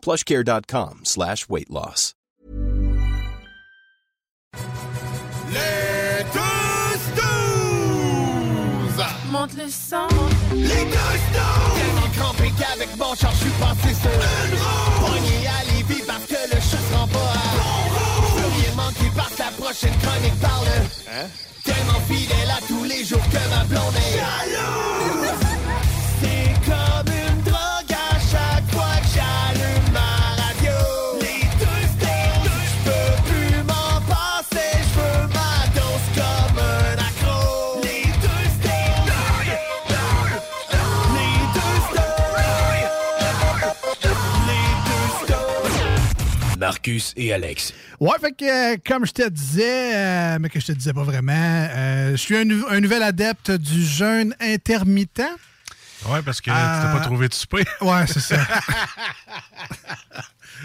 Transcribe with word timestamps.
plushcare.com 0.00 1.00
slash 1.04 1.48
weight 1.48 1.70
loss. 1.70 2.14
Les! 5.52 6.08
Monte 9.30 9.56
le 9.58 9.68
sang. 9.68 10.08
Les 10.54 10.66
deux 10.66 10.72
snooze! 10.72 11.76
Tellement 11.76 12.10
crampé 12.16 12.52
qu'avec 12.58 12.96
mon 12.96 13.14
char, 13.14 13.30
je 13.32 13.38
suis 13.44 13.50
passé 13.60 13.94
sur 13.94 14.10
Une 14.10 14.58
roue! 14.58 15.06
Poigné 15.06 15.46
à 15.46 15.64
Lévis 15.70 16.02
parce 16.06 16.24
que 16.24 16.54
le 16.54 16.60
chat 16.60 16.78
se 16.78 16.96
rend 16.96 17.06
pas 17.06 17.18
à 17.18 17.48
Je 18.26 18.40
veux 18.40 18.62
rien 18.62 18.74
manquer 18.74 19.10
parce 19.14 19.34
que 19.34 19.38
la 19.38 19.50
prochaine 19.50 19.98
chronique 20.02 20.40
parle 20.40 20.66
Tellement 21.62 22.00
fidèle 22.08 22.50
à 22.50 22.60
tous 22.66 22.84
les 22.84 23.04
jours 23.04 23.28
que 23.30 23.48
ma 23.50 23.64
blonde 23.64 23.96
est 23.96 24.16
Jalouse! 24.16 25.38
C'est 26.20 26.70
comme 26.70 26.87
Marcus 46.58 47.12
et 47.16 47.32
Alex. 47.32 47.72
Ouais, 48.00 48.16
fait 48.20 48.32
que, 48.32 48.74
euh, 48.74 48.76
comme 48.86 49.06
je 49.06 49.12
te 49.12 49.28
disais, 49.28 49.94
euh, 49.96 50.38
mais 50.40 50.48
que 50.50 50.60
je 50.60 50.66
te 50.66 50.72
disais 50.72 50.92
pas 50.92 51.04
vraiment, 51.04 51.32
euh, 51.70 52.10
je 52.12 52.16
suis 52.16 52.36
un, 52.36 52.44
nou- 52.44 52.66
un 52.68 52.80
nouvel 52.80 53.02
adepte 53.02 53.50
du 53.52 53.84
jeûne 53.84 54.34
intermittent. 54.40 55.22
Ouais, 56.06 56.22
parce 56.22 56.40
que 56.40 56.50
Euh, 56.50 56.54
tu 56.54 56.60
t'as 56.60 56.92
pas 56.92 57.00
trouvé 57.00 57.28
de 57.28 57.34
souper. 57.34 57.64
Ouais, 57.80 58.06
c'est 58.06 58.20
ça. 58.20 58.38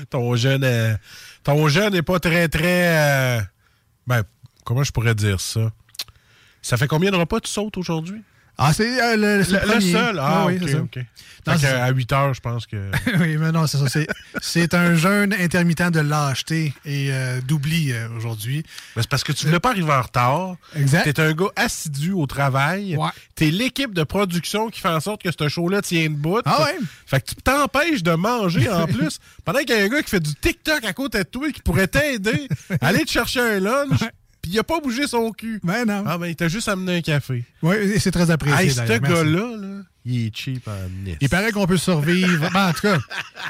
ton 0.10 0.36
jeûne 0.36 0.64
euh, 0.64 0.96
ton 1.44 1.68
jeûne 1.68 1.94
n'est 1.94 2.02
pas 2.02 2.20
très, 2.20 2.48
très... 2.48 3.38
euh, 3.38 3.42
ben, 4.08 4.24
comment 4.64 4.84
je 4.84 4.92
pourrais 4.92 5.16
dire 5.16 5.40
ça? 5.40 5.72
Ça 6.62 6.78
fait 6.78 6.88
combien 6.88 7.12
de 7.12 7.16
repas 7.18 7.40
tu 7.40 7.50
sautes 7.52 7.78
aujourd'hui? 7.78 8.22
Ah, 8.58 8.72
c'est 8.74 9.02
euh, 9.02 9.16
le, 9.38 9.44
c'est 9.44 9.52
Le, 9.54 9.58
le 9.60 9.66
le 9.66 9.72
premier. 9.74 9.92
seul? 9.92 10.20
Ah, 10.22 10.44
oui, 10.46 10.56
ok, 10.58 10.62
c'est 10.68 10.72
ça. 10.74 10.78
ok. 10.82 11.00
Non, 11.46 11.54
Fait 11.54 11.60
c'est- 11.60 11.74
qu'à 11.74 11.90
8 11.90 12.12
heures, 12.14 12.34
je 12.34 12.40
pense 12.40 12.66
que... 12.68 12.92
oui, 13.20 13.36
mais 13.38 13.52
non, 13.52 13.68
c'est 13.68 13.78
ça. 13.78 14.06
C'est, 14.42 14.74
un 14.76 14.96
jeûne 14.96 15.34
intermittent 15.38 15.90
de 15.92 16.00
lâcheté 16.00 16.74
et 16.86 17.10
euh, 17.12 17.42
d'oubli 17.42 17.92
euh, 17.92 18.08
aujourd'hui. 18.16 18.64
C'est 18.96 19.10
parce 19.10 19.24
que 19.26 19.32
tu 19.34 19.48
voulais 19.48 19.60
pas 19.60 19.72
arriver 19.72 19.92
en 19.92 20.02
retard. 20.02 20.56
Exact. 20.76 21.04
T'es 21.12 21.20
un 21.20 21.34
gars 21.34 21.48
assidu 21.58 22.12
au 22.14 22.26
travail. 22.28 22.96
Ouais. 22.96 23.10
T'es 23.36 23.52
l'équipe 23.52 23.94
de 23.94 24.04
production 24.04 24.70
qui 24.70 24.80
fait 24.80 24.88
en 24.90 25.00
sorte 25.02 25.22
que 25.24 25.30
ce 25.38 25.50
show-là 25.50 25.82
tient 25.82 26.06
debout. 26.10 26.40
Ah 26.46 26.64
ouais? 26.64 26.78
Fait 27.08 27.20
que 27.20 27.30
tu 27.30 27.36
t'empêches 27.36 28.04
de 28.04 28.14
manger 28.14 28.70
en 28.70 28.86
plus. 28.88 29.20
Pendant 29.44 29.60
qu'il 29.60 29.72
y 29.76 29.80
a 29.80 29.84
un 29.84 29.90
gars 29.90 30.02
qui 30.04 30.12
fait 30.12 30.20
du 30.22 30.34
TikTok 30.36 30.86
à 30.86 30.94
côté 30.94 31.18
de 31.18 31.24
toi 31.24 31.52
qui 31.52 31.62
pourrait 31.62 31.88
t'aider, 31.88 32.48
aller 32.82 33.04
te 33.04 33.12
chercher 33.12 33.42
un 33.42 33.60
lunch, 33.60 34.00
puis 34.44 34.52
il 34.52 34.60
a 34.60 34.64
pas 34.64 34.80
bougé 34.80 35.08
son 35.08 35.32
cul. 35.32 35.60
Ben 35.64 35.86
non. 35.86 36.04
Ah 36.06 36.18
ben 36.20 36.28
il 36.28 36.36
t'a 36.36 36.48
juste 36.50 36.68
amené 36.70 36.98
un 36.98 37.02
café. 37.02 37.44
Oui, 37.64 37.76
et 37.78 37.98
c'est 38.00 38.12
très 38.12 38.30
apprécié. 38.30 38.66
Hey, 38.66 38.70
ce 38.72 38.82
gars-là, 38.82 39.24
là, 39.58 39.82
il 40.06 40.28
est 40.28 40.36
cheap 40.36 40.68
nest. 41.04 41.18
Il 41.22 41.30
paraît 41.30 41.52
qu'on 41.52 41.66
peut 41.66 41.78
survivre. 41.78 42.50
Ben, 42.54 42.68
en 42.70 42.74
tout 42.74 42.82
cas, 42.82 42.98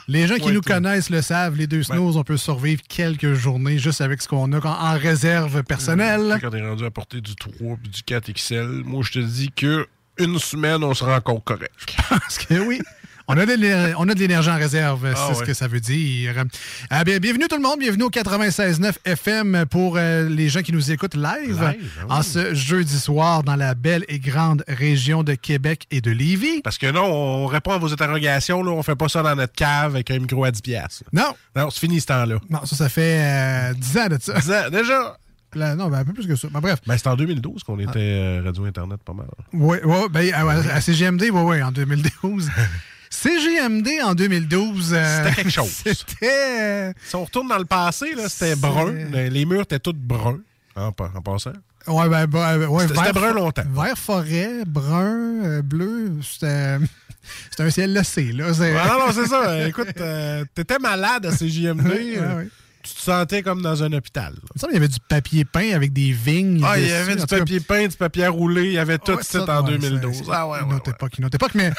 les 0.07 0.27
gens 0.27 0.35
qui 0.35 0.43
Ouais, 0.43 0.51
nous 0.53 0.61
toi. 0.61 0.75
connaissent 0.75 1.09
le 1.09 1.21
savent, 1.21 1.57
les 1.57 1.67
deux 1.67 1.81
snows, 1.83 2.15
on 2.15 2.23
peut 2.23 2.37
survivre 2.37 2.81
quelques 2.87 3.33
journées 3.33 3.79
juste 3.79 4.01
avec 4.01 4.21
ce 4.21 4.27
qu'on 4.27 4.53
a 4.53 4.59
en 4.65 4.97
réserve 4.97 5.63
personnelle. 5.63 6.37
Quand 6.39 6.49
on 6.51 6.55
est 6.55 6.61
rendu 6.67 6.85
à 6.85 6.91
porter 6.91 7.19
du 7.21 7.35
3 7.35 7.77
puis 7.81 7.89
du 7.89 8.03
4 8.03 8.31
XL, 8.31 8.83
moi 8.85 9.01
je 9.03 9.11
te 9.13 9.19
dis 9.19 9.49
que 9.51 9.87
une 10.19 10.37
semaine, 10.37 10.83
on 10.83 10.93
sera 10.93 11.17
encore 11.17 11.43
correct. 11.43 11.95
Parce 12.09 12.37
que 12.37 12.53
oui. 12.59 12.79
On 13.27 13.37
a, 13.37 13.45
de 13.45 14.19
l'énergie 14.19 14.49
en 14.49 14.57
réserve, 14.57 15.13
Ah 15.15 15.27
c'est 15.29 15.35
ce 15.39 15.43
que 15.43 15.53
ça 15.53 15.67
veut 15.67 15.79
dire. 15.79 16.43
Ah, 16.89 17.03
bien, 17.05 17.19
bienvenue 17.19 17.47
tout 17.47 17.55
le 17.55 17.61
monde, 17.61 17.79
bienvenue 17.79 18.03
au 18.03 18.09
96.9 18.09 18.95
FM 19.05 19.65
pour 19.69 19.95
euh, 19.97 20.27
les 20.27 20.49
gens 20.49 20.61
qui 20.61 20.73
nous 20.73 20.91
écoutent 20.91 21.15
live, 21.15 21.47
Live, 21.47 21.57
ah 21.61 21.73
oui. 21.73 22.05
en 22.09 22.21
ce 22.21 22.53
jeudi 22.53 22.99
soir 22.99 23.43
dans 23.43 23.55
la 23.55 23.75
belle 23.75 24.03
et 24.09 24.19
grande 24.19 24.65
région 24.67 25.23
de 25.23 25.35
Québec 25.35 25.87
et 25.89 26.01
de 26.01 26.11
Lévis. 26.11 26.61
Parce 26.63 26.77
que 26.77 26.91
non, 26.91 27.05
on 27.05 27.47
répond 27.47 27.71
à 27.71 27.77
vos 27.77 27.93
interrogations, 27.93 28.61
là, 28.61 28.71
on 28.71 28.83
fait 28.83 28.95
pas 28.95 29.07
ça 29.07 29.23
dans 29.23 29.35
notre 29.35 29.53
cave 29.53 29.95
avec 29.95 30.11
un 30.11 30.19
micro 30.19 30.43
à 30.43 30.51
10 30.51 30.61
piastres. 30.61 31.03
Non, 31.13 31.33
Non, 31.55 31.69
c'est 31.69 31.79
fini 31.79 32.01
ce 32.01 32.07
temps-là. 32.07 32.35
non, 32.49 32.65
ça, 32.65 32.75
ça 32.75 32.89
fait 32.89 33.19
euh, 33.21 33.73
10 33.73 33.97
ans 33.99 34.07
de 34.07 34.17
ça. 34.19 34.41
Ça, 34.41 34.69
Déjà, 34.69 35.17
Là, 35.55 35.75
non, 35.75 35.87
ben, 35.87 35.99
un 35.99 36.03
peu 36.03 36.13
plus 36.13 36.25
que 36.27 36.35
ça. 36.35 36.47
Ben, 36.51 36.59
bref. 36.59 36.79
ben, 36.85 36.97
c'est 36.97 37.07
en 37.07 37.15
2012 37.15 37.63
qu'on 37.63 37.77
était 37.77 37.91
euh, 37.99 38.41
radio-internet 38.43 38.99
pas 39.05 39.13
mal. 39.13 39.27
Oui, 39.53 39.77
ouais, 39.83 40.09
ben, 40.09 40.33
à, 40.33 40.49
à 40.75 40.81
CGMD, 40.81 41.21
oui, 41.31 41.41
oui, 41.41 41.61
en 41.63 41.71
2012. 41.71 42.49
CGMD 43.13 43.87
en 44.03 44.15
2012. 44.15 44.93
euh, 44.93 45.23
C'était 45.23 45.35
quelque 45.35 45.51
chose. 45.51 45.69
C'était. 45.85 46.27
euh, 46.61 46.93
Si 47.05 47.15
on 47.15 47.25
retourne 47.25 47.47
dans 47.47 47.57
le 47.59 47.65
passé, 47.65 48.13
là, 48.15 48.27
c'était 48.27 48.55
brun. 48.55 48.91
Les 49.11 49.45
murs 49.45 49.61
étaient 49.61 49.79
tous 49.79 49.93
bruns, 49.93 50.39
en, 50.75 50.87
en 50.87 50.91
passant. 51.21 51.53
Ouais, 51.85 52.07
ben, 52.09 52.25
ben, 52.27 52.65
ouais, 52.67 52.87
C'était- 52.87 53.01
vert- 53.01 53.13
brun 53.13 53.33
longtemps. 53.33 53.63
Vert 53.69 53.97
forêt, 53.97 54.63
brun, 54.65 55.43
euh, 55.45 55.61
bleu, 55.61 56.11
c'était. 56.21 56.77
C'était 57.51 57.63
un 57.63 57.69
ciel 57.69 57.93
lacé, 57.93 58.33
là. 58.33 58.53
c'est- 58.53 58.75
Ah, 58.75 58.97
non, 58.99 59.05
non, 59.07 59.11
c'est 59.13 59.27
ça. 59.27 59.65
Écoute, 59.67 59.87
euh, 60.01 60.43
t'étais 60.55 60.77
malade 60.79 61.25
à 61.25 61.31
CJMD. 61.31 61.85
Ouais, 61.85 62.19
ouais. 62.19 62.47
Tu 62.81 62.93
te 62.95 62.99
sentais 62.99 63.41
comme 63.43 63.61
dans 63.61 63.81
un 63.81 63.93
hôpital. 63.93 64.33
là. 64.33 64.39
Il 64.43 64.51
me 64.55 64.59
semble 64.59 64.73
qu'il 64.73 64.81
y 64.81 64.83
avait 64.83 64.93
du 64.93 64.99
papier 65.07 65.45
peint 65.45 65.73
avec 65.73 65.93
des 65.93 66.11
vignes. 66.11 66.61
Ah, 66.65 66.77
il 66.77 66.87
y 66.87 66.91
avait 66.91 67.15
du 67.15 67.25
papier 67.25 67.61
peint, 67.61 67.87
du 67.87 67.95
papier 67.95 68.25
à 68.25 68.29
rouler, 68.29 68.65
il 68.65 68.73
y 68.73 68.77
avait 68.77 68.97
tout 68.97 69.17
ça 69.21 69.43
en 69.61 69.65
ouais, 69.65 69.77
2012. 69.77 70.17
c'est- 70.17 70.23
Ah 70.33 70.47
ouais, 70.49 70.57
Une 70.65 70.73
autre 70.73 70.89
époque, 70.91 71.13
une 71.17 71.25
autre 71.25 71.35
époque, 71.35 71.51
mais. 71.55 71.71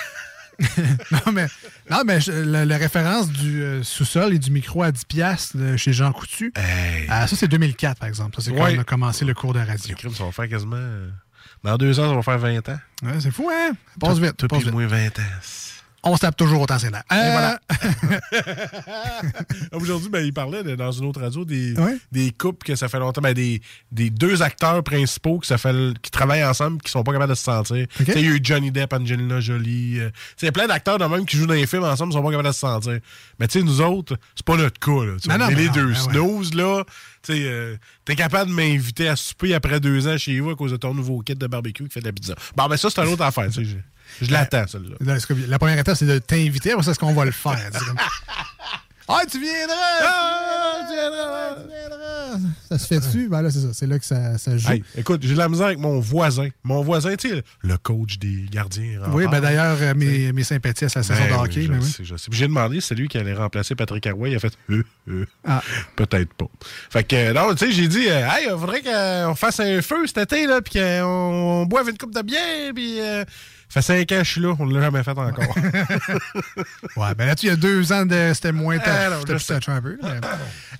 non, 1.11 1.33
mais, 1.33 1.47
non, 1.91 2.03
mais 2.07 2.21
je- 2.21 2.33
la, 2.33 2.65
la 2.65 2.77
référence 2.77 3.29
du 3.31 3.63
euh, 3.63 3.83
sous-sol 3.83 4.33
et 4.35 4.39
du 4.39 4.51
micro 4.51 4.83
à 4.83 4.91
10$ 4.91 5.05
piastres 5.07 5.57
de 5.57 5.77
chez 5.77 5.93
Jean 5.93 6.13
Coutu, 6.13 6.53
Hey. 6.57 7.07
ah, 7.09 7.27
ça, 7.27 7.37
c'est 7.37 7.49
2004, 7.49 7.99
par 7.99 8.09
exemple. 8.09 8.37
Ça, 8.37 8.43
c'est 8.43 8.55
quand 8.57 8.63
on 8.73 8.79
a 8.79 8.85
commencé 8.85 9.25
le 9.25 9.35
cours 9.35 9.53
de 9.55 9.61
radio. 9.61 9.85
Les 9.89 9.95
crimes, 9.95 10.15
ça 10.15 10.25
va 10.25 10.33
faire 10.33 10.49
quasiment. 10.49 10.77
euh, 10.77 11.09
Dans 11.63 11.77
deux 11.77 11.99
ans, 12.01 12.09
ça 12.11 12.15
va 12.15 12.23
faire 12.23 12.39
20 12.39 12.69
ans. 12.69 12.79
Ouais, 13.03 13.21
c'est 13.21 13.31
fou, 13.31 13.51
hein? 13.53 13.73
Ça 13.73 14.07
passe 14.09 14.19
vite. 14.19 14.27
ça 14.29 14.33
Toi, 14.33 14.49
passe 14.49 14.63
vite. 14.65 14.73
moins 14.73 14.87
20 14.87 15.19
ans. 15.19 15.23
On 16.07 16.17
se 16.17 16.21
tape 16.21 16.37
toujours 16.37 16.61
autant, 16.61 16.79
c'est 16.79 16.91
là. 16.91 17.03
Et 17.11 17.31
voilà. 17.33 17.59
Aujourd'hui, 19.73 20.09
ben, 20.11 20.25
il 20.25 20.33
parlait 20.33 20.63
de- 20.63 20.75
dans 20.77 20.93
une 20.93 21.07
autre 21.07 21.21
radio 21.21 21.45
des, 21.45 21.75
des 22.13 22.31
couples 22.33 22.65
que 22.67 22.77
ça 22.77 22.89
fait 22.89 22.99
longtemps, 22.99 23.21
ben, 23.21 23.35
des, 23.35 23.61
des 23.91 24.11
deux 24.11 24.43
acteurs 24.43 24.83
principaux 24.85 25.39
que 25.39 25.47
ça 25.47 25.59
fait, 25.59 25.71
l- 25.71 25.95
qui 26.03 26.11
travaillent 26.11 26.45
ensemble 26.45 26.81
qui 26.83 26.91
sont 26.91 27.03
pas 27.03 27.13
capables 27.13 27.31
de 27.31 27.35
se 27.37 27.45
sentir. 27.45 27.87
Ok. 28.01 28.07
Tu 28.07 28.13
sais, 28.13 28.21
Il 28.21 28.27
y 28.27 28.29
a 28.29 28.37
eu 28.37 28.41
Johnny 28.43 28.71
Depp, 28.71 28.93
Angelina 28.93 29.41
Jolie. 29.41 29.99
euh, 30.01 30.11
Il 30.43 30.45
y 30.45 30.49
a 30.49 30.53
plein 30.53 30.67
d'acteurs 30.67 30.99
de 30.99 31.05
même 31.07 31.25
qui 31.27 31.37
jouent 31.37 31.47
dans 31.47 31.55
les 31.55 31.67
films 31.67 31.85
ensemble 31.85 32.13
qui 32.13 32.19
sont 32.19 32.25
pas 32.25 32.31
capables 32.31 32.49
de 32.49 32.53
se 32.55 32.61
sentir. 32.61 32.99
Mais 33.39 33.49
tu 33.49 33.59
sais, 33.61 33.65
nous 33.65 33.81
autres, 33.81 34.17
c'est 34.35 34.45
pas 34.45 34.57
notre 34.57 34.79
cas. 34.79 35.05
Là, 35.05 35.17
Non, 35.29 35.39
non, 35.39 35.47
mais 35.49 35.55
les 35.55 35.67
non, 35.67 35.73
deux 35.73 35.87
ben 35.87 35.93
ouais. 35.93 36.13
snooze, 36.13 36.55
là. 36.55 36.85
Tu 37.23 37.33
euh, 37.33 37.77
T'es 38.05 38.17
capable 38.17 38.51
de 38.51 38.55
m'inviter 38.57 39.09
à 39.09 39.17
souper 39.17 39.55
après 39.55 39.81
deux 39.81 40.07
ans 40.07 40.19
chez 40.19 40.39
vous 40.41 40.51
à 40.51 40.57
cause 40.57 40.73
de 40.73 40.77
ton 40.77 40.93
nouveau 40.93 41.21
kit 41.21 41.35
de 41.35 41.47
barbecue 41.47 41.85
qui 41.85 41.91
fait 41.91 42.01
de 42.01 42.07
la 42.07 42.13
pizza. 42.13 42.35
Bon, 42.55 42.69
mais 42.69 42.77
ça, 42.77 42.91
c'est 42.91 43.01
une 43.03 43.13
autre 43.13 43.23
affaire. 43.23 43.49
Je, 44.21 44.31
l'attends, 44.33 44.67
celle-là. 44.67 45.17
La 45.49 45.59
première 45.59 45.79
étape, 45.79 45.97
c'est 45.97 46.07
de 46.07 46.19
t'inviter. 46.19 46.73
Après 46.73 46.85
ça, 46.85 46.91
est-ce 46.93 46.99
qu'on 47.01 47.13
va 47.15 47.25
le 47.25 47.33
faire? 47.33 47.71
Ah, 49.07 49.21
tu 49.31 49.39
viendras! 49.39 49.75
Ah, 50.03 50.79
tu 50.89 50.95
viendras! 50.95 51.57
Tu 51.63 51.69
viendras! 51.69 52.49
Ça 52.71 52.79
se 52.79 52.87
fait 52.87 53.01
dessus? 53.01 53.29
Ben 53.29 53.43
là, 53.43 53.51
c'est 53.51 53.61
ça. 53.61 53.69
C'est 53.75 53.87
là 53.87 53.99
que 53.99 54.05
ça, 54.07 54.39
ça 54.39 54.57
joue. 54.57 54.71
Hey, 54.71 54.83
écoute, 54.97 55.21
j'ai 55.23 55.35
de 55.35 55.39
la 55.39 55.51
misère 55.51 55.67
avec 55.67 55.79
mon 55.79 56.01
voisin. 56.01 56.49
Mon 56.63 56.83
voisin, 56.83 57.15
tu 57.15 57.29
sais, 57.29 57.43
le 57.63 57.77
coach 57.77 58.19
des 58.19 58.47
gardiens. 58.51 59.03
oui, 59.13 59.27
ben 59.31 59.41
d'ailleurs, 59.43 59.77
euh, 59.79 59.93
mes, 59.95 60.33
mes 60.33 60.43
sympathies 60.43 60.87
à 60.87 60.89
sa 60.89 61.03
saison 61.03 61.21
Ben 61.21 61.29
de 61.29 61.35
oui, 61.35 61.39
hockey. 61.45 61.63
je 61.65 61.71
mais 61.73 61.79
oui. 61.81 61.85
sais, 61.91 62.03
je 62.03 62.17
sais. 62.17 62.31
Puis 62.31 62.39
J'ai 62.39 62.47
demandé 62.47 62.81
si 62.81 62.87
c'est 62.87 62.95
lui 62.95 63.09
qui 63.09 63.19
allait 63.19 63.35
remplacer 63.35 63.75
Patrick 63.75 64.09
Roy. 64.11 64.31
Il 64.31 64.37
a 64.37 64.39
fait 64.39 64.55
euh, 64.71 64.83
euh. 65.11 65.27
Ah. 65.47 65.63
Peut-être 65.97 66.33
pas. 66.33 66.47
Fait 66.89 67.05
que, 67.05 67.33
non, 67.35 67.55
tu 67.55 67.67
sais, 67.67 67.73
j'ai 67.73 67.89
dit, 67.89 68.07
hey, 68.07 68.45
il 68.47 68.59
faudrait 68.59 68.81
qu'on 68.81 69.35
fasse 69.35 69.61
un 69.61 69.83
feu 69.83 70.07
cet 70.07 70.17
été, 70.17 70.47
là, 70.47 70.63
puis 70.63 70.81
qu'on 70.81 71.67
boive 71.67 71.91
une 71.91 71.99
coupe 71.99 72.15
de 72.15 72.23
bière, 72.23 72.73
puis. 72.75 73.01
euh, 73.01 73.23
ça 73.75 73.83
fait 73.83 74.07
cinq 74.07 74.13
ans 74.13 74.19
que 74.19 74.25
je 74.25 74.31
suis 74.31 74.41
là, 74.41 74.55
on 74.59 74.67
ne 74.67 74.75
l'a 74.75 74.81
jamais 74.83 75.03
fait 75.03 75.11
encore. 75.11 75.57
Ouais, 76.97 77.15
ben 77.17 77.27
là-dessus, 77.27 77.47
il 77.47 77.51
y 77.51 77.53
a 77.53 77.57
deux 77.57 77.93
ans, 77.93 78.07
de... 78.07 78.31
c'était 78.35 78.53
moins. 78.53 78.79
Ah, 78.85 79.19
C'était 79.21 79.35
plus 79.35 79.69
un 79.73 79.81
peu. 79.83 79.99
mais- 80.03 80.09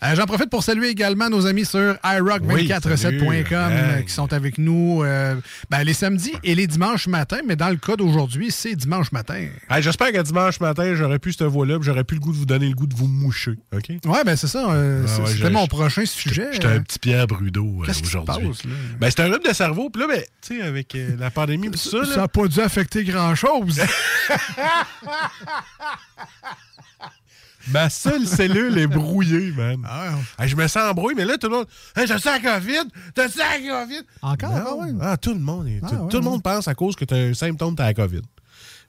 Euh, 0.03 0.15
J'en 0.15 0.27
profite 0.27 0.51
pour 0.51 0.63
saluer 0.63 0.89
également 0.89 1.29
nos 1.31 1.47
amis 1.47 1.65
sur 1.65 1.95
iRock247.com 2.05 2.49
Oui, 2.57 2.97
salut. 2.97 3.21
euh, 3.63 4.03
qui 4.03 4.13
sont 4.13 4.33
avec 4.33 4.59
nous 4.59 5.03
euh, 5.03 5.35
ben, 5.71 5.83
les 5.83 5.95
samedis 5.95 6.35
et 6.43 6.55
les 6.55 6.67
dimanches 6.67 7.07
matin, 7.07 7.39
mais 7.47 7.57
dans 7.57 7.71
le 7.71 7.77
cas 7.77 7.97
d'aujourd'hui, 7.97 8.51
c'est 8.51 8.75
dimanche 8.77 9.13
matin. 9.13 9.47
Hey, 9.71 9.83
J'espère 9.83 10.13
que 10.13 10.21
dimanche 10.21 10.61
matin, 10.61 10.95
j'aurais 10.95 11.19
pu 11.19 11.33
cette 11.33 11.43
voix-là, 11.47 11.79
puis 11.79 11.87
j'aurais 11.87 12.05
pu 12.05 12.15
le 12.15 12.21
goût 12.21 12.33
de 12.33 12.37
vous 12.39 12.47
donner 12.47 12.69
le 12.69 12.75
goût 12.75 12.87
de 12.87 12.95
vous 12.95 13.07
moucher. 13.07 13.55
OK? 13.75 13.89
Ouais, 14.05 14.25
ben 14.25 14.37
c'est 14.37 14.47
ça. 14.47 14.71
euh, 14.71 15.07
Ah 15.09 15.21
ouais, 15.23 15.27
C'était 15.33 15.51
mon 15.51 15.67
prochain 15.67 16.05
sujet. 16.07 16.49
J'étais 16.53 16.67
un 16.67 16.81
petit 16.81 16.99
Pierre 16.99 17.27
Brudeau 17.27 17.65
aujourd'hui. 17.81 18.51
Ben, 19.01 19.11
c'est 19.11 19.21
un 19.21 19.25
rhume 19.33 19.43
de 19.49 19.53
cerveau, 19.55 19.91
puis 19.91 20.03
là, 20.03 20.09
ben, 20.09 20.23
tu 20.47 20.59
sais, 20.59 20.63
avec 20.63 20.97
la 21.19 21.31
pandémie, 21.31 21.71
tout 21.71 21.79
ça, 21.79 21.99
là, 21.99 22.05
Ça 22.05 22.17
n'a 22.21 22.29
pas 22.29 22.47
dû 22.47 22.61
affecter 22.61 22.84
grand-chose. 23.03 23.81
ma 27.69 27.89
seule 27.91 28.27
cellule 28.27 28.79
est 28.79 28.87
brouillée, 28.87 29.53
man. 29.53 29.85
Ah 29.89 30.11
ouais. 30.11 30.45
Hey, 30.45 30.49
je 30.49 30.57
me 30.57 30.67
sens 30.69 30.91
embrouillé, 30.91 31.17
mais 31.17 31.25
là, 31.25 31.39
tout 31.39 31.49
le 31.49 31.57
monde. 31.57 31.67
Hey, 31.97 32.07
t'as 32.07 32.19
ça 32.19 32.39
la 32.39 32.59
COVID? 32.59 32.91
T'as 33.15 33.29
ça 33.29 33.59
la 33.59 33.59
COVID? 33.59 34.03
Encore? 34.23 34.51
Non. 34.51 34.65
Ah 34.67 34.75
ouais. 34.75 34.93
Ah, 35.01 35.17
tout 35.17 35.35
le 35.35 35.41
monde. 35.41 35.69
Ah 35.83 35.89
tout, 35.89 35.95
ouais, 35.95 36.09
tout 36.11 36.19
le 36.19 36.25
ouais. 36.25 36.31
monde 36.31 36.43
pense 36.43 36.69
à 36.69 36.75
cause 36.75 36.97
que 36.97 37.05
t'as 37.05 37.17
un 37.17 37.35
symptôme, 37.35 37.75
t'as 37.75 37.85
la 37.87 37.95
COVID. 37.95 38.23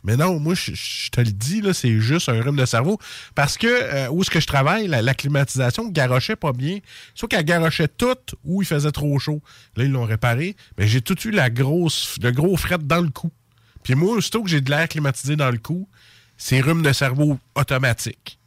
Mais 0.04 0.18
non, 0.18 0.40
moi, 0.40 0.54
je, 0.54 0.72
je 0.76 1.10
te 1.10 1.20
le 1.20 1.32
dis, 1.32 1.62
là, 1.62 1.74
c'est 1.74 2.00
juste 2.00 2.30
un 2.30 2.40
rhume 2.40 2.58
de 2.58 2.66
cerveau. 2.66 3.00
Parce 3.34 3.58
que 3.58 3.66
euh, 3.68 4.08
où 4.10 4.22
est-ce 4.22 4.30
que 4.30 4.40
je 4.40 4.46
travaille, 4.46 4.88
la, 4.88 5.02
la 5.02 5.16
climatisation 5.16 5.90
garochait 5.90 6.36
pas 6.36 6.54
bien. 6.54 6.78
Soit 7.16 7.28
qu'elle 7.28 7.44
garochait 7.44 7.88
toute 7.88 8.36
ou 8.44 8.62
il 8.62 8.66
faisait 8.66 8.92
trop 8.92 9.18
chaud. 9.18 9.42
Là, 9.76 9.86
ils 9.86 9.92
l'ont 9.92 10.06
réparé. 10.06 10.56
Mais 10.78 10.88
j'ai 10.88 11.02
tout 11.02 11.20
eu 11.28 11.32
la 11.32 11.50
grosse, 11.50 12.18
le 12.22 12.30
gros 12.32 12.56
fret 12.56 12.78
dans 12.78 13.02
le 13.02 13.10
cou. 13.10 13.32
Puis 13.86 13.96
moi, 13.96 14.16
aussitôt 14.18 14.44
que 14.44 14.50
j'ai 14.50 14.60
de 14.60 14.70
l'air 14.70 14.90
climatisé 14.90 15.38
dans 15.38 15.50
le 15.52 15.58
cou, 15.60 15.88
c'est 16.38 16.60
rhume 16.60 16.82
de 16.82 16.92
cerveau 16.92 17.40
automatique. 17.56 18.40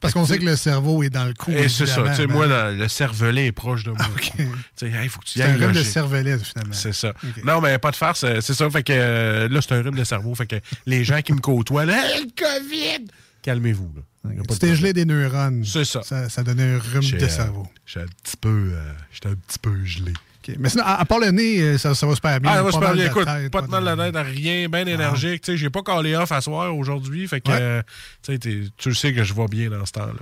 Parce 0.00 0.14
qu'on 0.14 0.26
sait 0.26 0.38
que 0.38 0.44
le 0.44 0.56
cerveau 0.56 1.02
est 1.02 1.10
dans 1.10 1.24
le 1.24 1.32
cou. 1.32 1.50
Et 1.52 1.68
c'est 1.68 1.86
ça. 1.86 2.02
Tu 2.10 2.14
sais, 2.16 2.26
ben. 2.26 2.32
moi, 2.34 2.46
le, 2.46 2.76
le 2.76 2.88
cervelet 2.88 3.46
est 3.46 3.52
proche 3.52 3.84
de 3.84 3.90
moi. 3.92 4.04
OK. 4.14 4.32
Tu 4.36 4.44
sais, 4.76 4.90
il 5.02 5.08
faut 5.08 5.20
que 5.20 5.26
tu 5.26 5.38
y 5.38 5.42
C'est 5.42 5.48
un 5.48 5.56
rhume 5.56 5.72
de 5.72 5.82
cervelet, 5.82 6.38
finalement. 6.38 6.72
C'est 6.74 6.92
ça. 6.92 7.14
Non, 7.44 7.60
mais 7.60 7.78
pas 7.78 7.90
de 7.92 7.96
farce. 7.96 8.24
euh, 8.24 8.40
C'est 8.40 8.54
ça. 8.54 8.68
Fait 8.68 8.82
que 8.82 8.92
euh, 8.92 9.48
là, 9.48 9.60
c'est 9.62 9.72
un 9.72 9.82
rhume 9.82 9.94
de 9.94 10.04
cerveau. 10.04 10.34
Fait 10.34 10.46
que 10.46 10.56
les 10.86 11.04
gens 11.04 11.22
qui 11.22 11.32
me 11.32 11.40
côtoient, 11.40 11.84
là, 11.86 11.94
Hey, 12.04 12.24
le 12.24 12.30
COVID! 12.36 13.06
Calmez-vous. 13.42 13.92
Là. 13.96 14.34
Y 14.34 14.38
a 14.38 14.42
pas 14.42 14.42
de 14.42 14.52
Tu 14.54 14.58
t'es 14.58 14.74
gelé 14.76 14.92
des 14.92 15.04
neurones. 15.04 15.64
C'est 15.64 15.84
ça. 15.84 16.02
Ça, 16.02 16.28
ça 16.28 16.42
donnait 16.42 16.74
un 16.74 16.78
rhume 16.78 17.08
de 17.18 17.24
euh, 17.24 17.28
cerveau. 17.28 17.66
J'étais 17.86 18.00
un 18.04 18.08
petit 18.22 18.36
peu, 18.36 18.70
euh, 18.74 18.92
j'étais 19.12 19.28
un 19.28 19.34
petit 19.34 19.58
peu 19.60 19.84
gelé. 19.84 20.12
Mais 20.58 20.68
sinon, 20.68 20.84
à, 20.84 21.00
à 21.00 21.04
part 21.04 21.18
le 21.20 21.30
nez, 21.30 21.60
euh, 21.60 21.78
ça, 21.78 21.94
ça 21.94 22.06
va 22.06 22.14
super 22.14 22.40
bien. 22.40 22.50
Ah, 22.50 22.56
ça 22.56 22.62
va 22.62 22.66
Pas 22.70 22.72
super 22.72 22.92
bien. 22.94 23.04
de 23.04 23.08
Écoute, 23.10 23.24
tête, 23.24 23.52
pas 23.52 23.62
de 23.62 23.66
mal 23.68 23.84
la 23.84 23.96
tête, 23.96 24.26
rien, 24.26 24.68
bien 24.68 24.86
énergique. 24.86 25.42
Tu 25.42 25.52
sais, 25.52 25.56
j'ai 25.56 25.70
pas 25.70 25.82
collé 25.82 26.14
off 26.16 26.30
à 26.32 26.40
soir 26.40 26.74
aujourd'hui. 26.76 27.26
Fait 27.28 27.40
que, 27.40 27.50
Ouais. 27.50 27.58
euh, 27.60 27.82
tu 28.22 28.34
sais, 28.42 28.70
tu 28.76 28.94
sais 28.94 29.12
que 29.12 29.22
je 29.24 29.34
vais 29.34 29.46
bien 29.46 29.70
dans 29.70 29.84
ce 29.86 29.92
temps-là. 29.92 30.12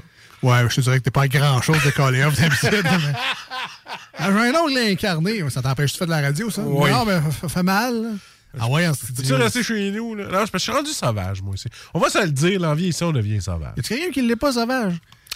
Ouais, 0.43 0.67
je 0.70 0.75
te 0.76 0.81
dirais 0.81 0.99
que 0.99 1.05
t'es 1.05 1.11
pas 1.11 1.28
grand-chose 1.28 1.82
de 1.84 1.90
coller 1.90 2.25
off 2.25 2.34
d'habitude. 2.40 2.82
mais- 2.84 3.19
Ah, 4.19 4.28
J'ai 4.31 4.49
un 4.49 4.55
ongle 4.61 4.78
incarné. 4.78 5.49
Ça 5.50 5.62
t'empêche 5.62 5.93
de 5.93 5.96
faire 5.99 6.06
de 6.06 6.12
la 6.12 6.20
radio, 6.20 6.50
ça? 6.50 6.62
Oui. 6.64 6.90
Non, 6.90 7.05
mais 7.05 7.20
ça 7.40 7.49
fait- 7.49 7.62
mal. 7.62 8.14
Ah 8.58 8.69
ouais, 8.69 8.88
on 8.88 8.94
se 8.94 9.06
dit. 9.06 9.12
Peux-tu 9.12 9.34
rester 9.34 9.62
chez 9.62 9.90
nous? 9.93 10.14
Là? 10.17 10.25
Non, 10.31 10.44
je 10.52 10.58
suis 10.58 10.72
rendu 10.72 10.90
sauvage, 10.90 11.40
moi 11.43 11.55
aussi. 11.55 11.69
On 11.94 12.00
va 12.00 12.11
se 12.11 12.19
le 12.25 12.31
dire, 12.32 12.58
l'envie 12.61 12.88
ici, 12.88 13.05
on 13.05 13.12
devient 13.12 13.40
sauvage. 13.40 13.75
Y 13.76 13.81
a 13.81 13.82
quelqu'un 13.82 14.11
qui 14.11 14.22
ne 14.22 14.28
l'est 14.28 14.37
pas 14.37 14.52
sauvage? 14.52 14.94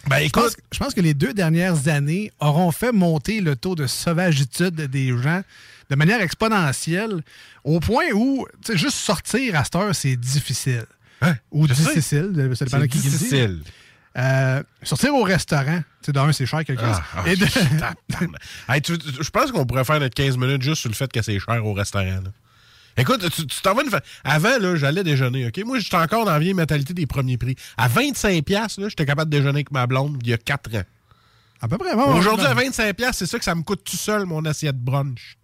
Ben 0.08 0.22
Je 0.24 0.28
pense, 0.30 0.56
je 0.72 0.78
que 0.94 1.00
les 1.00 1.14
deux 1.14 1.32
dernières 1.32 1.88
années 1.88 2.32
auront 2.40 2.70
fait 2.72 2.92
monter 2.92 3.40
le 3.40 3.56
taux 3.56 3.74
de 3.74 3.86
sauvagitude 3.86 4.74
des 4.74 5.08
gens 5.22 5.42
de 5.90 5.96
manière 5.96 6.20
exponentielle 6.20 7.22
au 7.62 7.80
point 7.80 8.06
où 8.14 8.46
juste 8.76 8.96
sortir 8.96 9.56
à 9.58 9.64
cette 9.64 9.76
heure, 9.76 9.94
c'est 9.94 10.16
difficile. 10.16 10.84
Hein? 11.22 11.34
Ou 11.52 11.66
Je 11.68 11.74
difficile, 11.74 12.32
ça 12.54 12.64
dépend 12.64 12.78
de 12.78 12.86
qui 12.86 12.98
dit. 12.98 13.08
difficile. 13.08 13.62
Euh, 14.16 14.62
sortir 14.82 15.14
au 15.14 15.22
restaurant, 15.22 15.78
tu 16.02 16.06
sais, 16.06 16.12
d'un, 16.12 16.30
c'est 16.32 16.46
cher 16.46 16.64
quelque 16.64 16.80
chose. 16.84 16.96
Ah, 17.16 17.22
ah, 17.24 17.28
Et 17.28 17.34
de- 17.36 17.46
tabarnak. 17.80 18.40
Hey, 18.68 18.80
tu- 18.80 18.96
tu- 18.98 19.08
je 19.22 19.30
pense 19.30 19.50
qu'on 19.50 19.66
pourrait 19.66 19.84
faire 19.84 19.98
notre 20.00 20.14
15 20.14 20.36
minutes 20.36 20.62
juste 20.62 20.82
sur 20.82 20.88
le 20.90 20.94
fait 20.94 21.10
que 21.10 21.20
c'est 21.22 21.38
cher 21.40 21.64
au 21.66 21.72
restaurant. 21.72 22.04
là. 22.04 22.30
Écoute, 22.96 23.28
tu 23.30 23.46
t'en 23.62 23.74
vas 23.74 23.82
une 23.82 23.90
Avant, 24.24 24.58
là, 24.58 24.76
j'allais 24.76 25.02
déjeuner, 25.04 25.46
OK? 25.46 25.58
Moi, 25.64 25.78
j'étais 25.80 25.96
encore 25.96 26.24
dans 26.24 26.32
la 26.32 26.38
vieille 26.38 26.54
mentalité 26.54 26.94
des 26.94 27.06
premiers 27.06 27.36
prix. 27.38 27.56
À 27.76 27.88
25$, 27.88 28.42
piastres, 28.42 28.80
là, 28.80 28.88
j'étais 28.88 29.04
capable 29.06 29.30
de 29.30 29.36
déjeuner 29.36 29.58
avec 29.58 29.70
ma 29.72 29.86
blonde 29.86 30.18
il 30.22 30.28
y 30.28 30.32
a 30.32 30.38
4 30.38 30.74
ans. 30.76 30.82
à 31.60 31.68
peu 31.68 31.76
près. 31.78 31.94
bon, 31.94 32.14
Aujourd'hui, 32.16 32.46
à 32.46 32.54
25$, 32.54 32.92
piastres, 32.94 33.18
c'est 33.18 33.26
ça 33.26 33.38
que 33.38 33.44
ça 33.44 33.54
me 33.54 33.62
coûte 33.62 33.82
tout 33.84 33.96
seul, 33.96 34.26
mon 34.26 34.44
assiette 34.44 34.78
brunch. 34.78 35.36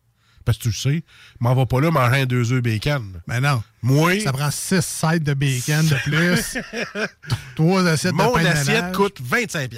Parce 0.44 0.56
que 0.56 0.62
tu 0.64 0.68
le 0.70 0.74
sais, 0.74 1.02
m'en 1.38 1.54
va 1.54 1.66
pas 1.66 1.80
là 1.80 1.90
manger 1.90 2.22
un 2.22 2.26
deux 2.26 2.50
œufs 2.52 2.62
bacon. 2.62 3.20
Mais 3.26 3.40
non. 3.40 3.62
Moi, 3.82 4.20
Ça 4.20 4.32
prend 4.32 4.50
6 4.50 4.80
sides 4.84 5.22
de 5.22 5.34
bacon 5.34 5.86
de 5.86 5.96
plus. 6.02 6.58
Trois 7.56 7.86
assiettes 7.86 8.14
mon 8.14 8.36
de 8.36 8.42
de 8.42 8.46
assiette 8.46 8.76
ménage. 8.76 8.96
coûte 8.96 9.18
25$. 9.22 9.68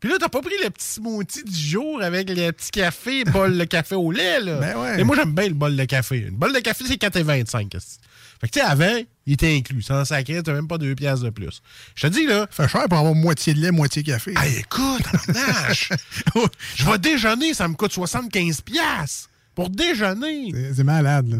Puis 0.00 0.08
là, 0.08 0.16
t'as 0.18 0.28
pas 0.30 0.40
pris 0.40 0.54
le 0.64 0.70
petit 0.70 0.86
smoothie 0.86 1.44
du 1.44 1.58
jour 1.58 2.02
avec 2.02 2.30
le 2.30 2.50
petit 2.52 2.70
café, 2.70 3.24
bol 3.26 3.56
de 3.56 3.64
café 3.64 3.94
au 3.94 4.10
lait, 4.10 4.40
là. 4.40 4.56
Ben 4.56 4.76
ouais. 4.78 5.00
Et 5.00 5.04
moi, 5.04 5.14
j'aime 5.14 5.34
bien 5.34 5.48
le 5.48 5.54
bol 5.54 5.76
de 5.76 5.84
café. 5.84 6.18
Une 6.18 6.36
bol 6.36 6.54
de 6.54 6.58
café, 6.60 6.84
c'est 6.86 7.00
4,25$. 7.00 7.76
esti. 7.76 7.98
Fait 8.40 8.48
que, 8.48 8.52
tu 8.52 8.60
sais, 8.60 8.64
avant, 8.64 8.98
il 9.26 9.34
était 9.34 9.54
inclus. 9.54 9.82
Sans 9.82 10.02
sacré, 10.06 10.42
t'as 10.42 10.54
même 10.54 10.66
pas 10.66 10.78
2 10.78 10.94
piastres 10.94 11.26
de 11.26 11.30
plus. 11.30 11.60
Je 11.94 12.06
te 12.06 12.12
dis, 12.12 12.26
là, 12.26 12.46
Fait 12.50 12.66
cher 12.66 12.86
pour 12.88 12.98
avoir 12.98 13.14
moitié 13.14 13.52
de 13.52 13.60
lait, 13.60 13.70
moitié 13.70 14.02
café. 14.02 14.32
hey, 14.38 14.60
écoute, 14.60 15.02
je 16.76 16.84
vais 16.90 16.98
déjeuner, 16.98 17.52
ça 17.52 17.68
me 17.68 17.74
coûte 17.74 17.92
75$. 17.92 18.62
piastres 18.62 19.28
Pour 19.54 19.68
déjeuner. 19.68 20.54
C'est 20.74 20.84
malade, 20.84 21.28
là. 21.28 21.36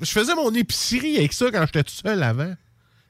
Je 0.00 0.06
faisais 0.10 0.36
mon 0.36 0.54
épicerie 0.54 1.16
avec 1.16 1.32
ça 1.32 1.46
quand 1.50 1.66
j'étais 1.66 1.82
tout 1.82 1.94
seul 1.94 2.22
avant. 2.22 2.54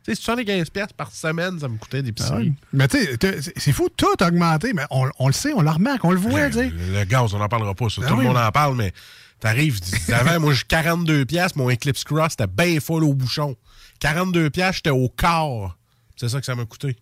Tu 0.05 0.15
sais, 0.15 0.21
75$ 0.33 0.71
piastres 0.71 0.95
par 0.95 1.11
semaine, 1.13 1.59
ça 1.59 1.69
me 1.69 1.79
coûtait 1.79 1.99
Ah 1.99 2.03
d'épicerie. 2.03 2.49
ouais. 2.49 2.53
Mais 2.75 2.89
tu 2.89 2.99
sais, 2.99 3.17
t'as- 3.17 3.41
c'est- 3.41 3.73
fou, 3.73 3.89
tout 3.97 4.07
a 4.21 4.27
augmenté, 4.29 4.73
mais 4.75 4.85
on, 4.91 5.09
on 5.19 5.27
le 5.29 5.33
sait, 5.33 5.53
on 5.55 5.63
le 5.63 5.71
remarque, 5.71 6.05
on 6.05 6.11
le 6.13 6.19
voit, 6.19 6.49
tu 6.49 6.55
sais. 6.59 6.71
Le, 6.93 7.05
gaz, 7.05 7.33
on 7.33 7.39
n'en 7.39 7.49
parlera 7.49 7.75
pas. 7.75 7.89
ça. 7.89 8.03
Ben 8.03 8.09
Tout 8.09 8.15
oui. 8.17 8.23
le 8.25 8.29
monde 8.29 8.37
en 8.37 8.51
parle, 8.53 8.77
mais 8.77 8.93
t'arrives. 9.41 9.81
Avant, 10.13 10.41
moi, 10.41 10.53
j'ai 10.53 10.65
42 10.69 11.25
pièces 11.25 11.57
Mon 11.57 11.71
Eclipse 11.71 12.05
Cross, 12.05 12.33
c'était 12.33 12.47
bien 12.47 12.81
full 12.81 13.03
au 13.03 13.15
bouchon. 13.15 13.57
42 14.01 14.51
pièces 14.51 14.77
j'étais 14.77 14.91
au 14.91 15.09
quart. 15.09 15.79
C'est 16.17 16.29
ça 16.29 16.39
que 16.41 16.47
ça 16.47 16.55
m'a 16.55 16.65
coûté. 16.67 16.97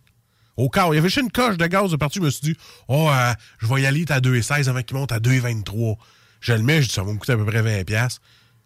Au 0.57 0.69
quart. 0.69 0.93
Il 0.93 0.97
y 0.97 0.99
avait 0.99 1.09
juste 1.09 1.25
une 1.25 1.33
coche 1.33 1.57
de 1.57 1.67
gaz 1.67 1.91
de 1.91 1.97
partout. 1.97 2.21
Je 2.21 2.25
me 2.25 2.31
suis 2.31 2.43
dit, 2.43 2.57
oh, 2.87 3.09
euh, 3.11 3.33
je 3.59 3.67
vais 3.67 3.83
y 3.83 3.87
aller, 3.87 4.05
t'es 4.05 4.13
à 4.13 4.21
2,16 4.21 4.69
avant 4.69 4.83
qu'il 4.83 4.97
monte 4.97 5.11
à 5.11 5.19
2,23. 5.19 5.97
Je 6.41 6.53
le 6.53 6.63
mets, 6.63 6.83
je 6.83 6.89
dis, 6.89 6.95
ça 6.95 7.03
va 7.03 7.13
me 7.13 7.19
coûter 7.19 7.33
à 7.33 7.37
peu 7.37 7.45
près 7.47 7.63
20 7.63 7.85
pièces 7.85 8.21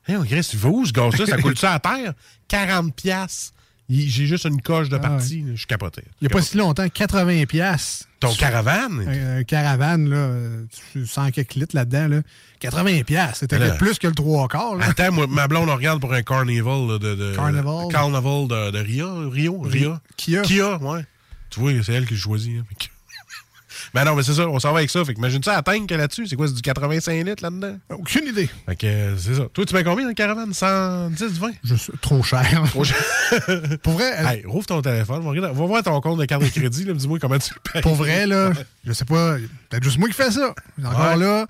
Hé, 0.09 0.13
hey, 0.13 0.19
Chris, 0.27 0.47
tu 0.51 0.57
vas 0.57 0.69
où 0.69 0.85
ce 0.85 0.93
gaz-là? 0.93 1.27
Ça 1.27 1.37
coûte 1.39 1.59
ça 1.59 1.73
à 1.75 1.79
terre? 1.81 2.13
40 2.49 2.95
pièces 2.95 3.53
J'ai 3.89 4.27
juste 4.27 4.45
une 4.47 4.61
coche 4.61 4.89
de 4.89 4.99
partie. 4.99 5.43
là. 5.43 5.51
Je 5.53 5.59
suis 5.59 5.67
capoté. 5.67 6.03
Ah 6.07 6.11
Il 6.21 6.25
n'y 6.29 6.33
a 6.33 6.35
pas 6.37 6.43
si 6.43 6.57
longtemps, 6.57 6.89
80 6.89 7.45
pièces 7.47 8.09
Ton 8.19 8.35
caravane? 8.35 9.05
un, 9.07 9.39
un 9.39 9.45
caravane, 9.45 10.09
là, 10.09 10.17
euh, 10.17 10.65
tu 10.93 11.07
sens 11.07 11.31
quelques 11.31 11.55
litres 11.55 11.77
là-dedans, 11.77 12.09
là. 12.09 12.23
80 12.61 13.03
pièces 13.05 13.37
c'était 13.41 13.59
Là. 13.59 13.71
plus 13.75 13.99
que 13.99 14.09
le 14.09 14.15
trois 14.15 14.49
quarts. 14.49 14.77
Attends, 14.81 15.13
moi, 15.13 15.27
ma 15.29 15.47
blonde, 15.47 15.69
on 15.69 15.77
regarde 15.77 16.01
pour 16.01 16.13
un 16.13 16.23
carnival 16.23 16.87
là, 16.89 16.99
de, 16.99 17.15
de. 17.15 17.37
Carnival? 17.37 17.89
Carnival 17.93 18.49
de, 18.49 18.71
de 18.73 18.79
Rio. 18.79 19.31
Rio? 19.31 19.61
Ria? 19.61 20.01
Kia. 20.17 20.43
Kia, 20.43 20.79
ouais. 20.79 21.05
Tu 21.51 21.61
vois, 21.61 21.71
c'est 21.85 21.93
elle 21.93 22.07
qui 22.07 22.17
choisit. 22.17 22.59
Hein. 22.59 22.65
Mais 23.97 24.05
non, 24.05 24.15
mais 24.15 24.23
c'est 24.23 24.35
ça, 24.35 24.47
on 24.47 24.61
s'en 24.61 24.73
va 24.73 24.79
avec 24.81 24.91
ça. 24.91 25.03
Fait 25.07 25.15
que 25.15 25.19
imagine 25.19 25.43
ça, 25.43 25.57
atteindre 25.57 25.87
que 25.87 25.95
là-dessus, 25.95 26.27
c'est 26.27 26.37
quoi, 26.37 26.47
c'est 26.49 26.53
du 26.53 26.61
85 26.61 27.25
litres 27.25 27.43
là-dedans? 27.43 27.79
Aucune 27.89 28.27
idée. 28.27 28.47
Fait 28.67 28.77
que 28.77 28.87
euh, 28.87 29.17
c'est 29.17 29.35
ça. 29.37 29.45
Toi, 29.55 29.65
tu 29.65 29.75
mets 29.75 29.85
combien 29.85 30.03
dans 30.05 30.11
le 30.11 30.15
caravane? 30.15 30.53
110, 30.53 31.39
20? 31.39 31.51
Je 31.65 31.75
suis 31.77 31.93
trop 32.03 32.23
cher. 32.23 32.63
Oh, 32.77 32.85
je- 32.85 33.77
pour 33.83 33.95
vrai, 33.95 34.13
hey, 34.23 34.45
rouvre 34.45 34.67
ton 34.67 34.83
téléphone, 34.83 35.23
va, 35.41 35.51
voir 35.53 35.83
ton 35.83 35.99
compte 36.03 36.19
de 36.21 36.27
carte 36.27 36.43
de 36.43 36.49
crédit, 36.51 36.85
dis-moi 36.85 37.19
comment 37.19 37.39
tu 37.39 37.55
le 37.55 37.73
payes. 37.73 37.81
pour 37.83 37.95
vrai, 37.95 38.27
là, 38.27 38.51
je 38.85 38.93
sais 38.93 39.07
pas, 39.07 39.37
peut-être 39.71 39.83
juste 39.85 39.97
moi 39.99 40.09
qui 40.09 40.15
fais 40.15 40.31
ça. 40.31 40.55
Encore 40.85 41.01
Ouais. 41.13 41.17
là, 41.17 41.47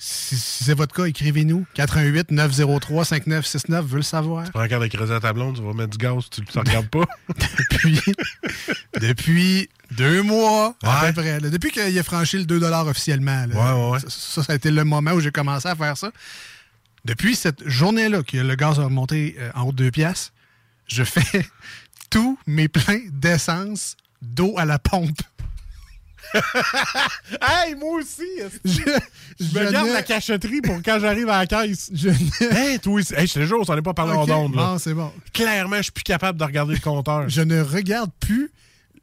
si, 0.00 0.36
si 0.38 0.64
c'est 0.64 0.74
votre 0.74 0.94
cas, 0.94 1.04
écrivez-nous. 1.06 1.66
88 1.74 2.30
903 2.30 3.04
5969 3.04 3.84
veut 3.84 3.96
le 3.96 4.02
savoir. 4.02 4.48
Prends 4.52 4.60
la 4.60 4.68
carte 4.68 4.82
de 4.82 4.86
crédit 4.88 5.12
à 5.12 5.18
ta 5.20 5.32
blonde, 5.32 5.56
tu 5.56 5.62
vas 5.62 5.72
mettre 5.72 5.90
du 5.90 5.98
gaz, 5.98 6.24
tu 6.30 6.40
ne 6.42 6.60
regardes 6.60 6.88
pas. 6.88 7.04
Depuis, 7.70 8.00
depuis 9.00 9.68
deux 9.90 10.22
mois, 10.22 10.74
à 10.82 11.02
Ouais. 11.02 11.12
peu 11.12 11.20
près. 11.22 11.40
là. 11.40 11.50
depuis 11.50 11.70
qu'il 11.70 11.98
a 11.98 12.02
franchi 12.02 12.38
le 12.38 12.44
2 12.44 12.62
officiellement. 12.62 13.46
là. 13.46 13.74
Ouais, 13.76 13.90
ouais, 13.92 13.98
ça, 14.08 14.42
ça 14.42 14.52
a 14.52 14.56
été 14.56 14.70
le 14.70 14.84
moment 14.84 15.12
où 15.12 15.20
j'ai 15.20 15.30
commencé 15.32 15.66
à 15.68 15.74
faire 15.76 15.96
ça. 15.96 16.10
Depuis 17.04 17.34
cette 17.36 17.66
journée-là, 17.68 18.22
que 18.22 18.36
le 18.36 18.54
gaz 18.54 18.78
a 18.80 18.84
remonté 18.84 19.36
euh, 19.38 19.50
en 19.54 19.62
haut 19.62 19.72
de 19.72 19.84
2 19.84 19.90
piastres, 19.90 20.32
je 20.86 21.04
fais 21.04 21.46
tous 22.10 22.38
mes 22.46 22.68
pleins 22.68 23.00
d'essence 23.12 23.96
d'eau 24.22 24.54
à 24.58 24.64
la 24.64 24.78
pompe. 24.78 25.20
hey, 27.40 27.74
moi 27.74 27.98
aussi! 27.98 28.22
Je, 28.64 28.70
Je 29.40 29.58
me 29.58 29.70
garde 29.72 29.88
la 29.88 30.02
cachetterie 30.02 30.60
pour 30.60 30.76
quand 30.84 30.98
j'arrive 31.00 31.28
à 31.28 31.38
la 31.38 31.46
caisse. 31.46 31.90
Je 31.94 32.08
ne- 32.10 32.54
Hey, 32.56 32.78
toi. 32.78 33.00
Hey, 33.16 33.26
je 33.26 33.34
te 33.34 33.40
jure, 33.46 33.58
on 33.60 33.64
s'en 33.64 33.76
est 33.76 33.82
pas 33.82 33.94
parlé 33.94 34.12
Ok, 34.14 34.28
en 34.30 34.44
ondes. 34.44 34.52
Bon, 34.52 34.78
c'est 34.78 34.94
bon. 34.94 35.12
Clairement, 35.32 35.76
je 35.78 35.82
suis 35.84 35.92
plus 35.92 36.04
capable 36.04 36.38
de 36.38 36.44
regarder 36.44 36.74
le 36.74 36.80
compteur. 36.80 37.28
Je 37.28 37.42
ne 37.42 37.60
regarde 37.62 38.10
plus 38.20 38.50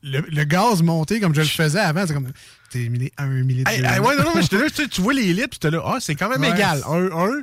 le, 0.04 0.20
le 0.22 0.44
gaz 0.44 0.84
monter 0.84 1.20
comme 1.20 1.34
je 1.34 1.42
le 1.42 1.48
faisais 1.48 1.80
avant. 1.80 2.06
C'est 2.08 2.14
comme. 2.14 2.32
T'es 2.70 2.90
un 3.18 3.26
millilitre. 3.28 3.72
Hey, 3.72 3.82
ouais, 3.82 4.16
non, 4.18 4.24
non, 4.24 4.32
mais 4.36 4.42
j'étais 4.42 4.58
là, 4.60 4.66
tu 4.70 5.02
vois 5.02 5.14
les 5.14 5.34
litres, 5.34 5.50
puis 5.52 5.60
t'es 5.60 5.72
là, 5.72 5.82
ah, 5.86 5.98
c'est 6.00 6.16
quand 6.16 6.30
même 6.30 6.42
Ouais. 6.42 6.52
égal. 6.52 6.84
Un, 6.88 7.06
un. 7.12 7.42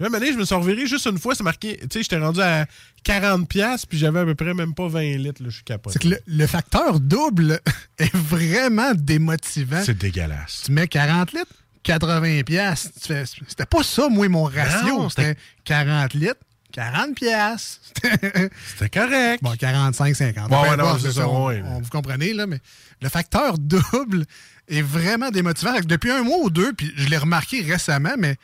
Là, 0.00 0.08
donné, 0.08 0.32
je 0.32 0.38
me 0.38 0.44
suis 0.44 0.54
reviré 0.54 0.86
juste 0.86 1.06
une 1.06 1.18
fois, 1.18 1.34
c'est 1.34 1.42
marqué, 1.42 1.76
tu 1.78 1.86
sais, 1.92 2.02
j'étais 2.02 2.18
rendu 2.18 2.40
à 2.40 2.66
40$, 3.04 3.46
piastres, 3.46 3.88
puis 3.88 3.98
j'avais 3.98 4.20
à 4.20 4.24
peu 4.24 4.34
près 4.36 4.54
même 4.54 4.74
pas 4.74 4.86
20 4.88 5.00
litres, 5.18 5.42
là, 5.42 5.48
je 5.50 5.54
suis 5.56 5.64
capable. 5.64 5.92
C'est 5.92 5.98
que 6.00 6.08
le, 6.08 6.18
le 6.26 6.46
facteur 6.46 7.00
double 7.00 7.60
est 7.98 8.14
vraiment 8.14 8.92
démotivant. 8.94 9.82
C'est 9.84 9.98
dégueulasse. 9.98 10.62
Tu 10.66 10.72
mets 10.72 10.86
40 10.86 11.32
litres, 11.32 11.52
80 11.82 12.42
piastres. 12.44 12.90
Tu 13.00 13.08
fais, 13.08 13.24
C'était 13.26 13.66
pas 13.66 13.82
ça, 13.82 14.08
moi, 14.08 14.28
mon 14.28 14.44
ratio. 14.44 15.08
C'était 15.10 15.36
40 15.64 16.14
litres, 16.14 16.36
40 16.72 17.14
piastres. 17.16 17.80
C'était- 18.04 18.88
correct. 18.90 19.42
bon, 19.42 19.54
45, 19.58 20.14
50. 20.14 20.48
Bon, 20.48 20.62
ouais, 20.62 20.76
non, 20.76 20.96
c'est 20.98 21.12
ça, 21.12 21.26
on- 21.28 21.80
vous 21.80 21.90
comprenez, 21.90 22.34
là, 22.34 22.46
mais 22.46 22.60
le 23.02 23.08
facteur 23.08 23.58
double 23.58 24.26
est 24.68 24.82
vraiment 24.82 25.30
démotivant. 25.30 25.72
Depuis 25.84 26.10
un 26.10 26.22
mois 26.22 26.38
ou 26.42 26.50
deux, 26.50 26.72
puis 26.72 26.92
je 26.96 27.08
l'ai 27.08 27.16
remarqué 27.16 27.62
récemment, 27.62 28.14
mais 28.18 28.36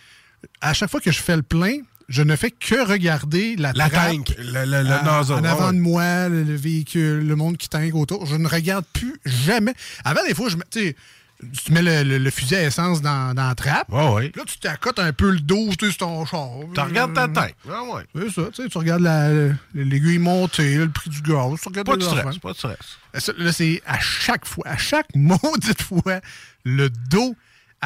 à 0.60 0.72
chaque 0.74 0.90
fois 0.90 1.00
que 1.00 1.10
je 1.12 1.20
fais 1.20 1.36
le 1.36 1.42
plein, 1.42 1.78
je 2.08 2.22
ne 2.22 2.36
fais 2.36 2.50
que 2.50 2.86
regarder 2.86 3.56
la, 3.56 3.72
La 3.72 3.88
trappe 3.88 4.10
tank, 4.12 4.34
le, 4.38 4.64
le, 4.64 4.82
le 4.82 4.90
à- 4.92 5.02
nozzle. 5.02 5.32
en 5.34 5.44
avant 5.44 5.68
ouais. 5.68 5.72
de 5.74 5.80
moi, 5.80 6.28
le, 6.28 6.42
le 6.42 6.54
véhicule, 6.54 7.26
le 7.26 7.36
monde 7.36 7.56
qui 7.56 7.68
tangue 7.68 7.94
autour. 7.94 8.26
Je 8.26 8.36
ne 8.36 8.46
regarde 8.46 8.84
plus 8.92 9.14
jamais. 9.24 9.74
Avant, 10.04 10.20
des 10.26 10.34
fois, 10.34 10.48
je 10.50 10.56
mets- 10.56 10.94
tu 11.64 11.72
mets 11.72 11.82
le, 11.82 12.02
le- 12.04 12.18
le 12.18 12.30
fusil 12.30 12.54
à 12.56 12.64
essence 12.64 13.02
dans, 13.02 13.34
dans 13.34 13.48
la 13.48 13.54
trappe. 13.54 13.90
Ouais. 13.92 14.30
Là, 14.34 14.42
tu 14.46 14.58
t'accotes 14.58 14.98
un 14.98 15.12
peu 15.12 15.30
le 15.30 15.40
dos 15.40 15.70
sur 15.78 15.96
ton 15.96 16.24
char. 16.26 16.48
Tu 16.74 16.80
regardes 16.80 17.12
ta 17.14 17.26
tête. 17.28 17.54
Ouais, 17.66 17.94
ouais. 17.94 18.02
C'est 18.28 18.34
ça, 18.42 18.48
tu 18.52 18.62
sais, 18.62 18.68
tu 18.68 18.78
regardes 18.78 19.02
la- 19.02 19.48
l'aiguille 19.74 20.18
montée, 20.18 20.76
là, 20.78 20.84
le 20.84 20.90
prix 20.90 21.10
du 21.10 21.20
gaz, 21.22 21.58
tu 21.60 21.68
regardes 21.68 21.86
Pas 21.86 21.96
de 21.96 22.02
stress, 22.02 22.38
pas 22.38 22.52
de 22.52 22.56
stress. 22.56 23.34
Là, 23.38 23.52
c'est 23.52 23.82
à 23.86 23.98
chaque 23.98 24.46
fois, 24.46 24.64
à 24.68 24.76
chaque 24.76 25.08
maudite 25.14 25.82
fois, 25.82 26.20
le 26.64 26.88
dos 26.90 27.34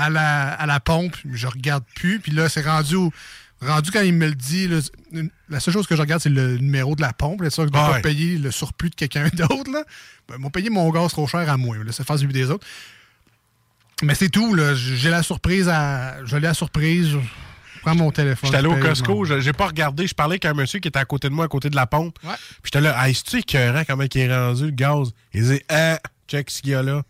à 0.04 0.10
la, 0.10 0.52
à 0.52 0.66
la 0.66 0.80
pompe, 0.80 1.16
je 1.32 1.46
regarde 1.46 1.84
plus. 1.96 2.20
Puis 2.20 2.32
là, 2.32 2.48
c'est 2.48 2.62
rendu 2.62 2.94
au- 2.96 3.12
rendu 3.60 3.90
quand 3.90 4.02
il 4.02 4.14
me 4.14 4.26
le 4.28 4.34
dit. 4.34 4.68
là, 4.68 4.80
c'est- 4.82 5.24
la 5.48 5.60
seule 5.60 5.74
chose 5.74 5.86
que 5.86 5.96
je 5.96 6.00
regarde, 6.00 6.20
c'est 6.22 6.28
le 6.28 6.58
numéro 6.58 6.94
de 6.94 7.00
la 7.00 7.12
pompe. 7.12 7.42
Là, 7.42 7.50
ça, 7.50 7.64
je 7.64 7.70
dois 7.70 7.82
Ah 7.82 7.88
pas 7.88 7.94
ouais. 7.96 8.02
payer 8.02 8.38
le 8.38 8.50
surplus 8.50 8.90
de 8.90 8.94
quelqu'un 8.94 9.28
d'autre. 9.32 9.70
Là. 9.72 9.82
Ben, 10.28 10.34
ils 10.36 10.40
m'ont 10.40 10.50
payé 10.50 10.70
mon 10.70 10.88
gaz 10.90 11.10
trop 11.10 11.26
cher 11.26 11.48
à 11.50 11.56
moi. 11.56 11.76
Là, 11.84 11.92
ça 11.92 12.04
fait 12.04 12.16
du 12.18 12.26
des 12.28 12.50
autres. 12.50 12.66
Mais 14.02 14.14
c'est 14.14 14.28
tout. 14.28 14.54
là. 14.54 14.74
J'ai 14.74 15.10
la 15.10 15.22
surprise 15.22 15.68
à. 15.68 16.24
Je 16.24 16.36
l'ai 16.36 16.42
la 16.42 16.54
surprise. 16.54 17.08
Je 17.10 17.80
prends 17.82 17.94
mon 17.94 18.10
téléphone. 18.10 18.46
J'étais 18.48 18.58
allé 18.58 18.68
au 18.68 18.76
Costco, 18.76 19.24
j'ai 19.24 19.52
pas 19.52 19.66
regardé. 19.68 20.06
Je 20.06 20.14
parlais 20.14 20.34
avec 20.34 20.44
un 20.44 20.54
monsieur 20.54 20.78
qui 20.80 20.88
était 20.88 20.98
à 20.98 21.04
côté 21.04 21.28
de 21.28 21.34
moi, 21.34 21.44
à 21.46 21.48
côté 21.48 21.70
de 21.70 21.76
la 21.76 21.86
pompe. 21.86 22.16
Ouais. 22.24 22.34
Puis 22.62 22.62
j'étais 22.66 22.80
là, 22.80 23.06
hey, 23.08 23.14
c'est-tu 23.14 23.38
écœurant 23.38 23.82
comment 23.86 24.02
il 24.12 24.20
est 24.20 24.36
rendu 24.36 24.64
le 24.66 24.70
gaz? 24.72 25.10
Il 25.32 25.44
dit, 25.44 25.60
ah, 25.68 25.98
check 26.28 26.50
ce 26.50 26.60
qu'il 26.60 26.70
y 26.72 26.74
a 26.74 26.82
là. 26.82 27.02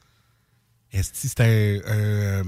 Est-ce 0.92 1.10
que 1.12 1.16
c'était 1.18 1.82
un, 1.86 2.40
un, 2.40 2.42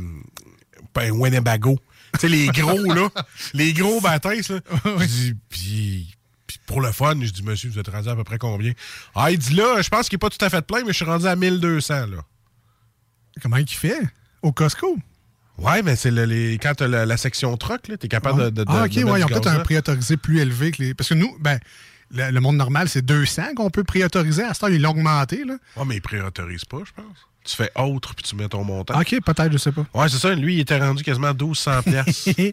pas 0.92 1.02
un 1.04 1.10
Winnebago? 1.10 1.78
Tu 2.14 2.20
sais, 2.20 2.28
les 2.28 2.46
gros, 2.54 2.82
là. 2.92 3.08
Les 3.54 3.72
gros 3.72 4.00
bâtisses, 4.00 4.48
là. 4.50 4.60
Je 4.98 5.04
dis, 5.06 5.34
puis, 5.48 6.14
puis 6.46 6.58
pour 6.66 6.80
le 6.80 6.90
fun, 6.92 7.14
je 7.20 7.30
dis, 7.30 7.42
monsieur, 7.42 7.68
vous 7.70 7.78
êtes 7.78 7.88
rendu 7.88 8.08
à 8.08 8.16
peu 8.16 8.24
près 8.24 8.38
combien? 8.38 8.72
Ah, 9.14 9.30
il 9.30 9.38
dit 9.38 9.54
là, 9.54 9.80
je 9.82 9.88
pense 9.88 10.08
qu'il 10.08 10.16
est 10.16 10.18
pas 10.18 10.30
tout 10.30 10.44
à 10.44 10.50
fait 10.50 10.62
plein, 10.66 10.80
mais 10.82 10.88
je 10.92 10.96
suis 10.96 11.04
rendu 11.04 11.26
à 11.26 11.36
1200, 11.36 12.06
là. 12.06 12.18
Comment 13.42 13.56
il 13.58 13.68
fait? 13.68 14.00
Au 14.42 14.52
Costco? 14.52 14.96
Ouais, 15.58 15.82
mais 15.82 15.94
c'est 15.94 16.10
le- 16.10 16.24
les, 16.24 16.58
quand 16.58 16.72
t'as 16.74 16.88
la, 16.88 17.04
la 17.04 17.16
section 17.18 17.54
truck, 17.58 17.88
là, 17.88 17.96
t'es 17.98 18.08
capable 18.08 18.44
de, 18.44 18.50
de, 18.50 18.64
ah, 18.66 18.84
OK, 18.84 18.90
de 18.92 19.04
ouais, 19.04 19.20
ils 19.20 19.24
ont 19.24 19.28
peut-être 19.28 19.46
un 19.48 19.60
prix 19.60 19.76
autorisé 19.76 20.16
plus 20.16 20.40
élevé 20.40 20.70
que 20.70 20.82
les. 20.82 20.94
Parce 20.94 21.10
que 21.10 21.14
nous, 21.14 21.36
ben, 21.38 21.58
le, 22.12 22.30
le 22.30 22.40
monde 22.40 22.56
normal, 22.56 22.88
c'est 22.88 23.02
200 23.04 23.54
qu'on 23.56 23.70
peut 23.70 23.84
préautoriser. 23.84 24.42
À 24.42 24.54
ce 24.54 24.60
temps, 24.60 24.66
ils 24.68 24.80
l'ont 24.80 24.90
augmenté, 24.90 25.44
là. 25.44 25.54
Ouais, 25.76 25.84
mais 25.86 25.96
il 25.96 26.00
priorise 26.02 26.64
pas, 26.64 26.78
je 26.84 26.92
pense. 26.92 27.16
Tu 27.44 27.56
fais 27.56 27.70
autre, 27.76 28.14
puis 28.14 28.22
tu 28.24 28.36
mets 28.36 28.48
ton 28.48 28.64
montant. 28.64 29.00
OK, 29.00 29.16
peut-être, 29.24 29.52
je 29.52 29.58
sais 29.58 29.72
pas. 29.72 29.86
Ouais, 29.94 30.08
c'est 30.08 30.18
ça. 30.18 30.34
Lui, 30.34 30.56
il 30.56 30.60
était 30.60 30.78
rendu 30.78 31.02
quasiment 31.02 31.28
à 31.28 31.32
1200 31.32 31.82
piastres. 31.82 32.30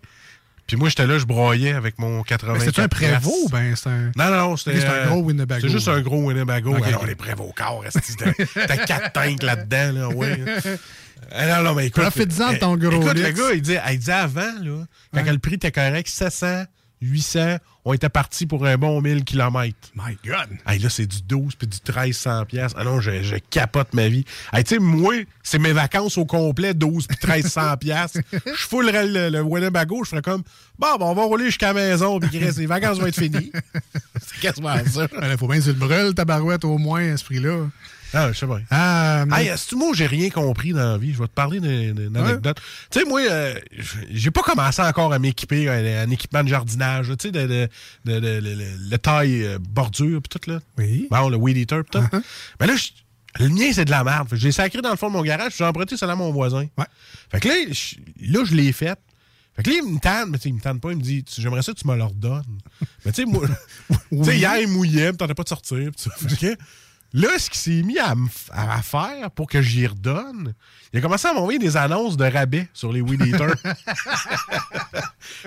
Puis 0.67 0.75
moi, 0.75 0.89
j'étais 0.89 1.07
là, 1.07 1.17
je 1.17 1.23
broyais 1.23 1.71
avec 1.71 1.97
mon 1.97 2.23
80 2.23 2.53
Mais 2.55 2.59
c'est 2.59 2.79
un 2.79 2.89
Prévost, 2.89 3.49
ben, 3.51 3.73
c'est 3.77 3.87
un. 3.87 4.11
Non, 4.17 4.25
non, 4.29 4.49
non, 4.49 4.57
c'était... 4.57 4.85
Un 4.85 5.05
gros 5.07 5.21
Winnebago. 5.21 5.61
C'est 5.61 5.71
juste 5.71 5.87
un 5.87 6.01
gros 6.01 6.21
Winnebago. 6.27 6.75
Ok, 6.75 6.85
Alors, 6.85 7.03
ok. 7.03 7.07
les 7.07 7.15
Prévost 7.15 7.53
corps, 7.55 7.85
t'as 8.53 8.77
quatre 8.85 9.13
tanks 9.13 9.43
là-dedans, 9.43 9.93
là, 9.93 10.09
ouais. 10.09 10.43
Ah, 11.31 11.47
non, 11.57 11.63
non, 11.69 11.73
mais 11.75 11.87
écoute... 11.87 12.03
Profites-en 12.03 12.53
de 12.53 12.57
ton 12.57 12.75
gros 12.77 12.91
Écoute, 13.01 13.17
le 13.17 13.31
gars, 13.31 13.53
il 13.53 13.61
dit, 13.61 13.75
il 13.91 13.99
dit 13.99 14.11
avant, 14.11 14.41
là, 14.61 14.85
quand 15.13 15.23
Ouais. 15.23 15.31
le 15.31 15.39
prix 15.39 15.55
était 15.55 15.71
correct, 15.71 16.07
700, 16.07 16.65
800, 17.01 17.57
on 17.85 17.93
était 17.93 18.09
parti 18.09 18.45
pour 18.45 18.65
un 18.65 18.77
bon 18.77 19.01
1000 19.01 19.23
km. 19.23 19.75
My 19.95 20.17
God! 20.25 20.49
Hey, 20.67 20.79
là, 20.79 20.89
c'est 20.89 21.05
du 21.05 21.21
12 21.21 21.55
puis 21.55 21.67
du 21.67 21.77
1300 21.87 22.45
pièces. 22.45 22.73
Ah 22.75 22.83
non, 22.83 22.99
je, 22.99 23.23
je 23.23 23.35
capote 23.49 23.93
ma 23.93 24.07
vie. 24.07 24.25
Hey, 24.51 24.63
tu 24.63 24.75
sais, 24.75 24.79
moi, 24.79 25.13
c'est 25.43 25.59
mes 25.59 25.73
vacances 25.73 26.17
au 26.17 26.25
complet, 26.25 26.73
12 26.73 27.07
puis 27.07 27.17
1300 27.23 27.77
pièces. 27.79 28.17
Je 28.31 28.67
foulerais 28.67 29.07
le, 29.07 29.29
le 29.29 29.41
Winnebago, 29.41 30.03
je 30.03 30.09
ferais 30.09 30.21
comme, 30.21 30.43
bon, 30.77 30.97
ben, 30.97 31.05
on 31.05 31.13
va 31.13 31.23
rouler 31.23 31.45
jusqu'à 31.45 31.73
la 31.73 31.73
maison, 31.73 32.19
puis 32.19 32.39
les 32.39 32.65
vacances 32.65 32.99
vont 32.99 33.07
être 33.07 33.19
finies. 33.19 33.51
c'est 34.21 34.39
quasiment 34.41 34.75
ça. 34.85 35.07
Il 35.21 35.37
faut 35.37 35.47
bien 35.47 35.59
que 35.59 35.63
tu 35.63 35.69
le 35.69 35.75
brûles, 35.75 36.13
ta 36.13 36.25
barouette, 36.25 36.65
au 36.65 36.77
moins, 36.77 37.13
à 37.13 37.17
ce 37.17 37.23
prix-là. 37.23 37.67
Ah, 38.13 38.31
je 38.31 38.37
sais 38.37 38.47
pas. 38.47 38.59
Ah, 38.71 39.25
mais- 39.27 39.43
Hey, 39.43 39.47
est-ce 39.49 39.67
que 39.71 39.75
moi, 39.75 39.91
j'ai 39.93 40.07
rien 40.07 40.29
compris 40.29 40.71
dans 40.73 40.91
la 40.93 40.97
vie? 40.97 41.13
Je 41.13 41.19
vais 41.19 41.27
te 41.27 41.33
parler 41.33 41.59
d'une 41.59 42.15
anecdote. 42.17 42.59
Tu 42.89 42.99
sais, 42.99 43.05
moi, 43.05 43.21
euh, 43.21 43.59
j'ai 44.11 44.31
pas 44.31 44.41
commencé 44.41 44.81
encore 44.81 45.11
à 45.13 45.19
m'équiper 45.19 45.67
un, 45.69 46.03
un 46.07 46.09
équipement 46.09 46.43
de 46.43 46.49
jardinage, 46.49 47.07
tu 47.19 47.27
sais, 47.27 47.31
de, 47.31 47.45
de, 48.05 48.19
de, 48.19 48.41
le 48.89 48.97
taille 48.97 49.43
euh, 49.43 49.57
bordure, 49.59 50.21
puis 50.21 50.39
tout, 50.39 50.49
là. 50.49 50.59
Oui. 50.77 51.07
Bon, 51.11 51.29
le 51.29 51.37
weed 51.37 51.57
eater, 51.57 51.83
pis 51.83 51.97
tout. 51.99 52.03
Mais 52.59 52.67
là, 52.67 52.73
le 53.39 53.49
mien, 53.49 53.69
c'est 53.73 53.85
de 53.85 53.91
la 53.91 54.03
merde. 54.03 54.29
J'ai 54.33 54.51
sacré 54.51 54.81
dans 54.81 54.89
le 54.91 54.95
fond 54.97 55.07
de 55.09 55.13
mon 55.13 55.21
garage, 55.21 55.49
puis 55.49 55.57
j'ai 55.59 55.65
emprunté 55.65 55.97
ça 55.97 56.09
à 56.11 56.15
mon 56.15 56.31
voisin. 56.31 56.67
Ouais. 56.77 56.85
Fait 57.31 57.39
que 57.39 57.47
là, 57.49 57.53
je, 57.71 57.95
là, 58.31 58.43
je 58.45 58.55
l'ai 58.55 58.71
fait. 58.71 58.97
Fait 59.55 59.63
que 59.63 59.69
là, 59.71 59.75
il 59.83 59.93
me 59.93 59.99
tente, 59.99 60.29
mais 60.29 60.37
tu 60.37 60.43
sais, 60.43 60.49
il 60.49 60.55
me 60.55 60.61
tente 60.61 60.79
pas, 60.79 60.91
il 60.91 60.97
me 60.97 61.01
dit, 61.01 61.25
j'aimerais 61.37 61.61
ça 61.63 61.73
que 61.73 61.79
tu 61.79 61.87
me 61.87 61.95
le 61.95 62.03
redonnes. 62.03 62.43
mais 63.05 63.11
tu 63.11 63.23
sais, 63.23 63.25
moi, 63.27 63.43
tu 64.11 64.23
sais, 64.23 64.37
hier, 64.37 64.57
il 64.59 64.67
mouillait, 64.69 65.09
puis 65.09 65.17
t'entendais 65.17 65.33
pas 65.33 65.43
de 65.43 65.49
sortir, 65.49 65.91
pis. 65.91 66.09
Fait 66.29 66.35
que 66.55 66.61
là, 67.13 67.29
ce 67.37 67.49
qu'il 67.49 67.59
s'est 67.59 67.83
mis 67.83 67.97
à, 67.99 68.15
faire 68.81 69.31
pour 69.31 69.47
que 69.47 69.61
j'y 69.61 69.87
redonne, 69.87 70.53
il 70.93 70.99
a 70.99 71.01
commencé 71.01 71.27
à 71.27 71.33
m'envoyer 71.33 71.59
des 71.59 71.77
annonces 71.77 72.17
de 72.17 72.25
rabais 72.25 72.67
sur 72.73 72.91
les 72.91 73.01
weed 73.01 73.21
eaters. 73.25 73.55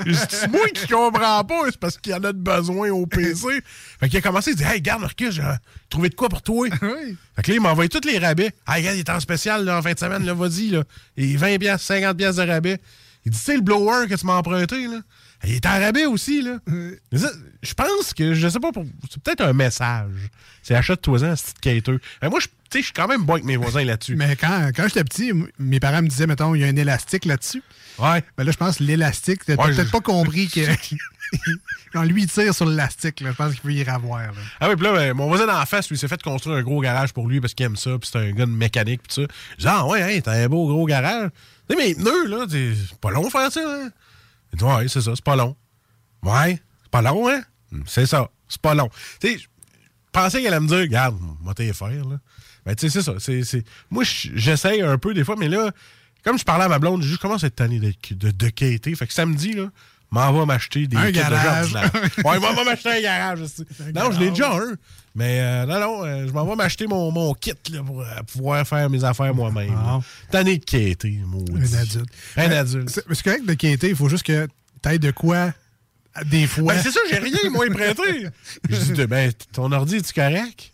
C'est 0.04 0.48
moi 0.48 0.68
qui 0.68 0.86
comprends 0.86 1.44
pas, 1.44 1.64
c'est 1.66 1.78
parce 1.78 1.96
qu'il 1.96 2.12
y 2.12 2.14
en 2.14 2.22
a 2.24 2.32
de 2.32 2.38
besoin 2.38 2.90
au 2.90 3.06
PC. 3.06 3.62
Fait 3.98 4.08
qu'il 4.08 4.18
a 4.18 4.20
commencé 4.20 4.50
à 4.50 4.54
dire, 4.54 4.70
hey, 4.70 4.80
garde, 4.80 5.00
Marcus, 5.00 5.34
j'ai 5.34 5.42
trouvé 5.88 6.08
de 6.10 6.14
quoi 6.14 6.28
pour 6.28 6.42
toi. 6.42 6.68
Oui. 6.82 7.16
Fait 7.36 7.42
que 7.42 7.50
là, 7.50 7.54
il 7.56 7.60
m'a 7.60 7.70
envoyé 7.70 7.88
tous 7.88 8.06
les 8.06 8.18
rabais. 8.18 8.52
Ah, 8.66 8.74
regarde, 8.74 8.96
il 8.96 9.00
est 9.00 9.10
en 9.10 9.20
spécial 9.20 9.64
là, 9.64 9.78
en 9.78 9.82
fin 9.82 9.92
de 9.92 9.98
semaine, 9.98 10.24
là, 10.24 10.34
vas-y, 10.34 10.68
là. 10.68 10.82
Et 11.16 11.36
20 11.36 11.58
piastres, 11.58 11.86
50 11.86 12.16
piastres 12.16 12.42
de 12.42 12.50
rabais. 12.50 12.80
Il 13.24 13.32
dit, 13.32 13.38
tu 13.38 13.44
sais, 13.44 13.54
le 13.54 13.62
blower 13.62 14.06
que 14.08 14.14
tu 14.14 14.26
m'as 14.26 14.36
emprunté, 14.36 14.86
là, 14.86 15.00
il 15.44 15.54
est 15.54 15.66
en 15.66 15.80
rabais 15.80 16.06
aussi, 16.06 16.42
là. 16.42 16.58
Ça, 17.12 17.30
Je 17.62 17.74
pense 17.74 18.14
que, 18.14 18.32
je 18.34 18.48
sais 18.48 18.58
pas, 18.60 18.72
pour- 18.72 18.84
c'est 19.10 19.22
peut-être 19.22 19.42
un 19.42 19.52
message. 19.52 20.12
C'est 20.62 20.74
achète-toi-en, 20.74 21.24
un 21.24 21.34
petit 21.34 21.54
quêteux. 21.60 22.00
Mais 22.22 22.28
moi, 22.28 22.38
je- 22.40 22.80
suis 22.80 22.92
quand 22.92 23.08
même 23.08 23.24
bon 23.24 23.34
avec 23.34 23.44
mes 23.44 23.56
voisins 23.56 23.84
là-dessus. 23.84 24.14
Mais 24.16 24.36
quand, 24.36 24.70
quand 24.74 24.84
j'étais 24.88 25.04
petit, 25.04 25.32
mes 25.58 25.80
parents 25.80 26.02
me 26.02 26.08
disaient, 26.08 26.26
mettons, 26.26 26.54
il 26.54 26.60
y 26.60 26.64
a 26.64 26.68
un 26.68 26.76
élastique 26.76 27.24
là-dessus. 27.24 27.62
Ouais. 27.98 28.22
Mais 28.38 28.44
là, 28.44 28.52
je 28.52 28.56
pense 28.56 28.78
que 28.78 28.84
l'élastique, 28.84 29.44
t'as 29.44 29.56
Ouais, 29.56 29.72
peut-être 29.72 29.86
je- 29.88 29.92
pas 29.92 30.00
compris 30.00 30.48
que. 30.48 30.60
Quand 31.92 32.02
lui, 32.04 32.22
il 32.22 32.28
tire 32.30 32.54
sur 32.54 32.66
l'élastique, 32.66 33.22
je 33.24 33.30
pense 33.32 33.52
qu'il 33.52 33.60
peut 33.60 33.72
y 33.72 33.84
ravoir. 33.84 34.20
Là. 34.20 34.32
Ah 34.60 34.68
oui, 34.68 34.74
puis 34.76 34.84
là, 34.84 34.92
ben, 34.92 35.14
mon 35.14 35.28
voisin 35.28 35.46
d'en 35.46 35.64
face, 35.66 35.88
lui, 35.90 35.96
s'est 35.98 36.08
fait 36.08 36.20
construire 36.22 36.56
un 36.56 36.62
gros 36.62 36.80
garage 36.80 37.12
pour 37.12 37.28
lui 37.28 37.40
parce 37.40 37.54
qu'il 37.54 37.66
aime 37.66 37.76
ça, 37.76 37.90
puis 38.00 38.08
c'est 38.12 38.18
un 38.18 38.30
gars 38.32 38.46
de 38.46 38.50
mécanique, 38.50 39.02
puis 39.02 39.14
ça. 39.14 39.22
Je 39.58 39.62
dis, 39.62 39.68
ah 39.68 39.86
ouais, 39.86 40.02
hein, 40.02 40.20
t'as 40.22 40.32
un 40.32 40.48
beau 40.48 40.66
gros 40.66 40.86
garage. 40.86 41.30
Tu 41.68 41.76
sais, 41.76 41.82
mais 41.82 41.94
pneus, 41.94 42.26
là, 42.26 42.46
c'est 42.48 42.98
pas 43.00 43.10
long 43.10 43.28
faire 43.30 43.50
ça, 43.52 43.60
hein? 43.64 43.90
Il 44.52 44.58
dit, 44.58 44.64
ouais, 44.64 44.88
c'est 44.88 45.00
ça, 45.00 45.12
c'est 45.14 45.24
pas 45.24 45.36
long. 45.36 45.56
Ouais, 46.22 46.60
c'est 46.82 46.90
pas 46.90 47.02
long, 47.02 47.28
hein? 47.28 47.40
Hum, 47.72 47.84
C'est 47.86 48.06
ça, 48.06 48.30
c'est 48.48 48.60
pas 48.60 48.74
long. 48.74 48.90
Tu 49.20 49.28
sais, 49.28 49.38
je 49.38 49.46
pensais 50.12 50.42
qu'elle 50.42 50.52
allait 50.54 50.60
me 50.60 50.68
dire, 50.68 50.78
regarde, 50.78 51.16
moi, 51.40 51.54
t'es 51.54 51.72
faire, 51.72 52.04
là. 52.04 52.18
Ben, 52.66 52.74
tu 52.74 52.90
sais, 52.90 53.00
c'est 53.00 53.02
ça. 53.02 53.42
c'est 53.42 53.64
Moi, 53.90 54.04
je- 54.04 54.30
j'essaye 54.34 54.82
un 54.82 54.98
peu 54.98 55.14
des 55.14 55.24
fois, 55.24 55.36
mais 55.38 55.48
là, 55.48 55.70
comme 56.24 56.38
je 56.38 56.44
parlais 56.44 56.64
à 56.64 56.68
ma 56.68 56.78
blonde, 56.78 57.02
je 57.02 57.16
commence 57.16 57.42
à 57.44 57.46
être 57.46 57.56
tanné 57.56 57.78
de, 57.80 57.94
de, 58.14 58.30
de 58.30 58.48
quêter. 58.50 58.94
Fait 58.94 59.06
que 59.06 59.12
samedi, 59.14 59.52
là, 59.54 59.70
m'en 60.10 60.32
va 60.32 60.44
m'acheter 60.46 60.86
des 60.86 60.96
Un 60.96 61.06
kits 61.06 61.12
de 61.12 61.18
garage. 61.18 61.70
jardinage. 61.70 62.10
ouais, 62.24 62.38
m'en 62.40 62.52
va 62.54 62.64
m'acheter 62.64 62.90
un 62.90 63.00
garage. 63.00 63.40
aussi. 63.42 63.64
Non, 63.94 64.10
je 64.10 64.18
l'ai 64.20 64.30
déjà 64.30 64.52
un. 64.52 64.74
Mais 65.14 65.40
euh, 65.40 65.66
non, 65.66 65.80
non, 65.80 66.04
euh, 66.04 66.26
je 66.26 66.32
m'en 66.32 66.44
vais 66.44 66.54
m'acheter 66.56 66.86
mon, 66.86 67.10
mon 67.10 67.34
kit 67.34 67.52
là, 67.72 67.82
pour 67.82 68.00
euh, 68.00 68.04
pouvoir 68.32 68.66
faire 68.66 68.88
mes 68.90 69.02
affaires 69.04 69.34
moi-même. 69.34 69.74
Ah. 69.76 69.84
là. 69.84 70.00
Tanné 70.30 70.58
de 70.58 70.64
quêter, 70.64 71.20
maudit. 71.26 71.52
Un 71.52 71.78
adulte. 71.78 72.10
Un 72.36 72.50
adulte. 72.50 72.88
C'est 72.90 73.22
correct 73.22 73.44
de 73.46 73.54
quêter, 73.54 73.88
il 73.90 73.96
faut 73.96 74.08
juste 74.08 74.24
que 74.24 74.46
t'aies 74.82 74.98
de 74.98 75.10
quoi, 75.10 75.52
des 76.26 76.46
fois. 76.46 76.74
Ben, 76.74 76.80
c'est 76.82 76.90
ça, 76.92 77.00
j'ai 77.10 77.18
rien, 77.18 77.50
moi, 77.50 77.66
prêté. 77.70 78.28
Je 78.68 78.92
dis, 78.92 79.06
ben, 79.06 79.32
ton 79.52 79.70
ordi, 79.72 79.96
es-tu 79.96 80.12
correct? 80.12 80.72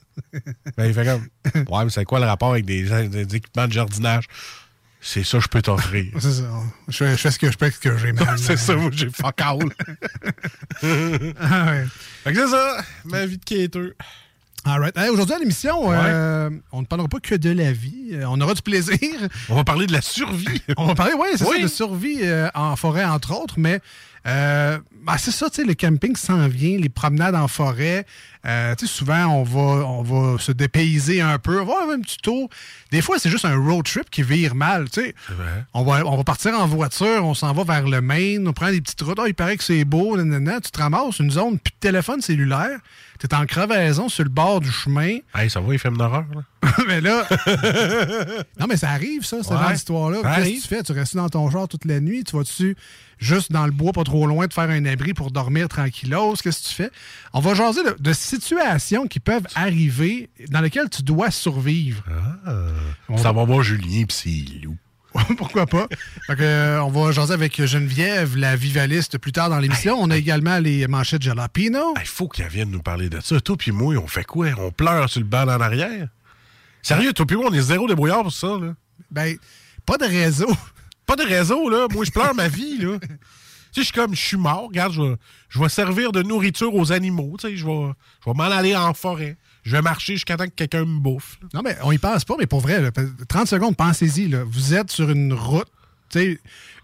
Ben, 0.76 0.86
il 0.86 0.94
fait 0.94 1.04
comme, 1.04 1.26
ouais, 1.68 1.84
mais 1.84 1.90
c'est 1.90 2.04
quoi 2.04 2.20
le 2.20 2.26
rapport 2.26 2.50
avec 2.52 2.64
des, 2.64 2.82
des 3.08 3.36
équipements 3.36 3.66
de 3.68 3.72
jardinage? 3.72 4.24
C'est 5.08 5.22
ça 5.22 5.38
que 5.38 5.44
je 5.44 5.48
peux 5.48 5.62
t'offrir. 5.62 6.06
C'est 6.18 6.32
ça. 6.32 6.50
Je 6.88 6.96
fais, 6.96 7.10
je 7.12 7.16
fais 7.16 7.30
ce 7.30 7.38
que 7.38 7.50
je 7.52 7.56
peux 7.56 7.66
avec 7.66 7.76
ce 7.76 7.80
que 7.80 7.96
j'ai, 7.96 8.12
man. 8.12 8.26
c'est 8.38 8.56
ça, 8.56 8.74
moi, 8.74 8.90
j'ai 8.92 9.08
fuck 9.08 9.40
all. 9.40 9.58
Ah 11.40 11.66
ouais. 11.70 11.84
fait 12.24 12.32
que 12.32 12.40
c'est 12.44 12.50
ça, 12.50 12.78
ma 13.04 13.24
vie 13.24 13.38
de 13.38 13.44
quêteux. 13.44 13.94
All 14.64 14.80
right. 14.80 14.96
Hey, 14.98 15.08
Aujourd'hui, 15.10 15.36
à 15.36 15.38
l'émission, 15.38 15.92
euh, 15.92 16.50
on 16.72 16.80
ne 16.80 16.86
parlera 16.86 17.08
pas 17.08 17.20
que 17.20 17.36
de 17.36 17.50
la 17.50 17.70
vie. 17.70 18.10
Euh, 18.14 18.24
On 18.26 18.40
aura 18.40 18.52
du 18.52 18.62
plaisir. 18.62 18.98
On 19.48 19.54
va 19.54 19.62
parler 19.62 19.86
de 19.86 19.92
la 19.92 20.02
survie. 20.02 20.60
On 20.76 20.86
va 20.86 20.96
parler, 20.96 21.12
ouais, 21.14 21.36
c'est 21.36 21.44
Oui. 21.46 21.58
ça, 21.58 21.62
de 21.62 21.68
survie 21.68 22.18
euh, 22.22 22.48
en 22.54 22.74
forêt, 22.74 23.04
entre 23.04 23.32
autres, 23.40 23.54
mais 23.58 23.80
ben, 25.06 25.16
c'est 25.18 25.30
ça, 25.30 25.48
tu 25.48 25.56
sais, 25.62 25.64
le 25.64 25.74
camping 25.74 26.16
s'en 26.16 26.48
vient, 26.48 26.76
les 26.78 26.88
promenades 26.88 27.34
en 27.34 27.48
forêt. 27.48 28.04
Euh, 28.44 28.74
tu 28.76 28.86
sais, 28.86 28.92
souvent, 28.92 29.26
on 29.26 29.42
va, 29.42 29.86
on 29.86 30.02
va 30.02 30.38
se 30.38 30.52
dépayser 30.52 31.20
un 31.20 31.38
peu, 31.38 31.60
on 31.60 31.64
va 31.64 31.72
avoir 31.80 31.90
un 31.96 32.00
petit 32.00 32.18
tour. 32.18 32.48
Des 32.92 33.00
fois, 33.02 33.18
c'est 33.18 33.30
juste 33.30 33.44
un 33.44 33.56
road 33.56 33.84
trip 33.84 34.08
qui 34.10 34.22
vire 34.22 34.54
mal, 34.54 34.88
tu 34.90 35.00
sais. 35.02 35.14
On 35.74 35.84
va, 35.84 36.04
on 36.06 36.16
va 36.16 36.24
partir 36.24 36.54
en 36.54 36.66
voiture, 36.66 37.24
on 37.24 37.34
s'en 37.34 37.52
va 37.52 37.64
vers 37.64 37.88
le 37.88 38.00
Maine, 38.00 38.46
on 38.46 38.52
prend 38.52 38.70
des 38.70 38.80
petites 38.80 39.00
routes. 39.02 39.18
Ah, 39.20 39.26
il 39.26 39.34
paraît 39.34 39.56
que 39.56 39.64
c'est 39.64 39.84
beau, 39.84 40.16
nanana. 40.16 40.60
tu 40.60 40.70
te 40.70 40.78
ramasses 40.80 41.18
une 41.18 41.30
zone, 41.30 41.58
plus 41.58 41.72
de 41.72 41.78
téléphone 41.80 42.20
cellulaire. 42.20 42.78
Tu 43.18 43.26
es 43.26 43.34
en 43.34 43.46
crevaison 43.46 44.08
sur 44.10 44.24
le 44.24 44.30
bord 44.30 44.60
du 44.60 44.70
chemin. 44.70 45.18
Hey, 45.34 45.48
ça 45.48 45.58
va, 45.60 45.72
les 45.72 45.78
films 45.78 45.96
d'horreur, 45.96 46.26
là? 46.34 46.42
mais 46.86 47.00
là. 47.00 47.26
non, 48.60 48.66
mais 48.68 48.76
ça 48.76 48.90
arrive, 48.90 49.24
ça, 49.24 49.42
ce 49.42 49.48
Ouais, 49.48 49.56
genre 49.58 49.70
d'histoire-là. 49.72 50.18
ça 50.22 50.36
Qu'est-ce 50.36 50.48
que 50.50 50.62
tu 50.62 50.68
fais? 50.68 50.82
Tu 50.82 50.92
restes 50.92 51.16
dans 51.16 51.28
ton 51.28 51.50
char 51.50 51.66
toute 51.68 51.84
la 51.86 52.00
nuit? 52.00 52.24
Tu 52.24 52.36
vas-tu 52.36 52.76
juste 53.18 53.50
dans 53.52 53.64
le 53.64 53.72
bois, 53.72 53.92
pas 53.92 54.04
trop 54.04 54.26
loin, 54.26 54.46
te 54.46 54.54
faire 54.54 54.68
un 54.68 54.84
abri 54.96 55.14
pour 55.14 55.30
dormir 55.30 55.68
tranquillos? 55.68 56.34
Qu'est-ce 56.42 56.62
que 56.62 56.68
tu 56.68 56.74
fais? 56.74 56.90
On 57.32 57.40
va 57.40 57.54
jaser 57.54 57.84
de, 57.84 57.96
de 57.98 58.12
situations 58.12 59.06
qui 59.06 59.20
peuvent 59.20 59.46
arriver 59.54 60.30
dans 60.48 60.60
lesquelles 60.60 60.90
tu 60.90 61.02
dois 61.02 61.30
survivre. 61.30 62.02
On 63.08 63.16
Ça 63.18 63.32
va 63.32 63.44
voir 63.44 63.62
Julien 63.62 64.04
pis 64.04 64.14
c'est 64.14 64.64
loup. 64.64 64.76
Pourquoi 65.38 65.66
pas? 65.66 65.86
Euh, 66.30 66.78
on 66.80 66.90
va 66.90 67.12
jaser 67.12 67.32
avec 67.32 67.64
Geneviève, 67.64 68.36
la 68.36 68.56
vivaliste, 68.56 69.18
plus 69.18 69.32
tard 69.32 69.48
dans 69.50 69.58
l'émission. 69.58 69.96
On 70.00 70.10
a 70.10 70.16
également 70.16 70.58
les 70.58 70.86
manchettes 70.86 71.22
Jalapino. 71.22 71.94
Il 72.00 72.06
faut 72.06 72.28
qu'elle 72.28 72.48
vienne 72.48 72.70
nous 72.70 72.82
parler 72.82 73.08
de 73.08 73.20
ça. 73.20 73.40
Toi 73.40 73.56
puis 73.56 73.72
moi, 73.72 73.94
on 73.96 74.06
fait 74.06 74.24
quoi? 74.24 74.48
On 74.58 74.70
pleure 74.70 75.08
sur 75.08 75.20
le 75.20 75.26
banc 75.26 75.42
en 75.44 75.60
arrière? 75.60 76.08
Sérieux, 76.82 77.12
toi 77.12 77.26
puis 77.26 77.36
moi, 77.36 77.46
on 77.50 77.54
est 77.54 77.62
zéro 77.62 77.88
débrouillard 77.88 78.22
pour 78.22 78.32
ça, 78.32 78.58
là. 78.60 78.74
Ben, 79.10 79.36
pas 79.84 79.96
de 79.98 80.04
réseau. 80.04 80.48
Pas 81.06 81.16
de 81.16 81.22
réseau, 81.22 81.68
là. 81.70 81.86
Moi, 81.92 82.04
je 82.04 82.10
pleure 82.10 82.34
ma 82.34 82.48
vie, 82.48 82.78
là. 82.78 82.98
Je 83.76 83.82
suis 83.82 83.92
comme, 83.92 84.14
je 84.14 84.20
suis 84.20 84.36
mort. 84.36 84.68
Regarde, 84.68 84.94
je 85.48 85.60
vais, 85.60 85.68
servir 85.68 86.12
de 86.12 86.22
nourriture 86.22 86.74
aux 86.74 86.92
animaux. 86.92 87.36
Tu 87.38 87.48
sais, 87.48 87.56
je 87.56 87.66
vais, 87.66 87.92
je 88.24 88.30
m'en 88.30 88.44
aller 88.44 88.74
en 88.74 88.94
forêt. 88.94 89.36
Je 89.64 89.72
vais 89.72 89.82
marcher 89.82 90.14
jusqu'à 90.14 90.36
temps 90.36 90.46
que 90.46 90.50
quelqu'un 90.50 90.84
me 90.84 90.98
bouffe. 90.98 91.38
Non, 91.52 91.62
mais 91.62 91.76
on 91.82 91.92
y 91.92 91.98
pense 91.98 92.24
pas, 92.24 92.36
mais 92.38 92.46
pour 92.46 92.60
vrai, 92.60 92.80
là, 92.80 92.90
30 93.28 93.48
secondes, 93.48 93.76
pensez-y. 93.76 94.32
Vous 94.46 94.74
êtes 94.74 94.90
sur 94.90 95.10
une 95.10 95.32
route, 95.32 95.68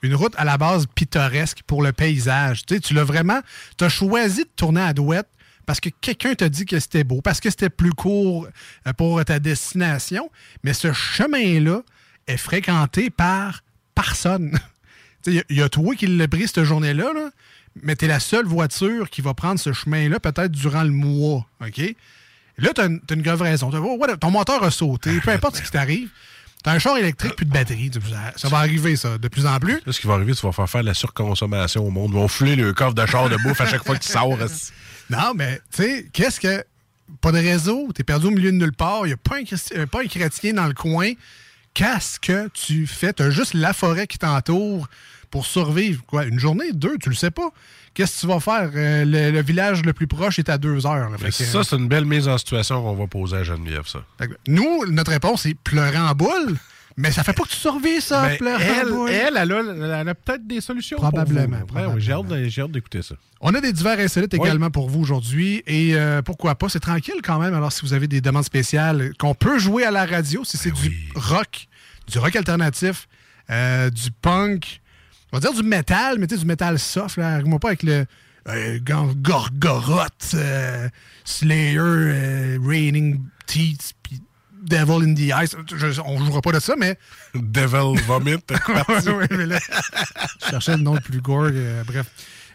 une 0.02 0.14
route 0.14 0.34
à 0.36 0.44
la 0.44 0.58
base 0.58 0.86
pittoresque 0.94 1.62
pour 1.66 1.82
le 1.82 1.92
paysage. 1.92 2.66
Tu 2.66 2.94
l'as 2.94 3.04
vraiment. 3.04 3.40
Tu 3.78 3.84
as 3.84 3.88
choisi 3.88 4.42
de 4.42 4.50
tourner 4.56 4.82
à 4.82 4.92
douette 4.92 5.28
parce 5.66 5.80
que 5.80 5.88
quelqu'un 5.88 6.34
t'a 6.34 6.48
dit 6.48 6.64
que 6.64 6.80
c'était 6.80 7.04
beau, 7.04 7.20
parce 7.20 7.40
que 7.40 7.50
c'était 7.50 7.70
plus 7.70 7.92
court 7.92 8.48
euh, 8.86 8.92
pour 8.92 9.24
ta 9.24 9.38
destination. 9.38 10.30
Mais 10.64 10.74
ce 10.74 10.92
chemin-là 10.92 11.82
est 12.26 12.36
fréquenté 12.36 13.10
par 13.10 13.62
personne. 13.94 14.58
Il 15.26 15.34
y, 15.34 15.38
a- 15.38 15.44
il 15.50 15.56
y 15.56 15.62
a 15.62 15.68
toi 15.68 15.94
qui 15.94 16.06
l'as 16.06 16.28
pris 16.28 16.46
cette 16.48 16.64
journée-là, 16.64 17.12
là, 17.14 17.30
mais 17.82 17.96
tu 17.96 18.04
es 18.04 18.08
la 18.08 18.20
seule 18.20 18.44
voiture 18.46 19.08
qui 19.10 19.20
va 19.22 19.34
prendre 19.34 19.58
ce 19.60 19.72
chemin-là 19.72 20.20
peut-être 20.20 20.52
durant 20.52 20.82
le 20.82 20.90
mois. 20.90 21.46
OK? 21.64 21.80
Là, 22.58 22.70
tu 22.74 22.80
as, 22.80 22.84
une 22.86 23.00
t'as 23.00 23.14
une 23.14 23.22
grave 23.22 23.40
raison. 23.42 23.70
T'as- 23.70 23.80
oh, 23.80 23.98
ton 24.20 24.30
moteur 24.30 24.62
a 24.62 24.70
sauté, 24.70 25.20
peu 25.20 25.30
importe 25.30 25.56
ce 25.56 25.62
qui 25.62 25.70
t'arrive. 25.70 26.08
Tu 26.62 26.70
as 26.70 26.74
un 26.74 26.78
char 26.78 26.96
électrique 26.98 27.34
plus 27.34 27.46
de 27.46 27.50
batterie. 27.52 27.90
Ça, 28.36 28.48
va 28.48 28.58
arriver, 28.58 28.94
ça, 28.96 29.18
de 29.18 29.26
plus 29.28 29.46
en 29.46 29.58
plus. 29.58 29.80
Là, 29.84 29.92
ce 29.92 30.00
qui 30.00 30.06
va 30.06 30.14
arriver, 30.14 30.34
tu 30.34 30.46
vas 30.46 30.52
faire 30.52 30.68
faire 30.70 30.82
de 30.82 30.86
la 30.86 30.94
surconsommation 30.94 31.84
au 31.86 31.90
monde. 31.90 32.10
Ils 32.12 32.18
vont 32.18 32.28
fouler 32.28 32.54
le 32.54 32.72
coffre 32.72 32.94
de 32.94 33.04
char 33.06 33.28
de 33.28 33.36
bouffe 33.36 33.60
à 33.60 33.66
chaque 33.66 33.84
fois 33.84 33.96
que 33.96 34.02
tu 34.04 34.08
sors. 34.12 34.36
Non, 35.10 35.32
mais, 35.34 35.56
tu 35.74 35.82
sais, 35.82 36.06
qu'est-ce 36.12 36.38
que. 36.40 36.64
Pas 37.20 37.30
de 37.32 37.38
réseau, 37.38 37.90
t'es 37.94 38.04
perdu 38.04 38.28
au 38.28 38.30
milieu 38.30 38.50
de 38.52 38.56
nulle 38.56 38.72
part, 38.72 39.00
il 39.04 39.08
n'y 39.08 39.12
a 39.12 39.16
pas 39.18 39.36
un, 39.36 39.42
euh, 39.78 39.86
pas 39.86 40.00
un 40.02 40.06
chrétien 40.06 40.54
dans 40.54 40.66
le 40.66 40.72
coin. 40.72 41.12
Qu'est-ce 41.74 42.20
que 42.20 42.48
tu 42.48 42.86
fais? 42.86 43.12
T'as 43.12 43.30
juste 43.30 43.54
la 43.54 43.72
forêt 43.72 44.06
qui 44.06 44.18
t'entoure 44.18 44.88
pour 45.30 45.46
survivre. 45.46 46.02
Quoi, 46.06 46.24
une 46.26 46.38
journée, 46.38 46.72
deux, 46.72 46.98
tu 46.98 47.08
le 47.08 47.14
sais 47.14 47.30
pas. 47.30 47.50
Qu'est-ce 47.94 48.16
que 48.16 48.20
tu 48.20 48.26
vas 48.26 48.40
faire? 48.40 48.70
Euh, 48.74 49.04
le, 49.04 49.30
le 49.30 49.42
village 49.42 49.82
le 49.82 49.92
plus 49.92 50.06
proche 50.06 50.38
est 50.38 50.48
à 50.48 50.58
deux 50.58 50.86
heures. 50.86 51.10
là. 51.10 51.18
Fait 51.18 51.26
que, 51.28 51.32
Ça, 51.32 51.62
c'est 51.64 51.76
une 51.76 51.88
belle 51.88 52.04
mise 52.04 52.28
en 52.28 52.36
situation 52.38 52.82
qu'on 52.82 52.94
va 52.94 53.06
poser 53.06 53.36
à 53.38 53.42
Geneviève, 53.44 53.86
ça. 53.86 54.00
nous, 54.48 54.86
notre 54.90 55.10
réponse, 55.12 55.42
c'est 55.42 55.54
pleurer 55.54 55.98
en 55.98 56.12
boule. 56.14 56.56
Mais 56.96 57.10
ça 57.10 57.24
fait 57.24 57.32
pas 57.32 57.42
que 57.44 57.48
tu 57.48 57.56
survis, 57.56 58.00
ça, 58.00 58.22
en 58.24 58.26
elle, 58.60 59.06
elle, 59.08 59.36
elle 59.36 59.52
a, 59.52 60.00
elle 60.00 60.08
a 60.08 60.14
peut-être 60.14 60.46
des 60.46 60.60
solutions. 60.60 60.98
Probablement. 60.98 61.60
Ben 61.72 61.92
oui, 61.94 62.02
j'ai 62.02 62.12
hâte 62.62 62.70
d'écouter 62.70 63.02
ça. 63.02 63.14
On 63.40 63.54
a 63.54 63.60
des 63.60 63.72
divers 63.72 63.98
insolites 63.98 64.32
Oui. 64.34 64.40
également 64.42 64.70
pour 64.70 64.88
vous 64.90 65.00
aujourd'hui. 65.00 65.62
Et 65.66 65.94
euh, 65.96 66.22
pourquoi 66.22 66.54
pas, 66.54 66.68
c'est 66.68 66.80
tranquille 66.80 67.20
quand 67.24 67.38
même. 67.38 67.54
Alors, 67.54 67.72
si 67.72 67.80
vous 67.82 67.92
avez 67.94 68.06
des 68.08 68.20
demandes 68.20 68.44
spéciales 68.44 69.12
qu'on 69.18 69.34
peut 69.34 69.58
jouer 69.58 69.84
à 69.84 69.90
la 69.90 70.04
radio, 70.06 70.44
si 70.44 70.56
c'est 70.58 70.70
Ben 70.70 70.80
du 70.80 70.94
rock, 71.14 71.66
du 72.10 72.18
rock 72.18 72.36
alternatif, 72.36 73.08
euh, 73.50 73.90
du 73.90 74.10
punk, 74.10 74.80
on 75.32 75.38
va 75.38 75.40
dire 75.40 75.52
du 75.60 75.66
métal, 75.66 76.18
mais 76.18 76.26
tu 76.26 76.34
sais, 76.34 76.40
du 76.40 76.46
métal 76.46 76.78
soft. 76.78 77.16
Là. 77.16 77.30
Arrive-moi 77.34 77.58
pas 77.58 77.68
avec 77.68 77.82
le 77.82 78.04
euh, 78.48 78.78
Gor- 78.80 79.14
Gorgoroth, 79.16 80.34
euh, 80.34 80.88
Slayer, 81.24 82.58
Raining 82.62 83.20
Teeth, 83.46 83.94
puis 84.02 84.20
Devil 84.62 85.02
in 85.10 85.14
the 85.14 85.32
Ice. 85.44 85.56
Je- 85.74 86.00
on 86.04 86.24
jouera 86.24 86.40
pas 86.40 86.52
de 86.52 86.60
ça, 86.60 86.74
mais 86.78 86.98
Devil 87.34 88.00
Vomit. 88.06 88.36
Mais 89.30 89.46
là, 89.46 89.58
je 90.44 90.50
cherchais 90.50 90.76
le 90.76 90.82
nom 90.82 90.94
le 90.94 91.00
plus 91.00 91.20
gore. 91.20 91.48
euh, 91.52 91.82
bref. 91.84 92.06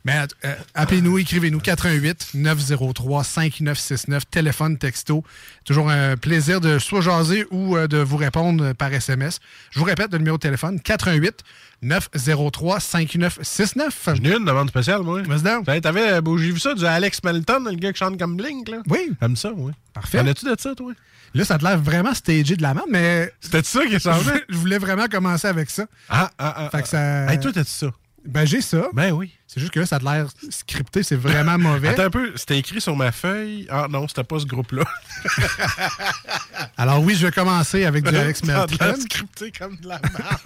Mais 0.06 0.22
euh, 0.46 0.56
appelez-nous, 0.74 1.18
écrivez-nous 1.18 1.60
88 1.60 2.30
903 2.36 3.24
5969, 3.26 4.24
téléphone, 4.30 4.78
texto. 4.78 5.22
Toujours 5.66 5.90
un 5.90 6.16
plaisir 6.16 6.62
de 6.62 6.80
soit 6.80 7.02
jaser 7.02 7.46
ou 7.52 7.76
euh, 7.76 7.88
de 7.88 7.98
vous 7.98 8.16
répondre 8.16 8.72
par 8.74 8.94
SMS. 8.94 9.40
Je 9.72 9.80
vous 9.80 9.86
répète 9.86 10.12
le 10.14 10.20
numéro 10.20 10.38
de 10.38 10.42
téléphone 10.42 10.80
88 10.80 11.44
903 11.82 12.80
5969. 12.80 14.04
J'en 14.06 14.14
ai 14.24 14.36
une 14.38 14.46
demande 14.46 14.70
spéciale, 14.70 15.02
moi. 15.02 15.22
Vas-y. 15.24 15.64
Ben, 15.64 15.82
t'avais, 15.82 16.20
j'ai 16.38 16.52
vu 16.52 16.60
ça 16.60 16.74
du 16.74 16.86
Alex 16.86 17.22
Melton, 17.24 17.66
le 17.66 17.76
gars 17.76 17.92
qui 17.92 18.00
chante 18.00 18.18
comme 18.18 18.38
Blink, 18.38 18.70
là. 18.70 18.78
Oui. 18.88 19.12
T'aimes 19.20 19.36
ça, 19.36 19.52
oui. 19.56 19.74
Parfait. 19.94 20.20
En 20.20 20.28
as-tu 20.28 20.46
de 20.46 20.56
ça, 20.58 20.74
toi? 20.74 20.94
Là, 21.38 21.46
ça 21.46 21.58
te 21.58 21.64
l'air 21.64 21.78
vraiment 21.80 22.14
stagé 22.14 22.56
de 22.56 22.62
la 22.62 22.74
merde, 22.74 22.88
mais 22.90 23.32
C'était 23.40 23.64
ça 23.64 23.86
qui 23.86 23.94
est 23.96 24.00
voulais- 24.24 24.44
je 24.50 24.58
voulais 24.58 24.78
vraiment 24.80 25.06
commencer 25.08 25.48
avec 25.48 25.70
ça. 25.70 25.86
Ah, 26.10 26.30
ah, 26.38 26.54
ah. 26.58 26.70
Fait 26.72 26.82
que 26.82 26.88
ça- 26.90 27.32
Hey, 27.32 27.40
toi, 27.40 27.52
t'as-tu 27.54 27.70
ça? 27.72 27.88
Ben, 28.28 28.46
j'ai 28.46 28.62
ça. 28.62 28.88
Ben 28.94 29.12
oui. 29.12 29.32
C'est 29.48 29.62
juste 29.62 29.72
que 29.72 29.80
là, 29.80 29.86
ça 29.86 29.96
a 29.96 30.00
l'air 30.00 30.28
scripté, 30.50 31.02
c'est 31.04 31.16
vraiment 31.16 31.58
mauvais. 31.58 31.88
Attends 31.90 32.04
un 32.04 32.10
peu, 32.10 32.34
c'était 32.36 32.58
écrit 32.60 32.82
sur 32.82 32.96
ma 32.96 33.12
feuille. 33.14 33.66
Ah 33.70 33.88
non, 33.90 34.08
c'était 34.08 34.26
pas 34.26 34.40
ce 34.40 34.46
groupe-là. 34.46 34.84
Alors 36.78 37.02
oui, 37.02 37.16
je 37.16 37.26
vais 37.26 37.32
commencer 37.32 37.86
avec 37.86 38.04
du 38.04 38.16
Alex 38.16 38.42
Ça 38.46 38.64
a 38.80 38.96
scripté 38.96 39.52
comme 39.58 39.78
de 39.78 39.88
la 39.88 40.00
merde. 40.02 40.40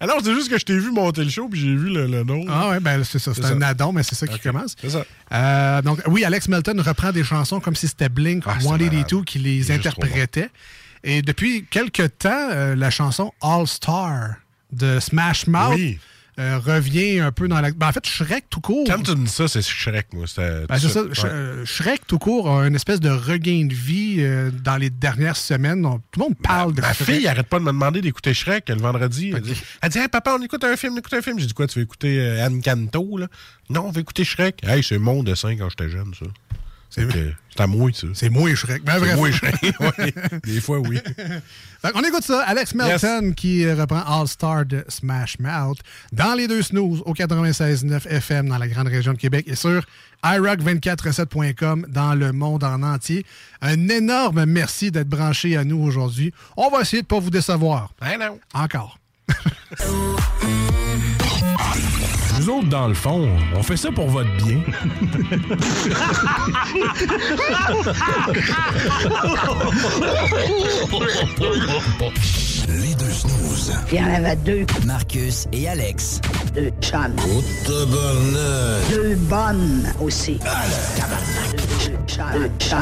Alors, 0.00 0.18
c'est 0.22 0.34
juste 0.34 0.50
que 0.50 0.58
je 0.58 0.64
t'ai 0.64 0.78
vu 0.78 0.90
monter 0.90 1.24
le 1.24 1.30
show, 1.30 1.48
puis 1.48 1.60
j'ai 1.60 1.74
vu 1.74 1.88
le, 1.90 2.06
le 2.06 2.24
nom. 2.24 2.44
Ah 2.48 2.70
ouais, 2.70 2.80
ben 2.80 3.02
c'est 3.04 3.18
ça. 3.18 3.32
C'est 3.34 3.44
un 3.44 3.62
addon, 3.62 3.92
mais 3.92 4.02
c'est 4.02 4.14
ça 4.14 4.26
qui 4.26 4.38
commence. 4.40 4.74
C'est 4.80 4.90
ça. 4.90 5.04
Euh, 5.32 5.82
donc 5.82 6.00
oui, 6.06 6.24
Alex 6.24 6.48
Melton 6.48 6.82
reprend 6.84 7.12
des 7.12 7.24
chansons 7.24 7.60
comme 7.60 7.76
si 7.76 7.86
c'était 7.88 8.08
Blink 8.08 8.42
Ah, 8.46 8.54
c'est 8.58 8.64
182 8.66 8.96
malade. 9.16 9.24
qui 9.24 9.38
les 9.38 9.70
interprétait. 9.70 10.50
Et 11.04 11.22
depuis 11.22 11.64
quelques 11.70 12.18
temps, 12.18 12.48
euh, 12.50 12.74
la 12.74 12.90
chanson 12.90 13.32
All 13.40 13.66
Star 13.66 14.34
de 14.72 14.98
Smash 14.98 15.46
Mouth 15.46 15.74
Oui. 15.74 15.98
Euh, 16.38 16.58
revient 16.58 17.18
un 17.20 17.32
peu 17.32 17.48
dans 17.48 17.60
la... 17.60 17.70
Ben, 17.72 17.88
en 17.88 17.92
fait, 17.92 18.06
Shrek 18.06 18.44
tout 18.48 18.60
court... 18.60 18.86
Quand 18.86 19.02
tu 19.02 19.10
me 19.12 19.24
dis 19.26 19.30
ça, 19.32 19.48
c'est 19.48 19.62
Shrek, 19.62 20.06
moi. 20.12 20.26
C'était- 20.26 20.66
Ben, 20.68 20.78
c'est 20.78 20.88
ça. 20.88 21.02
Ouais. 21.02 21.08
Sh- 21.12 21.24
euh, 21.26 21.64
Shrek 21.64 22.06
tout 22.06 22.18
court 22.18 22.48
a 22.50 22.66
une 22.66 22.74
espèce 22.74 23.00
de 23.00 23.10
regain 23.10 23.66
de 23.66 23.74
vie 23.74 24.16
euh, 24.20 24.50
dans 24.50 24.76
les 24.76 24.90
dernières 24.90 25.36
semaines. 25.36 25.84
On- 25.84 25.98
tout 25.98 26.20
le 26.20 26.24
monde 26.24 26.36
parle 26.42 26.74
de 26.74 26.80
Ma 26.80 26.92
Shrek. 26.92 27.16
fille 27.16 27.26
arrête 27.28 27.46
pas 27.48 27.58
de 27.58 27.64
me 27.64 27.70
demander 27.72 28.00
d'écouter 28.00 28.34
Shrek 28.34 28.68
le 28.68 28.76
vendredi. 28.76 29.32
Elle 29.34 29.42
dit, 29.42 29.54
elle 29.82 29.90
dit 29.90 29.98
Hey, 29.98 30.08
papa, 30.08 30.36
on 30.38 30.42
écoute 30.42 30.62
un 30.64 30.76
film, 30.76 30.94
on 30.94 30.98
écoute 30.98 31.14
un 31.14 31.22
film. 31.22 31.38
J'ai 31.38 31.46
dit 31.46 31.54
quoi, 31.54 31.66
tu 31.66 31.78
veux 31.78 31.84
écouter 31.84 32.40
Anne 32.40 32.62
Canto, 32.62 33.18
là? 33.18 33.26
Non, 33.70 33.86
on 33.86 33.90
veut 33.90 34.00
écouter 34.00 34.24
Shrek. 34.24 34.60
Hey, 34.64 34.82
c'est 34.82 34.98
mon 34.98 35.22
dessin 35.22 35.56
quand 35.56 35.68
j'étais 35.70 35.88
jeune, 35.90 36.12
ça. 36.18 36.26
C'est 36.90 37.06
à 37.58 37.66
moi, 37.66 37.90
ça. 37.92 38.06
C'est 38.14 38.30
moi 38.30 38.50
et 38.50 38.56
Shrek. 38.56 38.82
Ben, 38.84 38.94
C'est 39.00 39.16
moi, 39.16 39.30
Shrek. 39.30 39.54
Ouais. 39.80 40.14
Des 40.44 40.60
fois, 40.60 40.78
oui. 40.78 40.98
Fait 41.82 41.92
qu'on 41.92 42.02
écoute 42.02 42.22
ça. 42.22 42.42
Alex 42.42 42.74
Melton 42.74 43.32
qui 43.36 43.70
reprend 43.70 44.00
All 44.00 44.26
Star 44.28 44.64
de 44.64 44.84
Smash 44.88 45.38
Mouth 45.38 45.78
dans 46.12 46.34
les 46.34 46.48
deux 46.48 46.62
snooze 46.62 47.02
au 47.04 47.14
96.9 47.14 48.08
FM 48.08 48.48
dans 48.48 48.58
la 48.58 48.68
grande 48.68 48.88
région 48.88 49.12
de 49.12 49.18
Québec 49.18 49.44
et 49.48 49.54
sur 49.54 49.84
iRock247.com 50.24 51.86
dans 51.88 52.14
le 52.14 52.32
monde 52.32 52.64
en 52.64 52.82
entier. 52.82 53.24
Un 53.60 53.88
énorme 53.88 54.44
merci 54.46 54.90
d'être 54.90 55.08
branché 55.08 55.56
à 55.56 55.64
nous 55.64 55.78
aujourd'hui. 55.78 56.32
On 56.56 56.70
va 56.70 56.80
essayer 56.80 57.02
de 57.02 57.06
pas 57.06 57.20
vous 57.20 57.30
décevoir. 57.30 57.92
Ben 58.00 58.18
non. 58.18 58.38
Encore. 58.54 58.98
Nous 62.48 62.54
autres, 62.54 62.68
dans 62.68 62.88
le 62.88 62.94
fond, 62.94 63.28
on 63.54 63.62
fait 63.62 63.76
ça 63.76 63.92
pour 63.92 64.08
votre 64.08 64.30
bien. 64.36 64.58
Les 72.68 72.94
deux 72.94 73.10
snooze. 73.10 73.74
Il 73.92 73.98
y 73.98 74.02
en 74.02 74.14
avait 74.14 74.36
deux. 74.36 74.64
Marcus 74.86 75.46
et 75.52 75.68
Alex. 75.68 76.22
Deux 76.54 76.70
chums. 76.80 77.14
Oh, 77.18 77.42
tabarnak. 77.66 78.90
Deux 78.92 79.16
bonnes 79.16 79.92
aussi. 80.00 80.38
Deux 81.84 81.98
chums. 82.06 82.32
Deux 82.32 82.50
chums. 82.58 82.78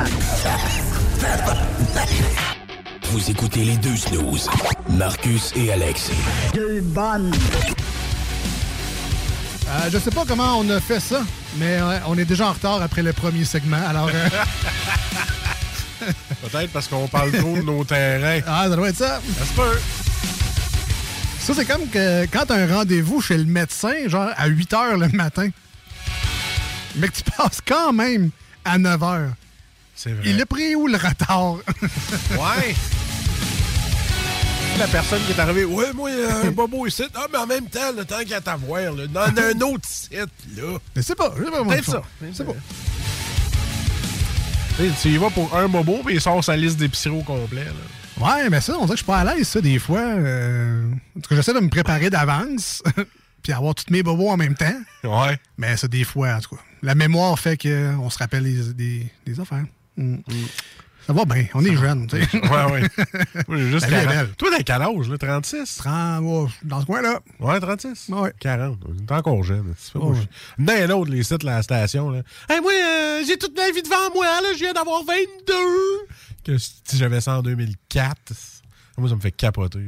Vous 3.11 3.31
écoutez 3.31 3.65
les 3.65 3.77
deux 3.79 3.97
snooze. 3.97 4.49
Marcus 4.91 5.53
et 5.57 5.73
Alex. 5.73 6.13
Deux 6.55 6.81
bonnes. 6.83 7.33
Euh, 9.69 9.91
je 9.93 9.99
sais 9.99 10.11
pas 10.13 10.25
comment 10.27 10.59
on 10.59 10.71
a 10.71 10.81
fait 10.81 11.01
ça, 11.01 11.23
mais 11.57 11.79
euh, 11.81 11.99
on 12.07 12.17
est 12.17 12.25
déjà 12.25 12.49
en 12.49 12.53
retard 12.53 12.81
après 12.83 13.03
le 13.03 13.13
premier 13.13 13.45
segment. 13.45 13.81
Alors, 13.89 14.09
euh, 14.15 14.29
Peut-être 16.43 16.71
parce 16.73 16.87
qu'on 16.87 17.09
parle 17.09 17.33
trop 17.33 17.57
de 17.57 17.63
nos 17.63 17.83
terrains. 17.85 18.41
ah, 18.47 18.67
ça 18.69 18.77
doit 18.77 18.91
être 18.91 18.97
ça. 18.97 19.21
Ça 19.39 19.45
se 19.45 19.53
peut. 19.55 19.81
Ça, 21.41 21.55
c'est 21.55 21.65
comme 21.65 21.89
que 21.89 22.27
quand 22.27 22.47
t'as 22.47 22.57
un 22.57 22.73
rendez-vous 22.73 23.21
chez 23.21 23.37
le 23.37 23.45
médecin, 23.45 23.95
genre 24.07 24.31
à 24.37 24.47
8 24.47 24.71
h 24.73 24.99
le 24.99 25.09
matin, 25.17 25.49
mais 26.97 27.09
que 27.09 27.15
tu 27.17 27.23
passes 27.25 27.61
quand 27.67 27.93
même 27.93 28.31
à 28.65 28.79
9 28.79 29.01
h. 29.01 29.29
C'est 29.97 30.11
vrai. 30.13 30.23
Il 30.27 30.41
a 30.41 30.47
pris 30.47 30.75
où 30.77 30.87
le 30.87 30.97
retard? 30.97 31.55
Ouais. 32.33 32.75
La 34.79 34.87
personne 34.89 35.23
qui 35.23 35.33
est 35.33 35.41
arrivée, 35.41 35.65
ouais, 35.65 35.93
moi, 35.95 36.11
il 36.11 36.19
y 36.19 36.23
a 36.23 36.37
un 36.49 36.51
bobo 36.51 36.87
ici. 36.87 37.03
Ah, 37.15 37.27
mais 37.33 37.39
en 37.39 37.47
même 37.47 37.67
temps, 37.67 37.93
le 37.97 38.05
temps 38.05 38.19
qu'il 38.19 38.31
y 38.31 38.35
a 38.35 38.37
à 38.37 38.41
t'avoir, 38.43 38.93
là, 38.93 39.07
dans 39.07 39.21
un 39.23 39.61
autre 39.63 39.89
site, 39.89 40.13
là. 40.13 40.79
Mais 40.95 41.01
c'est 41.01 41.15
pas, 41.15 41.33
c'est 41.35 41.51
pas 41.51 41.65
moi. 41.65 41.75
Peut-être 41.75 41.91
ça. 41.91 42.03
C'est 42.35 42.45
pas. 42.45 42.53
Tu 44.77 44.89
sais, 44.89 44.93
Tu 45.01 45.09
y 45.09 45.17
vas 45.17 45.31
pour 45.31 45.57
un 45.57 45.67
bobo, 45.67 46.03
puis 46.05 46.17
il 46.17 46.21
sort 46.21 46.45
sa 46.45 46.57
liste 46.57 46.77
d'épicerie 46.77 47.17
au 47.17 47.23
complet, 47.23 47.65
là. 47.65 48.27
Ouais, 48.27 48.51
mais 48.51 48.61
ça, 48.61 48.75
on 48.75 48.85
dirait 48.85 48.89
que 48.89 48.93
je 48.93 48.97
suis 48.97 49.07
pas 49.07 49.19
à 49.21 49.25
l'aise, 49.25 49.49
ça, 49.49 49.63
des 49.63 49.79
fois. 49.79 50.01
Euh... 50.01 50.91
En 51.17 51.21
tout 51.21 51.29
cas, 51.31 51.37
j'essaie 51.37 51.55
de 51.55 51.61
me 51.61 51.71
préparer 51.71 52.11
d'avance, 52.11 52.83
puis 53.43 53.55
avoir 53.55 53.75
tous 53.75 53.91
mes 53.91 54.03
bobos 54.03 54.29
en 54.29 54.37
même 54.37 54.55
temps. 54.55 54.79
Ouais. 55.05 55.39
Mais 55.57 55.79
ça, 55.79 55.89
des 55.89 56.05
fois, 56.05 56.35
en 56.35 56.41
tout 56.41 56.55
cas. 56.55 56.63
La 56.83 56.95
mémoire 56.95 57.39
fait 57.39 57.57
qu'on 57.57 58.11
se 58.11 58.19
rappelle 58.19 58.45
des, 58.45 58.75
des, 58.75 59.13
des 59.25 59.41
affaires. 59.41 59.65
Mm. 59.97 60.17
Ça 61.07 61.13
va 61.13 61.25
bien, 61.25 61.47
on 61.55 61.65
est 61.65 61.77
jeunes, 61.77 62.09
tu 62.09 62.21
sais. 62.21 62.39
Ouais, 62.51 62.73
ouais. 63.49 63.59
Juste 63.71 63.89
La 63.89 64.05
vie 64.05 64.05
est 64.05 64.07
40. 64.07 64.09
belle. 64.09 64.29
Toi, 64.37 64.49
t'as 64.51 64.63
quel 64.65 64.83
âge, 64.83 65.09
là? 65.09 65.19
36? 65.19 65.77
30, 65.77 66.23
ouais, 66.25 66.51
dans 66.65 66.81
ce 66.81 66.87
coin-là. 66.87 67.21
Ouais, 67.39 67.61
36? 67.61 68.09
Ouais. 68.09 68.33
40. 68.41 68.79
T'es 69.07 69.15
encore 69.15 69.43
jeune. 69.45 69.73
Pas 69.93 69.99
Ouais. 70.01 70.17
Dans 70.59 70.73
un 70.73 70.91
autre, 70.91 71.11
les 71.13 71.23
sites, 71.23 71.45
la 71.45 71.63
station, 71.63 72.11
là. 72.11 72.23
Hey, 72.51 72.61
moi, 72.61 72.73
euh, 72.73 73.23
j'ai 73.27 73.39
toute 73.39 73.57
ma 73.57 73.71
vie 73.71 73.83
devant 73.83 74.13
moi, 74.15 74.27
là. 74.43 74.49
Je 74.55 74.59
viens 74.59 74.73
d'avoir 74.73 75.05
22. 75.05 75.55
Que 76.45 76.59
si 76.59 76.75
j'avais 76.95 77.21
ça 77.21 77.39
en 77.39 77.43
2004, 77.43 78.33
moi, 78.99 79.09
ça 79.09 79.15
me 79.15 79.21
fait 79.21 79.31
capoter. 79.33 79.79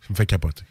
Ça 0.00 0.06
me 0.10 0.14
fait 0.16 0.26
capoter. 0.26 0.64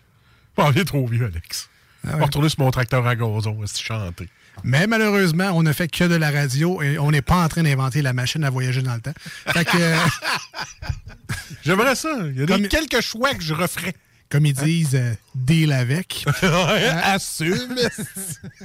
Bon, 0.57 0.65
on 0.65 0.71
est 0.73 0.85
trop 0.85 1.05
vieux, 1.07 1.25
Alex. 1.25 1.69
Ah 2.05 2.11
On 2.15 2.17
va 2.19 2.25
retourner 2.25 2.49
sur 2.49 2.59
mon 2.59 2.71
tracteur 2.71 3.05
à 3.07 3.15
gazon, 3.15 3.55
on 3.57 3.61
va 3.61 3.67
se 3.67 3.81
chanter. 3.81 4.29
Mais 4.63 4.87
malheureusement, 4.87 5.51
on 5.53 5.63
ne 5.63 5.73
fait 5.73 5.87
que 5.87 6.03
de 6.05 6.15
la 6.15 6.31
radio 6.31 6.81
et 6.81 6.97
on 6.97 7.11
n'est 7.11 7.21
pas 7.21 7.43
en 7.43 7.47
train 7.47 7.63
d'inventer 7.63 8.01
la 8.01 8.13
machine 8.13 8.43
à 8.43 8.49
voyager 8.49 8.81
dans 8.81 8.95
le 8.95 9.01
temps. 9.01 9.13
Fait 9.47 9.65
que, 9.65 9.77
euh, 9.77 9.95
J'aimerais 11.63 11.95
ça. 11.95 12.09
Il 12.27 12.39
y 12.39 12.43
a 12.43 12.45
des- 12.45 12.53
Comme- 12.53 12.67
quelques 12.67 13.01
choix 13.01 13.33
que 13.33 13.41
je 13.43 13.53
referais. 13.53 13.93
Comme 14.29 14.45
ils 14.45 14.53
disent, 14.53 14.95
euh, 14.95 15.13
deal 15.35 15.71
avec. 15.71 16.25
Assume. 17.03 17.75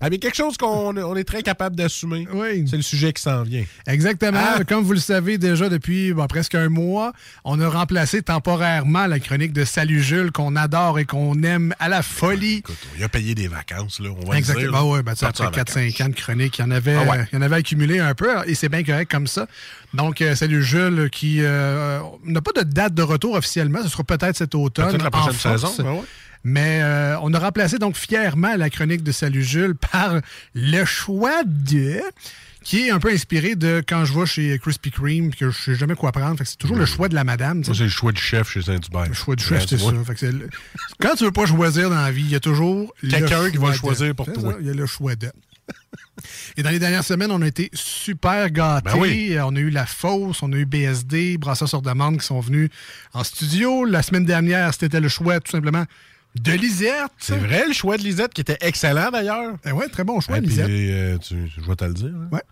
ah, 0.00 0.08
mais 0.10 0.18
quelque 0.18 0.36
chose 0.36 0.56
qu'on 0.56 0.96
on 0.96 1.16
est 1.16 1.24
très 1.24 1.42
capable 1.42 1.76
d'assumer, 1.76 2.26
Oui. 2.32 2.66
c'est 2.68 2.76
le 2.76 2.82
sujet 2.82 3.12
qui 3.12 3.22
s'en 3.22 3.42
vient. 3.42 3.64
Exactement. 3.86 4.40
Ah. 4.40 4.64
Comme 4.64 4.84
vous 4.84 4.92
le 4.92 4.98
savez 5.00 5.38
déjà 5.38 5.68
depuis 5.68 6.12
bon, 6.12 6.26
presque 6.26 6.54
un 6.54 6.68
mois, 6.68 7.12
on 7.44 7.60
a 7.60 7.68
remplacé 7.68 8.22
temporairement 8.22 9.06
la 9.06 9.18
chronique 9.18 9.52
de 9.52 9.64
Salut 9.64 10.02
Jules 10.02 10.32
qu'on 10.32 10.56
adore 10.56 10.98
et 10.98 11.04
qu'on 11.04 11.42
aime 11.42 11.74
à 11.78 11.88
la 11.88 12.02
folie. 12.02 12.56
Écoute, 12.58 12.76
il 12.96 13.04
a 13.04 13.08
payé 13.08 13.34
des 13.34 13.48
vacances, 13.48 14.00
là, 14.00 14.10
on 14.10 14.28
va. 14.30 14.38
Exactement. 14.38 14.90
ouais, 14.90 15.02
ben, 15.02 15.14
après 15.20 15.44
en 15.44 15.50
4-5 15.50 16.02
ans 16.04 16.08
de 16.08 16.14
chronique, 16.14 16.58
il 16.58 16.62
y 16.62 16.64
en 16.64 16.70
avait, 16.70 16.94
Ah 16.94 17.02
ouais. 17.04 17.18
euh, 17.18 17.24
il 17.32 17.36
y 17.36 17.38
en 17.38 17.42
avait 17.42 17.56
accumulé 17.56 17.98
un 17.98 18.14
peu 18.14 18.30
et 18.46 18.54
c'est 18.54 18.68
bien 18.68 18.82
correct 18.84 19.10
comme 19.10 19.26
ça. 19.26 19.46
Donc, 19.94 20.20
euh, 20.22 20.34
salut 20.34 20.62
Jules 20.62 21.08
qui 21.10 21.38
euh, 21.40 22.00
n'a 22.24 22.40
pas 22.40 22.52
de 22.52 22.62
date 22.68 22.94
de 22.94 23.02
retour 23.02 23.34
officiellement. 23.34 23.82
Ce 23.82 23.88
sera 23.88 24.04
peut-être 24.04 24.36
cet 24.36 24.54
automne. 24.54 24.88
Peut-être 24.88 25.02
la 25.02 25.08
en 25.08 25.10
prochaine 25.10 25.58
saison. 25.58 25.72
ben 25.78 25.92
ouais. 25.92 26.04
Mais 26.42 26.80
euh, 26.82 27.16
on 27.22 27.34
a 27.34 27.38
remplacé 27.38 27.78
donc 27.78 27.96
fièrement 27.96 28.56
la 28.56 28.70
chronique 28.70 29.02
de 29.02 29.12
Salut 29.12 29.44
Jules 29.44 29.74
par 29.74 30.20
le 30.54 30.84
choix 30.86 31.42
de 31.44 32.00
qui 32.62 32.86
est 32.86 32.90
un 32.90 32.98
peu 32.98 33.10
inspiré 33.10 33.56
de 33.56 33.82
quand 33.86 34.04
je 34.04 34.18
vais 34.18 34.26
chez 34.26 34.58
Krispy 34.58 34.90
Kreme 34.90 35.34
que 35.34 35.50
je 35.50 35.58
sais 35.58 35.74
jamais 35.74 35.94
quoi 35.94 36.12
prendre. 36.12 36.38
C'est 36.44 36.56
toujours 36.56 36.76
le 36.76 36.86
choix 36.86 37.08
de 37.08 37.14
la 37.14 37.24
madame. 37.24 37.64
c'est 37.64 37.78
le 37.78 37.88
choix 37.88 38.12
du 38.12 38.20
chef 38.20 38.50
chez 38.50 38.62
Saint-Hubert. 38.62 39.06
Le 39.08 39.14
choix 39.14 39.34
du 39.34 39.44
chef, 39.44 39.66
c'est 39.66 39.78
ça. 39.78 39.92
Fait 40.06 40.14
que 40.14 40.20
c'est 40.20 40.32
le- 40.32 40.48
Quand 41.00 41.14
tu 41.14 41.24
veux 41.24 41.32
pas 41.32 41.46
choisir 41.46 41.90
dans 41.90 41.96
la 42.00 42.10
vie, 42.10 42.22
il 42.22 42.30
y 42.30 42.34
a 42.34 42.40
toujours 42.40 42.92
le 43.02 43.10
Quelqu'un 43.10 43.50
qui 43.50 43.56
va 43.56 43.72
choisir 43.72 44.14
pour 44.14 44.32
toi. 44.32 44.54
Il 44.60 44.66
y 44.66 44.70
a 44.70 44.74
le 44.74 44.86
choix 44.86 45.16
de. 45.16 45.30
Et 46.56 46.62
dans 46.62 46.70
les 46.70 46.78
dernières 46.78 47.04
semaines, 47.04 47.30
on 47.30 47.42
a 47.42 47.46
été 47.46 47.70
super 47.72 48.50
gâtés. 48.50 48.90
Ben 48.90 48.98
oui. 48.98 49.36
On 49.42 49.54
a 49.56 49.58
eu 49.58 49.70
La 49.70 49.86
Fosse, 49.86 50.42
on 50.42 50.52
a 50.52 50.56
eu 50.56 50.64
BSD, 50.66 51.38
Brasseurs 51.38 51.68
sur 51.68 51.82
demande 51.82 52.18
qui 52.18 52.26
sont 52.26 52.40
venus 52.40 52.70
en 53.12 53.24
studio. 53.24 53.84
La 53.84 54.02
semaine 54.02 54.24
dernière, 54.24 54.72
c'était 54.74 55.00
le 55.00 55.08
choix 55.08 55.40
tout 55.40 55.50
simplement 55.52 55.84
de 56.40 56.52
Lisette. 56.52 57.10
C'est 57.18 57.36
vrai, 57.38 57.64
le 57.66 57.72
choix 57.72 57.96
de 57.96 58.02
Lisette, 58.02 58.32
qui 58.32 58.40
était 58.40 58.58
excellent 58.60 59.10
d'ailleurs. 59.10 59.54
Eh 59.66 59.72
ouais, 59.72 59.88
très 59.88 60.04
bon 60.04 60.20
choix, 60.20 60.38
Et 60.38 60.40
puis, 60.40 60.50
Lisette. 60.50 60.68
euh, 60.70 61.18
tu- 61.18 61.50
je 61.56 61.60
vais 61.68 61.74
te 61.76 61.84
le 61.84 61.92
dire. 61.94 62.06
là. 62.08 62.28
Ouais. 62.32 62.42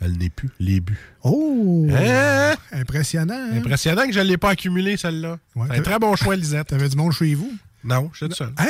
Elle 0.00 0.18
n'est 0.18 0.28
plus. 0.30 0.50
Les 0.60 0.80
buts. 0.80 0.98
Oh! 1.22 1.86
Hein? 1.90 2.54
Impressionnant. 2.72 3.34
hein? 3.52 3.56
Impressionnant 3.56 4.06
que 4.06 4.12
je 4.12 4.20
ne 4.20 4.24
l'ai 4.24 4.36
pas 4.36 4.50
accumulé, 4.50 4.96
celle-là. 4.96 5.38
Ouais, 5.56 5.66
un 5.70 5.80
très 5.82 5.98
bon 5.98 6.14
choix, 6.14 6.36
Lisette. 6.36 6.66
T'avais 6.68 6.88
du 6.88 6.96
monde 6.96 7.12
chez 7.12 7.34
vous? 7.34 7.50
Non, 7.84 8.08
je 8.12 8.16
suis 8.18 8.28
tout 8.28 8.34
seul. 8.34 8.52
Hein? 8.56 8.66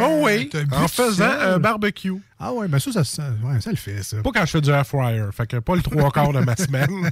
Oh 0.00 0.20
oui, 0.24 0.48
T'as 0.50 0.62
en 0.76 0.88
faisant 0.88 1.28
un 1.30 1.58
barbecue. 1.58 2.14
Ah 2.40 2.52
ouais, 2.52 2.68
ben 2.68 2.78
ça, 2.78 2.90
ça, 2.90 3.04
ça, 3.04 3.30
ouais, 3.44 3.60
ça 3.60 3.70
le 3.70 3.76
fait, 3.76 4.02
ça. 4.02 4.16
Pas 4.22 4.30
quand 4.32 4.46
je 4.46 4.50
fais 4.52 4.60
du 4.62 4.70
air 4.70 4.86
fryer. 4.86 5.24
Fait 5.32 5.46
que 5.46 5.58
pas 5.58 5.76
le 5.76 5.82
trois 5.82 6.10
quarts 6.10 6.32
de 6.32 6.40
ma 6.40 6.56
semaine. 6.56 7.10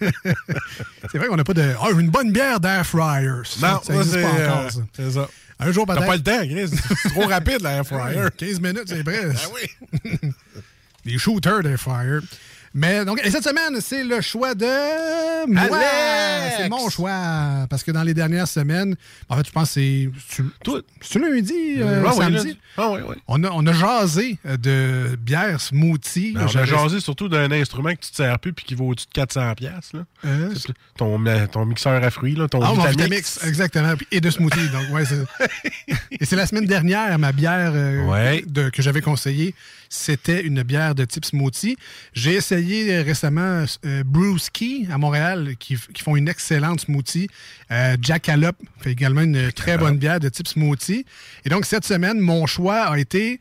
C'est 0.00 1.18
vrai 1.18 1.28
qu'on 1.28 1.36
n'a 1.36 1.44
pas 1.44 1.54
de. 1.54 1.72
Ah, 1.80 1.88
une 1.98 2.10
bonne 2.10 2.32
bière 2.32 2.58
d'air 2.60 2.84
fryer. 2.86 3.42
Ça, 3.44 3.72
Non, 3.74 3.80
ça 3.82 3.94
existe 3.94 4.14
c'est, 4.14 4.22
pas 4.22 4.28
euh, 4.28 4.48
encore, 4.58 4.70
ça. 4.72 4.80
C'est 4.94 5.10
ça. 5.12 5.28
Un 5.60 5.70
jour, 5.72 5.84
T'as 5.86 5.94
peut-être. 5.94 6.06
pas 6.06 6.16
le 6.16 6.22
temps, 6.22 6.38
Chris. 6.48 6.80
C'est 7.02 7.08
trop 7.10 7.26
rapide, 7.26 7.62
l'air 7.62 7.86
fryer. 7.86 8.24
15 8.36 8.60
minutes, 8.60 8.84
c'est 8.86 9.02
vrai. 9.02 9.20
Ah 9.32 9.48
oui. 9.54 10.10
Des 11.04 11.18
shooters 11.18 11.62
d'air 11.62 11.78
fryer. 11.78 12.18
Mais 12.74 13.04
donc, 13.04 13.20
et 13.24 13.30
cette 13.30 13.44
semaine, 13.44 13.80
c'est 13.80 14.02
le 14.04 14.20
choix 14.20 14.54
de 14.54 15.46
moi. 15.46 15.78
C'est 16.56 16.68
mon 16.68 16.88
choix. 16.88 17.66
Parce 17.68 17.82
que 17.82 17.90
dans 17.90 18.02
les 18.02 18.14
dernières 18.14 18.48
semaines, 18.48 18.96
en 19.28 19.36
fait, 19.36 19.46
je 19.46 19.52
pense 19.52 19.68
que 19.74 19.74
c'est. 19.74 20.10
C'est 21.00 21.18
lundi, 21.18 21.54
euh, 21.78 22.02
Ah 22.06 22.10
oui, 22.12 22.16
samedi. 22.16 22.58
Ah 22.76 22.90
oui, 22.92 23.00
oui. 23.06 23.16
On 23.28 23.42
a, 23.44 23.50
on 23.50 23.66
a 23.66 23.72
jasé 23.72 24.38
de 24.44 25.16
bière 25.16 25.60
smoothie. 25.60 26.32
Ben, 26.32 26.46
on 26.52 26.56
a 26.58 26.64
jasé 26.64 27.00
surtout 27.00 27.28
d'un 27.28 27.50
instrument 27.52 27.90
que 27.90 28.00
tu 28.00 28.10
te 28.10 28.16
sers 28.16 28.38
plus 28.38 28.52
puis 28.52 28.64
qui 28.64 28.74
vaut 28.74 28.88
au-dessus 28.88 29.06
de 29.14 29.20
400$. 29.20 29.54
piastres, 29.56 29.96
Là. 29.96 30.04
Euh, 30.24 30.54
ton, 30.96 31.22
ton 31.50 31.66
mixeur 31.66 32.02
à 32.02 32.10
fruits, 32.10 32.34
là, 32.34 32.48
ton 32.48 32.62
Ah, 32.62 32.72
mon 32.74 32.84
Vitamix. 32.84 33.40
Exactement. 33.44 33.92
Et 34.10 34.20
de 34.20 34.30
smoothie. 34.30 34.68
donc, 34.70 34.94
ouais, 34.94 35.04
c'est- 35.04 35.24
et 36.20 36.24
c'est 36.24 36.36
la 36.36 36.46
semaine 36.46 36.64
dernière, 36.66 37.18
ma 37.18 37.32
bière 37.32 37.72
euh, 37.74 38.04
Ouais. 38.06 38.44
de- 38.46 38.70
que 38.70 38.80
j'avais 38.82 39.00
conseillée, 39.02 39.54
c'était 39.92 40.42
une 40.42 40.62
bière 40.62 40.94
de 40.94 41.04
type 41.04 41.26
smoothie. 41.26 41.76
J'ai 42.14 42.32
essayé 42.32 42.94
euh, 42.94 43.02
récemment 43.02 43.64
euh, 43.84 44.02
Brewski 44.04 44.88
à 44.90 44.96
Montréal, 44.96 45.54
qui 45.58 45.76
font 45.76 46.16
une 46.16 46.28
excellente 46.28 46.80
smoothie. 46.80 47.28
Euh, 47.70 47.96
Jackalope 48.00 48.56
fait 48.80 48.92
également 48.92 49.20
une 49.20 49.52
très 49.52 49.76
bonne 49.76 49.98
bière 49.98 50.18
de 50.18 50.30
type 50.30 50.48
smoothie. 50.48 51.04
Et 51.44 51.50
donc, 51.50 51.66
cette 51.66 51.84
semaine, 51.84 52.18
mon 52.20 52.46
choix 52.46 52.84
a 52.84 52.98
été 52.98 53.38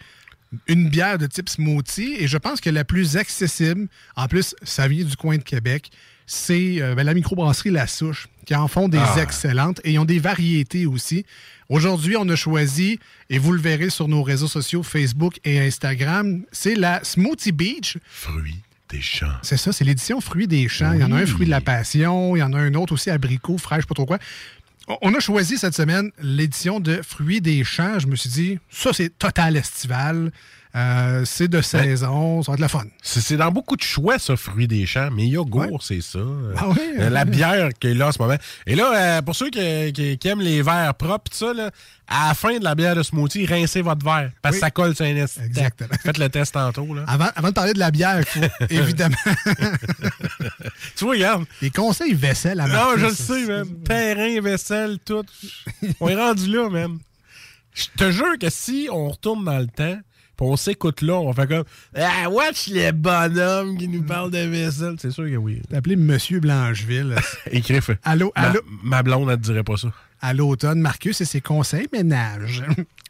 une 0.67 0.89
bière 0.89 1.17
de 1.17 1.25
type 1.25 1.47
smoothie 1.47 2.17
et 2.19 2.27
je 2.27 2.37
pense 2.37 2.59
que 2.59 2.69
la 2.69 2.83
plus 2.83 3.15
accessible, 3.15 3.87
en 4.17 4.27
plus, 4.27 4.53
ça 4.63 4.89
vient 4.89 5.05
du 5.05 5.15
coin 5.15 5.37
de 5.37 5.43
Québec, 5.43 5.89
c'est 6.33 6.81
euh, 6.81 6.95
ben, 6.95 7.03
la 7.03 7.13
microbrasserie 7.13 7.71
La 7.71 7.87
Souche, 7.87 8.29
qui 8.45 8.55
en 8.55 8.69
font 8.69 8.87
des 8.87 8.97
Ah. 8.97 9.15
excellentes 9.21 9.81
et 9.83 9.91
ils 9.91 9.99
ont 9.99 10.05
des 10.05 10.19
variétés 10.19 10.85
aussi. 10.85 11.25
Aujourd'hui, 11.67 12.15
on 12.17 12.27
a 12.29 12.35
choisi, 12.37 12.99
et 13.29 13.37
vous 13.37 13.51
le 13.51 13.59
verrez 13.59 13.89
sur 13.89 14.07
nos 14.07 14.23
réseaux 14.23 14.47
sociaux 14.47 14.81
Facebook 14.81 15.39
et 15.43 15.59
Instagram, 15.59 16.43
c'est 16.53 16.75
la 16.75 17.03
Smoothie 17.03 17.51
Beach. 17.51 17.97
Fruits 18.09 18.61
des 18.89 19.01
champs. 19.01 19.27
C'est 19.41 19.57
ça, 19.57 19.73
c'est 19.73 19.83
l'édition 19.83 20.21
Fruits 20.21 20.47
des 20.47 20.69
champs. 20.69 20.93
Il 20.93 21.01
y 21.01 21.03
en 21.03 21.11
a 21.11 21.17
un 21.17 21.25
Fruit 21.25 21.45
de 21.45 21.51
la 21.51 21.59
Passion, 21.61 22.35
il 22.37 22.39
y 22.39 22.43
en 22.43 22.53
a 22.53 22.59
un 22.59 22.73
autre 22.75 22.93
aussi 22.93 23.09
abricot, 23.09 23.57
fraîche, 23.57 23.85
pas 23.85 23.93
trop 23.95 24.05
quoi. 24.05 24.17
On- 24.87 24.97
On 25.01 25.13
a 25.13 25.19
choisi 25.19 25.57
cette 25.57 25.75
semaine 25.75 26.11
l'édition 26.21 26.79
de 26.79 27.01
Fruits 27.05 27.41
des 27.41 27.63
champs. 27.65 27.99
Je 27.99 28.07
me 28.07 28.15
suis 28.15 28.29
dit, 28.29 28.59
ça, 28.69 28.91
c'est 28.93 29.17
total 29.19 29.57
estival. 29.57 30.31
Euh, 30.73 31.25
c'est 31.25 31.49
de 31.49 31.59
saison, 31.61 32.41
ça 32.43 32.51
va 32.51 32.55
être 32.55 32.61
la 32.61 32.69
fun. 32.69 32.83
C'est 33.01 33.35
dans 33.35 33.51
beaucoup 33.51 33.75
de 33.75 33.81
choix, 33.81 34.17
ça, 34.19 34.37
fruits 34.37 34.67
des 34.69 34.85
champs. 34.85 35.09
Mais 35.11 35.27
yogourt, 35.27 35.63
Ouais. 35.63 35.77
c'est 35.81 35.99
ça. 36.01 36.19
Ah 36.55 36.69
oui, 36.69 36.77
Euh, 36.97 37.09
la 37.09 37.21
hein? 37.21 37.25
bière 37.25 37.69
qui 37.77 37.87
est 37.87 37.93
là 37.93 38.07
en 38.07 38.11
ce 38.13 38.19
moment. 38.21 38.37
Et 38.65 38.75
là, 38.75 39.17
euh, 39.17 39.21
pour 39.21 39.35
ceux 39.35 39.49
qui, 39.49 39.91
qui- 39.91 40.17
qui 40.17 40.27
aiment 40.29 40.39
les 40.39 40.61
verres 40.61 40.95
propres, 40.95 41.29
ça, 41.35 41.53
là, 41.53 41.71
à 42.07 42.29
la 42.29 42.33
fin 42.35 42.57
de 42.57 42.63
la 42.63 42.73
bière 42.75 42.95
de 42.95 43.03
smoothie, 43.03 43.45
rincez 43.45 43.81
votre 43.81 44.05
verre. 44.05 44.31
Parce 44.41 44.53
que 44.55 44.57
Oui. 44.57 44.61
ça 44.61 44.71
colle 44.71 44.95
sur 44.95 45.03
un. 45.05 45.09
Exactement. 45.09 45.89
Faites 46.03 46.17
le 46.17 46.29
test 46.29 46.53
tantôt. 46.53 46.93
Là. 46.93 47.03
Avant, 47.05 47.27
avant 47.35 47.49
de 47.49 47.53
parler 47.53 47.73
de 47.73 47.79
la 47.79 47.91
bière, 47.91 48.19
il 48.19 48.25
faut 48.25 48.39
évidemment 48.69 49.15
Tu 50.95 51.03
vois, 51.05 51.13
regarde. 51.13 51.45
les 51.61 51.69
conseils 51.69 52.13
vaisselle 52.13 52.59
à 52.59 52.67
Non, 52.67 52.97
je 52.97 53.05
le 53.07 53.13
sais, 53.13 53.45
man. 53.45 53.67
Terrain, 53.83 54.39
vaisselle, 54.41 54.99
tout. 55.03 55.23
on 55.99 56.07
est 56.09 56.15
rendu 56.15 56.47
là, 56.47 56.69
man. 56.69 56.97
Je 57.73 57.85
te 57.97 58.11
jure 58.11 58.37
que 58.39 58.49
si 58.49 58.87
on 58.91 59.09
retourne 59.09 59.45
dans 59.45 59.59
le 59.59 59.67
temps, 59.67 59.97
on 60.41 60.55
s'écoute 60.57 61.01
là, 61.01 61.13
on 61.15 61.31
fait 61.33 61.47
comme 61.47 61.63
Ah, 61.95 62.29
watch 62.29 62.67
les 62.67 62.91
bonhommes 62.91 63.77
qui 63.77 63.87
nous 63.87 64.03
parlent 64.03 64.31
de 64.31 64.39
vaisselle. 64.39 64.95
C'est 64.99 65.11
sûr 65.11 65.25
que 65.25 65.35
oui. 65.37 65.61
T'as 65.69 65.77
appelé 65.77 65.95
Monsieur 65.95 66.39
Blancheville 66.39 67.15
Écrit. 67.51 67.79
Allô, 68.03 68.31
Ma, 68.35 68.41
allô? 68.43 68.59
ma 68.83 69.03
blonde, 69.03 69.29
elle 69.29 69.37
te 69.37 69.43
dirait 69.43 69.63
pas 69.63 69.77
ça. 69.77 69.89
à 70.21 70.33
l'automne. 70.33 70.79
Marcus 70.81 71.19
et 71.21 71.25
ses 71.25 71.41
conseils 71.41 71.87
ménage. 71.93 72.63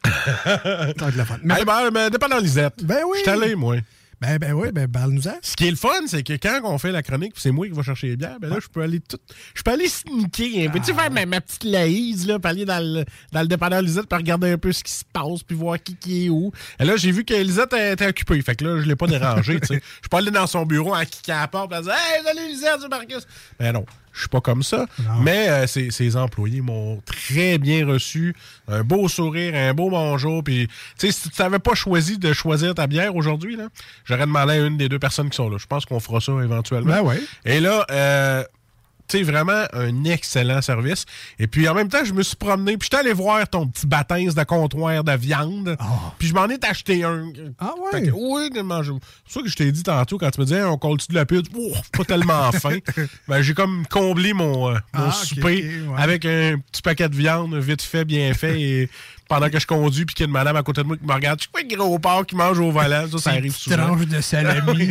va 0.44 0.90
être 1.08 1.16
la 1.16 1.24
fun. 1.24 1.38
Mais- 1.42 1.54
Eh 1.60 1.64
ben, 1.64 1.90
ben, 1.90 2.10
dépendant 2.10 2.38
Lisette. 2.38 2.84
Ben 2.84 2.98
oui. 3.06 3.18
Je 3.24 3.30
suis 3.30 3.42
allé, 3.42 3.54
moi. 3.54 3.76
Ben, 4.22 4.38
ben 4.38 4.52
oui, 4.52 4.68
ben 4.70 4.86
parle-nous-en. 4.86 5.34
Ce 5.42 5.56
qui 5.56 5.66
est 5.66 5.70
le 5.70 5.76
fun, 5.76 5.88
c'est 6.06 6.22
que 6.22 6.34
quand 6.34 6.60
on 6.62 6.78
fait 6.78 6.92
la 6.92 7.02
chronique, 7.02 7.32
puis 7.32 7.42
c'est 7.42 7.50
moi 7.50 7.66
qui 7.66 7.72
vais 7.72 7.82
chercher 7.82 8.06
les 8.06 8.16
bières, 8.16 8.38
ben 8.38 8.50
là, 8.50 8.58
je 8.62 8.68
peux 8.68 8.80
aller 8.80 9.00
tout. 9.00 9.18
Je 9.52 9.62
peux 9.62 9.72
aller 9.72 9.88
sneaker. 9.88 10.68
Ah. 10.68 10.70
Peux-tu 10.70 10.94
faire 10.94 11.10
ma, 11.10 11.26
ma 11.26 11.40
petite 11.40 11.64
laïse, 11.64 12.28
là, 12.28 12.38
puis 12.38 12.48
aller 12.48 12.64
dans 12.64 12.78
le, 12.78 13.04
dans 13.32 13.40
le 13.40 13.48
dépanneur 13.48 13.82
Lisette, 13.82 14.06
puis 14.08 14.16
regarder 14.16 14.52
un 14.52 14.58
peu 14.58 14.70
ce 14.70 14.84
qui 14.84 14.92
se 14.92 15.04
passe, 15.12 15.42
puis 15.42 15.56
voir 15.56 15.82
qui, 15.82 15.96
qui 15.96 16.26
est 16.26 16.28
où. 16.28 16.52
Et 16.78 16.84
là, 16.84 16.96
j'ai 16.96 17.10
vu 17.10 17.24
que 17.24 17.34
Lisette 17.34 17.72
était 17.72 18.06
occupée. 18.06 18.40
Fait 18.42 18.54
que 18.54 18.64
là, 18.64 18.80
je 18.80 18.86
l'ai 18.86 18.94
pas 18.94 19.08
dérangé, 19.08 19.58
tu 19.58 19.66
sais. 19.66 19.82
Je 20.02 20.08
pas 20.08 20.18
allé 20.18 20.30
dans 20.30 20.46
son 20.46 20.64
bureau 20.66 20.94
en 20.94 21.04
kickant 21.04 21.38
à 21.38 21.40
la 21.40 21.48
porte, 21.48 21.70
puis 21.70 21.78
en 21.78 21.82
disant 21.82 21.94
Hey, 21.94 22.22
salut 22.24 22.48
Lisette, 22.48 22.78
c'est 22.80 22.88
Marcus. 22.88 23.26
Ben 23.58 23.72
non. 23.72 23.84
Je 24.12 24.20
suis 24.20 24.28
pas 24.28 24.40
comme 24.40 24.62
ça, 24.62 24.86
mais 25.22 25.48
euh, 25.48 25.66
ses, 25.66 25.90
ses 25.90 26.16
employés 26.16 26.60
m'ont 26.60 27.00
très 27.06 27.58
bien 27.58 27.86
reçu, 27.86 28.34
un 28.68 28.82
beau 28.82 29.08
sourire, 29.08 29.54
un 29.54 29.72
beau 29.74 29.90
bonjour, 29.90 30.44
puis 30.44 30.68
tu 30.98 31.06
sais 31.06 31.12
si 31.12 31.30
tu 31.30 31.40
n'avais 31.42 31.58
pas 31.58 31.74
choisi 31.74 32.18
de 32.18 32.32
choisir 32.32 32.74
ta 32.74 32.86
bière 32.86 33.16
aujourd'hui 33.16 33.52
j'aurais 34.04 34.26
demandé 34.26 34.52
à 34.52 34.66
une 34.66 34.76
des 34.76 34.88
deux 34.88 34.98
personnes 34.98 35.30
qui 35.30 35.36
sont 35.36 35.48
là. 35.48 35.56
Je 35.58 35.66
pense 35.66 35.84
qu'on 35.84 36.00
fera 36.00 36.20
ça 36.20 36.32
éventuellement. 36.32 36.94
Ben 36.94 37.02
ouais. 37.02 37.20
Et 37.44 37.60
là, 37.60 37.86
euh, 37.90 38.44
tu 39.08 39.18
sais 39.18 39.22
vraiment 39.22 39.64
un 39.72 40.04
excellent 40.04 40.62
service. 40.62 41.04
Et 41.38 41.46
puis 41.46 41.68
en 41.68 41.74
même 41.74 41.88
temps, 41.88 42.04
je 42.04 42.12
me 42.12 42.22
suis 42.22 42.36
promené, 42.36 42.76
puis 42.76 42.86
j'étais 42.90 43.02
allé 43.02 43.12
voir 43.12 43.48
ton 43.48 43.66
petit 43.66 43.86
baptême 43.86 44.28
de 44.32 44.44
comptoir 44.44 45.04
de 45.04 45.12
viande, 45.16 45.76
puis 46.18 46.28
je 46.28 46.34
m'en 46.34 46.46
ai 46.48 46.58
acheté 46.62 47.04
un. 47.04 47.30
Ah 47.58 47.72
ouais? 47.92 48.02
Que, 48.02 48.10
oui, 48.12 48.50
je- 48.54 48.92
c'est 49.26 49.34
ça 49.34 49.42
que 49.42 49.48
je 49.48 49.56
t'ai 49.56 49.72
dit 49.72 49.82
tantôt 49.82 50.18
quand 50.18 50.30
tu 50.30 50.40
me 50.40 50.44
disais 50.46 50.62
on 50.62 50.76
colle-tu 50.78 51.06
de 51.08 51.14
la 51.14 51.26
pile? 51.26 51.42
Oh, 51.56 51.72
pas 51.92 52.04
tellement 52.04 52.50
faim. 52.52 52.78
ben, 53.28 53.42
j'ai 53.42 53.54
comme 53.54 53.86
comblé 53.86 54.32
mon, 54.32 54.68
euh, 54.70 54.78
mon 54.94 55.04
Ah, 55.08 55.12
souper 55.12 55.64
ouais. 55.86 55.94
avec 55.96 56.24
un 56.24 56.58
petit 56.70 56.82
paquet 56.82 57.08
de 57.08 57.16
viande 57.16 57.54
vite 57.56 57.82
fait, 57.82 58.04
bien 58.04 58.32
fait. 58.34 58.60
Et 58.60 58.90
pendant 59.32 59.48
que 59.48 59.58
je 59.58 59.66
conduis, 59.66 60.04
puis 60.04 60.14
qu'il 60.14 60.24
y 60.24 60.26
a 60.26 60.28
une 60.28 60.32
madame 60.32 60.56
à 60.56 60.62
côté 60.62 60.82
de 60.82 60.86
moi 60.86 60.98
qui 60.98 61.06
me 61.06 61.12
regarde, 61.14 61.40
je 61.40 61.48
suis 61.58 61.68
le 61.70 61.76
gros 61.78 61.98
porc 61.98 62.26
qui 62.26 62.36
mange 62.36 62.58
au 62.58 62.70
volant? 62.70 63.08
Ça, 63.12 63.16
ça 63.18 63.30
arrive 63.30 63.56
souvent. 63.56 63.76
tranche 63.78 64.06
de 64.06 64.20
salami. 64.20 64.90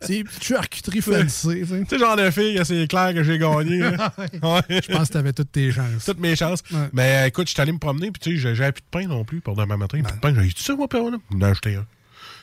C'est 0.00 0.18
une 0.18 0.24
petite 0.24 0.42
charcuterie 0.42 1.00
fancy. 1.02 1.46
tu 1.46 1.66
sais. 1.66 1.80
Tu 1.82 1.86
sais, 1.88 1.98
genre 1.98 2.16
de 2.16 2.28
fille, 2.32 2.60
c'est 2.64 2.88
clair 2.88 3.14
que 3.14 3.22
j'ai 3.22 3.38
gagné. 3.38 3.78
Je 3.82 4.92
pense 4.92 5.08
que 5.08 5.12
t'avais 5.12 5.32
toutes 5.32 5.52
tes 5.52 5.70
chances. 5.70 6.04
toutes 6.04 6.18
mes 6.18 6.34
chances. 6.34 6.64
Ouais. 6.72 6.88
Mais 6.92 7.22
euh, 7.22 7.26
écoute, 7.28 7.46
je 7.46 7.52
suis 7.52 7.62
allé 7.62 7.70
me 7.70 7.78
promener, 7.78 8.10
puis 8.10 8.18
tu 8.20 8.40
sais, 8.40 8.54
j'avais 8.56 8.72
plus 8.72 8.82
de 8.82 8.86
pain 8.90 9.06
non 9.06 9.24
plus 9.24 9.40
pour 9.40 9.54
demain 9.54 9.76
matin. 9.76 10.02
Plus 10.02 10.12
de 10.12 10.18
pain, 10.18 10.34
j'ai 10.34 10.48
dit 10.48 10.54
ça, 10.56 10.74
moi, 10.74 10.88
père, 10.88 11.04
là? 11.10 11.18
Il 11.30 11.36
m'en 11.36 11.46
a 11.46 11.50
acheté 11.50 11.76
un. 11.76 11.86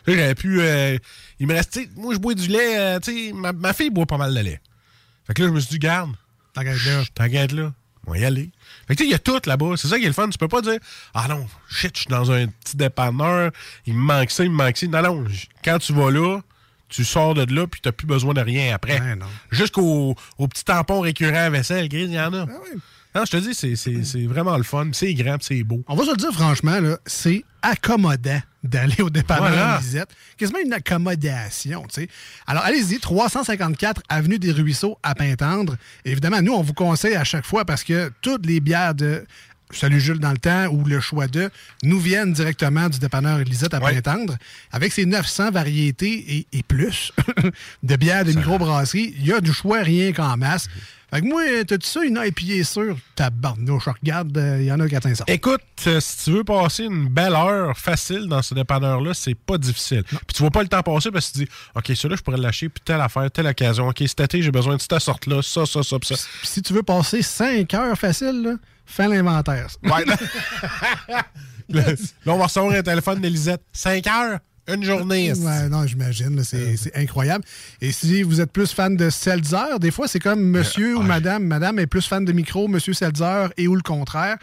Tu 0.06 0.16
j'avais 0.16 0.36
pu. 0.36 0.62
euh, 0.62 0.98
il 1.42 1.48
me 1.48 1.54
restait. 1.54 1.90
Moi, 1.98 2.14
je 2.14 2.20
bois 2.20 2.36
du 2.36 2.48
lait. 2.48 2.78
euh, 2.80 3.00
tu 3.00 3.28
sais, 3.28 3.34
ma, 3.34 3.52
ma 3.52 3.74
fille 3.74 3.90
boit 3.90 4.06
pas 4.06 4.18
mal 4.18 4.34
de 4.34 4.40
lait. 4.40 4.62
Fait 5.28 5.34
que 5.34 5.42
là, 5.42 5.50
je 5.50 5.54
me 5.54 5.60
suis 5.60 5.72
dit, 5.72 5.80
garde, 5.80 6.12
être 6.58 6.86
là. 6.86 7.04
t'inquiète 7.14 7.52
là. 7.52 7.74
On 8.10 8.14
va 8.14 8.18
y 8.18 8.26
aller. 8.26 8.50
Fait 8.88 8.96
que 8.96 8.98
tu 8.98 9.04
sais, 9.04 9.10
il 9.10 9.12
y 9.12 9.16
a 9.16 9.20
tout 9.20 9.40
là-bas. 9.46 9.76
C'est 9.78 9.88
ça 9.88 9.98
qui 10.00 10.06
est 10.06 10.08
le 10.08 10.14
fun. 10.14 10.28
Tu 10.30 10.38
peux 10.40 10.48
pas 10.48 10.62
dire, 10.62 10.80
ah 11.14 11.28
non, 11.30 11.46
shit, 11.70 11.92
je 11.96 12.02
suis 12.02 12.10
dans 12.10 12.32
un 12.32 12.48
petit 12.48 12.76
dépanneur, 12.76 13.52
il 13.86 13.94
me 13.94 14.00
manque 14.00 14.32
ça, 14.32 14.44
il 14.44 14.50
me 14.50 14.56
manque 14.56 14.78
ça. 14.78 14.88
Non, 14.88 15.02
non, 15.04 15.26
quand 15.64 15.78
tu 15.78 15.94
vas 15.94 16.10
là, 16.10 16.40
tu 16.90 17.06
sors 17.06 17.36
de 17.36 17.46
là, 17.54 17.68
puis 17.68 17.82
t'as 17.82 17.92
plus 17.92 18.08
besoin 18.08 18.34
de 18.34 18.42
rien 18.42 18.74
après. 18.74 19.00
Ouais. 19.00 19.16
Jusqu'au 19.52 20.16
au 20.40 20.48
petit 20.48 20.66
tampon 20.66 21.02
récurrent 21.02 21.36
à 21.36 21.50
vaisselle, 21.52 21.88
gris, 21.88 22.06
il 22.06 22.12
y 22.14 22.20
en 22.20 22.34
a. 22.34 22.48
Ah 22.50 22.52
ouais. 22.52 22.80
Non, 23.16 23.26
je 23.26 23.32
te 23.32 23.38
dis, 23.38 23.54
c'est- 23.54 24.26
vraiment 24.26 24.58
le 24.58 24.64
fun. 24.64 24.90
C'est 24.94 25.14
grand, 25.14 25.38
c'est 25.42 25.64
beau. 25.64 25.84
On 25.88 25.96
va 25.96 26.04
se 26.06 26.12
le 26.12 26.18
dire 26.18 26.32
franchement, 26.32 26.80
c'est 27.06 27.44
accommodant 27.62 28.42
d'aller 28.64 29.02
au 29.02 29.10
dépanneur 29.10 29.48
Voilà. 29.50 29.78
Lisette. 29.82 30.10
Quasiment 30.38 30.60
une 30.60 30.74
accommodation, 30.74 31.84
tu 31.84 32.02
sais. 32.02 32.08
Alors, 32.48 32.64
allez-y, 32.64 33.00
354 33.00 34.02
Avenue 34.10 34.40
des 34.40 34.52
Ruisseaux 34.52 34.98
à 35.04 35.16
Pintendre. 35.16 35.76
Évidemment, 36.06 36.42
nous, 36.42 36.54
on 36.54 36.62
vous 36.62 36.74
conseille 36.74 37.16
à 37.16 37.24
chaque 37.24 37.46
fois 37.46 37.66
parce 37.66 37.84
que 37.84 38.12
toutes 38.22 38.46
les 38.46 38.60
bières 38.60 38.96
de 38.96 39.26
Salut 39.72 40.00
Jules 40.02 40.18
dans 40.20 40.32
le 40.32 40.38
temps 40.40 40.66
ou 40.72 40.84
le 40.84 41.00
choix 41.00 41.28
de 41.28 41.52
nous 41.84 42.00
viennent 42.00 42.34
directement 42.34 42.90
du 42.90 42.98
dépanneur 42.98 43.38
Lisette 43.40 43.76
à 43.76 43.80
Ouais. 43.80 43.94
Pintendre. 44.02 44.36
Avec 44.72 44.92
ses 44.92 45.06
900 45.06 45.52
variétés 45.52 46.38
et, 46.38 46.48
et 46.58 46.64
plus 46.64 47.12
de 47.84 47.96
bières 47.96 48.26
de 48.26 48.32
microbrasserie, 48.32 49.14
il 49.20 49.28
y 49.28 49.32
a 49.32 49.40
du 49.42 49.54
choix 49.54 49.82
rien 49.84 50.12
qu'en 50.12 50.36
masse. 50.38 50.68
Fait 51.12 51.22
que 51.22 51.26
moi, 51.28 51.42
t'as-tu 51.66 51.88
ça, 51.88 52.04
une 52.04 52.22
IPA 52.24 52.64
sur 52.64 52.96
ta 53.16 53.30
barnouche? 53.30 53.86
Je 53.86 53.90
regarde, 53.90 54.38
euh, 54.38 54.58
il 54.60 54.66
y 54.66 54.72
en 54.72 54.80
a 54.80 54.88
400 54.88 55.26
Écoute, 55.28 55.62
euh, 55.88 56.00
si 56.00 56.26
tu 56.26 56.32
veux 56.32 56.44
passer 56.44 56.84
une 56.84 57.08
belle 57.08 57.34
heure 57.34 57.76
facile 57.76 58.28
dans 58.28 58.44
ce 58.44 58.54
dépanneur-là, 58.54 59.14
c'est 59.16 59.34
pas 59.36 59.58
difficile. 59.58 60.04
Puis 60.04 60.36
tu 60.36 60.44
vois 60.44 60.52
pas 60.52 60.62
le 60.62 60.68
temps 60.68 60.84
passer 60.84 61.10
parce 61.10 61.30
que 61.30 61.34
tu 61.34 61.46
dis, 61.46 61.50
OK, 61.76 61.86
celui-là, 61.88 62.16
je 62.16 62.22
pourrais 62.22 62.38
le 62.38 62.44
lâcher, 62.44 62.70
puis 62.70 62.84
telle 62.86 63.02
affaire, 63.02 63.30
telle 63.32 63.48
occasion. 63.48 63.88
OK, 63.88 64.04
cet 64.06 64.20
été, 64.20 64.42
j'ai 64.42 64.52
besoin 64.52 64.76
de 64.76 64.82
cette 64.82 65.00
sorte-là, 65.00 65.42
ça, 65.42 65.66
ça, 65.66 65.82
ça, 65.82 65.98
puis 65.98 66.16
ça. 66.16 66.16
Puis 66.40 66.48
si 66.48 66.62
tu 66.62 66.74
veux 66.74 66.84
passer 66.84 67.24
5 67.24 67.74
heures 67.74 67.98
facile, 67.98 68.44
là, 68.44 68.54
fais 68.86 69.08
l'inventaire. 69.08 69.68
Ouais. 69.84 70.06
là, 71.70 71.84
on 72.28 72.38
va 72.38 72.44
recevoir 72.46 72.74
un 72.74 72.84
téléphone 72.84 73.20
d'Elisette. 73.20 73.62
5 73.74 74.06
heures, 74.08 74.40
une 74.74 74.84
journée. 74.84 75.34
Ouais, 75.34 75.70
non, 75.70 75.86
j'imagine, 75.86 76.36
là, 76.36 76.44
c'est 76.44 76.96
incroyable. 76.96 77.44
Et 77.82 77.92
si 77.92 78.24
vous 78.24 78.42
êtes 78.42 78.52
plus 78.52 78.72
fan 78.74 78.96
de 78.96 79.10
Seltzer, 79.10 79.80
des 79.80 79.92
fois, 79.92 80.08
c'est 80.08 80.20
comme 80.20 80.42
monsieur 80.42 80.98
ou 80.98 81.02
madame. 81.02 81.44
Madame 81.44 81.80
est 81.80 81.88
plus 81.88 82.06
fan 82.06 82.26
de 82.26 82.32
micro, 82.32 82.68
monsieur 82.68 82.94
Seltzer, 82.94 83.50
et 83.58 83.68
ou 83.68 83.76
le 83.76 83.82
contraire. 83.82 84.38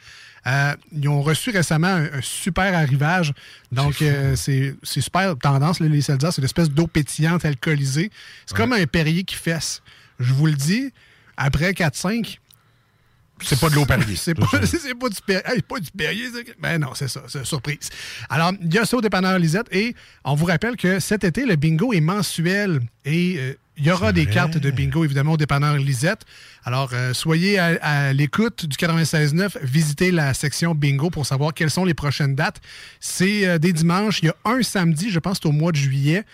Euh, 0.46 0.74
ils 0.92 1.08
ont 1.08 1.22
reçu 1.22 1.50
récemment 1.50 1.88
un, 1.88 2.04
un 2.04 2.20
super 2.22 2.72
arrivage. 2.74 3.32
Donc, 3.72 4.00
euh, 4.00 4.36
c'est 4.36 4.76
c'est 4.84 5.00
super 5.00 5.36
tendance, 5.36 5.80
les 5.80 6.00
Seltzer. 6.00 6.28
C'est 6.30 6.38
une 6.38 6.44
espèce 6.44 6.70
d'eau 6.70 6.86
pétillante 6.86 7.44
alcoolisée. 7.44 8.10
C'est 8.46 8.56
comme 8.56 8.72
un 8.72 8.86
Perrier 8.86 9.24
qui 9.24 9.34
fesse. 9.34 9.82
Je 10.20 10.32
vous 10.32 10.46
le 10.46 10.54
dis, 10.54 10.92
après 11.36 11.72
4-5, 11.72 12.38
C'est 13.42 13.60
pas 13.60 13.68
de 13.68 13.74
l'eau 13.74 13.84
Perrier. 13.84 14.16
c'est 14.16 14.34
pas, 14.34 14.46
du 15.08 15.20
Perrier. 15.26 15.42
Hey, 15.46 15.62
pas 15.62 15.78
du 15.78 15.90
Perrier. 15.90 16.28
Ben 16.60 16.78
non, 16.80 16.90
c'est 16.94 17.08
ça, 17.08 17.22
c'est 17.28 17.44
surprise. 17.44 17.90
Alors, 18.30 18.52
il 18.62 18.72
y 18.72 18.78
a 18.78 18.84
ça 18.86 18.96
au 18.96 19.00
dépanneur 19.00 19.38
Lisette 19.38 19.66
et 19.72 19.94
on 20.24 20.34
vous 20.34 20.46
rappelle 20.46 20.76
que 20.76 21.00
cet 21.00 21.22
été, 21.24 21.44
le 21.44 21.56
bingo 21.56 21.92
est 21.92 22.00
mensuel 22.00 22.80
et 23.04 23.36
euh, 23.38 23.52
il 23.78 23.84
y 23.84 23.90
aura 23.90 24.12
des 24.12 24.24
cartes 24.24 24.56
de 24.56 24.70
bingo, 24.70 25.04
évidemment, 25.04 25.32
au 25.32 25.36
dépanneur 25.36 25.76
Lisette. 25.76 26.22
Alors, 26.64 26.90
euh, 26.94 27.12
soyez 27.12 27.58
à, 27.58 27.76
à 27.82 28.12
l'écoute 28.14 28.64
du 28.64 28.74
96.9, 28.74 29.58
visitez 29.62 30.10
la 30.10 30.32
section 30.32 30.74
bingo 30.74 31.10
pour 31.10 31.26
savoir 31.26 31.52
quelles 31.52 31.70
sont 31.70 31.84
les 31.84 31.92
prochaines 31.92 32.34
dates. 32.34 32.60
C'est 33.00 33.46
euh, 33.46 33.58
des 33.58 33.74
dimanches. 33.74 34.20
Il 34.22 34.26
y 34.26 34.28
a 34.30 34.36
un 34.46 34.62
samedi, 34.62 35.10
je 35.10 35.18
pense, 35.18 35.40
c'est 35.42 35.46
au 35.48 35.52
mois 35.52 35.72
de 35.72 35.76
juillet. 35.76 36.24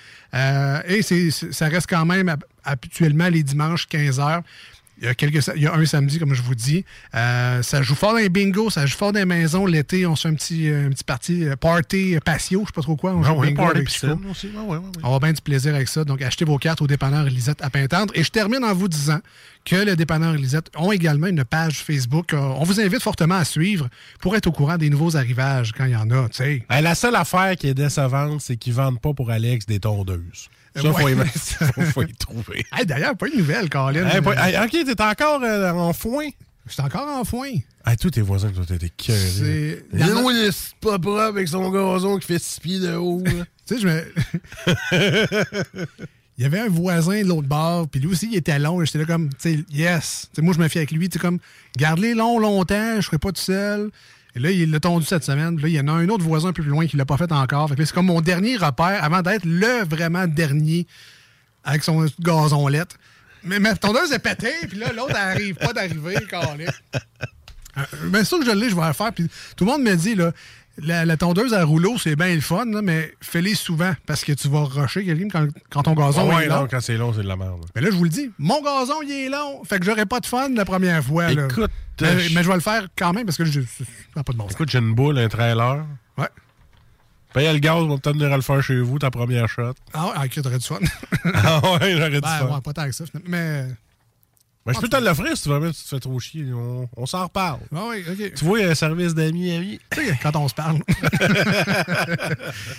Et 0.86 1.02
ça 1.02 1.68
reste 1.68 1.88
quand 1.88 2.06
même 2.06 2.28
hab- 2.28 2.44
habituellement 2.64 3.28
les 3.28 3.42
dimanches 3.42 3.86
15h. 3.88 4.42
Il 5.02 5.06
y, 5.06 5.08
a 5.08 5.14
quelques, 5.16 5.44
il 5.56 5.62
y 5.62 5.66
a 5.66 5.74
un 5.74 5.84
samedi, 5.84 6.20
comme 6.20 6.32
je 6.32 6.42
vous 6.42 6.54
dis. 6.54 6.84
Euh, 7.16 7.60
ça 7.62 7.82
joue 7.82 7.96
fort 7.96 8.12
dans 8.12 8.18
les 8.18 8.28
bingos, 8.28 8.70
ça 8.70 8.86
joue 8.86 8.96
fort 8.96 9.12
dans 9.12 9.18
les 9.18 9.24
maisons. 9.24 9.66
L'été, 9.66 10.06
on 10.06 10.14
se 10.14 10.22
fait 10.22 10.28
un 10.28 10.34
petit, 10.34 10.68
un 10.68 10.90
petit 10.90 11.02
party, 11.02 11.44
euh, 11.44 11.56
party 11.56 12.14
euh, 12.14 12.20
patio, 12.20 12.60
je 12.60 12.66
sais 12.66 12.72
pas 12.72 12.82
trop 12.82 12.94
quoi. 12.94 13.12
On 13.12 13.24
joue 13.24 13.32
ouais, 13.32 13.48
bingo 13.48 13.62
party 13.62 13.76
avec 13.78 13.88
piscine 13.88 14.18
aussi. 14.30 14.50
On 15.02 15.10
va 15.10 15.18
bien 15.18 15.32
du 15.32 15.40
plaisir 15.40 15.74
avec 15.74 15.88
ça. 15.88 16.04
Donc, 16.04 16.22
achetez 16.22 16.44
vos 16.44 16.56
cartes 16.56 16.82
au 16.82 16.86
dépanneur 16.86 17.24
Lisette 17.24 17.60
à 17.62 17.68
Pintendre. 17.68 18.12
Et 18.14 18.22
je 18.22 18.30
termine 18.30 18.62
en 18.62 18.74
vous 18.74 18.86
disant 18.86 19.18
que 19.64 19.74
le 19.74 19.96
dépanneur 19.96 20.34
Lisette 20.34 20.70
ont 20.76 20.92
également 20.92 21.26
une 21.26 21.42
page 21.42 21.82
Facebook. 21.82 22.32
Euh, 22.32 22.38
On 22.38 22.62
vous 22.62 22.80
invite 22.80 23.02
fortement 23.02 23.34
à 23.34 23.44
suivre 23.44 23.88
pour 24.20 24.36
être 24.36 24.46
au 24.46 24.52
courant 24.52 24.76
des 24.76 24.88
nouveaux 24.88 25.16
arrivages 25.16 25.72
quand 25.72 25.86
il 25.86 25.92
y 25.92 25.96
en 25.96 26.10
a. 26.10 26.28
tu 26.28 26.36
sais. 26.36 26.64
Hey, 26.70 26.80
la 26.80 26.94
seule 26.94 27.16
affaire 27.16 27.56
qui 27.56 27.66
est 27.66 27.74
décevante, 27.74 28.40
c'est 28.40 28.56
qu'ils 28.56 28.74
vendent 28.74 29.00
pas 29.00 29.12
pour 29.12 29.32
Alex 29.32 29.66
des 29.66 29.80
tondeuses. 29.80 30.48
Ça, 30.74 30.90
Ouais. 30.90 31.02
faut, 31.02 31.08
y, 31.08 31.14
faut, 31.74 31.82
faut 31.82 32.02
y 32.02 32.12
trouver. 32.14 32.64
Hey, 32.72 32.86
D'ailleurs, 32.86 33.16
pas 33.16 33.28
une 33.28 33.38
nouvelle, 33.38 33.68
Colin. 33.68 34.08
Hey, 34.08 34.20
pas- 34.22 34.48
hey, 34.48 34.56
OK, 34.64 34.70
t'es 34.86 35.02
encore 35.02 35.42
euh, 35.42 35.70
en 35.72 35.92
foin? 35.92 36.28
Je 36.66 36.72
suis 36.72 36.82
encore 36.82 37.08
en 37.08 37.24
foin. 37.24 37.48
Hey, 37.84 37.96
tous 38.00 38.10
tes 38.10 38.20
voisins, 38.22 38.50
toi, 38.50 38.64
t'es 38.66 38.88
cœurés. 38.88 39.18
C'est- 39.18 39.84
Il 39.92 40.00
y 40.00 40.04
en 40.04 40.26
a, 40.26 40.32
il 40.32 40.46
est 40.48 40.74
pas 40.80 40.98
propre 40.98 41.20
avec 41.20 41.48
son 41.48 41.70
gazon 41.70 42.18
qui 42.18 42.26
fait 42.26 42.38
six 42.42 42.60
pieds 42.60 42.78
de 42.80 42.94
haut. 42.94 43.22
Tu 43.64 43.76
sais, 43.76 43.80
je 43.80 43.86
me. 43.86 44.12
Il 46.38 46.42
y 46.42 46.46
avait 46.46 46.60
un 46.60 46.68
voisin 46.68 47.22
de 47.22 47.28
l'autre 47.28 47.46
bord, 47.46 47.86
puis 47.88 48.00
lui 48.00 48.08
aussi, 48.08 48.26
il 48.32 48.36
était 48.36 48.58
long. 48.58 48.80
et 48.82 48.86
J'étais 48.86 48.98
là 48.98 49.04
comme, 49.04 49.28
tu 49.28 49.36
sais, 49.38 49.64
yes. 49.70 50.28
Tu 50.32 50.36
sais, 50.36 50.42
moi, 50.42 50.54
je 50.54 50.58
me 50.58 50.66
fie 50.68 50.78
avec 50.78 50.90
lui. 50.90 51.08
Tu 51.08 51.14
sais, 51.14 51.18
comme, 51.20 51.38
garde-les 51.76 52.14
long, 52.14 52.38
longtemps, 52.38 52.96
je 52.96 53.02
serai 53.02 53.18
pas 53.18 53.30
tout 53.32 53.40
seul. 53.40 53.90
Et 54.34 54.38
là, 54.38 54.50
il 54.50 54.70
l'a 54.70 54.80
tondu 54.80 55.04
cette 55.04 55.24
semaine. 55.24 55.60
Là, 55.60 55.68
il 55.68 55.74
y 55.74 55.80
en 55.80 55.88
a 55.88 55.92
un 55.92 56.08
autre 56.08 56.24
voisin 56.24 56.48
un 56.48 56.52
peu 56.52 56.62
plus 56.62 56.70
loin 56.70 56.86
qui 56.86 56.96
l'a 56.96 57.04
pas 57.04 57.16
fait 57.16 57.30
encore. 57.32 57.68
Fait 57.68 57.84
c'est 57.84 57.92
comme 57.92 58.06
mon 58.06 58.20
dernier 58.20 58.56
repère 58.56 59.04
avant 59.04 59.20
d'être 59.20 59.44
le 59.44 59.84
vraiment 59.84 60.26
dernier 60.26 60.86
avec 61.64 61.84
son 61.84 62.06
gazon 62.20 62.66
lettre. 62.68 62.96
Mais 63.44 63.58
ma 63.58 63.74
tondeuse 63.74 64.12
est 64.12 64.18
pétée, 64.18 64.54
puis 64.68 64.78
là, 64.78 64.92
l'autre 64.92 65.12
n'arrive 65.12 65.56
pas 65.56 65.72
d'arriver, 65.72 66.16
calé. 66.28 66.66
Bien 68.04 68.24
sûr 68.24 68.38
que 68.38 68.46
je 68.46 68.50
l'ai, 68.52 68.70
je 68.70 68.76
vais 68.76 68.86
le 68.86 68.92
faire. 68.92 69.12
Puis 69.12 69.28
tout 69.56 69.64
le 69.64 69.70
monde 69.70 69.82
me 69.82 69.94
dit, 69.94 70.14
là, 70.14 70.32
la, 70.78 71.04
la 71.04 71.16
tondeuse 71.16 71.52
à 71.54 71.64
rouleau, 71.64 71.98
c'est 71.98 72.16
bien 72.16 72.34
le 72.34 72.40
fun, 72.40 72.64
là, 72.66 72.80
mais 72.82 73.14
fais-les 73.20 73.54
souvent 73.54 73.92
parce 74.06 74.24
que 74.24 74.32
tu 74.32 74.48
vas 74.48 74.64
rusher 74.64 75.04
quelqu'un 75.04 75.28
quand, 75.28 75.46
quand 75.70 75.82
ton 75.82 75.92
gazon 75.94 76.28
Ah 76.30 76.36
ouais, 76.36 76.44
est 76.44 76.48
long. 76.48 76.60
non, 76.62 76.68
quand 76.70 76.80
c'est 76.80 76.96
long, 76.96 77.12
c'est 77.12 77.22
de 77.22 77.28
la 77.28 77.36
merde. 77.36 77.64
Mais 77.74 77.82
là, 77.82 77.88
je 77.90 77.96
vous 77.96 78.04
le 78.04 78.10
dis, 78.10 78.30
mon 78.38 78.62
gazon, 78.62 79.02
il 79.02 79.10
est 79.10 79.28
long. 79.28 79.62
Fait 79.64 79.78
que 79.78 79.84
j'aurai 79.84 80.06
pas 80.06 80.20
de 80.20 80.26
fun 80.26 80.48
la 80.50 80.64
première 80.64 81.02
fois. 81.04 81.30
Écoute, 81.30 81.70
mais, 82.00 82.08
euh, 82.08 82.28
mais 82.34 82.42
je 82.42 82.48
vais 82.48 82.54
le 82.54 82.60
faire 82.60 82.86
quand 82.96 83.12
même 83.12 83.24
parce 83.26 83.36
que 83.36 83.44
je 83.44 83.60
n'a 84.16 84.22
pas 84.24 84.32
de 84.32 84.38
bon 84.38 84.44
sens. 84.44 84.52
Écoute, 84.52 84.70
j'ai 84.70 84.78
une 84.78 84.94
boule, 84.94 85.18
un 85.18 85.28
trailer. 85.28 85.84
Ouais. 86.16 86.28
Paye 87.34 87.52
le 87.52 87.58
gaz, 87.60 87.76
on 87.82 87.88
va 87.88 87.96
peut-être 87.98 88.16
venir 88.16 88.32
à 88.32 88.36
le 88.36 88.42
faire 88.42 88.62
chez 88.62 88.78
vous, 88.80 88.98
ta 88.98 89.10
première 89.10 89.48
shot. 89.48 89.72
Ah, 89.94 90.06
ouais, 90.08 90.26
ok, 90.26 90.42
t'aurais 90.42 90.58
du 90.58 90.66
fun. 90.66 90.78
ah 91.34 91.60
ouais, 91.80 91.92
j'aurais 91.92 92.10
dû 92.10 92.20
ben, 92.20 92.28
faire. 92.28 92.50
ouais, 92.50 92.60
pas 92.62 92.72
tant 92.72 92.86
que 92.86 92.92
ça. 92.92 93.04
Mais. 93.26 93.66
Ben, 94.64 94.72
je 94.72 94.80
peux 94.80 94.88
te 94.88 94.96
l'offrir 94.96 95.36
si 95.36 95.42
tu 95.42 95.48
veux, 95.48 95.58
mais 95.58 95.72
tu 95.72 95.82
te 95.82 95.88
fais 95.88 95.98
trop 95.98 96.20
chier. 96.20 96.44
On, 96.52 96.88
on 96.96 97.04
s'en 97.04 97.24
reparle. 97.24 97.58
Ah 97.74 97.86
oui, 97.88 98.04
ok. 98.08 98.34
Tu 98.34 98.44
vois, 98.44 98.60
il 98.60 98.64
y 98.64 98.68
a 98.68 98.70
un 98.70 98.74
service 98.76 99.12
d'amis, 99.12 99.50
amis. 99.52 99.80
Tu 99.90 100.06
sais, 100.06 100.16
quand 100.22 100.36
on 100.36 100.46
se 100.46 100.54
parle. 100.54 100.76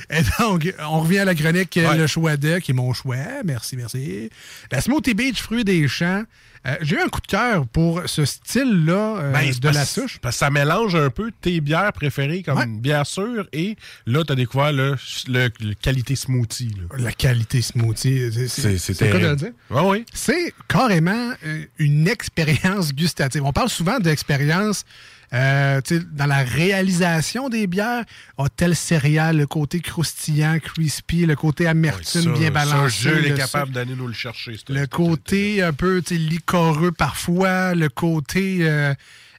Et 0.09 0.21
donc, 0.39 0.73
on 0.79 1.01
revient 1.01 1.19
à 1.19 1.25
la 1.25 1.35
chronique 1.35 1.75
euh, 1.77 1.89
Ouais. 1.89 1.97
Le 1.97 2.07
choix 2.07 2.37
de, 2.37 2.59
qui 2.59 2.71
est 2.71 2.73
mon 2.73 2.93
choix. 2.93 3.17
Merci, 3.43 3.75
merci. 3.75 4.29
La 4.71 4.79
Smoothie 4.79 5.13
Beach, 5.13 5.41
fruits 5.41 5.65
des 5.65 5.85
champs. 5.89 6.23
Euh, 6.65 6.75
J'ai 6.81 6.95
eu 6.95 6.99
un 7.01 7.09
coup 7.09 7.19
de 7.19 7.27
cœur 7.27 7.67
pour 7.67 8.01
ce 8.05 8.23
style-là 8.23 9.17
euh, 9.19 9.31
Ben, 9.33 9.51
de 9.51 9.69
la 9.69 9.83
souche. 9.85 10.17
Parce 10.21 10.35
que 10.35 10.39
ça 10.39 10.49
mélange 10.49 10.95
un 10.95 11.09
peu 11.09 11.31
tes 11.41 11.59
bières 11.59 11.91
préférées 11.91 12.41
comme 12.41 12.57
Ouais. 12.57 12.63
une 12.65 12.79
bière 12.79 13.05
sûre 13.05 13.47
et 13.51 13.75
là, 14.05 14.23
tu 14.23 14.31
as 14.31 14.35
découvert 14.35 14.71
le, 14.71 14.95
le- 15.27 15.49
le 15.59 15.73
qualité 15.73 16.15
smoothie. 16.15 16.71
là. 16.77 16.97
La 17.03 17.11
qualité 17.11 17.61
smoothie. 17.61 18.47
c'est- 18.47 19.09
quoi 19.09 19.19
de 19.19 19.35
dire? 19.35 19.51
Ouais, 19.69 19.81
oui. 19.83 20.05
C'est 20.13 20.53
carrément 20.69 21.33
euh, 21.45 21.65
une 21.79 22.07
expérience 22.07 22.93
gustative. 22.93 23.43
On 23.43 23.51
parle 23.53 23.69
souvent 23.69 23.99
d'expérience 23.99 24.85
euh, 25.33 25.81
dans 26.11 26.25
la 26.25 26.43
réalisation 26.43 27.49
des 27.49 27.67
bières. 27.67 28.03
A 28.37 28.49
tel 28.49 28.75
céréal, 28.75 29.37
le 29.37 29.47
côté 29.47 29.79
croustillant, 29.79 30.59
crispy, 30.59 31.25
le 31.25 31.35
côté 31.35 31.65
amertume 31.67 32.21
Ça, 32.21 32.29
bien 32.31 32.47
ça, 32.47 32.51
balancé. 32.51 33.09
Jules 33.09 33.25
est 33.25 33.29
le 33.29 33.35
capable 33.35 33.71
d'aller 33.71 33.95
nous 33.95 34.07
le 34.07 34.13
chercher. 34.13 34.55
Le 34.69 34.85
côté 34.85 35.63
un 35.63 35.73
peu 35.73 36.03
liquoreux 36.09 36.91
parfois, 36.91 37.73
le 37.73 37.89
côté 37.89 38.59
euh, 38.61 38.93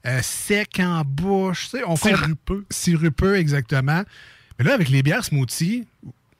euh, 0.06 0.20
sec 0.22 0.80
en 0.80 1.02
bouche. 1.04 1.70
On 1.86 1.96
Sirupeux. 1.96 2.64
Sirupeux, 2.70 3.36
exactement. 3.36 4.02
Mais 4.58 4.64
là, 4.64 4.74
avec 4.74 4.88
les 4.88 5.02
bières 5.02 5.24
smoothie, 5.24 5.86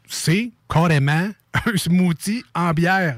c'est 0.09 0.51
carrément 0.69 1.31
un 1.67 1.77
smoothie 1.77 2.45
en 2.55 2.73
bière. 2.73 3.17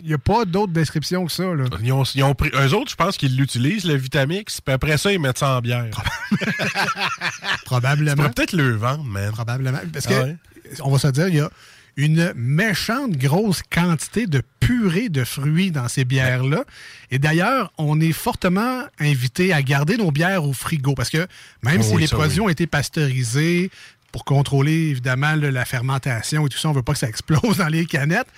Il 0.00 0.06
n'y 0.08 0.14
a 0.14 0.18
pas 0.18 0.44
d'autre 0.44 0.72
description 0.72 1.26
que 1.26 1.32
ça. 1.32 1.44
Là. 1.54 1.64
Ils 1.82 1.92
ont, 1.92 2.02
ils 2.14 2.22
ont 2.24 2.34
pris, 2.34 2.50
eux 2.54 2.74
autres, 2.74 2.90
je 2.90 2.96
pense 2.96 3.16
qu'ils 3.16 3.36
l'utilisent, 3.36 3.84
le 3.84 3.94
Vitamix, 3.94 4.60
puis 4.60 4.72
après 4.74 4.96
ça, 4.98 5.12
ils 5.12 5.20
mettent 5.20 5.38
ça 5.38 5.56
en 5.56 5.60
bière. 5.60 5.86
Probablement. 7.64 8.14
pourrait 8.16 8.30
peut-être 8.32 8.52
le 8.52 8.70
vendre, 8.76 9.04
man. 9.04 9.30
Probablement. 9.32 9.78
Parce 9.92 10.06
Ah 10.06 10.10
que, 10.10 10.24
ouais? 10.24 10.36
on 10.82 10.90
va 10.90 10.98
se 10.98 11.08
dire, 11.08 11.28
il 11.28 11.36
y 11.36 11.40
a 11.40 11.50
une 11.98 12.32
méchante 12.36 13.12
grosse 13.12 13.62
quantité 13.62 14.26
de 14.26 14.42
purée 14.60 15.08
de 15.08 15.24
fruits 15.24 15.70
dans 15.70 15.88
ces 15.88 16.04
bières-là. 16.04 16.64
Et 17.10 17.18
d'ailleurs, 17.18 17.72
on 17.78 18.00
est 18.02 18.12
fortement 18.12 18.82
invité 18.98 19.54
à 19.54 19.62
garder 19.62 19.96
nos 19.96 20.10
bières 20.10 20.44
au 20.44 20.52
frigo 20.52 20.94
parce 20.94 21.08
que 21.08 21.26
même 21.62 21.80
Oh 21.80 21.84
si 21.84 21.94
oui, 21.94 22.02
les 22.02 22.08
produits 22.08 22.40
oui. 22.40 22.46
ont 22.46 22.48
été 22.50 22.66
pasteurisés 22.66 23.70
pour 24.12 24.24
contrôler 24.24 24.90
évidemment 24.90 25.34
là, 25.34 25.50
la 25.50 25.64
fermentation 25.64 26.46
et 26.46 26.48
tout 26.48 26.58
ça, 26.58 26.68
on 26.68 26.72
veut 26.72 26.82
pas 26.82 26.92
que 26.92 26.98
ça 26.98 27.08
explose 27.08 27.56
dans 27.58 27.68
les 27.68 27.86
canettes, 27.86 28.28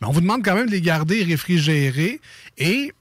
mais 0.00 0.06
on 0.06 0.12
vous 0.12 0.20
demande 0.20 0.44
quand 0.44 0.54
même 0.54 0.66
de 0.66 0.72
les 0.72 0.80
garder 0.80 1.22
réfrigérés 1.24 2.20
et 2.58 2.92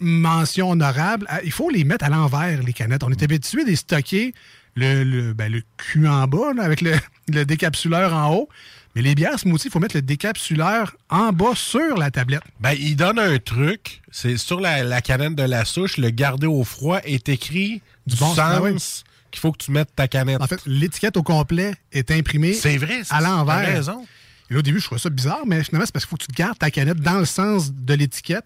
mention 0.00 0.70
honorable, 0.70 1.26
il 1.44 1.52
faut 1.52 1.70
les 1.70 1.84
mettre 1.84 2.04
à 2.04 2.08
l'envers, 2.08 2.62
les 2.62 2.72
canettes. 2.72 3.04
On 3.04 3.10
est 3.10 3.22
habitué 3.22 3.64
de 3.64 3.68
les 3.68 3.76
stocker 3.76 4.34
le, 4.74 5.04
le, 5.04 5.32
ben, 5.34 5.52
le 5.52 5.62
cul 5.76 6.08
en 6.08 6.26
bas, 6.26 6.52
là, 6.54 6.62
avec 6.62 6.80
le, 6.80 6.94
le 7.28 7.44
décapsuleur 7.44 8.14
en 8.14 8.34
haut. 8.34 8.48
Mais 8.96 9.02
les 9.02 9.14
bières 9.14 9.38
smoothie, 9.38 9.68
il 9.68 9.70
faut 9.70 9.78
mettre 9.78 9.96
le 9.96 10.02
décapsuleur 10.02 10.96
en 11.10 11.32
bas 11.32 11.54
sur 11.54 11.96
la 11.96 12.10
tablette. 12.10 12.42
Ben, 12.58 12.72
il 12.72 12.96
donne 12.96 13.20
un 13.20 13.38
truc. 13.38 14.02
C'est 14.10 14.36
sur 14.36 14.60
la, 14.60 14.82
la 14.82 15.00
canette 15.00 15.36
de 15.36 15.44
la 15.44 15.64
souche, 15.64 15.96
le 15.96 16.10
garder 16.10 16.48
au 16.48 16.64
froid 16.64 16.98
est 17.04 17.28
écrit 17.28 17.82
du, 18.06 18.16
bon, 18.16 18.34
sens 18.34 18.60
oui. 18.62 19.09
Qu'il 19.30 19.40
faut 19.40 19.52
que 19.52 19.58
tu 19.64 19.70
mettes 19.72 19.90
ta 19.94 20.08
canette. 20.08 20.40
En 20.40 20.46
fait, 20.46 20.60
l'étiquette 20.66 21.16
au 21.16 21.22
complet 21.22 21.74
est 21.92 22.10
imprimée 22.10 22.52
c'est 22.52 22.76
vrai. 22.76 23.02
c'est- 23.04 23.14
à 23.14 23.20
l'envers. 23.20 23.66
Raison. 23.66 24.04
Et 24.50 24.54
là, 24.54 24.58
au 24.60 24.62
début, 24.62 24.80
je 24.80 24.84
trouvais 24.86 25.00
ça 25.00 25.10
bizarre, 25.10 25.42
mais 25.46 25.62
finalement, 25.62 25.86
c'est 25.86 25.92
parce 25.92 26.04
qu'il 26.04 26.10
faut 26.10 26.16
que 26.16 26.24
tu 26.26 26.32
gardes 26.36 26.58
ta 26.58 26.70
canette 26.70 26.98
dans 27.00 27.18
le 27.18 27.24
sens 27.24 27.72
de 27.72 27.94
l'étiquette. 27.94 28.44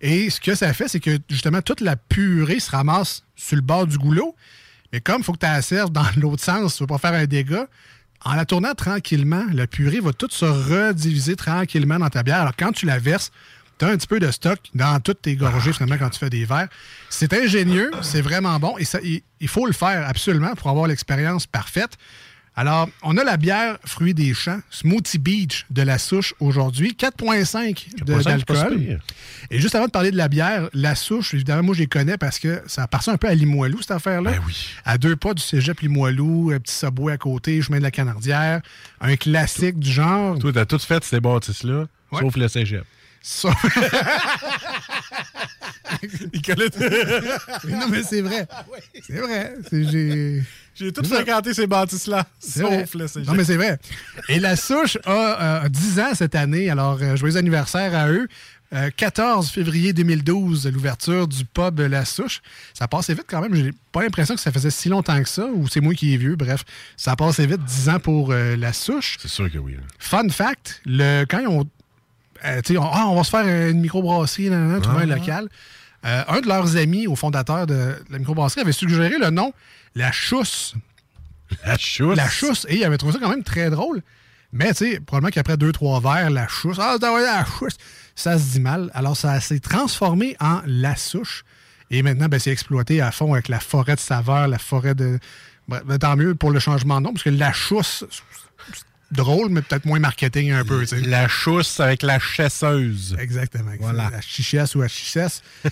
Et 0.00 0.30
ce 0.30 0.40
que 0.40 0.54
ça 0.54 0.72
fait, 0.72 0.88
c'est 0.88 1.00
que 1.00 1.18
justement, 1.28 1.60
toute 1.60 1.80
la 1.80 1.96
purée 1.96 2.60
se 2.60 2.70
ramasse 2.70 3.24
sur 3.36 3.56
le 3.56 3.62
bord 3.62 3.86
du 3.86 3.98
goulot. 3.98 4.34
Mais 4.92 5.00
comme 5.00 5.18
il 5.18 5.24
faut 5.24 5.32
que 5.32 5.38
tu 5.38 5.46
la 5.46 5.60
serves 5.62 5.90
dans 5.90 6.06
l'autre 6.16 6.42
sens, 6.42 6.76
tu 6.76 6.82
ne 6.82 6.86
veux 6.88 6.94
pas 6.94 6.98
faire 6.98 7.12
un 7.18 7.26
dégât, 7.26 7.66
en 8.24 8.34
la 8.34 8.44
tournant 8.44 8.74
tranquillement, 8.74 9.44
la 9.52 9.66
purée 9.66 10.00
va 10.00 10.12
toute 10.12 10.32
se 10.32 10.44
rediviser 10.44 11.36
tranquillement 11.36 11.98
dans 11.98 12.10
ta 12.10 12.22
bière. 12.22 12.40
Alors, 12.42 12.54
quand 12.56 12.70
tu 12.72 12.86
la 12.86 12.98
verses, 12.98 13.30
tu 13.80 13.84
as 13.84 13.88
un 13.88 13.96
petit 13.96 14.06
peu 14.06 14.20
de 14.20 14.30
stock 14.30 14.58
dans 14.74 15.00
toutes 15.00 15.22
tes 15.22 15.34
gorgées, 15.34 15.72
finalement, 15.72 15.96
quand 15.98 16.10
tu 16.10 16.20
fais 16.20 16.30
des 16.30 16.44
verres. 16.44 16.68
C'est 17.08 17.32
ingénieux, 17.32 17.90
c'est 18.02 18.20
vraiment 18.22 18.58
bon 18.60 18.76
et 18.78 18.84
ça, 18.84 19.00
il, 19.02 19.22
il 19.40 19.48
faut 19.48 19.66
le 19.66 19.72
faire 19.72 20.06
absolument 20.08 20.54
pour 20.54 20.70
avoir 20.70 20.86
l'expérience 20.86 21.46
parfaite. 21.48 21.96
Alors, 22.56 22.88
on 23.04 23.16
a 23.16 23.22
la 23.24 23.36
bière 23.36 23.78
Fruits 23.84 24.12
des 24.12 24.34
Champs, 24.34 24.58
Smoothie 24.70 25.18
Beach 25.18 25.66
de 25.70 25.82
la 25.82 25.98
souche 25.98 26.34
aujourd'hui, 26.40 26.94
4,5 26.98 28.04
de- 28.04 28.12
4,5, 28.12 28.38
c'est 28.38 28.44
pas 28.44 28.54
si 28.58 28.60
d'alcool. 28.60 29.00
Et 29.50 29.60
juste 29.60 29.74
avant 29.76 29.86
de 29.86 29.90
parler 29.92 30.10
de 30.10 30.16
la 30.16 30.28
bière, 30.28 30.68
la 30.74 30.94
souche, 30.96 31.32
évidemment, 31.32 31.62
moi, 31.62 31.74
je 31.74 31.80
les 31.80 31.86
connais 31.86 32.18
parce 32.18 32.38
que 32.40 32.60
ça 32.66 32.82
appartient 32.82 33.08
un 33.08 33.16
peu 33.16 33.28
à 33.28 33.34
Limoilou, 33.34 33.80
cette 33.80 33.92
affaire-là. 33.92 34.32
Ben 34.32 34.40
oui. 34.46 34.68
À 34.84 34.98
deux 34.98 35.14
pas 35.16 35.32
du 35.32 35.42
cégep 35.42 35.80
Limoilou, 35.80 36.50
un 36.52 36.58
petit 36.58 36.74
subway 36.74 37.12
à 37.12 37.16
côté, 37.18 37.62
chemin 37.62 37.78
de 37.78 37.84
la 37.84 37.92
Canardière, 37.92 38.60
un 39.00 39.16
classique 39.16 39.78
du 39.78 39.90
genre. 39.90 40.38
Toi, 40.38 40.52
t'as 40.52 40.66
tout 40.66 40.78
fait 40.80 41.02
ces 41.04 41.20
bâtisses-là, 41.20 41.86
Ouais. 42.12 42.20
sauf 42.20 42.36
le 42.36 42.48
cégep. 42.48 42.84
Ça- 43.22 43.50
Il 46.32 46.42
connaît 46.42 46.68
non, 47.68 47.88
mais 47.90 48.02
c'est 48.02 48.20
vrai. 48.22 48.46
C'est 49.06 49.18
vrai. 49.18 49.54
J'ai. 49.72 50.42
J'ai 50.74 50.92
tout 50.92 51.04
fréquenté 51.04 51.52
ces 51.52 51.66
bâtisses-là, 51.66 52.26
sauf 52.40 52.94
le. 52.94 53.06
Non, 53.26 53.34
mais 53.34 53.44
c'est 53.44 53.56
vrai. 53.56 53.78
Et 54.28 54.38
la 54.40 54.56
souche 54.56 54.96
a 55.04 55.64
euh, 55.64 55.68
10 55.68 56.00
ans 56.00 56.14
cette 56.14 56.34
année. 56.34 56.70
Alors, 56.70 56.98
euh, 57.02 57.16
joyeux 57.16 57.36
anniversaire 57.36 57.94
à 57.94 58.08
eux. 58.10 58.28
Euh, 58.72 58.88
14 58.96 59.50
février 59.50 59.92
2012, 59.92 60.68
l'ouverture 60.68 61.26
du 61.26 61.44
pub 61.44 61.80
La 61.80 62.04
Souche. 62.04 62.40
Ça 62.72 62.86
passait 62.86 63.14
vite 63.14 63.24
quand 63.28 63.40
même. 63.42 63.52
J'ai 63.54 63.72
pas 63.90 64.02
l'impression 64.02 64.36
que 64.36 64.40
ça 64.40 64.52
faisait 64.52 64.70
si 64.70 64.88
longtemps 64.88 65.20
que 65.20 65.28
ça, 65.28 65.44
ou 65.46 65.66
c'est 65.68 65.80
moi 65.80 65.92
qui 65.92 66.14
est 66.14 66.16
vieux. 66.16 66.36
Bref, 66.36 66.62
ça 66.96 67.16
passait 67.16 67.46
vite, 67.46 67.64
10 67.64 67.88
ans 67.88 67.98
pour 67.98 68.30
euh, 68.30 68.54
La 68.56 68.72
Souche. 68.72 69.16
C'est 69.20 69.28
sûr 69.28 69.50
que 69.50 69.58
oui. 69.58 69.76
Fun 69.98 70.28
fact, 70.30 70.80
le, 70.86 71.24
quand 71.28 71.40
ils 71.40 71.48
ont. 71.48 71.68
Euh, 72.44 72.60
on, 72.70 72.82
ah, 72.82 73.06
on 73.08 73.16
va 73.16 73.24
se 73.24 73.30
faire 73.30 73.46
une 73.70 73.80
microbrasserie, 73.80 74.48
un 74.48 75.06
local. 75.06 75.48
Euh, 76.06 76.22
un 76.28 76.40
de 76.40 76.46
leurs 76.46 76.76
amis, 76.76 77.06
au 77.06 77.16
fondateur 77.16 77.66
de 77.66 77.94
la 78.10 78.18
microbrasserie, 78.18 78.62
avait 78.62 78.72
suggéré 78.72 79.18
le 79.18 79.30
nom 79.30 79.52
La 79.94 80.12
Chousse. 80.12 80.74
La 81.64 81.76
chousse? 81.76 82.16
La 82.16 82.28
chousse. 82.28 82.66
Et 82.68 82.76
il 82.76 82.84
avait 82.84 82.96
trouvé 82.96 83.14
ça 83.14 83.18
quand 83.20 83.28
même 83.28 83.42
très 83.42 83.70
drôle. 83.70 84.02
Mais, 84.52 84.72
tu 84.72 84.92
sais, 84.92 85.00
probablement 85.00 85.30
qu'après 85.30 85.56
deux, 85.56 85.72
trois 85.72 86.00
verres, 86.00 86.30
la 86.30 86.48
chousse. 86.48 86.78
Ah, 86.80 86.96
la 87.00 87.44
chousse. 87.44 87.76
Ça 88.14 88.38
se 88.38 88.52
dit 88.52 88.60
mal. 88.60 88.90
Alors, 88.94 89.16
ça 89.16 89.40
s'est 89.40 89.60
transformé 89.60 90.36
en 90.40 90.60
la 90.66 90.96
souche. 90.96 91.44
Et 91.90 92.02
maintenant, 92.02 92.26
ben, 92.28 92.38
c'est 92.38 92.50
exploité 92.50 93.00
à 93.00 93.10
fond 93.10 93.32
avec 93.34 93.48
la 93.48 93.60
forêt 93.60 93.94
de 93.94 94.00
saveur, 94.00 94.48
la 94.48 94.58
forêt 94.58 94.94
de. 94.94 95.18
Bref, 95.68 95.82
ben, 95.84 95.98
tant 95.98 96.16
mieux 96.16 96.34
pour 96.34 96.50
le 96.50 96.60
changement 96.60 97.00
de 97.00 97.06
nom, 97.06 97.12
parce 97.12 97.24
que 97.24 97.30
la 97.30 97.52
chousse, 97.52 98.04
drôle, 99.10 99.48
mais 99.50 99.62
peut-être 99.62 99.84
moins 99.84 99.98
marketing 99.98 100.52
un 100.52 100.64
peu. 100.64 100.84
La 101.06 101.28
chousse 101.28 101.80
avec 101.80 102.02
la 102.02 102.18
chasseuse. 102.18 103.16
Exactement. 103.18 103.72
Voilà. 103.80 104.10
La 104.10 104.20
chichesse 104.20 104.74
ou 104.74 104.80
la 104.80 104.88
chichesse. 104.88 105.42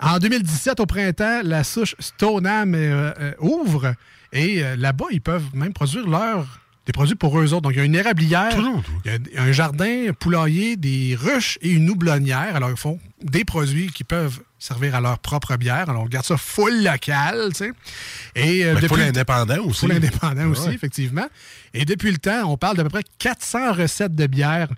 en 0.00 0.18
2017, 0.18 0.80
au 0.80 0.86
printemps, 0.86 1.40
la 1.42 1.64
souche 1.64 1.94
Stoneham 1.98 2.74
euh, 2.74 3.12
euh, 3.20 3.32
ouvre 3.40 3.94
et 4.32 4.64
euh, 4.64 4.76
là-bas, 4.76 5.06
ils 5.12 5.20
peuvent 5.20 5.54
même 5.54 5.72
produire 5.72 6.06
leur 6.08 6.60
des 6.86 6.92
produits 6.92 7.14
pour 7.14 7.38
eux 7.38 7.54
autres. 7.54 7.62
Donc, 7.62 7.72
il 7.72 7.78
y 7.78 7.80
a 7.80 7.84
une 7.84 7.94
érablière, 7.94 8.52
il 9.06 9.34
y 9.34 9.38
a 9.38 9.42
un 9.42 9.52
jardin, 9.52 10.08
un 10.10 10.12
poulailler, 10.12 10.76
des 10.76 11.16
ruches 11.18 11.58
et 11.62 11.70
une 11.70 11.88
houblonnière. 11.88 12.56
Alors, 12.56 12.68
ils 12.70 12.76
font 12.76 13.00
des 13.22 13.44
produits 13.44 13.86
qui 13.86 14.04
peuvent 14.04 14.40
servir 14.64 14.94
à 14.94 15.00
leur 15.00 15.18
propre 15.18 15.56
bière. 15.56 15.90
Alors, 15.90 16.04
on 16.04 16.06
garde 16.06 16.24
ça 16.24 16.38
full 16.38 16.82
local, 16.82 17.48
tu 17.50 17.56
sais. 17.66 17.72
Et 18.34 18.64
euh, 18.64 18.76
depuis- 18.80 18.96
l'indépendant 18.96 19.58
aussi. 19.64 19.80
Full 19.80 19.92
indépendant 19.92 20.46
aussi, 20.46 20.70
effectivement. 20.70 21.26
Et 21.74 21.84
depuis 21.84 22.10
le 22.10 22.16
temps, 22.16 22.50
on 22.50 22.56
parle 22.56 22.78
d'à 22.78 22.82
peu 22.82 22.88
près 22.88 23.02
400 23.18 23.74
recettes 23.74 24.14
de 24.14 24.26
bière, 24.26 24.68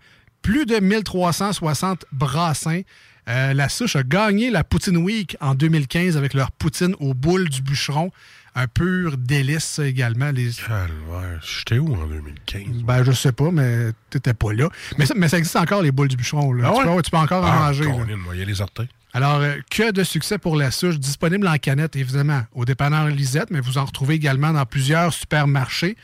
plus 0.42 0.66
de 0.66 0.80
1360 0.80 2.04
brassins. 2.10 2.82
Euh, 3.28 3.54
la 3.54 3.68
souche 3.68 3.96
a 3.96 4.02
gagné 4.02 4.50
la 4.50 4.62
Poutine 4.64 4.96
Week 4.98 5.36
en 5.40 5.54
2015 5.54 6.16
avec 6.16 6.32
leur 6.34 6.52
poutine 6.52 6.94
aux 7.00 7.12
boules 7.14 7.48
du 7.48 7.60
bûcheron. 7.62 8.10
un 8.54 8.68
pur 8.68 9.16
délice 9.18 9.80
également. 9.80 10.30
Les... 10.30 10.50
Calvaire. 10.52 11.40
J'étais 11.42 11.78
où 11.78 11.92
en 11.94 12.06
2015? 12.06 12.82
Ben, 12.84 13.02
je 13.04 13.12
sais 13.12 13.32
pas, 13.32 13.50
mais 13.50 13.90
t'étais 14.10 14.32
pas 14.34 14.52
là. 14.52 14.68
Mais 14.98 15.06
ça, 15.06 15.14
mais 15.16 15.28
ça 15.28 15.38
existe 15.38 15.56
encore, 15.56 15.82
les 15.82 15.90
boules 15.92 16.08
du 16.08 16.16
bûcheron. 16.16 16.52
Là. 16.52 16.72
Ah 16.72 16.78
tu, 16.82 16.88
peux, 16.88 17.02
tu 17.02 17.10
peux 17.10 17.16
encore 17.16 17.44
en 17.44 17.48
Ah, 17.50 17.58
manger. 17.66 17.84
Colin, 17.84 18.16
moi, 18.16 18.34
il 18.34 18.38
y 18.38 18.42
a 18.42 18.46
les 18.46 18.60
orteils. 18.60 18.88
Alors, 19.12 19.36
euh, 19.40 19.56
que 19.70 19.90
de 19.92 20.04
succès 20.04 20.38
pour 20.38 20.56
la 20.56 20.70
souche, 20.70 20.98
disponible 20.98 21.48
en 21.48 21.56
canette, 21.56 21.96
évidemment, 21.96 22.42
au 22.54 22.64
dépanneur 22.64 23.08
Lisette, 23.08 23.50
mais 23.50 23.60
vous 23.60 23.78
en 23.78 23.84
retrouvez 23.86 24.14
également 24.14 24.52
dans 24.52 24.66
plusieurs 24.66 25.12
supermarchés. 25.12 25.96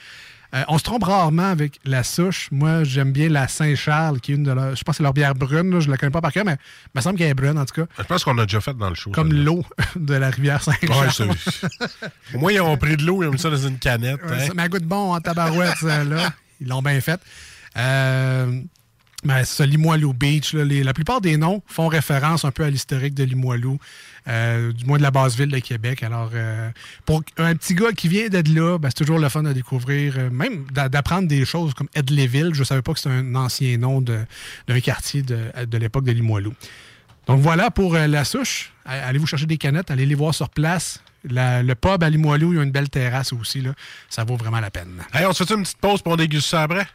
Euh, 0.55 0.65
on 0.69 0.77
se 0.77 0.83
trompe 0.83 1.05
rarement 1.05 1.47
avec 1.47 1.81
la 1.85 2.03
souche. 2.03 2.49
Moi, 2.51 2.85
j'aime 2.85 3.11
bien 3.11 3.31
la 3.31 3.49
Saint-Charles, 3.49 4.21
qui 4.21 4.33
est 4.33 4.35
une 4.35 4.43
de 4.43 4.53
leurs. 4.53 4.77
Je 4.77 4.83
pense 4.85 4.95
que 4.95 4.97
c'est 4.99 5.03
leur 5.03 5.15
bière 5.15 5.35
brune, 5.35 5.71
là, 5.71 5.81
je 5.81 5.91
la 5.91 5.97
connais 5.97 6.13
pas 6.13 6.21
par 6.21 6.33
cœur, 6.33 6.45
mais 6.45 6.59
il 6.87 6.99
me 6.99 7.01
semble 7.01 7.17
qu'elle 7.17 7.31
est 7.31 7.35
brune, 7.35 7.59
en 7.59 7.65
tout 7.65 7.75
cas. 7.75 7.87
Je 7.99 8.03
pense 8.05 8.23
qu'on 8.25 8.37
a 8.37 8.45
déjà 8.45 8.61
fait 8.61 8.77
dans 8.77 8.91
le 8.91 8.95
show. 8.95 9.11
Comme 9.13 9.33
l'eau 9.33 9.65
de 9.97 10.15
la 10.15 10.29
rivière 10.29 10.63
Saint-Charles. 10.63 11.29
Ouais, 11.29 11.71
Au 12.35 12.39
moins, 12.39 12.53
ils 12.53 12.61
ont 12.61 12.77
pris 12.77 12.97
de 12.97 13.05
l'eau, 13.05 13.23
ils 13.23 13.29
ont 13.29 13.33
mis 13.33 13.39
ça 13.39 13.49
dans 13.49 13.57
une 13.57 13.79
canette. 13.79 14.23
Ouais, 14.25 14.33
hein. 14.33 14.47
ça 14.49 14.55
m'a 14.55 14.69
goût 14.69 14.79
de 14.79 14.85
bon 14.85 15.15
en 15.15 15.21
tabarouette, 15.21 15.81
là. 15.83 16.33
Ils 16.61 16.69
l'ont 16.69 16.83
bien 16.83 17.01
fait. 17.01 17.21
Euh, 17.77 18.61
ben, 19.25 19.45
c'est 19.45 19.67
Limoilou 19.67 20.13
Beach. 20.13 20.53
la 20.55 20.93
plupart 20.93 21.21
des 21.21 21.37
noms 21.37 21.63
font 21.67 21.87
référence 21.89 22.45
un 22.45 22.51
peu 22.51 22.65
à 22.65 22.71
l'historique 22.71 23.15
de 23.15 23.23
Limoilou, 23.25 23.79
euh, 24.27 24.73
du 24.73 24.85
moins 24.85 24.99
de 24.99 25.03
la 25.03 25.11
base 25.13 25.37
ville 25.37 25.51
de 25.51 25.59
Québec. 25.61 26.03
Alors, 26.03 26.31
euh, 26.35 26.71
pour 27.07 27.23
un 27.39 27.55
petit 27.55 27.75
gars 27.75 27.93
qui 27.93 28.09
vient 28.09 28.29
d'être 28.29 28.49
là, 28.49 28.79
ben, 28.79 28.89
c'est 28.89 29.05
toujours 29.05 29.21
le 29.21 29.29
fun 29.29 29.43
de 29.45 29.53
découvrir, 29.53 30.15
euh, 30.19 30.31
même 30.31 30.65
d'a- 30.73 30.89
d'apprendre 30.89 31.29
des 31.29 31.45
choses 31.45 31.73
comme 31.75 31.89
Edleyville. 31.95 32.51
Je 32.53 32.61
ne 32.61 32.65
savais 32.65 32.83
pas 32.83 32.93
que 32.95 32.99
c'était 32.99 33.15
un 33.15 33.35
ancien 33.37 33.79
nom 33.79 34.01
d'un 34.01 34.81
quartier 34.83 35.23
de, 35.23 35.79
l'époque 35.79 36.05
de 36.05 36.13
Limoilou. 36.13 36.53
Donc 37.29 37.41
voilà 37.41 37.71
pour 37.71 37.95
la 37.95 38.25
souche. 38.25 38.73
A- 38.85 39.07
Allez-vous 39.07 39.27
chercher 39.29 39.47
des 39.47 39.57
canettes, 39.59 39.91
allez 39.93 40.07
les 40.07 40.17
voir 40.17 40.35
sur 40.35 40.49
place. 40.49 41.01
La- 41.25 41.63
le 41.63 41.77
pub 41.77 42.03
à 42.03 42.11
Limoilou, 42.11 42.53
il 42.53 42.57
y 42.57 42.59
a 42.59 42.65
une 42.65 42.73
belle 42.73 42.91
terrasse 42.91 43.33
aussi. 43.33 43.63
Ça 44.11 44.25
vaut 44.25 44.37
vraiment 44.37 44.59
la 44.59 44.73
peine. 44.73 45.01
Hey, 45.15 45.25
on 45.27 45.33
se 45.33 45.45
fait 45.45 45.55
une 45.55 45.63
petite 45.63 45.79
pause 45.79 46.03
pour 46.03 46.15
on 46.15 46.17
déguste 46.17 46.49
ça 46.49 46.63
après? 46.65 46.89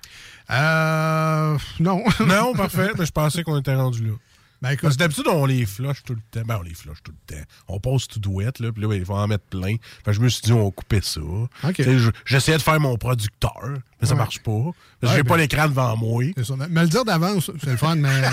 Euh. 0.49 1.57
Non. 1.79 2.03
Non, 2.25 2.53
parfait. 2.55 2.91
Mais 2.97 3.05
je 3.05 3.11
pensais 3.11 3.43
qu'on 3.43 3.57
était 3.59 3.75
rendu 3.75 4.05
là. 4.05 4.13
Ben 4.59 4.71
écoute, 4.71 4.81
Parce 4.83 4.95
que 4.95 4.99
d'habitude, 4.99 5.25
on 5.27 5.45
les 5.45 5.67
flush 5.67 6.01
tout 6.03 6.15
le 6.15 6.21
temps. 6.31 6.41
Ben, 6.47 6.57
on 6.59 6.63
les 6.63 6.73
flush 6.73 6.97
tout 7.03 7.11
le 7.11 7.35
temps. 7.35 7.43
On 7.67 7.79
pose 7.79 8.07
tout 8.07 8.19
douette, 8.19 8.59
là, 8.59 8.71
puis 8.71 8.81
là, 8.81 8.87
ben, 8.87 8.95
il 8.95 9.05
faut 9.05 9.13
en 9.13 9.27
mettre 9.27 9.43
plein. 9.43 9.75
Fait 10.03 10.05
que 10.05 10.13
je 10.13 10.19
me 10.19 10.27
suis 10.29 10.41
dit, 10.41 10.51
on 10.51 10.65
va 10.65 10.71
couper 10.71 10.99
ça. 11.03 11.21
J'essayais 12.25 12.57
de 12.57 12.63
faire 12.63 12.79
mon 12.79 12.97
producteur, 12.97 13.69
mais 14.01 14.07
ça 14.07 14.15
marche 14.15 14.39
pas. 14.39 14.51
Parce 14.51 14.73
que 15.01 15.05
Ouais, 15.05 15.15
j'ai 15.17 15.23
ben- 15.23 15.29
pas 15.29 15.37
l'écran 15.37 15.67
devant 15.67 15.95
moi. 15.95 16.23
c'est 16.35 16.43
ça. 16.43 16.55
Me 16.55 16.81
le 16.81 16.87
dire 16.87 17.05
d'avance, 17.05 17.51
c'est 17.63 17.69
le 17.69 17.77
fun, 17.77 17.95
mais. 17.95 18.09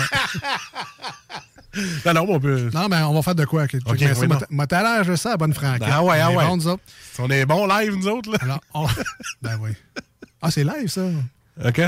Non, 2.05 2.13
non, 2.13 2.25
on 2.29 2.39
peut. 2.39 2.69
non, 2.73 2.87
mais 2.87 3.01
on 3.01 3.13
va 3.13 3.21
faire 3.21 3.35
de 3.35 3.43
quoi? 3.43 3.67
que- 3.67 3.75
Ok, 3.85 3.97
que- 3.97 4.19
oui, 4.19 4.27
l'air, 4.71 5.03
je 5.03 5.13
sais, 5.17 5.27
à 5.29 5.35
bonne 5.35 5.53
franquette. 5.53 5.83
Ah 5.91 6.01
ouais, 6.01 6.21
ah 6.21 6.31
ouais. 6.31 6.45
bon, 6.47 6.55
nous 6.55 6.67
autres. 6.69 6.81
On 7.19 7.29
est 7.29 7.45
bons 7.45 7.67
live, 7.67 7.93
nous 7.97 8.07
autres, 8.07 8.31
là. 8.31 8.37
Alors, 8.41 8.61
on- 8.73 8.87
ben 9.41 9.57
oui. 9.59 9.71
Ah, 10.41 10.49
c'est 10.51 10.63
live, 10.63 10.87
ça? 10.87 11.01
OK? 11.65 11.81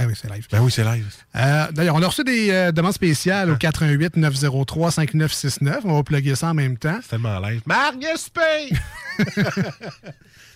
Ben 0.00 0.06
oui, 0.08 0.14
c'est 0.20 0.30
live. 0.30 0.46
Ben 0.50 0.60
oui, 0.60 0.70
c'est 0.70 0.84
live. 0.84 1.06
Euh, 1.36 1.70
D'ailleurs, 1.72 1.94
on 1.96 2.02
a 2.02 2.06
reçu 2.06 2.24
des 2.24 2.50
euh, 2.50 2.72
demandes 2.72 2.92
spéciales 2.94 3.50
au 3.50 3.56
88 3.56 4.16
903 4.16 4.90
5969. 4.90 5.80
On 5.84 5.94
va 5.94 6.02
plugger 6.02 6.34
ça 6.34 6.48
en 6.48 6.54
même 6.54 6.76
temps. 6.76 6.98
C'est 7.02 7.10
tellement 7.10 7.38
live. 7.40 7.60
Pay! 8.32 8.70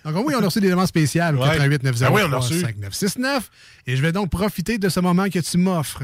Donc 0.05 0.27
oui, 0.27 0.35
on 0.37 0.43
a 0.43 0.47
reçu 0.47 0.61
des 0.61 0.69
demandes 0.71 0.87
spéciales 0.87 1.37
au 1.37 1.41
Ouais. 1.43 1.49
88 1.49 1.83
903 1.83 2.09
Ben 2.21 2.27
oui, 2.27 2.31
on 2.31 2.37
a 2.37 2.41
reçu. 2.41 2.61
5969. 2.61 3.51
Et 3.87 3.97
je 3.97 4.03
vais 4.03 4.13
donc 4.13 4.31
profiter 4.31 4.77
de 4.79 4.89
ce 4.89 5.01
moment 5.01 5.29
que 5.31 5.39
tu 5.39 5.59
m'offres. 5.59 6.03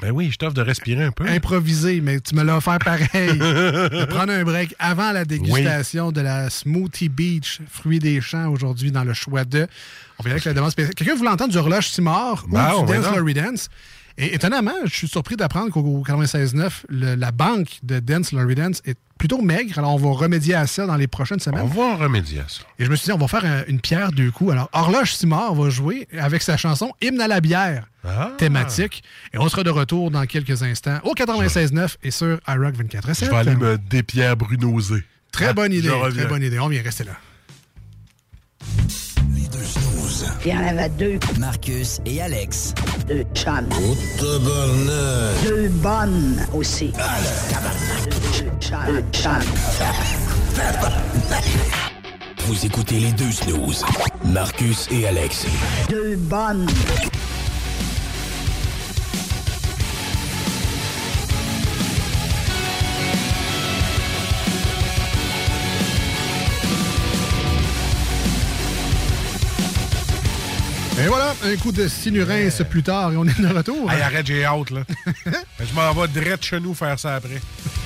Ben 0.00 0.10
oui, 0.10 0.30
je 0.32 0.38
t'offre 0.38 0.54
de 0.54 0.62
respirer 0.62 1.04
un 1.04 1.12
peu. 1.12 1.26
Improvisé, 1.26 2.00
mais 2.00 2.20
tu 2.20 2.34
me 2.34 2.42
l'as 2.42 2.56
offert 2.56 2.78
pareil. 2.78 3.08
de 3.38 4.04
prendre 4.06 4.32
un 4.32 4.42
break 4.42 4.74
avant 4.78 5.12
la 5.12 5.24
dégustation 5.24 6.12
de 6.12 6.20
la 6.20 6.50
Smoothie 6.50 7.08
Beach, 7.08 7.60
fruits 7.68 7.98
des 7.98 8.20
champs, 8.20 8.48
aujourd'hui 8.48 8.90
dans 8.90 9.04
le 9.04 9.14
choix 9.14 9.44
de. 9.44 9.66
On 10.18 10.22
aller 10.22 10.32
avec 10.32 10.44
la 10.44 10.54
demande 10.54 10.70
spéciale. 10.70 10.94
Quelqu'un 10.94 11.14
voulait 11.14 11.30
entendre 11.30 11.52
du 11.52 11.58
horloge 11.58 11.88
Simard 11.88 12.46
Ben, 12.48 12.72
ou 12.74 12.78
on 12.78 12.84
du 12.84 12.92
Dance 12.92 13.34
Dance? 13.34 13.68
Et 14.18 14.34
étonnamment, 14.34 14.72
je 14.84 14.94
suis 14.94 15.08
surpris 15.08 15.36
d'apprendre 15.36 15.70
qu'au 15.70 16.02
96.9, 16.06 16.84
le- 16.88 17.14
la 17.14 17.32
banque 17.32 17.78
de 17.82 17.98
Dance 18.00 18.32
Dance 18.54 18.82
est 18.84 18.96
plutôt 19.18 19.40
maigre. 19.40 19.78
Alors, 19.78 19.94
on 19.94 19.96
va 19.98 20.10
remédier 20.18 20.54
à 20.54 20.66
ça 20.66 20.84
dans 20.86 20.96
les 20.96 21.06
prochaines 21.06 21.38
semaines. 21.40 21.62
On 21.62 21.66
va 21.66 21.94
remédier 21.96 22.40
à 22.40 22.48
ça. 22.48 22.62
Et 22.78 22.84
je 22.84 22.90
me 22.90 22.96
suis 22.96 23.06
dit, 23.06 23.12
on 23.12 23.18
va 23.18 23.28
faire 23.28 23.44
un- 23.44 23.62
une 23.68 23.80
pierre 23.80 24.10
deux 24.12 24.30
coups. 24.30 24.52
Alors, 24.52 24.68
Horloge 24.72 25.14
Simard 25.14 25.54
va 25.54 25.70
jouer 25.70 26.08
avec 26.18 26.42
sa 26.42 26.56
chanson 26.56 26.92
Hymne 27.00 27.20
à 27.20 27.28
la 27.28 27.40
bière 27.40 27.86
Ah. 28.04 28.32
thématique. 28.38 29.02
Et 29.32 29.38
on 29.38 29.48
sera 29.48 29.62
de 29.62 29.70
retour 29.70 30.10
dans 30.10 30.26
quelques 30.26 30.62
instants 30.62 30.98
au 31.04 31.14
96.9 31.14 31.96
et 32.02 32.10
sur 32.10 32.40
iRock 32.48 32.74
24 32.74 33.08
Je 33.14 33.24
vais 33.30 33.36
aller 33.36 33.54
me 33.56 33.78
dépierre-brunoser. 33.78 35.04
Très 35.30 35.46
Ah, 35.46 35.52
bonne 35.52 35.72
idée. 35.72 35.88
je 35.88 35.92
reviens. 35.92 36.22
Très 36.24 36.28
bonne 36.30 36.42
idée. 36.42 36.58
On 36.58 36.68
vient 36.68 36.82
rester 36.82 37.04
là. 37.04 37.12
Il 40.44 40.50
y 40.52 40.54
en 40.54 40.66
avait 40.66 40.88
deux, 40.90 41.18
Marcus 41.38 42.00
et 42.06 42.20
Alex. 42.20 42.74
deux 43.06 43.24
chums. 43.34 43.68
Oh, 43.72 43.96
tabarnak. 44.18 45.44
Deux 45.44 45.68
bonnes 45.68 46.46
aussi. 46.52 46.92
Deux 48.86 49.04
chums. 49.12 49.32
Vous 52.46 52.66
écoutez 52.66 52.98
les 53.00 53.12
deux 53.12 53.30
snooze. 53.30 53.84
Marcus 54.24 54.88
et 54.90 55.06
Alex. 55.06 55.46
Deux 55.88 56.16
bonnes. 56.16 56.66
Un 71.44 71.56
coup 71.56 71.72
de 71.72 71.88
sinurins 71.88 72.48
plus 72.68 72.82
tard 72.82 73.12
et 73.12 73.16
on 73.16 73.24
est 73.24 73.40
de 73.40 73.46
retour. 73.48 73.90
Hey, 73.90 74.00
arrête, 74.02 74.26
j'ai 74.26 74.44
hâte, 74.44 74.70
là. 74.70 74.82
je 75.60 75.74
m'en 75.74 75.92
vais 75.92 76.08
direct 76.08 76.44
chez 76.44 76.60
nous 76.60 76.74
faire 76.74 76.98
ça 76.98 77.16
après. 77.16 77.40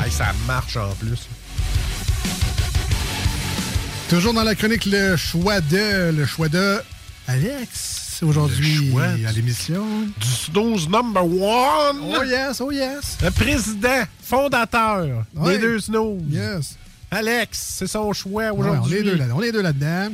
Hey, 0.05 0.11
ça 0.11 0.27
marche 0.47 0.77
en 0.77 0.91
plus. 0.95 1.27
Toujours 4.09 4.35
dans 4.35 4.45
la 4.45 4.55
chronique 4.55 4.85
Le 4.87 5.17
choix 5.17 5.61
de. 5.61 6.11
Le 6.13 6.27
choix 6.27 6.49
de. 6.49 6.79
Alex, 7.29 8.21
aujourd'hui 8.23 8.93
à 9.27 9.33
l'émission. 9.33 9.85
Du 10.21 10.29
snooze 10.29 10.89
number 10.89 11.25
one! 11.25 11.99
Oh 12.03 12.23
yes, 12.23 12.61
oh 12.61 12.71
yes. 12.71 13.19
Le 13.23 13.31
président, 13.33 14.05
fondateur 14.23 15.25
Ouais. 15.35 15.55
des 15.55 15.59
deux 15.59 15.81
snooze. 15.81 16.23
Yes. 16.31 16.77
Alex, 17.11 17.75
c'est 17.79 17.87
son 17.89 18.13
choix 18.13 18.53
aujourd'hui. 18.53 18.97
est 18.99 19.03
deux 19.03 19.17
là- 19.17 19.25
on 19.35 19.43
est 19.43 19.51
deux 19.53 19.63
là-dedans. 19.63 20.11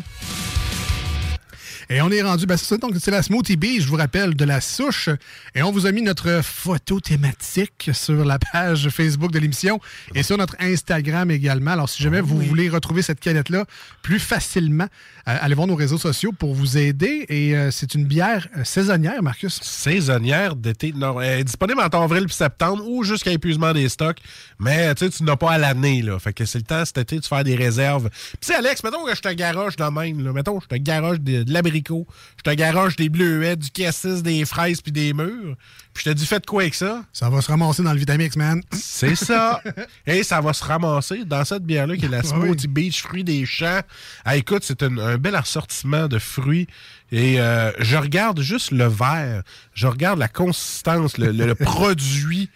Et 1.92 2.00
on 2.00 2.10
est 2.10 2.22
rendu, 2.22 2.46
ben 2.46 2.56
c'est 2.56 2.64
ça, 2.64 2.78
donc 2.78 2.92
c'est 2.98 3.10
la 3.10 3.22
Smoothie 3.22 3.56
Bee, 3.56 3.82
je 3.82 3.86
vous 3.86 3.96
rappelle, 3.96 4.34
de 4.34 4.46
la 4.46 4.62
souche. 4.62 5.10
Et 5.54 5.62
on 5.62 5.70
vous 5.70 5.84
a 5.84 5.92
mis 5.92 6.00
notre 6.00 6.40
photo 6.42 7.00
thématique 7.00 7.90
sur 7.92 8.24
la 8.24 8.38
page 8.38 8.88
Facebook 8.88 9.30
de 9.30 9.38
l'émission 9.38 9.78
et 10.14 10.22
sur 10.22 10.38
notre 10.38 10.56
Instagram 10.58 11.30
également. 11.30 11.72
Alors, 11.72 11.90
si 11.90 12.02
jamais 12.02 12.20
Ah 12.20 12.22
vous 12.22 12.40
voulez 12.40 12.70
retrouver 12.70 13.02
cette 13.02 13.20
canette-là 13.20 13.66
plus 14.00 14.20
facilement, 14.20 14.86
allez 15.24 15.54
voir 15.54 15.66
nos 15.66 15.74
réseaux 15.74 15.98
sociaux 15.98 16.32
pour 16.32 16.54
vous 16.54 16.76
aider. 16.78 17.26
Et 17.28 17.56
euh, 17.56 17.70
c'est 17.70 17.94
une 17.94 18.04
bière 18.04 18.48
euh, 18.56 18.64
saisonnière, 18.64 19.22
Marcus. 19.22 19.60
Saisonnière 19.62 20.56
d'été. 20.56 20.92
Non, 20.94 21.20
est 21.20 21.44
disponible 21.44 21.80
entre 21.80 21.98
avril 21.98 22.24
et 22.28 22.32
septembre 22.32 22.86
ou 22.86 23.04
jusqu'à 23.04 23.32
épuisement 23.32 23.72
des 23.72 23.88
stocks. 23.88 24.18
Mais 24.58 24.94
tu 24.94 25.04
sais, 25.04 25.10
tu 25.10 25.24
n'as 25.24 25.36
pas 25.36 25.52
à 25.52 25.58
l'année. 25.58 26.02
là. 26.02 26.18
Fait 26.18 26.32
que 26.32 26.44
c'est 26.44 26.58
le 26.58 26.64
temps 26.64 26.84
cet 26.84 26.98
été 26.98 27.18
de 27.18 27.24
faire 27.24 27.44
des 27.44 27.56
réserves. 27.56 28.10
Puis 28.40 28.54
Alex, 28.54 28.82
mettons 28.84 29.04
que 29.04 29.14
je 29.14 29.20
te 29.20 29.32
garoche 29.32 29.76
de 29.76 29.84
même. 29.84 30.24
Là. 30.24 30.32
Mettons 30.32 30.58
que 30.58 30.64
je 30.64 30.76
te 30.76 30.80
garoche 30.82 31.20
de, 31.20 31.42
de 31.42 31.52
l'abricot. 31.52 32.06
Je 32.38 32.50
te 32.50 32.54
garoche 32.54 32.96
des 32.96 33.08
bleuets, 33.08 33.56
du 33.56 33.70
cassis, 33.70 34.22
des 34.22 34.44
fraises 34.44 34.80
puis 34.80 34.92
des 34.92 35.12
mûres. 35.12 35.56
Puis 35.94 36.04
je 36.06 36.10
te 36.10 36.14
dis, 36.16 36.24
faites 36.26 36.46
quoi 36.46 36.62
avec 36.62 36.74
ça? 36.74 37.04
Ça 37.12 37.28
va 37.28 37.42
se 37.42 37.50
ramasser 37.50 37.82
dans 37.82 37.92
le 37.92 37.98
Vitamix, 37.98 38.34
man. 38.36 38.62
C'est 38.72 39.14
ça. 39.14 39.60
Et 40.06 40.22
ça 40.22 40.40
va 40.40 40.52
se 40.54 40.64
ramasser 40.64 41.24
dans 41.26 41.44
cette 41.44 41.64
bière-là 41.64 41.96
qui 41.98 42.06
est 42.06 42.08
la 42.08 42.22
Smoothie 42.22 42.66
Beach 42.68 43.02
Fruits 43.02 43.24
des 43.24 43.44
Champs. 43.44 43.80
Ah, 44.24 44.36
écoute, 44.36 44.62
c'est 44.64 44.82
un, 44.82 44.96
un 44.98 45.18
bel 45.18 45.34
assortiment 45.34 46.08
de 46.08 46.18
fruits. 46.18 46.66
Et 47.10 47.38
euh, 47.40 47.70
je 47.78 47.96
regarde 47.98 48.40
juste 48.40 48.70
le 48.70 48.86
verre. 48.86 49.42
Je 49.74 49.86
regarde 49.86 50.18
la 50.18 50.28
consistance, 50.28 51.18
le, 51.18 51.30
le- 51.30 51.46
le 51.46 51.54
produit. 51.56 52.48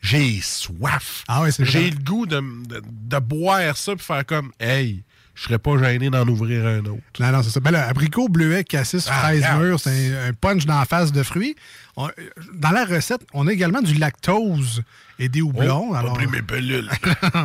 J'ai 0.00 0.40
soif. 0.40 1.24
Ah 1.28 1.42
c'est 1.50 1.64
J'ai 1.64 1.90
le 1.90 1.98
goût 1.98 2.24
de, 2.24 2.36
de- 2.68 2.82
de 2.86 3.18
boire 3.18 3.76
ça 3.76 3.96
puis 3.96 4.04
faire 4.04 4.24
comme, 4.24 4.52
hey, 4.60 5.02
je 5.38 5.44
serais 5.44 5.58
pas 5.58 5.78
gêné 5.78 6.10
d'en 6.10 6.26
ouvrir 6.26 6.66
un 6.66 6.80
autre. 6.80 7.02
Non, 7.20 7.30
non, 7.30 7.42
c'est 7.44 7.50
ça. 7.50 7.60
Ben 7.60 7.70
là, 7.70 7.86
abricot, 7.86 8.28
bleuet, 8.28 8.64
cassis, 8.64 9.06
Ah, 9.08 9.20
fraise 9.20 9.44
mûre, 9.58 9.78
c'est 9.78 10.12
un, 10.12 10.30
un 10.30 10.32
punch 10.32 10.66
la 10.66 10.84
face 10.84 11.12
de 11.12 11.22
fruits. 11.22 11.54
On- 11.96 12.10
dans 12.54 12.70
la 12.70 12.84
recette, 12.84 13.20
on 13.32 13.46
a 13.46 13.52
également 13.52 13.80
du 13.80 13.94
lactose 13.94 14.82
et 15.20 15.28
des 15.28 15.40
houblons. 15.40 15.90
Oh, 15.90 15.94
alors, 15.94 16.14
pas 16.14 16.18
pris 16.18 16.26
mes 16.26 16.42
pilules. 16.42 16.90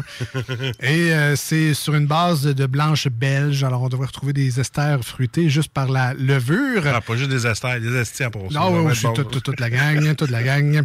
et 0.79 1.13
euh, 1.13 1.35
c'est 1.35 1.75
sur 1.75 1.93
une 1.93 2.07
base 2.07 2.41
de, 2.43 2.65
blanche 2.65 3.07
belge. 3.09 3.63
Alors, 3.63 3.83
on 3.83 3.89
devrait 3.89 4.07
retrouver 4.07 4.33
des 4.33 4.59
esters 4.59 5.03
fruités 5.03 5.49
juste 5.49 5.71
par 5.71 5.91
la 5.91 6.15
levure. 6.15 6.83
Ah, 6.87 6.99
pas 6.99 7.15
juste 7.15 7.29
des 7.29 7.45
esters, 7.45 7.79
des 7.79 7.95
estis 7.95 8.23
pour 8.31 8.51
ça. 8.51 8.59
Non, 8.59 8.85
oui, 8.85 8.93
bon, 9.03 9.13
toute 9.13 9.59
la 9.59 9.69
gang, 9.69 10.15
toute 10.17 10.31
la 10.31 10.41
gang. 10.41 10.83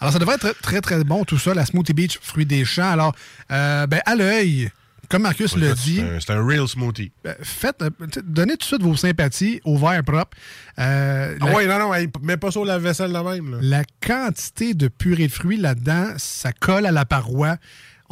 Alors, 0.00 0.12
ça 0.12 0.18
devrait 0.18 0.34
être 0.34 0.54
très, 0.60 0.82
très 0.82 1.02
bon, 1.02 1.24
tout 1.24 1.38
ça, 1.38 1.54
la 1.54 1.64
Smoothie 1.64 1.94
Beach, 1.94 2.18
fruits 2.20 2.46
des 2.46 2.66
champs. 2.66 2.90
Alors, 2.90 3.14
euh, 3.50 3.86
ben, 3.86 4.02
à 4.04 4.14
l'œil, 4.14 4.70
comme 5.12 5.22
Marcus 5.22 5.56
l'a 5.56 5.74
dit, 5.74 6.02
c'est 6.20 6.30
un- 6.32 6.44
real 6.44 6.66
smoothie. 6.66 7.12
euh, 7.26 7.34
faites, 7.42 7.80
euh, 7.82 7.90
donnez 8.24 8.54
tout 8.54 8.58
de 8.58 8.64
suite 8.64 8.82
vos 8.82 8.96
sympathies 8.96 9.60
au 9.64 9.76
verre 9.78 10.02
propre. 10.02 10.36
Euh, 10.78 11.36
Ah 11.40 11.46
la, 11.46 11.52
ouais, 11.54 11.66
non, 11.66 11.78
non, 11.78 11.92
mets 12.22 12.36
pas 12.36 12.50
ça 12.50 12.58
au 12.60 12.64
lave-vaisselle 12.64 13.12
là 13.12 13.22
même. 13.22 13.52
là. 13.52 13.58
la 13.60 13.84
quantité 14.04 14.74
de 14.74 14.88
purée 14.88 15.28
de 15.28 15.32
fruits 15.32 15.56
là-dedans, 15.58 16.08
ça 16.16 16.52
colle 16.52 16.86
à 16.86 16.90
la 16.92 17.04
paroi. 17.04 17.56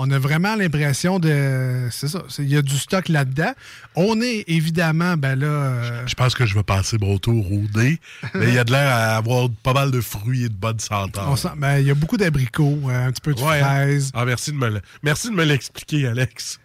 On 0.03 0.11
a 0.13 0.19
vraiment 0.19 0.55
l'impression 0.57 1.19
de. 1.19 1.89
C'est 1.91 2.09
ça. 2.09 2.23
Il 2.39 2.49
y 2.49 2.57
a 2.57 2.63
du 2.63 2.79
stock 2.79 3.09
là-dedans. 3.11 3.53
On 3.97 4.19
est 4.23 4.45
évidemment, 4.49 5.19
ben 5.19 5.39
là. 5.39 5.47
euh, 5.47 6.07
Je 6.07 6.15
pense 6.15 6.35
que 6.35 6.47
je 6.47 6.55
vais 6.55 6.63
passer 6.63 6.97
mon 6.99 7.19
tour 7.19 7.53
au 7.53 7.61
dé, 7.75 8.01
mais 8.35 8.49
il 8.49 8.55
y 8.55 8.59
a 8.59 8.65
de 8.65 8.73
l'air 8.73 8.89
à 8.89 9.17
avoir 9.17 9.49
pas 9.63 9.75
mal 9.75 9.91
de 9.91 10.01
fruits 10.01 10.45
et 10.45 10.49
de 10.49 10.55
bonnes 10.55 10.79
senteurs. 10.81 11.35
ben, 11.59 11.79
il 11.81 11.87
y 11.87 11.91
a 11.91 11.95
beaucoup 11.95 12.17
d'abricots, 12.17 12.79
un 12.89 13.13
petit 13.13 13.21
peu 13.21 13.35
de 13.35 13.41
Ouais, 13.43 13.61
hein? 13.61 13.65
fraises. 13.65 14.11
Ah, 14.15 14.25
merci 14.25 14.53
de 14.53 14.57
me 14.57 14.71
le- 14.71 14.81
merci 15.03 15.29
de 15.29 15.35
me 15.35 15.45
l'expliquer, 15.45 16.07
Alex. 16.07 16.59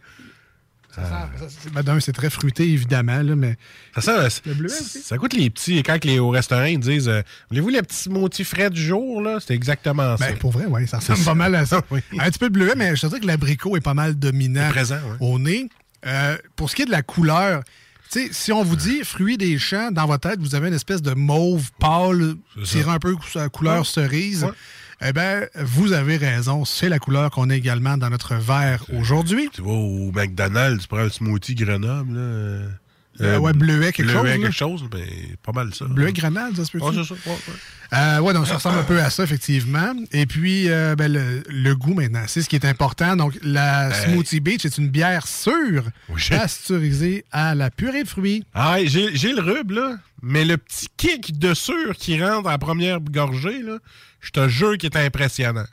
Ça 0.96 1.50
sent- 1.50 1.70
ben, 1.74 1.82
d'un, 1.84 2.00
c'est 2.00 2.12
très 2.14 2.30
fruité, 2.30 2.64
évidemment, 2.70 3.22
là, 3.22 3.36
mais 3.36 3.58
Ça, 3.98 4.30
sent- 4.30 4.42
Le 4.46 4.54
bleuet 4.54 4.70
ça, 4.70 4.82
aussi. 4.82 5.00
ça 5.02 5.18
goûte 5.18 5.34
les 5.34 5.50
petits. 5.50 5.84
Quand 5.84 6.04
les, 6.06 6.20
au 6.20 6.30
restaurant, 6.30 6.64
ils 6.66 6.80
disent 6.80 7.10
euh, 7.10 7.22
Voulez-vous 7.50 7.70
les 7.70 7.82
petits 7.82 7.98
smoothie 8.04 8.44
frais 8.44 8.70
du 8.70 8.82
jour 8.82 9.22
là? 9.22 9.40
C'est 9.46 9.54
exactement 9.54 10.16
ça. 10.18 10.28
ben, 10.28 10.38
pour 10.38 10.52
vrai, 10.52 10.66
oui, 10.68 10.88
ça 10.88 10.98
ressemble 11.00 11.24
pas 11.24 11.36
mal 11.36 11.56
à 11.56 11.66
ça. 11.66 11.82
Oui. 11.92 12.00
Un 12.20 12.30
petit 12.30 12.40
peu 12.40 12.50
de 12.50 12.54
bleuet, 12.54 12.74
mais 12.76 12.96
je 12.96 13.02
te 13.02 13.08
dirais 13.08 13.20
que 13.20 13.28
l'abricot 13.28 13.76
est 13.78 13.82
pas 13.82 13.94
mal 13.94 14.16
dominant 14.16 14.70
présent, 14.70 14.96
ouais. 14.96 15.18
au 15.20 15.40
nez. 15.40 15.70
Euh, 16.06 16.38
pour 16.56 16.70
ce 16.70 16.76
qui 16.76 16.84
est 16.84 16.86
de 16.86 16.92
la 16.92 17.02
couleur, 17.02 17.64
tu 18.12 18.28
sais, 18.28 18.30
si 18.32 18.52
on 18.52 18.64
vous 18.64 18.76
dit 18.76 19.04
fruits 19.04 19.38
des 19.38 19.58
champs, 19.58 19.92
dans 19.92 20.06
votre 20.06 20.30
tête, 20.30 20.40
vous 20.40 20.54
avez 20.54 20.68
une 20.68 20.74
espèce 20.76 21.02
de 21.02 21.14
mauve 21.16 21.72
pâle, 21.80 22.36
tirant 22.64 22.92
un 22.94 23.00
peu 23.00 23.16
sa 23.34 23.50
couleur 23.50 23.80
Ouais. 23.80 23.84
cerise. 23.86 24.44
Ouais. 24.44 24.52
Eh 25.08 25.14
bien, 25.14 25.46
vous 25.56 25.94
avez 25.94 26.18
raison. 26.18 26.66
C'est 26.66 26.90
la 26.90 26.98
couleur 26.98 27.30
qu'on 27.30 27.52
a 27.52 27.56
également 27.56 27.96
dans 27.96 28.10
notre 28.10 28.34
verre 28.36 28.84
aujourd'hui. 28.98 29.50
Tu 29.54 29.62
vas 29.62 29.70
au 29.70 30.12
McDonald's, 30.12 30.82
tu 30.82 30.88
prends 30.88 30.98
un 30.98 31.10
smoothie 31.10 31.54
Grenoble. 31.54 32.16
Là, 32.16 32.62
euh, 33.22 33.36
Euh, 33.36 33.40
ouais, 33.40 33.54
bleuet, 33.54 33.92
quelque 33.92 34.08
bleuet, 34.12 34.14
chose, 34.14 34.26
là. 34.26 34.38
quelque 34.38 34.52
chose, 34.52 34.84
ben, 34.92 35.06
pas 35.44 35.52
mal 35.52 35.74
ça. 35.74 35.86
Bleuet 35.86 36.14
grenade, 36.14 36.56
ça 36.56 36.66
se 36.66 36.72
peut 36.72 36.80
Ouais, 36.80 36.92
c'est 36.94 37.04
ça. 37.04 37.14
ouais, 37.14 37.32
ouais. 37.32 37.54
Euh, 37.94 38.20
ouais, 38.20 38.34
donc 38.34 38.48
ça 38.48 38.56
ressemble 38.56 38.80
un 38.80 38.84
peu 38.84 39.00
à 39.00 39.10
ça, 39.10 39.24
effectivement. 39.24 39.94
Et 40.12 40.26
puis, 40.26 40.70
euh, 40.70 40.96
ben, 40.96 41.12
le, 41.14 41.44
le 41.48 41.76
goût 41.76 41.94
maintenant, 41.94 42.24
c'est 42.28 42.42
ce 42.42 42.50
qui 42.50 42.56
est 42.56 42.66
important. 42.66 43.16
Donc, 43.16 43.38
la 43.44 43.90
Hey. 43.90 44.12
Smoothie 44.12 44.40
Beach 44.40 44.66
est 44.66 44.78
une 44.80 44.90
bière 44.90 45.28
sûre, 45.28 45.84
Oui, 46.10 46.22
pasteurisée 46.30 47.26
à 47.32 47.54
la 47.56 47.70
purée 47.70 48.04
de 48.04 48.08
fruits. 48.08 48.44
Ah, 48.54 48.78
j'ai 48.84 49.16
j'ai 49.16 49.34
le 49.34 49.42
rub, 49.42 49.72
là, 49.72 49.98
mais 50.22 50.44
le 50.46 50.58
petit 50.58 50.88
kick 50.98 51.38
de 51.38 51.54
sûr 51.54 51.96
qui 51.96 52.22
rentre 52.22 52.48
à 52.50 52.54
la 52.54 52.58
première 52.58 53.00
gorgée, 53.00 53.62
là, 53.62 53.78
je 54.20 54.32
te 54.32 54.48
jure 54.50 54.78
qu'il 54.78 54.90
est 54.92 54.98
impressionnant. 54.98 55.66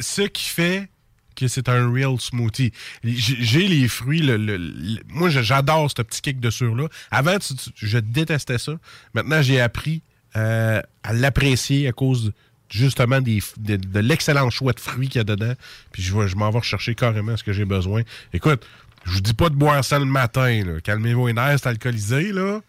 Ce 0.00 0.22
qui 0.22 0.44
fait 0.48 0.88
que 1.34 1.48
c'est 1.48 1.68
un 1.68 1.90
real 1.92 2.18
smoothie. 2.20 2.72
J'ai 3.04 3.68
les 3.68 3.88
fruits, 3.88 4.20
le, 4.22 4.36
le- 4.36 4.56
le- 4.56 5.00
moi 5.08 5.28
j'adore 5.30 5.90
ce 5.90 6.02
petit 6.02 6.20
kick 6.20 6.40
de 6.40 6.50
sûr-là. 6.50 6.88
Avant, 7.10 7.38
tu- 7.38 7.54
tu- 7.54 7.70
je 7.76 7.98
détestais 7.98 8.58
ça. 8.58 8.72
Maintenant, 9.14 9.42
j'ai 9.42 9.60
appris 9.60 10.02
euh, 10.36 10.80
à 11.02 11.12
l'apprécier 11.12 11.88
à 11.88 11.92
cause 11.92 12.32
justement 12.70 13.20
des, 13.20 13.42
de, 13.58 13.76
de 13.76 14.00
l'excellent 14.00 14.48
choix 14.48 14.72
de 14.72 14.80
fruits 14.80 15.08
qu'il 15.08 15.18
y 15.18 15.20
a 15.20 15.24
dedans. 15.24 15.52
Puis 15.92 16.02
je, 16.02 16.26
je 16.26 16.36
m'en 16.36 16.50
vais 16.50 16.58
rechercher 16.60 16.94
carrément 16.94 17.36
ce 17.36 17.44
que 17.44 17.52
j'ai 17.52 17.66
besoin. 17.66 18.02
Écoute, 18.32 18.64
je 19.04 19.10
vous 19.12 19.20
dis 19.20 19.34
pas 19.34 19.50
de 19.50 19.54
boire 19.56 19.84
ça 19.84 19.98
le 19.98 20.04
matin. 20.06 20.78
Calmez-vous 20.82 21.26
les 21.26 21.32
nerfs, 21.34 21.58
c'est 21.62 21.68
alcoolisé, 21.68 22.32
là. 22.32 22.60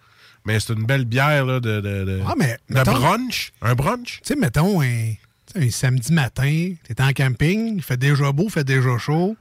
Mais 0.46 0.60
c'est 0.60 0.74
une 0.74 0.86
belle 0.86 1.06
bière 1.06 1.46
là, 1.46 1.62
de, 1.62 1.80
de, 1.80 2.04
de, 2.04 2.22
Ah, 2.28 2.34
mais, 2.38 2.58
de 2.70 2.74
mettons- 2.76 2.92
brunch. 3.00 3.54
Un 3.62 3.76
brunch? 3.76 4.18
Tu 4.24 4.34
sais, 4.34 4.36
mettons, 4.36 4.82
un, 4.82 5.14
un 5.56 5.70
samedi 5.70 6.12
matin, 6.14 6.74
t'es 6.88 7.02
en 7.02 7.12
camping, 7.12 7.76
il 7.78 7.84
fait 7.84 7.98
déjà 7.98 8.32
beau, 8.32 8.46
il 8.46 8.52
fait 8.52 8.64
déjà 8.64 8.98
chaud. 8.98 9.36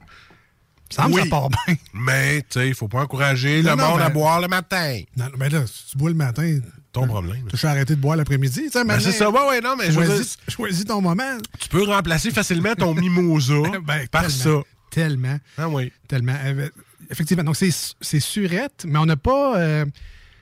Il 0.97 1.03
me 1.09 1.13
Oui. 1.15 1.21
ça 1.23 1.27
part 1.29 1.49
bien. 1.49 1.75
Mais, 1.93 2.41
tu 2.41 2.47
sais, 2.59 2.67
il 2.67 2.75
faut 2.75 2.87
pas 2.87 3.01
encourager 3.01 3.63
Non, 3.63 3.71
le 3.71 3.77
non, 3.77 3.89
monde 3.89 4.01
à 4.01 4.07
ben- 4.09 4.13
boire 4.13 4.39
le 4.41 4.47
matin. 4.47 5.01
Non, 5.17 5.25
mais 5.39 5.49
là, 5.49 5.65
si 5.65 5.87
tu 5.91 5.97
bois 5.97 6.09
le 6.11 6.15
matin, 6.15 6.59
Ton 6.91 7.07
problème. 7.07 7.47
tu 7.47 7.65
as 7.65 7.69
arrêté 7.71 7.95
de 7.95 7.99
boire 8.01 8.15
l'après-midi. 8.15 8.69
Ben, 8.73 8.99
c'est 8.99 9.11
ça, 9.11 9.31
ouais, 9.31 9.47
ouais, 9.49 9.61
non, 9.61 9.75
mais 9.75 9.91
je 9.91 9.99
veux 9.99 10.05
dire, 10.05 10.25
choisis, 10.49 10.85
ton 10.85 11.01
moment. 11.01 11.37
tu 11.59 11.67
peux 11.69 11.83
remplacer 11.83 12.29
facilement 12.29 12.75
ton 12.75 12.93
mimosa 12.95 13.55
Ben, 13.83 14.07
par 14.07 14.27
tellement, 14.27 14.29
ça. 14.29 14.49
Tellement. 14.91 15.37
Ah 15.57 15.67
oui. 15.69 15.91
Tellement. 16.07 16.35
Euh, 16.43 16.69
Effectivement. 17.09 17.43
Donc, 17.43 17.55
c'est 17.57 17.71
c'est 17.99 18.19
surette, 18.19 18.85
mais 18.87 18.99
on 18.99 19.05
n'a 19.07 19.17
pas. 19.17 19.57
euh, 19.57 19.85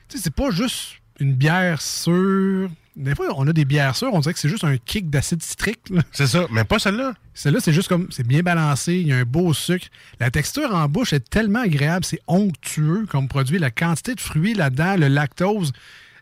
tu 0.08 0.18
sais, 0.18 0.24
c'est 0.24 0.34
pas 0.34 0.50
juste 0.50 0.96
une 1.18 1.32
bière 1.34 1.80
sûre. 1.80 2.68
Des 2.94 3.14
fois, 3.14 3.26
on 3.36 3.48
a 3.48 3.52
des 3.52 3.64
bières 3.64 3.96
sûres, 3.96 4.12
on 4.12 4.20
dirait 4.20 4.34
que 4.34 4.38
c'est 4.38 4.50
juste 4.50 4.64
un 4.64 4.76
kick 4.76 5.08
d'acide 5.08 5.42
citrique. 5.42 5.80
C'est 6.12 6.26
ça, 6.26 6.46
mais 6.50 6.64
pas 6.64 6.78
celle-là. 6.78 7.14
Celle-là, 7.32 7.60
c'est 7.60 7.72
juste 7.72 7.88
comme. 7.88 8.08
C'est 8.10 8.26
bien 8.26 8.42
balancé, 8.42 8.94
il 8.94 9.06
y 9.06 9.12
a 9.12 9.16
un 9.16 9.24
beau 9.24 9.54
sucre. 9.54 9.86
La 10.20 10.30
texture 10.30 10.74
en 10.74 10.88
bouche 10.88 11.14
est 11.14 11.28
tellement 11.30 11.60
agréable, 11.60 12.04
c'est 12.04 12.20
onctueux 12.26 13.06
comme 13.08 13.28
produit. 13.28 13.58
La 13.58 13.70
quantité 13.70 14.14
de 14.14 14.20
fruits 14.20 14.52
là-dedans, 14.52 14.96
le 14.96 15.08
lactose, 15.08 15.72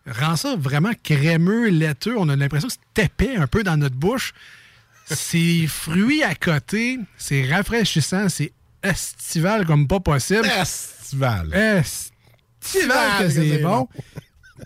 rend 0.07 0.37
ça 0.37 0.55
vraiment 0.57 0.93
crémeux, 1.03 1.69
laiteux. 1.69 2.17
On 2.17 2.29
a 2.29 2.37
l'impression 2.37 2.69
que 2.69 2.75
c'est 2.75 3.05
épais 3.05 3.37
un 3.37 3.49
peu 3.49 3.65
dans 3.65 3.77
notre 3.77 3.97
bouche. 3.97 4.33
C'est 5.07 5.67
fruits 5.69 6.23
à 6.23 6.37
côté, 6.37 7.01
c'est 7.17 7.53
rafraîchissant, 7.53 8.29
c'est 8.29 8.53
estival 8.85 9.67
comme 9.67 9.89
pas 9.89 10.01
possible. 10.01 10.45
Festival. 10.45 11.53
Estival 11.53 13.19
que 13.19 13.29
c'est 13.29 13.59
bon. 13.59 13.89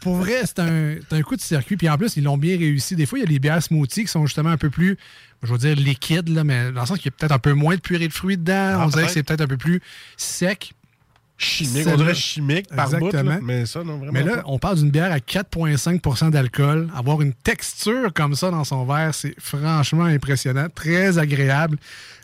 Pour 0.01 0.17
vrai, 0.17 0.43
c'est 0.45 0.59
un, 0.59 1.23
coup 1.23 1.37
de 1.37 1.41
circuit. 1.41 1.77
Puis 1.77 1.89
en 1.89 1.97
plus, 1.97 2.17
ils 2.17 2.25
l'ont 2.25 2.39
bien 2.39 2.57
réussi. 2.57 2.97
Des 2.97 3.07
fois, 3.07 3.19
il 3.19 3.23
y 3.23 3.25
a 3.25 3.29
des 3.29 3.39
bières 3.39 3.63
smoothies 3.63 4.05
qui 4.05 4.11
sont 4.11 4.27
justement 4.27 4.51
un 4.51 4.57
peu 4.57 4.71
plus, 4.71 4.97
je 5.43 5.53
veux 5.53 5.59
dire, 5.59 5.77
liquides, 5.77 6.29
là, 6.29 6.45
mais 6.45 6.73
dans 6.73 6.81
le 6.81 6.87
sens 6.87 6.99
qu'il 6.99 7.07
y 7.07 7.15
a 7.15 7.17
peut-être 7.17 7.33
un 7.33 7.39
peu 7.39 7.53
moins 7.53 7.77
de 7.77 7.81
purée 7.81 8.09
de 8.09 8.13
fruits 8.13 8.37
dedans. 8.37 8.79
Ah, 8.79 8.85
on 8.85 8.89
dirait 8.89 9.07
que 9.07 9.13
c'est 9.13 9.23
peut-être 9.23 9.43
un 9.43 9.47
peu 9.47 9.57
plus 9.57 9.81
sec. 10.17 10.73
Chimique, 11.37 11.89
on 11.89 11.97
dirait 11.97 12.15
chimique 12.15 12.69
par 12.69 12.89
bout, 12.91 13.13
là, 13.13 13.23
mais 13.43 13.67
ça, 13.67 13.83
non, 13.83 13.99
vraiment 13.99 14.13
Mais 14.13 14.23
là, 14.23 14.37
pas. 14.37 14.43
on 14.47 14.61
parle 14.61 14.77
d'une 14.77 14.91
bière 14.91 15.11
à 15.11 15.19
4,5% 15.19 16.31
d'alcool. 16.31 16.89
Avoir 16.95 17.23
une 17.23 17.33
texture 17.33 18.13
comme 18.13 18.37
ça 18.37 18.53
dans 18.53 18.63
son 18.63 18.85
verre, 18.85 19.13
c'est 19.13 19.35
franchement 19.41 20.05
impressionnant, 20.05 20.69
très 20.73 21.19
agréable. 21.19 21.77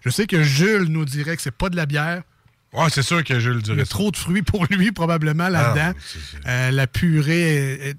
Je 0.05 0.11
sais 0.11 0.27
que 0.27 0.45
Jules 0.45 0.87
nous 0.89 1.05
dirait 1.05 1.35
que 1.35 1.43
c'est 1.43 1.51
pas 1.51 1.71
de 1.71 1.77
la 1.77 1.87
bière. 1.87 2.23
Ouais, 2.73 2.87
c'est 2.89 3.03
sûr 3.03 3.25
que 3.25 3.41
je 3.41 3.51
le 3.51 3.57
Il 3.57 3.61
y 3.61 3.63
dirais. 3.65 3.83
a 3.83 3.85
trop 3.85 4.11
de 4.13 4.17
fruits 4.17 4.43
pour 4.43 4.65
lui, 4.71 4.93
probablement, 4.93 5.49
là-dedans. 5.49 5.93
Ah, 5.97 6.01
c'est- 6.07 6.49
Euh, 6.49 6.71
la 6.71 6.87
purée, 6.87 7.41
est- 7.43 7.89
est- 7.91 7.97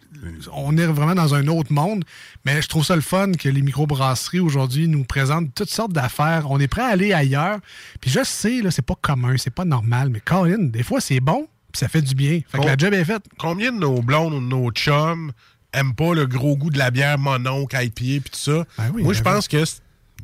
on 0.54 0.78
est 0.78 0.86
vraiment 0.86 1.14
dans 1.16 1.36
un 1.36 1.48
autre 1.48 1.74
monde. 1.74 2.06
Mais 2.46 2.62
je 2.62 2.68
trouve 2.70 2.86
ça 2.86 2.96
le 2.96 3.02
fun 3.02 3.34
que 3.34 3.50
les 3.50 3.62
microbrasseries 3.62 4.40
aujourd'hui 4.40 4.88
nous 4.88 5.04
présentent 5.04 5.54
toutes 5.54 5.70
sortes 5.72 5.92
d'affaires. 5.92 6.50
On 6.50 6.58
est 6.60 6.70
prêt 6.70 6.84
à 6.84 6.88
aller 6.88 7.12
ailleurs. 7.12 7.58
Puis 8.00 8.10
je 8.12 8.24
sais, 8.24 8.62
là, 8.62 8.72
c'est 8.72 8.82
pas 8.86 8.96
commun, 9.02 9.36
c'est 9.38 9.54
pas 9.54 9.66
normal. 9.66 10.10
Mais 10.10 10.22
Colin, 10.22 10.58
des 10.70 10.84
fois, 10.84 11.02
c'est 11.02 11.20
bon, 11.20 11.48
puis 11.74 11.80
ça 11.80 11.90
fait 11.90 12.02
du 12.02 12.16
bien. 12.16 12.40
Fait 12.48 12.60
que 12.60 12.66
la 12.66 12.78
job 12.78 12.94
est 12.94 13.04
faite. 13.06 13.24
Combien 13.38 13.74
de 13.74 13.78
nos 13.80 14.02
blondes 14.02 14.34
ou 14.34 14.40
de 14.40 14.46
nos 14.46 14.72
chums 14.72 15.34
aiment 15.74 15.96
pas 15.96 16.14
le 16.14 16.28
gros 16.28 16.56
goût 16.56 16.70
de 16.70 16.78
la 16.78 16.92
bière 16.92 17.18
mononcle, 17.20 17.76
IPA 17.76 17.92
puis 18.22 18.32
tout 18.32 18.40
ça? 18.40 18.64
Ben 18.78 18.92
oui, 18.94 19.04
Moi, 19.04 19.12
je 19.14 19.22
ben 19.22 19.34
pense 19.34 19.48
que 19.50 19.64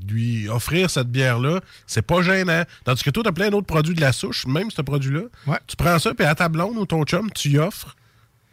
lui 0.08 0.48
offrir 0.50 0.90
cette 0.90 1.08
bière-là, 1.10 1.62
c'est 1.86 2.02
pas 2.02 2.22
gênant. 2.22 2.64
Tandis 2.84 3.04
que 3.04 3.10
toi, 3.10 3.24
t'as 3.24 3.32
plein 3.32 3.50
d'autres 3.50 3.68
produits 3.68 3.96
de 3.96 4.02
la 4.02 4.12
souche, 4.12 4.46
même 4.48 4.72
ce 4.72 4.82
produit-là. 4.82 5.22
Ouais. 5.48 5.58
Tu 5.68 5.76
prends 5.76 5.98
ça, 6.00 6.14
puis 6.14 6.26
à 6.26 6.36
ta 6.36 6.50
blonde 6.50 6.78
ou 6.78 6.86
ton 6.86 7.04
chum, 7.04 7.30
tu 7.32 7.50
y 7.50 7.58
offres 7.58 7.96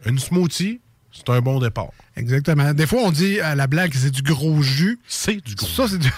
une 0.05 0.19
smoothie, 0.19 0.81
c'est 1.11 1.29
un 1.29 1.39
bon 1.41 1.59
départ. 1.59 1.91
Exactement. 2.17 2.73
Des 2.73 2.85
fois, 2.87 2.99
on 3.03 3.11
dit 3.11 3.39
à 3.39 3.55
la 3.55 3.67
blague 3.67 3.91
que 3.91 3.97
c'est 3.97 4.11
du 4.11 4.21
gros 4.21 4.61
jus. 4.61 4.99
C'est 5.07 5.43
du 5.43 5.55
gros. 5.55 5.67
Ça, 5.67 5.87
c'est 5.87 5.97
du, 5.97 6.09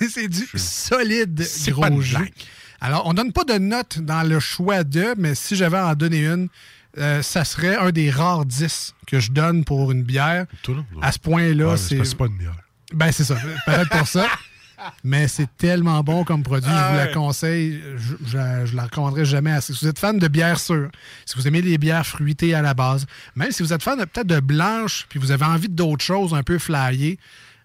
c'est 0.10 0.28
du 0.28 0.46
solide 0.56 1.44
gros 1.68 1.80
pas 1.82 1.90
jus. 2.00 2.14
blague. 2.16 2.32
Alors, 2.80 3.06
on 3.06 3.14
donne 3.14 3.32
pas 3.32 3.44
de 3.44 3.54
note 3.58 3.98
dans 4.00 4.22
le 4.22 4.38
choix 4.40 4.84
de, 4.84 5.14
mais 5.18 5.34
si 5.34 5.56
j'avais 5.56 5.76
à 5.78 5.88
en 5.88 5.94
donner 5.94 6.26
une, 6.26 6.48
euh, 6.98 7.22
ça 7.22 7.44
serait 7.44 7.76
un 7.76 7.90
des 7.90 8.10
rares 8.10 8.44
10 8.46 8.94
que 9.06 9.18
je 9.18 9.32
donne 9.32 9.64
pour 9.64 9.90
une 9.90 10.02
bière. 10.04 10.46
Tout. 10.62 10.76
À 11.02 11.10
ce 11.10 11.18
point-là, 11.18 11.70
Ouais, 11.70 11.76
c'est. 11.76 12.04
c'est 12.04 12.16
pas 12.16 12.26
une 12.26 12.38
bière. 12.38 12.56
Ben, 12.92 13.10
c'est 13.10 13.24
ça. 13.24 13.36
Peut-être 13.66 13.90
pour 13.90 14.06
ça. 14.06 14.26
Mais 15.02 15.28
c'est 15.28 15.48
tellement 15.56 16.02
bon 16.02 16.24
comme 16.24 16.42
produit, 16.42 16.68
je 16.70 16.90
vous 16.92 16.96
la 16.96 17.06
conseille. 17.08 17.80
Je, 17.96 18.14
je, 18.26 18.66
je 18.66 18.76
la 18.76 18.84
recommanderai 18.84 19.24
jamais 19.24 19.52
assez. 19.52 19.72
Si 19.72 19.80
vous 19.84 19.88
êtes 19.90 19.98
fan 19.98 20.18
de 20.18 20.28
bière 20.28 20.58
sûre, 20.58 20.90
si 21.26 21.36
vous 21.36 21.46
aimez 21.48 21.62
les 21.62 21.78
bières 21.78 22.06
fruitées 22.06 22.54
à 22.54 22.62
la 22.62 22.74
base, 22.74 23.06
même 23.36 23.50
si 23.52 23.62
vous 23.62 23.72
êtes 23.72 23.82
fan 23.82 23.98
de- 23.98 24.04
peut-être 24.04 24.26
de 24.26 24.40
blanche, 24.40 25.06
puis 25.08 25.18
vous 25.18 25.30
avez 25.30 25.44
envie 25.44 25.68
d'autres 25.68 26.04
choses 26.04 26.34
un 26.34 26.42
peu 26.42 26.58
flyées, 26.58 27.18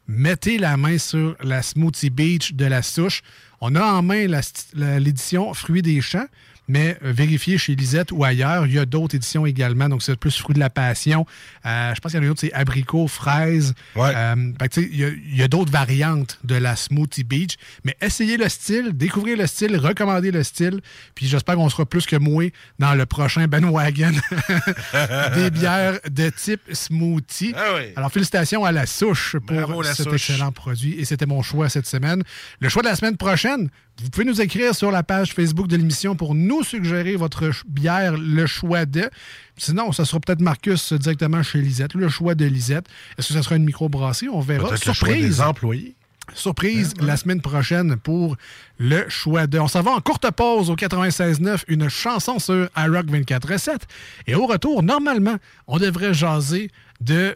mettez 0.08 0.58
la 0.58 0.78
main 0.78 0.98
sur 0.98 1.36
la 1.44 1.62
Smoothie 1.62 2.10
Beach 2.10 2.54
de 2.54 2.66
la 2.66 2.82
souche. 2.82 3.22
On 3.62 3.76
a 3.76 3.84
en 3.84 4.02
main 4.02 4.26
l'édition 4.74 5.54
Fruits 5.54 5.82
des 5.82 6.02
champs, 6.02 6.26
mais 6.70 6.98
euh, 7.04 7.12
vérifiez 7.12 7.58
chez 7.58 7.76
Lisette 7.76 8.12
ou 8.14 8.24
ailleurs. 8.24 8.66
Il 8.68 8.74
y 8.74 8.80
a 8.80 8.86
d'autres 8.86 9.16
éditions 9.16 9.46
également. 9.46 9.90
Donc, 9.90 10.04
c'est 10.04 10.16
plus 10.16 10.38
Fruits 10.38 10.54
de 10.54 10.60
la 10.60 10.70
Passion. 10.70 11.26
Euh, 11.66 11.94
je 11.96 12.00
pense 12.00 12.12
qu'il 12.12 12.22
y 12.22 12.24
en 12.24 12.26
a 12.26 12.30
d'autres, 12.30 12.42
c'est 12.42 12.54
abricots, 12.54 13.08
fraises. 13.08 13.74
Ouais. 13.96 14.14
Euh, 14.16 14.54
il 14.78 15.36
y 15.36 15.44
a, 15.44 15.48
d'autres 15.48 15.72
variantes 15.72 16.40
de 16.44 16.56
la 16.56 16.76
Smoothie 16.76 17.24
Beach. 17.24 17.56
Mais 17.84 17.98
essayez 18.02 18.38
le 18.38 18.48
style, 18.48 18.92
découvrez 18.94 19.36
le 19.36 19.48
style, 19.48 19.76
recommandez 19.78 20.32
le 20.32 20.44
style. 20.44 20.80
Puis 21.16 21.28
j'espère 21.28 21.56
qu'on 21.56 21.70
sera 21.70 21.86
plus 21.88 22.06
que 22.06 22.16
moi 22.16 22.52
dans 22.78 22.94
le 22.94 23.08
prochain 23.08 23.48
bandwagon 23.48 24.12
des 25.36 25.50
bières 25.50 26.00
de 26.10 26.30
type 26.30 26.62
smoothie. 26.72 27.54
Ah 27.56 27.74
oui. 27.78 27.94
Alors, 27.96 28.12
félicitations 28.12 28.64
à 28.64 28.72
la 28.72 28.86
souche 28.86 29.38
pour 29.46 29.58
Bravo, 29.58 29.82
la 29.82 29.96
cet 29.96 30.08
souche. 30.08 30.30
excellent 30.30 30.52
produit. 30.52 30.94
Et 31.00 31.06
c'était 31.06 31.26
mon 31.26 31.42
choix 31.42 31.68
cette 31.68 31.88
semaine. 31.88 32.22
Le 32.60 32.70
choix 32.70 32.84
de 32.84 32.88
la 32.88 32.96
semaine 32.96 33.18
prochaine, 33.18 33.70
Vous 34.02 34.10
pouvez 34.10 34.26
nous 34.26 34.42
écrire 34.42 34.74
sur 34.74 34.92
la 34.92 35.04
page 35.04 35.34
Facebook 35.34 35.68
de 35.68 35.76
l'émission 35.76 36.16
pour 36.16 36.34
nous 36.34 36.64
suggérer 36.64 37.18
votre 37.18 37.52
bière, 37.68 38.16
le 38.18 38.46
choix 38.46 38.86
de. 38.86 39.10
Sinon, 39.58 39.92
ça 39.92 40.06
sera 40.06 40.22
peut-être 40.22 40.40
Marcus 40.40 40.94
directement 40.94 41.44
chez 41.44 41.62
Lisette, 41.62 41.96
le 41.96 42.08
choix 42.08 42.34
de 42.34 42.46
Lisette. 42.46 42.86
Est-ce 43.18 43.30
que 43.30 43.34
ça 43.34 43.44
sera 43.44 43.58
une 43.58 43.66
microbrasserie? 43.66 44.30
On 44.30 44.40
verra. 44.40 44.72
Le 44.72 44.78
choix 44.78 44.94
Surprise! 44.94 45.38
des 45.38 45.42
employés. 45.42 45.96
Surprise 46.34 46.94
la 47.02 47.18
semaine 47.18 47.42
prochaine 47.42 47.96
pour 47.98 48.38
le 48.78 49.10
choix 49.10 49.48
de. 49.48 49.60
On 49.60 49.68
s'en 49.68 49.82
va 49.82 49.92
en 49.92 50.00
courte 50.00 50.30
pause 50.32 50.70
au 50.70 50.76
96.9, 50.76 51.64
une 51.68 51.90
chanson 51.90 52.40
sur 52.40 52.70
iRock 52.78 53.10
24 53.10 53.52
recettes. 53.52 53.88
Et 54.28 54.36
au 54.36 54.46
retour, 54.46 54.84
normalement, 54.84 55.38
on 55.68 55.78
devrait 55.78 56.14
jaser 56.14 56.72
de. 57.02 57.36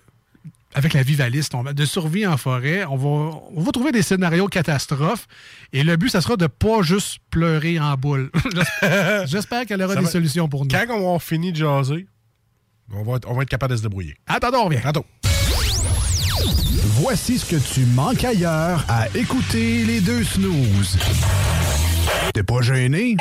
Avec 0.76 0.94
la 0.94 1.04
vivaliste, 1.04 1.54
on 1.56 1.62
va- 1.64 1.74
de 1.74 1.86
survie 1.86 2.26
en 2.26 2.36
forêt. 2.38 2.84
On 2.86 2.96
va, 2.96 3.40
on 3.56 3.62
va 3.62 3.72
trouver 3.72 3.92
des 3.92 4.02
scénarios 4.02 4.48
catastrophes. 4.48 5.28
Et 5.72 5.84
le 5.84 5.96
but, 5.98 6.10
ça 6.10 6.20
sera 6.22 6.36
de 6.36 6.48
pas 6.48 6.82
juste 6.82 7.18
pleurer 7.30 7.80
en 7.80 7.96
boule. 7.96 8.32
J'espère- 9.26 9.66
qu'elle 9.66 9.82
aura 9.84 9.94
Ça 9.94 10.00
des 10.00 10.06
va- 10.06 10.12
solutions 10.12 10.48
pour 10.50 10.64
nous. 10.66 10.70
Quand 10.72 10.84
on 10.90 10.94
va 10.94 10.96
avoir 10.96 11.22
fini 11.22 11.52
de 11.52 11.58
jaser, 11.58 12.08
on 12.92 13.04
va 13.04 13.18
être, 13.18 13.30
on 13.30 13.36
va 13.36 13.44
être 13.44 13.50
capable 13.50 13.72
de 13.74 13.78
se 13.78 13.84
débrouiller. 13.84 14.16
Attendons, 14.28 14.60
on 14.62 14.66
revient. 14.66 14.82
Tantôt. 14.82 15.06
Voici 17.02 17.40
ce 17.40 17.46
que 17.46 17.56
tu 17.74 17.86
manques 17.86 18.24
ailleurs 18.24 18.84
à 18.88 19.08
écouter 19.16 19.84
les 19.86 20.02
deux 20.02 20.24
snooze. 20.24 20.98
T'es 22.34 22.44
pas 22.44 22.62
gêné? 22.62 23.16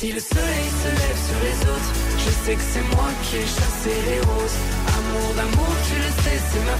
Si 0.00 0.12
le 0.12 0.18
soleil 0.18 0.68
se 0.82 0.88
lève 0.88 1.20
sur 1.28 1.40
les 1.44 1.70
autres, 1.70 1.92
je 2.16 2.30
sais 2.42 2.54
que 2.54 2.62
c'est 2.72 2.96
moi 2.96 3.08
qui 3.22 3.36
ai 3.36 3.40
chassé 3.42 3.92
les 4.08 4.20
roses. 4.20 4.58
Amour 4.96 5.34
d'amour, 5.34 5.74
tu 5.86 5.94
le 5.94 6.22
sais, 6.22 6.40
c'est 6.50 6.64
ma 6.64 6.79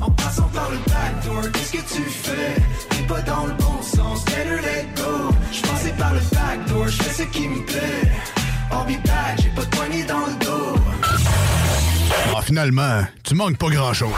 En 0.00 0.10
passant 0.12 0.48
par 0.54 0.70
le 0.70 0.78
backdoor, 0.78 1.52
qu'est-ce 1.52 1.72
que 1.72 1.94
tu 1.94 2.02
fais? 2.02 2.54
T'es 2.88 3.02
pas 3.06 3.20
dans 3.20 3.44
le 3.44 3.52
bon 3.52 3.82
sens, 3.82 4.24
better 4.24 4.62
let 4.62 4.86
go. 4.96 5.30
J'passais 5.52 5.92
par 5.98 6.14
le 6.14 6.20
backdoor, 6.32 6.88
j'fais 6.88 7.22
ce 7.22 7.28
qui 7.28 7.48
me 7.48 7.62
plaît. 7.66 8.10
I'll 8.72 8.86
be 8.86 8.98
back, 9.04 9.38
j'ai 9.42 9.50
pas 9.50 9.64
de 9.64 9.76
poignée 9.76 10.04
dans 10.04 10.26
le 10.26 10.44
dos. 10.44 10.80
Ah, 12.34 12.40
finalement, 12.42 13.02
tu 13.22 13.34
manques 13.34 13.58
pas 13.58 13.68
grand-chose. 13.68 14.14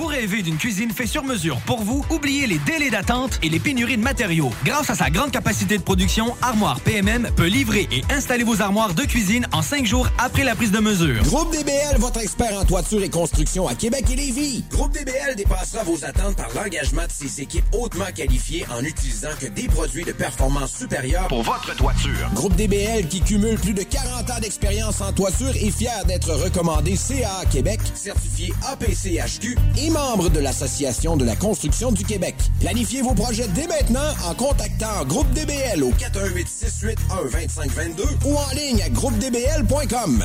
Vous 0.00 0.06
rêvez 0.06 0.40
d'une 0.40 0.56
cuisine 0.56 0.92
faite 0.92 1.08
sur 1.08 1.24
mesure 1.24 1.60
pour 1.66 1.82
vous? 1.82 2.02
Oubliez 2.08 2.46
les 2.46 2.56
délais 2.60 2.88
d'attente 2.88 3.38
et 3.42 3.50
les 3.50 3.60
pénuries 3.60 3.98
de 3.98 4.02
matériaux. 4.02 4.50
Grâce 4.64 4.88
à 4.88 4.94
sa 4.94 5.10
grande 5.10 5.30
capacité 5.30 5.76
de 5.76 5.82
production, 5.82 6.34
Armoire 6.40 6.80
PMM 6.80 7.28
peut 7.36 7.48
livrer 7.48 7.86
et 7.92 8.02
installer 8.10 8.42
vos 8.42 8.62
armoires 8.62 8.94
de 8.94 9.02
cuisine 9.02 9.46
en 9.52 9.60
cinq 9.60 9.84
jours 9.84 10.08
après 10.16 10.42
la 10.42 10.54
prise 10.54 10.72
de 10.72 10.78
mesure. 10.78 11.22
Groupe 11.24 11.54
DBL, 11.54 11.98
votre 11.98 12.18
expert 12.22 12.58
en 12.58 12.64
toiture 12.64 13.02
et 13.02 13.10
construction 13.10 13.68
à 13.68 13.74
Québec 13.74 14.06
et 14.10 14.16
Lévis. 14.16 14.64
Groupe 14.70 14.92
DBL 14.92 15.36
dépassera 15.36 15.84
vos 15.84 16.02
attentes 16.02 16.36
par 16.36 16.48
l'engagement 16.54 17.02
de 17.02 17.12
ses 17.12 17.42
équipes 17.42 17.66
hautement 17.78 18.10
qualifiées 18.14 18.64
en 18.74 18.82
utilisant 18.82 19.36
que 19.38 19.48
des 19.48 19.68
produits 19.68 20.04
de 20.04 20.12
performance 20.12 20.78
supérieure 20.78 21.28
pour 21.28 21.42
votre 21.42 21.76
toiture. 21.76 22.30
Groupe 22.32 22.56
DBL 22.56 23.06
qui 23.06 23.20
cumule 23.20 23.58
plus 23.58 23.74
de 23.74 23.82
40 23.82 24.30
ans 24.30 24.40
d'expérience 24.40 25.02
en 25.02 25.12
toiture 25.12 25.54
est 25.54 25.70
fier 25.70 26.06
d'être 26.06 26.32
recommandé 26.32 26.96
CA 26.96 27.42
Québec, 27.52 27.80
certifié 27.94 28.54
APCHQ 28.66 29.58
et 29.76 29.89
membre 29.90 30.30
de 30.30 30.40
l'Association 30.40 31.16
de 31.16 31.24
la 31.24 31.36
construction 31.36 31.92
du 31.92 32.04
Québec. 32.04 32.34
Planifiez 32.60 33.02
vos 33.02 33.14
projets 33.14 33.48
dès 33.48 33.66
maintenant 33.66 34.14
en 34.28 34.34
contactant 34.34 35.04
Groupe 35.06 35.30
DBL 35.32 35.82
au 35.82 35.90
418 35.90 36.48
681 36.48 37.22
2522 37.30 38.04
ou 38.26 38.36
en 38.36 38.54
ligne 38.54 38.82
à 38.82 38.88
groupedbl.com. 38.88 40.24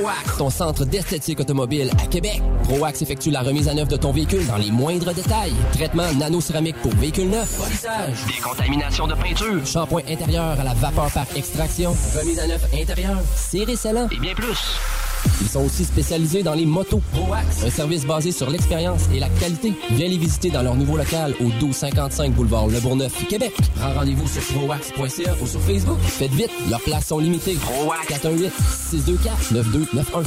ProAx, 0.00 0.36
ton 0.38 0.48
centre 0.48 0.84
d'esthétique 0.86 1.40
automobile 1.40 1.90
à 2.02 2.06
Québec. 2.06 2.40
ProAx 2.64 3.02
effectue 3.02 3.30
la 3.30 3.42
remise 3.42 3.68
à 3.68 3.74
neuf 3.74 3.88
de 3.88 3.96
ton 3.96 4.12
véhicule 4.12 4.46
dans 4.46 4.56
les 4.56 4.70
moindres 4.70 5.12
détails. 5.12 5.52
Traitement 5.72 6.10
nano-céramique 6.14 6.76
pour 6.80 6.92
véhicule 6.92 7.28
neuf, 7.28 7.58
polissage, 7.58 8.24
décontamination 8.26 9.06
de 9.06 9.14
peinture, 9.14 9.66
shampoing 9.66 10.02
intérieur 10.08 10.58
à 10.58 10.64
la 10.64 10.72
vapeur 10.72 11.10
par 11.12 11.26
extraction, 11.36 11.94
remise 12.18 12.38
à 12.38 12.46
neuf 12.46 12.64
intérieure, 12.72 13.18
serré 13.36 13.74
et 14.10 14.18
bien 14.18 14.34
plus. 14.34 14.78
Ils 15.40 15.48
sont 15.48 15.64
aussi 15.64 15.84
spécialisés 15.84 16.42
dans 16.42 16.54
les 16.54 16.66
motos. 16.66 17.00
ProAx, 17.12 17.64
un 17.64 17.70
service 17.70 18.04
basé 18.04 18.32
sur 18.32 18.50
l'expérience 18.50 19.02
et 19.14 19.20
la 19.20 19.28
qualité. 19.28 19.72
Viens 19.90 20.08
les 20.08 20.18
visiter 20.18 20.50
dans 20.50 20.62
leur 20.62 20.74
nouveau 20.76 20.96
local 20.96 21.34
au 21.40 21.44
1255 21.44 22.32
boulevard 22.32 22.68
Le 22.68 22.80
Bourgneuf, 22.80 23.26
Québec. 23.28 23.54
Rendez-vous 23.78 24.26
sur 24.26 24.42
proax.ca 24.42 25.34
ou 25.42 25.46
sur 25.46 25.60
Facebook. 25.60 25.98
Faites 26.00 26.32
vite, 26.32 26.50
leurs 26.68 26.80
places 26.80 27.06
sont 27.06 27.18
limitées. 27.18 27.54
ProAx 27.54 28.06
418 28.08 28.52
624 28.90 29.52
9291. 29.52 30.26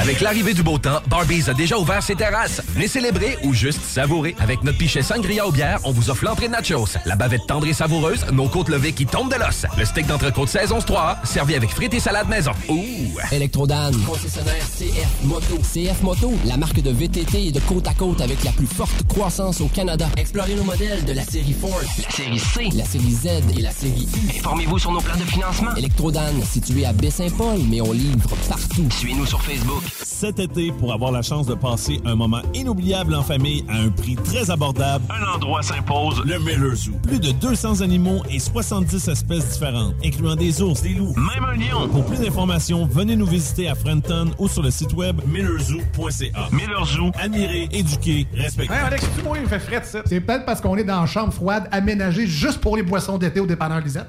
Avec 0.00 0.20
l'arrivée 0.20 0.54
du 0.54 0.62
beau 0.62 0.78
temps, 0.78 1.00
Barbies 1.08 1.50
a 1.50 1.54
déjà 1.54 1.78
ouvert 1.78 2.02
ses 2.02 2.14
terrasses. 2.14 2.62
Venez 2.68 2.88
célébrer 2.88 3.36
ou 3.42 3.52
juste 3.52 3.82
savourer. 3.82 4.34
Avec 4.38 4.62
notre 4.62 4.78
pichet 4.78 5.02
sangria 5.02 5.46
aux 5.46 5.52
bières, 5.52 5.80
on 5.84 5.92
vous 5.92 6.08
offre 6.08 6.24
l'entrée 6.24 6.46
de 6.46 6.52
nachos, 6.52 6.96
la 7.04 7.16
bavette 7.16 7.46
tendre 7.46 7.66
et 7.66 7.72
savoureuse, 7.72 8.24
nos 8.32 8.48
côtes 8.48 8.68
levées 8.68 8.92
qui 8.92 9.06
tombent 9.06 9.30
de 9.30 9.38
l'os, 9.38 9.66
le 9.76 9.84
steak 9.84 10.06
d'entrecôte 10.06 10.48
saison 10.48 10.78
3, 10.78 11.18
servi 11.24 11.54
avec 11.56 11.70
frites 11.70 11.94
et 11.94 12.00
salade 12.00 12.28
maison. 12.28 12.52
Ouh! 12.68 13.18
Electrodan, 13.32 13.90
concessionnaire 14.06 14.64
CF 14.78 15.24
Moto. 15.24 15.58
CF 15.58 16.02
Moto, 16.02 16.32
la 16.46 16.56
marque 16.56 16.80
de 16.80 16.90
VTT 16.90 17.48
et 17.48 17.52
de 17.52 17.60
côte 17.60 17.86
à 17.88 17.94
côte 17.94 18.20
avec 18.20 18.42
la 18.44 18.52
plus 18.52 18.66
forte 18.66 19.06
croissance 19.08 19.60
au 19.60 19.68
Canada. 19.68 20.08
Explorez 20.16 20.54
nos 20.54 20.64
modèles 20.64 21.04
de 21.04 21.12
la 21.12 21.24
série 21.24 21.54
Ford, 21.60 21.80
la 22.02 22.10
série 22.10 22.38
C, 22.38 22.68
la 22.74 22.84
série 22.84 23.12
Z 23.12 23.26
et 23.58 23.62
la 23.62 23.72
série 23.72 24.08
U. 24.14 24.38
Informez-vous 24.38 24.78
sur 24.78 24.92
nos 24.92 25.00
plans 25.00 25.16
de 25.16 25.24
financement. 25.24 25.74
Electrodan, 25.76 26.32
situé 26.50 26.86
à 26.86 26.92
Baie-Saint-Paul, 26.92 27.58
mais 27.68 27.80
on 27.80 27.92
livre 27.92 28.30
partout. 28.48 28.88
Suivez-nous 28.98 29.26
sur 29.26 29.40
Facebook. 29.40 29.84
Cet 30.02 30.40
été, 30.40 30.72
pour 30.72 30.92
avoir 30.92 31.12
la 31.12 31.22
chance 31.22 31.46
de 31.46 31.54
passer 31.54 32.00
un 32.04 32.16
moment 32.16 32.42
inoubliable 32.52 33.14
en 33.14 33.22
famille 33.22 33.64
à 33.68 33.76
un 33.76 33.90
prix 33.90 34.16
très 34.16 34.50
abordable, 34.50 35.04
un 35.08 35.36
endroit 35.36 35.62
s'impose, 35.62 36.20
le 36.24 36.36
Miller 36.40 36.74
Zoo. 36.74 36.94
Plus 37.04 37.20
de 37.20 37.30
200 37.30 37.80
animaux 37.82 38.24
et 38.28 38.40
70 38.40 39.06
espèces 39.06 39.50
différentes, 39.50 39.94
incluant 40.04 40.34
des 40.34 40.60
ours, 40.62 40.82
des 40.82 40.94
loups, 40.94 41.14
même 41.14 41.44
un 41.44 41.54
lion. 41.54 41.88
Pour 41.90 42.04
plus 42.06 42.18
d'informations, 42.18 42.86
venez 42.86 43.14
nous 43.14 43.26
visiter 43.26 43.68
à 43.68 43.76
Frenton 43.76 44.32
ou 44.36 44.48
sur 44.48 44.64
le 44.64 44.72
site 44.72 44.92
web 44.94 45.20
millerzoo.ca. 45.28 46.48
Miller 46.50 46.84
Zoo, 46.84 47.12
admirer, 47.20 47.68
éduquer, 47.70 48.26
respecter. 48.34 48.74
Hey 48.74 48.80
Alex, 48.80 49.06
tu 49.16 49.22
moi, 49.22 49.38
il 49.40 49.46
fait 49.46 49.60
frais, 49.60 49.80
ça. 49.84 50.02
C'est 50.06 50.20
peut-être 50.20 50.44
parce 50.44 50.60
qu'on 50.60 50.76
est 50.76 50.82
dans 50.82 51.02
une 51.02 51.06
chambre 51.06 51.32
froide 51.32 51.68
aménagée 51.70 52.26
juste 52.26 52.60
pour 52.60 52.76
les 52.76 52.82
boissons 52.82 53.16
d'été 53.16 53.38
au 53.38 53.46
dépanneur 53.46 53.78
Lisette. 53.78 54.08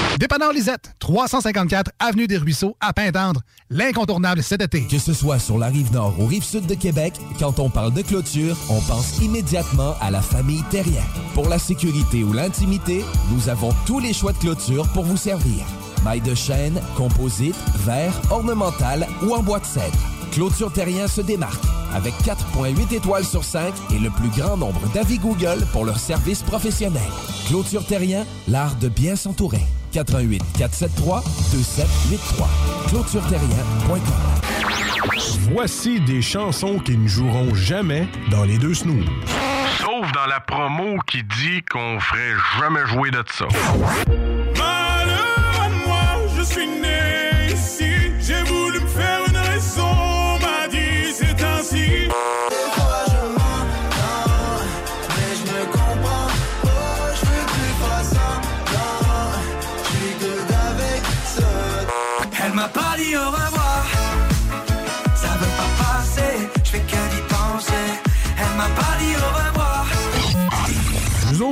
Dépanneur 0.21 0.53
Lisette, 0.53 0.93
354 0.99 1.93
Avenue 1.97 2.27
des 2.27 2.37
Ruisseaux, 2.37 2.77
à 2.79 2.93
Pintendre. 2.93 3.41
L'incontournable 3.71 4.43
cet 4.43 4.61
été. 4.61 4.85
Que 4.85 4.99
ce 4.99 5.13
soit 5.13 5.39
sur 5.39 5.57
la 5.57 5.65
rive 5.65 5.91
nord 5.91 6.13
ou 6.19 6.27
rive 6.27 6.43
sud 6.43 6.67
de 6.67 6.75
Québec, 6.75 7.15
quand 7.39 7.57
on 7.57 7.71
parle 7.71 7.91
de 7.91 8.03
clôture, 8.03 8.55
on 8.69 8.79
pense 8.81 9.17
immédiatement 9.17 9.95
à 9.99 10.11
la 10.11 10.21
famille 10.21 10.61
Terrien. 10.69 11.01
Pour 11.33 11.49
la 11.49 11.57
sécurité 11.57 12.23
ou 12.23 12.33
l'intimité, 12.33 13.03
nous 13.31 13.49
avons 13.49 13.71
tous 13.87 13.97
les 13.97 14.13
choix 14.13 14.33
de 14.33 14.37
clôture 14.37 14.87
pour 14.93 15.05
vous 15.05 15.17
servir. 15.17 15.65
Maille 16.03 16.21
de 16.21 16.35
chêne, 16.35 16.79
composite, 16.95 17.55
verre, 17.77 18.13
ornemental 18.29 19.07
ou 19.23 19.33
en 19.33 19.41
bois 19.41 19.59
de 19.59 19.65
cèdre. 19.65 20.20
Clôture 20.31 20.71
Terrien 20.71 21.07
se 21.07 21.21
démarque 21.21 21.63
avec 21.93 22.13
4.8 22.23 22.95
étoiles 22.95 23.25
sur 23.25 23.43
5 23.43 23.73
et 23.93 23.99
le 23.99 24.09
plus 24.09 24.29
grand 24.29 24.55
nombre 24.55 24.81
d'avis 24.93 25.19
Google 25.19 25.65
pour 25.73 25.83
leur 25.85 25.99
service 25.99 26.41
professionnel. 26.41 27.01
Clôture 27.47 27.85
Terrien, 27.85 28.25
l'art 28.47 28.75
de 28.75 28.87
bien 28.87 29.15
s'entourer. 29.15 29.61
88 29.91 30.41
473 30.57 31.23
2783. 31.51 32.49
ClôtureTerrien.com. 32.87 33.99
Voici 35.53 35.99
des 35.99 36.21
chansons 36.21 36.79
qui 36.79 36.97
ne 36.97 37.07
joueront 37.07 37.53
jamais 37.53 38.07
dans 38.29 38.45
les 38.45 38.57
deux 38.57 38.73
snooze. 38.73 39.05
Sauf 39.79 40.11
dans 40.13 40.27
la 40.27 40.39
promo 40.39 40.97
qui 41.07 41.23
dit 41.23 41.61
qu'on 41.69 41.99
ferait 41.99 42.35
jamais 42.59 42.85
jouer 42.87 43.11
de 43.11 43.23
ça. 43.33 43.47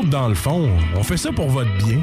Dans 0.10 0.28
le 0.28 0.36
fond, 0.36 0.70
on 0.96 1.04
fait 1.04 1.18
ça 1.18 1.32
pour 1.32 1.50
votre 1.50 1.72
bien. 1.78 2.00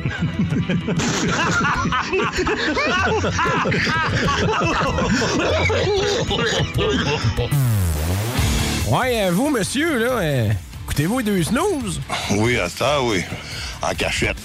Ouais, 8.89 9.23
euh, 9.23 9.31
vous, 9.33 9.51
monsieur, 9.51 9.99
là, 9.99 10.11
euh, 10.21 10.49
écoutez-vous 10.85 11.19
les 11.19 11.25
deux 11.25 11.43
snooze? 11.43 12.01
Oui, 12.31 12.57
à 12.59 12.69
ça, 12.69 13.03
oui. 13.03 13.23
En 13.83 13.95
cachette. 13.95 14.37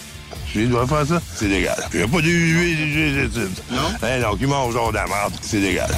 Je 0.53 0.62
dois 0.62 0.86
faire 0.88 1.05
ça, 1.05 1.22
c'est 1.36 1.47
légal. 1.47 1.78
Il 1.93 1.99
n'y 1.99 2.03
a 2.03 2.07
pas 2.07 2.22
de 2.22 3.47
Non? 3.72 3.82
Eh 4.03 4.22
non, 4.22 4.36
qui 4.36 4.45
mange 4.45 4.74
genre 4.74 4.89
de 4.91 4.95
la 4.97 5.05
merde, 5.05 5.34
c'est 5.41 5.59
légal. 5.59 5.89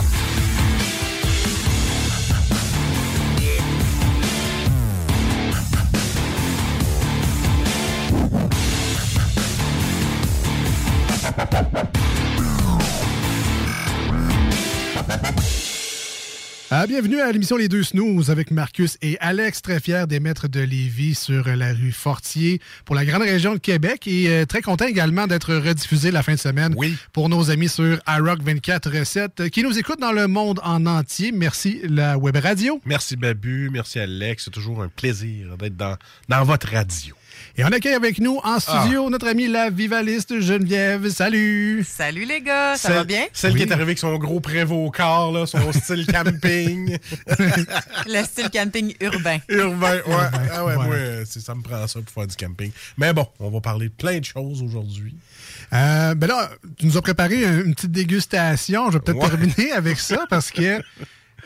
Ah, 16.76 16.88
bienvenue 16.88 17.21
à 17.21 17.32
l'émission 17.32 17.55
Les 17.55 17.69
Deux 17.69 17.84
Snooze 17.84 18.32
avec 18.32 18.49
Marcus 18.49 18.97
et 19.03 19.15
Alex, 19.19 19.61
très 19.61 19.80
fiers 19.80 20.05
des 20.07 20.19
maîtres 20.19 20.47
de 20.47 20.59
Lévis 20.59 21.13
sur 21.13 21.47
la 21.47 21.71
rue 21.71 21.91
Fortier 21.91 22.59
pour 22.84 22.95
la 22.95 23.05
grande 23.05 23.21
région 23.21 23.53
de 23.53 23.59
Québec 23.59 24.07
et 24.07 24.28
euh, 24.28 24.45
très 24.47 24.63
content 24.63 24.88
également 24.88 25.28
d'être 25.28 25.53
rediffusé 25.53 26.09
la 26.09 26.24
fin 26.24 26.34
de 26.34 26.39
semaine 26.39 26.76
pour 27.11 27.30
nos 27.30 27.51
amis 27.51 27.69
sur 27.69 27.99
iRock 28.07 28.41
24.7 28.41 29.51
qui 29.51 29.61
nous 29.61 29.78
écoutent 29.78 29.99
dans 29.99 30.13
le 30.13 30.28
monde 30.28 30.59
en 30.63 30.88
entier. 30.88 31.32
Merci 31.32 31.80
la 31.88 32.17
web 32.17 32.38
radio. 32.38 32.82
Merci 32.86 33.17
Babu, 33.17 33.69
merci 33.71 33.99
Alex. 33.99 34.45
C'est 34.45 34.51
toujours 34.51 34.82
un 34.82 34.89
plaisir 34.89 35.55
d'être 35.57 35.78
dans, 35.78 35.95
dans 36.28 36.43
votre 36.43 36.67
radio. 36.71 37.15
Et 37.55 37.63
on 37.63 37.67
accueille 37.67 37.93
avec 37.93 38.17
nous 38.19 38.39
en 38.43 38.59
studio 38.59 39.11
notre 39.11 39.27
amie 39.27 39.47
la 39.47 39.69
vivaliste 39.69 40.39
Geneviève. 40.41 41.07
Salut! 41.09 41.85
Salut 41.87 42.25
les 42.25 42.41
gars, 42.41 42.75
ça 42.77 42.87
Celle- 42.87 42.97
va 42.97 43.03
bien? 43.03 43.25
Celle 43.31 43.55
qui 43.55 43.61
est 43.61 43.71
arrivée 43.71 43.83
avec 43.83 43.99
son 43.99 44.17
gros 44.17 44.39
prévôt 44.39 44.85
au 44.87 44.89
corps, 44.89 45.31
là, 45.31 45.45
son 45.45 45.71
style 45.71 46.07
camping. 46.07 46.97
Le 48.07 48.23
style 48.23 48.49
camping 48.49 48.95
urbain. 49.01 49.37
Urbain, 49.49 49.97
ouais. 49.97 50.39
Ah 50.51 50.65
ouais, 50.65 50.75
moi, 50.77 50.95
c'est- 51.25 51.41
ça 51.41 51.53
me 51.53 51.61
prend 51.61 51.85
ça 51.85 51.99
pour 52.01 52.11
faire 52.11 52.25
du 52.27 52.35
camping. 52.35 52.71
Mais 52.97 53.13
bon, 53.13 53.27
on 53.39 53.51
va 53.51 53.61
parler 53.61 53.89
de 53.89 53.93
plein 53.93 54.17
de 54.17 54.25
choses 54.25 54.63
aujourd'hui. 54.63 55.13
Euh, 55.73 56.15
ben 56.15 56.25
là, 56.25 56.49
tu 56.79 56.87
nous 56.87 56.97
as 56.97 57.01
préparé 57.03 57.45
un- 57.45 57.65
une 57.65 57.75
petite 57.75 57.91
dégustation. 57.91 58.87
Je 58.89 58.93
vais 58.97 58.99
peut-être 58.99 59.19
Ouais. 59.21 59.29
terminer 59.29 59.71
avec 59.73 59.99
ça 59.99 60.25
parce 60.27 60.49
que 60.49 60.81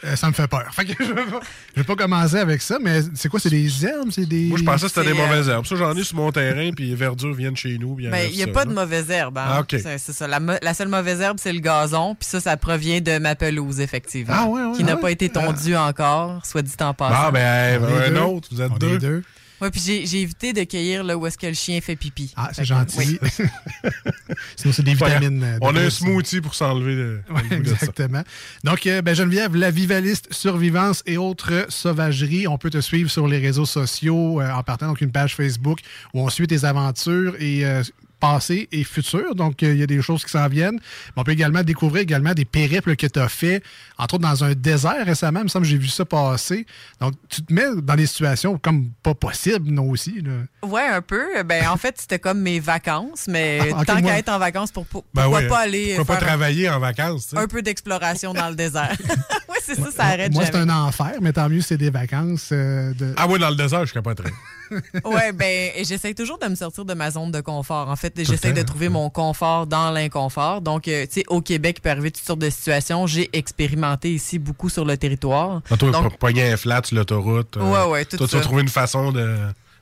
euh, 0.03 0.15
ça 0.15 0.27
me 0.27 0.33
fait 0.33 0.47
peur. 0.47 0.65
Fait 0.73 0.85
que 0.85 1.03
je 1.03 1.11
vais 1.11 1.25
pas, 1.25 1.39
je 1.75 1.81
vais 1.81 1.83
pas 1.83 1.95
commencer 1.95 2.35
avec 2.37 2.61
ça, 2.61 2.77
mais 2.81 3.01
c'est 3.15 3.29
quoi? 3.29 3.39
C'est 3.39 3.49
des 3.49 3.85
herbes? 3.85 4.09
C'est 4.11 4.25
des. 4.25 4.45
Moi, 4.47 4.59
je 4.59 4.63
pensais 4.63 4.85
que 4.85 4.89
c'était 4.89 5.09
des 5.09 5.15
C'est, 5.15 5.21
euh, 5.21 5.27
mauvaises 5.27 5.49
herbes. 5.49 5.65
Ça, 5.65 5.75
j'en 5.75 5.95
ai 5.95 6.03
sur 6.03 6.17
mon 6.17 6.31
terrain, 6.31 6.71
puis 6.75 6.89
les 6.89 6.95
verdures 6.95 7.33
viennent 7.33 7.57
chez 7.57 7.77
nous. 7.77 7.95
Ben, 7.95 8.27
il 8.29 8.35
n'y 8.35 8.43
a 8.43 8.45
ça, 8.45 8.51
pas 8.51 8.65
là. 8.65 8.65
de 8.65 8.73
mauvaise 8.73 9.09
herbe. 9.09 9.37
Hein? 9.37 9.61
Ah. 9.61 9.63
C'est 9.69 10.13
ça. 10.13 10.27
La, 10.27 10.73
seule 10.73 10.87
mauvaise 10.89 11.21
herbe, 11.21 11.37
c'est 11.39 11.53
le 11.53 11.59
gazon. 11.59 12.15
Puis 12.15 12.27
ça, 12.29 12.39
ça 12.39 12.57
provient 12.57 13.01
de 13.01 13.17
ma 13.17 13.35
pelouse, 13.35 13.79
effectivement. 13.79 14.35
Ah, 14.37 14.45
ouais, 14.47 14.63
ouais, 14.63 14.77
qui 14.77 14.83
n'a 14.83 14.95
ouais. 14.95 15.01
pas 15.01 15.11
été 15.11 15.29
tondue 15.29 15.75
encore, 15.75 16.45
soit 16.45 16.61
dit 16.61 16.73
en 16.79 16.93
passant. 16.93 17.15
Ah, 17.17 17.31
ben, 17.31 17.81
est 17.81 18.07
un 18.07 18.11
deux. 18.11 18.19
autre, 18.19 18.49
vous 18.51 18.61
êtes 18.61 18.71
On 18.71 18.75
est 18.75 18.79
deux. 18.79 18.97
deux. 18.99 19.23
Ouais, 19.59 19.71
puis 19.71 19.81
j'ai 19.81 20.21
évité 20.21 20.53
de 20.53 20.63
cueillir 20.63 21.03
là 21.03 21.17
où 21.17 21.25
est-ce 21.25 21.37
que 21.37 21.47
le 21.47 21.53
chien 21.53 21.81
fait 21.81 21.95
pipi. 21.95 22.31
Ah, 22.35 22.51
c'est 22.53 22.63
gentil. 22.65 22.97
oui. 22.99 23.19
Sinon, 24.55 24.73
c'est 24.73 24.83
des 24.83 24.93
vitamines. 24.93 25.43
euh, 25.43 25.53
de 25.53 25.59
On 25.61 25.75
a 25.75 25.81
un 25.81 25.89
smoothie 25.89 26.41
pour 26.41 26.53
s'enlever 26.55 26.95
le, 26.95 27.21
Ouais, 27.29 27.41
le 27.49 27.57
goût 27.57 27.63
de 27.63 27.67
ça. 27.69 27.73
exactement. 27.73 28.23
Donc, 28.63 28.85
euh, 28.85 29.01
ben, 29.01 29.15
Geneviève, 29.15 29.55
la 29.55 29.71
vivaliste 29.71 30.31
survivance 30.31 31.01
et 31.05 31.17
autres 31.17 31.65
sauvageries, 31.69 32.47
on 32.47 32.57
peut 32.57 32.69
te 32.69 32.81
suivre 32.81 33.09
sur 33.09 33.27
les 33.27 33.39
réseaux 33.39 33.65
sociaux 33.65 34.41
euh, 34.41 34.51
en 34.51 34.63
partant 34.63 34.87
donc 34.87 35.01
une 35.01 35.11
page 35.11 35.35
Facebook 35.35 35.79
où 36.13 36.21
on 36.21 36.29
suit 36.29 36.47
tes 36.47 36.63
aventures 36.65 37.35
et 37.39 37.65
euh, 37.65 37.81
passées 38.19 38.67
et 38.71 38.83
futures. 38.83 39.35
Donc, 39.35 39.63
euh, 39.63 39.73
il 39.73 39.79
y 39.79 39.83
a 39.83 39.87
des 39.87 40.01
choses 40.01 40.23
qui 40.25 40.31
s'en 40.31 40.47
viennent. 40.47 40.75
Mais 40.75 41.13
on 41.17 41.23
peut 41.23 41.31
également 41.31 41.63
découvrir 41.63 42.01
également 42.03 42.33
des 42.33 42.45
périples 42.45 42.95
que 42.95 43.07
tu 43.07 43.19
as 43.19 43.29
fait, 43.29 43.61
entre 43.97 44.15
autres 44.15 44.23
dans 44.27 44.43
un 44.43 44.53
désert 44.53 45.05
récemment. 45.05 45.39
Il 45.41 45.43
me 45.43 45.47
semble 45.49 45.65
que 45.65 45.71
j'ai 45.71 45.77
vu 45.77 45.87
ça 45.87 46.05
passer. 46.05 46.65
Donc, 46.99 47.13
tu 47.29 47.41
te 47.43 47.53
mets 47.53 47.81
dans 47.81 47.95
des 47.95 48.07
situations 48.07 48.57
comme 48.57 48.89
pas 49.03 49.13
possibles, 49.13 49.69
non 49.69 49.89
aussi. 49.89 50.21
là. 50.21 50.67
Ouais, 50.67 50.87
un 50.87 51.01
peu. 51.01 51.43
Ben, 51.43 51.67
en 51.67 51.77
fait, 51.77 51.95
c'était 51.99 52.19
comme 52.19 52.39
mes 52.41 52.59
vacances, 52.59 53.25
mais 53.27 53.59
Ah, 53.75 53.85
tant 53.85 53.99
moi- 54.01 54.11
qu'à 54.11 54.17
être 54.19 54.29
en 54.29 54.39
vacances, 54.39 54.71
pour, 54.71 54.85
pour- 54.85 55.05
Ben 55.13 55.23
pourquoi 55.23 55.39
ouais, 55.41 55.47
pas 55.47 55.59
aller 55.59 55.95
pourquoi 55.95 56.15
pas 56.15 56.21
travailler 56.25 56.69
en 56.69 56.79
vacances, 56.79 57.33
un 57.35 57.47
peu 57.47 57.61
d'exploration 57.61 58.33
dans 58.33 58.49
le 58.49 58.55
désert? 58.55 58.95
oui, 59.49 59.55
c'est 59.63 59.75
ça, 59.75 59.91
ça 59.91 60.03
arrête 60.05 60.33
Moi, 60.33 60.45
c'est 60.45 60.55
un 60.55 60.69
enfer, 60.69 61.13
mais 61.21 61.33
tant 61.33 61.49
mieux, 61.49 61.61
c'est 61.61 61.77
des 61.77 61.89
vacances. 61.89 62.49
euh, 62.51 62.93
de... 62.93 63.13
Ah 63.17 63.27
oui, 63.29 63.39
dans 63.39 63.49
le 63.49 63.55
désert, 63.55 63.85
je 63.85 63.93
capoterais. 63.93 64.31
Ouais, 65.05 65.31
ben, 65.31 65.71
j'essaie 65.83 66.13
toujours 66.13 66.37
de 66.39 66.47
me 66.47 66.55
sortir 66.55 66.85
de 66.85 66.93
ma 66.93 67.11
zone 67.11 67.31
de 67.31 67.41
confort. 67.41 67.89
En 67.89 67.95
fait, 67.95 68.13
j'essaie 68.17 68.53
de 68.53 68.61
trouver 68.61 68.89
mon 68.89 69.09
confort 69.09 69.67
dans 69.67 69.91
l'inconfort. 69.91 70.61
Donc, 70.61 70.87
euh, 70.87 71.05
tu 71.05 71.13
sais, 71.21 71.23
au 71.27 71.41
Québec, 71.41 71.77
il 71.79 71.81
peut 71.81 71.89
arriver 71.89 72.11
toutes 72.11 72.25
sortes 72.25 72.39
de 72.39 72.49
situations. 72.49 73.07
J'ai 73.07 73.29
expérimenté 73.33 74.11
ici 74.13 74.39
beaucoup 74.39 74.69
sur 74.69 74.85
le 74.85 74.97
territoire. 74.97 75.61
Ah, 75.71 75.75
Donc, 75.75 75.93
po- 76.11 76.17
pogner 76.19 76.51
un 76.51 76.57
flat 76.57 76.81
sur 76.83 76.95
l'autoroute. 76.97 77.57
euh, 77.57 77.61
Ouais, 77.85 77.91
ouais, 77.91 78.05
tout 78.05 78.17
Toi, 78.17 78.27
tu 78.27 78.31
ça. 78.31 78.37
vas 78.37 78.43
trouver 78.43 78.61
une 78.61 78.69
façon 78.69 79.11
de- 79.11 79.37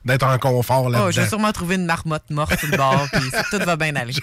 d'être 0.06 0.24
en 0.24 0.38
confort 0.38 0.84
oh, 0.86 0.88
là-dedans. 0.88 1.10
je 1.10 1.20
vais 1.20 1.28
sûrement 1.28 1.52
trouver 1.52 1.74
une 1.74 1.84
marmotte 1.84 2.30
morte 2.30 2.58
sur 2.58 2.70
le 2.70 2.76
bord, 2.76 3.08
puis 3.12 3.22
tout 3.50 3.58
va 3.58 3.76
bien 3.76 3.94
aller. 3.96 4.14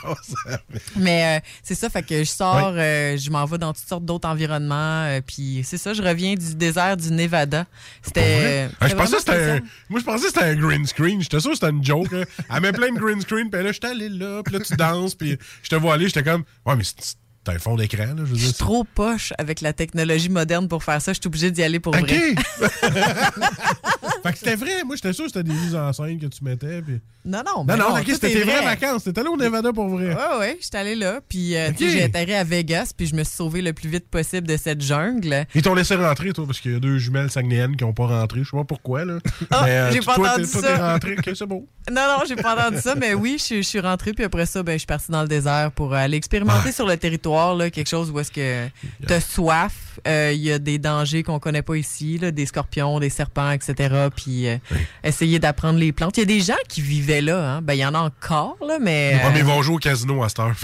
Mais 0.95 1.37
euh, 1.37 1.45
c'est 1.61 1.75
ça, 1.75 1.89
fait 1.89 2.03
que 2.03 2.19
je 2.19 2.29
sors, 2.29 2.73
euh, 2.75 3.17
je 3.17 3.29
m'en 3.29 3.45
vais 3.45 3.57
dans 3.57 3.73
toutes 3.73 3.87
sortes 3.87 4.05
d'autres 4.05 4.27
environnements, 4.27 5.03
euh, 5.05 5.21
puis 5.25 5.61
c'est 5.65 5.77
ça, 5.77 5.93
je 5.93 6.01
reviens 6.01 6.35
du 6.35 6.55
désert 6.55 6.95
du 6.95 7.11
Nevada. 7.11 7.65
C'était. 8.01 8.69
Ah, 8.79 8.87
je 8.87 8.95
pensais 8.95 9.19
c'était 9.19 9.61
Moi, 9.89 9.99
je 9.99 10.05
pensais 10.05 10.27
que 10.27 10.33
c'était 10.33 10.45
un 10.45 10.55
green 10.55 10.85
screen. 10.87 11.21
J'étais 11.21 11.39
sûr 11.39 11.51
que 11.51 11.57
c'était 11.57 11.69
une 11.69 11.83
joke. 11.83 12.07
Elle 12.11 12.61
met 12.61 12.71
plein 12.71 12.91
de 12.93 12.99
green 12.99 13.21
screen, 13.21 13.49
puis 13.49 13.61
là, 13.61 13.71
j'étais 13.71 13.87
allé 13.87 14.09
là, 14.09 14.41
puis 14.43 14.53
là, 14.53 14.61
tu 14.61 14.75
danses, 14.75 15.15
puis 15.15 15.37
je 15.61 15.69
te 15.69 15.75
vois 15.75 15.95
aller, 15.95 16.07
j'étais 16.07 16.23
comme, 16.23 16.43
ouais, 16.65 16.75
mais 16.75 16.83
c'est 16.83 17.17
c'est 17.45 17.55
un 17.55 17.59
fond 17.59 17.75
d'écran, 17.75 18.05
là. 18.05 18.13
Je 18.19 18.21
veux 18.21 18.27
Je 18.27 18.33
dire, 18.35 18.45
suis 18.45 18.53
trop 18.53 18.85
poche 18.85 19.33
avec 19.37 19.59
la 19.59 19.73
technologie 19.73 20.29
moderne 20.29 20.69
pour 20.69 20.81
faire 20.81 21.01
ça. 21.01 21.11
Je 21.11 21.19
suis 21.19 21.27
obligée 21.27 21.51
d'y 21.51 21.61
aller 21.61 21.81
pour 21.81 21.93
OK. 21.93 22.07
vrai. 22.07 22.35
fait 24.23 24.31
que 24.33 24.37
c'était 24.39 24.55
vrai. 24.55 24.83
Moi, 24.85 24.95
j'étais 24.95 25.13
sûr 25.13 25.25
que 25.25 25.31
c'était 25.31 25.43
des 25.43 25.53
mises 25.53 25.75
en 25.75 25.91
scène 25.93 26.19
que 26.19 26.25
tu 26.27 26.43
mettais. 26.43 26.81
Puis... 26.81 26.99
Non, 27.25 27.41
non, 27.45 27.63
Non, 27.63 27.77
non, 27.77 27.89
non, 27.95 27.99
ok, 27.99 28.05
c'était 28.07 28.29
tes 28.29 28.41
vraies 28.43 28.55
vrai. 28.57 28.65
vacances. 28.65 29.03
T'étais 29.03 29.21
allé 29.21 29.29
au 29.29 29.37
Nevada 29.37 29.71
pour 29.71 29.87
vrai. 29.89 30.13
Ouais, 30.13 30.37
ouais, 30.39 30.57
j'étais 30.61 30.77
allée 30.77 30.95
là, 30.95 31.19
puis 31.27 31.55
euh, 31.55 31.69
tu 31.71 31.77
sais, 31.77 31.85
Ok. 31.85 31.91
j'ai 31.91 32.03
atterri 32.03 32.33
à 32.33 32.43
Vegas, 32.43 32.91
puis 32.97 33.07
je 33.07 33.15
me 33.15 33.23
suis 33.23 33.35
sauvé 33.35 33.61
le 33.61 33.71
plus 33.73 33.87
vite 33.89 34.07
possible 34.09 34.47
de 34.47 34.57
cette 34.57 34.81
jungle. 34.81 35.45
Ils 35.55 35.61
t'ont 35.61 35.73
laissé 35.73 35.95
rentrer, 35.95 36.33
toi, 36.33 36.45
parce 36.45 36.59
qu'il 36.59 36.73
y 36.73 36.75
a 36.75 36.79
deux 36.79 36.97
jumelles 36.97 37.29
saguenéennes 37.31 37.75
qui 37.77 37.83
n'ont 37.83 37.93
pas 37.93 38.07
rentré. 38.07 38.41
Je 38.43 38.49
sais 38.49 38.57
pas 38.57 38.63
pourquoi, 38.65 39.05
là. 39.05 39.19
Ah, 39.51 39.65
euh, 39.67 39.91
j'ai 39.93 39.99
pas 40.01 40.15
toi, 40.15 40.29
entendu 40.31 40.45
t'es- 40.45 40.51
toi, 40.51 40.61
ça. 40.61 40.67
t'es 40.75 40.81
rentré. 40.81 41.15
Ok, 41.17 41.31
c'est 41.35 41.45
beau. 41.45 41.67
Non, 41.91 42.01
non, 42.17 42.23
j'ai 42.25 42.37
pas 42.37 42.55
entendu 42.55 42.81
ça, 42.81 42.95
mais 42.95 43.13
oui, 43.13 43.35
je, 43.37 43.61
suis- 43.61 43.79
rentrée, 43.81 44.13
puis 44.13 44.23
après 44.23 44.45
ça, 44.45 44.63
ben, 44.63 44.71
je 44.73 44.77
suis 44.79 44.85
partie 44.87 45.11
dans 45.11 45.21
le 45.21 45.27
désert 45.27 45.69
pour 45.73 45.93
aller 45.93 46.15
expérimenter 46.15 46.71
sur 46.71 46.87
le 46.87 46.95
territoire, 46.95 47.55
là, 47.55 47.69
quelque 47.69 47.89
chose 47.89 48.09
où 48.09 48.19
est-ce 48.21 48.31
que 48.31 48.67
t'as 49.05 49.19
soif, 49.19 49.99
euh, 50.07 50.31
il 50.33 50.41
y 50.41 50.51
a 50.51 50.59
des 50.59 50.77
dangers 50.79 51.23
qu'on 51.23 51.39
connaît 51.39 51.61
pas 51.61 51.75
ici, 51.75 52.17
là, 52.17 52.31
des 52.31 52.45
scorpions, 52.45 52.99
des 53.01 53.09
serpents, 53.09 53.51
etc., 53.51 54.07
puis 54.15 54.47
euh, 54.47 54.57
essayer 55.03 55.39
d'apprendre 55.39 55.79
les 55.79 55.91
plantes. 55.91 56.17
Il 56.17 56.21
y 56.21 56.23
a 56.23 56.25
des 56.25 56.39
gens 56.41 56.53
qui 56.69 56.81
vivaient 56.81 57.21
là, 57.21 57.55
hein. 57.55 57.61
ben, 57.61 57.73
il 57.73 57.79
y 57.79 57.85
en 57.85 57.93
a 57.93 57.99
encore, 57.99 58.57
là, 58.65 58.77
mais... 58.79 59.19
Ouais, 59.23 59.31
mais 59.31 59.39
ils 59.39 59.41
euh, 59.43 59.45
vont 59.45 59.61
jouer 59.61 59.75
au 59.75 59.79
casino 59.79 60.23
à 60.23 60.29
cette 60.29 60.39
heure. 60.39 60.55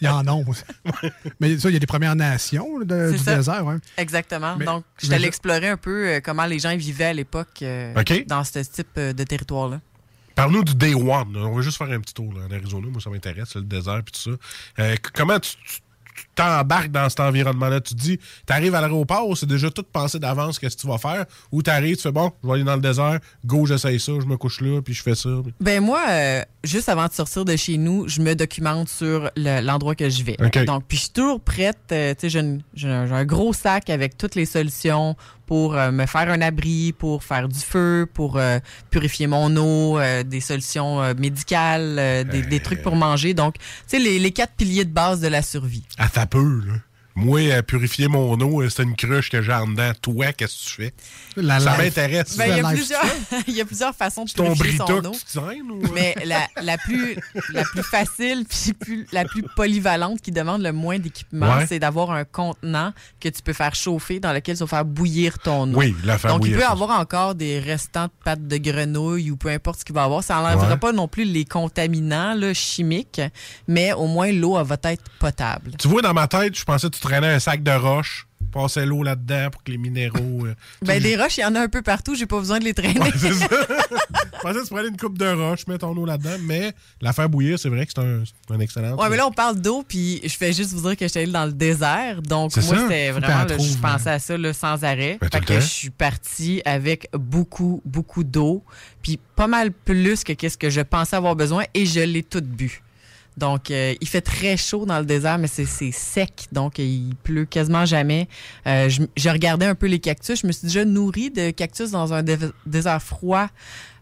Il 0.00 0.06
y 0.06 0.08
en 0.08 0.26
a 0.26 0.32
aussi. 0.32 0.62
Mais 1.40 1.58
ça, 1.58 1.68
il 1.68 1.72
y 1.72 1.76
a 1.76 1.78
des 1.80 1.86
Premières 1.86 2.14
Nations 2.16 2.78
là, 2.78 2.84
de- 2.84 3.06
C'est 3.12 3.18
du 3.18 3.24
ça. 3.24 3.36
désert. 3.36 3.64
Ouais. 3.66 3.76
Exactement. 3.96 4.56
Mais- 4.56 4.64
Donc, 4.64 4.84
je 5.00 5.06
je- 5.06 5.12
explorer 5.12 5.68
un 5.68 5.76
peu 5.76 6.08
euh, 6.08 6.20
comment 6.22 6.44
les 6.46 6.58
gens 6.58 6.76
vivaient 6.76 7.06
à 7.06 7.12
l'époque 7.12 7.60
euh, 7.62 7.92
dans 8.26 8.42
ce 8.44 8.60
type 8.60 8.88
euh, 8.98 9.12
de 9.12 9.24
territoire-là. 9.24 9.80
Parle-nous 10.34 10.64
du 10.64 10.74
Day 10.74 10.94
One. 10.94 11.32
là. 11.34 11.40
On 11.46 11.54
va 11.56 11.62
juste 11.62 11.76
faire 11.78 11.90
un 11.90 12.00
petit 12.00 12.14
tour 12.14 12.32
là, 12.34 12.46
en 12.48 12.52
Arizona. 12.52 12.86
Moi, 12.90 13.00
ça 13.00 13.10
m'intéresse, 13.10 13.54
le 13.54 13.62
désert 13.62 13.98
et 13.98 14.02
tout 14.10 14.20
ça. 14.20 14.30
Euh, 14.82 14.96
comment 15.12 15.38
tu 15.38 15.52
t'embarques 16.34 16.90
dans 16.90 17.08
cet 17.08 17.20
environnement-là? 17.20 17.80
Tu 17.80 17.94
te 17.94 18.00
dis, 18.00 18.18
tu 18.18 18.52
arrives 18.52 18.74
à 18.74 18.80
l'aéroport, 18.80 19.36
c'est 19.36 19.46
déjà 19.46 19.70
tout 19.70 19.84
pensé 19.90 20.18
d'avance 20.18 20.58
qu'est-ce 20.58 20.76
que 20.76 20.80
tu 20.82 20.86
vas 20.88 20.98
faire. 20.98 21.24
Ou 21.50 21.62
tu 21.62 21.70
arrives, 21.70 21.96
tu 21.96 22.02
fais, 22.02 22.12
bon, 22.12 22.32
je 22.42 22.48
vais 22.48 22.54
aller 22.54 22.64
dans 22.64 22.74
le 22.76 22.80
désert, 22.82 23.18
go, 23.44 23.66
j'essaye 23.66 24.00
ça, 24.00 24.12
je 24.20 24.26
me 24.26 24.36
couche 24.36 24.60
là, 24.60 24.80
puis 24.82 24.94
je 24.94 25.02
fais 25.02 25.14
ça. 25.14 25.28
puis- 25.42 25.54
Ben 25.60 25.80
moi, 25.82 26.02
euh, 26.08 26.42
juste 26.64 26.88
avant 26.88 27.06
de 27.06 27.12
sortir 27.12 27.44
de 27.44 27.56
chez 27.56 27.76
nous, 27.76 28.08
je 28.08 28.20
me 28.20 28.34
documente 28.34 28.88
sur 28.88 29.30
le- 29.36 29.60
l'endroit 29.60 29.94
que 29.94 30.08
je 30.08 30.22
vais. 30.22 30.36
OK. 30.44 30.64
Donc, 30.64 30.84
puis 30.88 30.96
je 30.96 31.02
suis 31.04 31.12
toujours 31.12 31.40
prête. 31.40 31.78
euh, 31.92 32.14
tu 32.18 32.30
sais, 32.30 32.54
j'ai 32.74 32.88
un, 32.88 33.24
gros 33.24 33.52
sac 33.52 33.90
avec 33.90 34.16
toutes 34.16 34.34
les 34.34 34.46
solutions 34.46 35.16
pour 35.46 35.74
euh, 35.76 35.90
me 35.90 36.06
faire 36.06 36.30
un 36.30 36.40
abri, 36.40 36.92
pour 36.92 37.22
faire 37.24 37.46
du 37.48 37.58
feu, 37.58 38.06
pour 38.14 38.38
euh, 38.38 38.58
purifier 38.90 39.26
mon 39.26 39.54
eau, 39.56 39.98
euh, 39.98 40.22
des 40.22 40.40
solutions 40.40 41.00
médicales, 41.14 42.26
des, 42.30 42.42
des 42.42 42.60
trucs 42.60 42.82
pour 42.82 42.96
manger. 42.96 43.34
Donc, 43.34 43.54
tu 43.56 43.62
sais, 43.86 43.98
les, 43.98 44.18
les 44.18 44.30
quatre 44.30 44.52
piliers 44.54 44.84
de 44.84 44.90
base 44.92 45.20
de 45.20 45.28
la 45.28 45.42
survie. 45.42 45.82
Ta 46.22 46.26
peu, 46.26 46.60
là. 46.66 46.74
Moi, 47.14 47.52
à 47.52 47.62
purifier 47.62 48.08
mon 48.08 48.40
eau, 48.40 48.62
euh, 48.62 48.68
c'est 48.70 48.82
une 48.84 48.96
cruche 48.96 49.28
que 49.30 49.42
j'ai 49.42 49.52
en 49.52 49.66
dedans. 49.66 49.92
Toi, 50.00 50.32
qu'est-ce 50.32 50.64
que 50.64 50.68
tu 50.70 50.74
fais? 50.82 50.94
La 51.36 51.60
ça 51.60 51.76
m'intéresse. 51.76 52.36
Ben, 52.36 52.46
il, 52.48 52.56
y 52.56 52.60
a 52.60 52.68
plusieurs, 52.70 53.04
il 53.48 53.54
y 53.54 53.60
a 53.60 53.64
plusieurs 53.64 53.94
façons 53.94 54.24
de 54.24 54.30
ton 54.30 54.54
purifier 54.54 54.78
son 54.78 54.86
que 54.86 54.92
eau. 55.06 55.12
tu 55.12 55.24
te 55.24 55.38
traînes, 55.38 55.70
ou- 55.70 55.82
Mais 55.92 56.14
la, 56.24 56.46
la, 56.62 56.78
plus, 56.78 57.16
la 57.52 57.64
plus 57.64 57.82
facile 57.82 58.44
puis 58.48 58.72
plus, 58.72 59.06
la 59.12 59.24
plus 59.26 59.42
polyvalente 59.56 60.20
qui 60.22 60.30
demande 60.32 60.62
le 60.62 60.72
moins 60.72 60.98
d'équipement, 60.98 61.56
Ouais. 61.56 61.66
c'est 61.66 61.78
d'avoir 61.78 62.10
un 62.12 62.24
contenant 62.24 62.92
que 63.20 63.28
tu 63.28 63.42
peux 63.42 63.52
faire 63.52 63.74
chauffer 63.74 64.18
dans 64.20 64.32
lequel 64.32 64.56
tu 64.56 64.60
vas 64.64 64.66
faire 64.68 64.84
bouillir 64.84 65.38
ton 65.38 65.72
eau. 65.74 65.76
Oui, 65.78 65.94
la 66.04 66.16
faire 66.18 66.30
Donc, 66.32 66.40
bouillir, 66.40 66.56
il 66.56 66.60
peut 66.60 66.66
ça. 66.66 66.72
avoir 66.72 66.98
encore 66.98 67.34
des 67.34 67.58
restants 67.58 68.06
de 68.06 68.12
pâtes 68.24 68.46
de 68.48 68.56
grenouille 68.56 69.30
ou 69.30 69.36
peu 69.36 69.48
importe 69.50 69.80
ce 69.80 69.84
qu'il 69.84 69.94
va 69.94 70.02
y 70.02 70.04
avoir. 70.04 70.22
Ça 70.24 70.36
n'enlèvera 70.36 70.70
Ouais. 70.72 70.76
pas 70.78 70.92
non 70.92 71.08
plus 71.08 71.24
les 71.24 71.44
contaminants 71.44 72.34
là, 72.34 72.54
chimiques, 72.54 73.20
mais 73.68 73.92
au 73.92 74.06
moins 74.06 74.32
l'eau 74.32 74.62
va 74.64 74.76
être 74.84 75.04
potable. 75.18 75.72
Tu 75.78 75.88
vois, 75.88 76.00
dans 76.02 76.14
ma 76.14 76.26
tête, 76.26 76.56
je 76.56 76.64
pensais 76.64 76.88
que 76.88 76.96
tu 76.96 77.01
traînais 77.02 77.28
un 77.34 77.38
sac 77.38 77.62
de 77.62 77.70
roches, 77.72 78.26
passais 78.52 78.84
l'eau 78.84 79.02
là-dedans 79.02 79.48
pour 79.50 79.62
que 79.62 79.70
les 79.72 79.78
minéraux. 79.78 80.44
euh, 80.46 80.54
Ben, 80.82 81.00
des 81.02 81.16
roches, 81.16 81.38
il 81.38 81.40
y 81.40 81.44
en 81.44 81.54
a 81.54 81.60
un 81.60 81.68
peu 81.68 81.80
partout, 81.80 82.14
j'ai 82.14 82.26
pas 82.26 82.38
besoin 82.38 82.58
de 82.58 82.64
les 82.64 82.74
traîner. 82.74 83.00
Ouais, 83.00 83.10
c'est 83.16 83.32
ça. 83.32 83.46
Je 83.48 84.40
pensais 84.42 84.58
que 84.60 84.64
tu 84.66 84.74
prenais 84.74 84.88
une 84.88 84.96
coupe 84.96 85.16
de 85.16 85.26
roche, 85.26 85.66
mets 85.68 85.78
ton 85.78 85.96
eau 85.96 86.04
là-dedans, 86.04 86.36
mais 86.42 86.72
la 87.00 87.12
faire 87.14 87.28
bouillir, 87.30 87.58
c'est 87.58 87.68
vrai 87.70 87.86
que 87.86 87.92
c'est 87.94 88.02
un, 88.02 88.22
un 88.54 88.60
excellent. 88.60 88.96
Ouais, 88.96 89.08
mais 89.08 89.16
là, 89.16 89.26
on 89.26 89.30
parle 89.32 89.58
d'eau, 89.60 89.84
puis 89.86 90.20
je 90.22 90.36
fais 90.36 90.52
juste 90.52 90.72
vous 90.74 90.82
dire 90.82 90.96
que 90.98 91.06
j'étais 91.06 91.20
allée 91.20 91.32
dans 91.32 91.46
le 91.46 91.52
désert. 91.52 92.20
Donc, 92.22 92.50
C'est 92.52 92.64
moi, 92.66 92.74
ça. 92.74 92.82
c'était 92.82 93.10
vraiment, 93.12 93.44
là, 93.44 93.56
je 93.58 93.78
pensais 93.78 94.10
à 94.10 94.18
ça 94.18 94.36
là, 94.36 94.52
sans 94.52 94.84
arrêt. 94.84 95.16
Ben, 95.20 95.28
fait 95.32 95.44
que 95.44 95.54
je 95.54 95.60
suis 95.60 95.90
partie 95.90 96.60
avec 96.64 97.08
beaucoup, 97.14 97.80
beaucoup 97.86 98.24
d'eau, 98.24 98.62
puis 99.00 99.18
pas 99.36 99.46
mal 99.46 99.70
plus 99.72 100.24
que 100.24 100.32
qu'est-ce 100.34 100.58
que 100.58 100.68
je 100.68 100.80
pensais 100.82 101.16
avoir 101.16 101.36
besoin, 101.36 101.64
et 101.72 101.86
je 101.86 102.00
l'ai 102.00 102.22
toute 102.22 102.44
bu. 102.46 102.82
Donc, 103.36 103.70
euh, 103.70 103.94
il 104.00 104.08
fait 104.08 104.20
très 104.20 104.56
chaud 104.56 104.84
dans 104.84 104.98
le 104.98 105.06
désert, 105.06 105.38
mais 105.38 105.46
c'est 105.48 105.64
sec, 105.64 106.48
donc 106.52 106.78
il 106.78 107.14
pleut 107.22 107.46
quasiment 107.46 107.86
jamais. 107.86 108.28
Euh, 108.66 108.88
je, 108.90 109.02
je 109.16 109.28
regardais 109.30 109.66
un 109.66 109.74
peu 109.74 109.86
les 109.86 110.00
cactus. 110.00 110.42
Je 110.42 110.46
me 110.46 110.52
suis 110.52 110.66
déjà 110.68 110.84
nourrie 110.84 111.30
de 111.30 111.50
cactus 111.50 111.90
dans 111.90 112.12
un 112.12 112.22
dé- 112.22 112.36
désert 112.66 113.02
froid. 113.02 113.48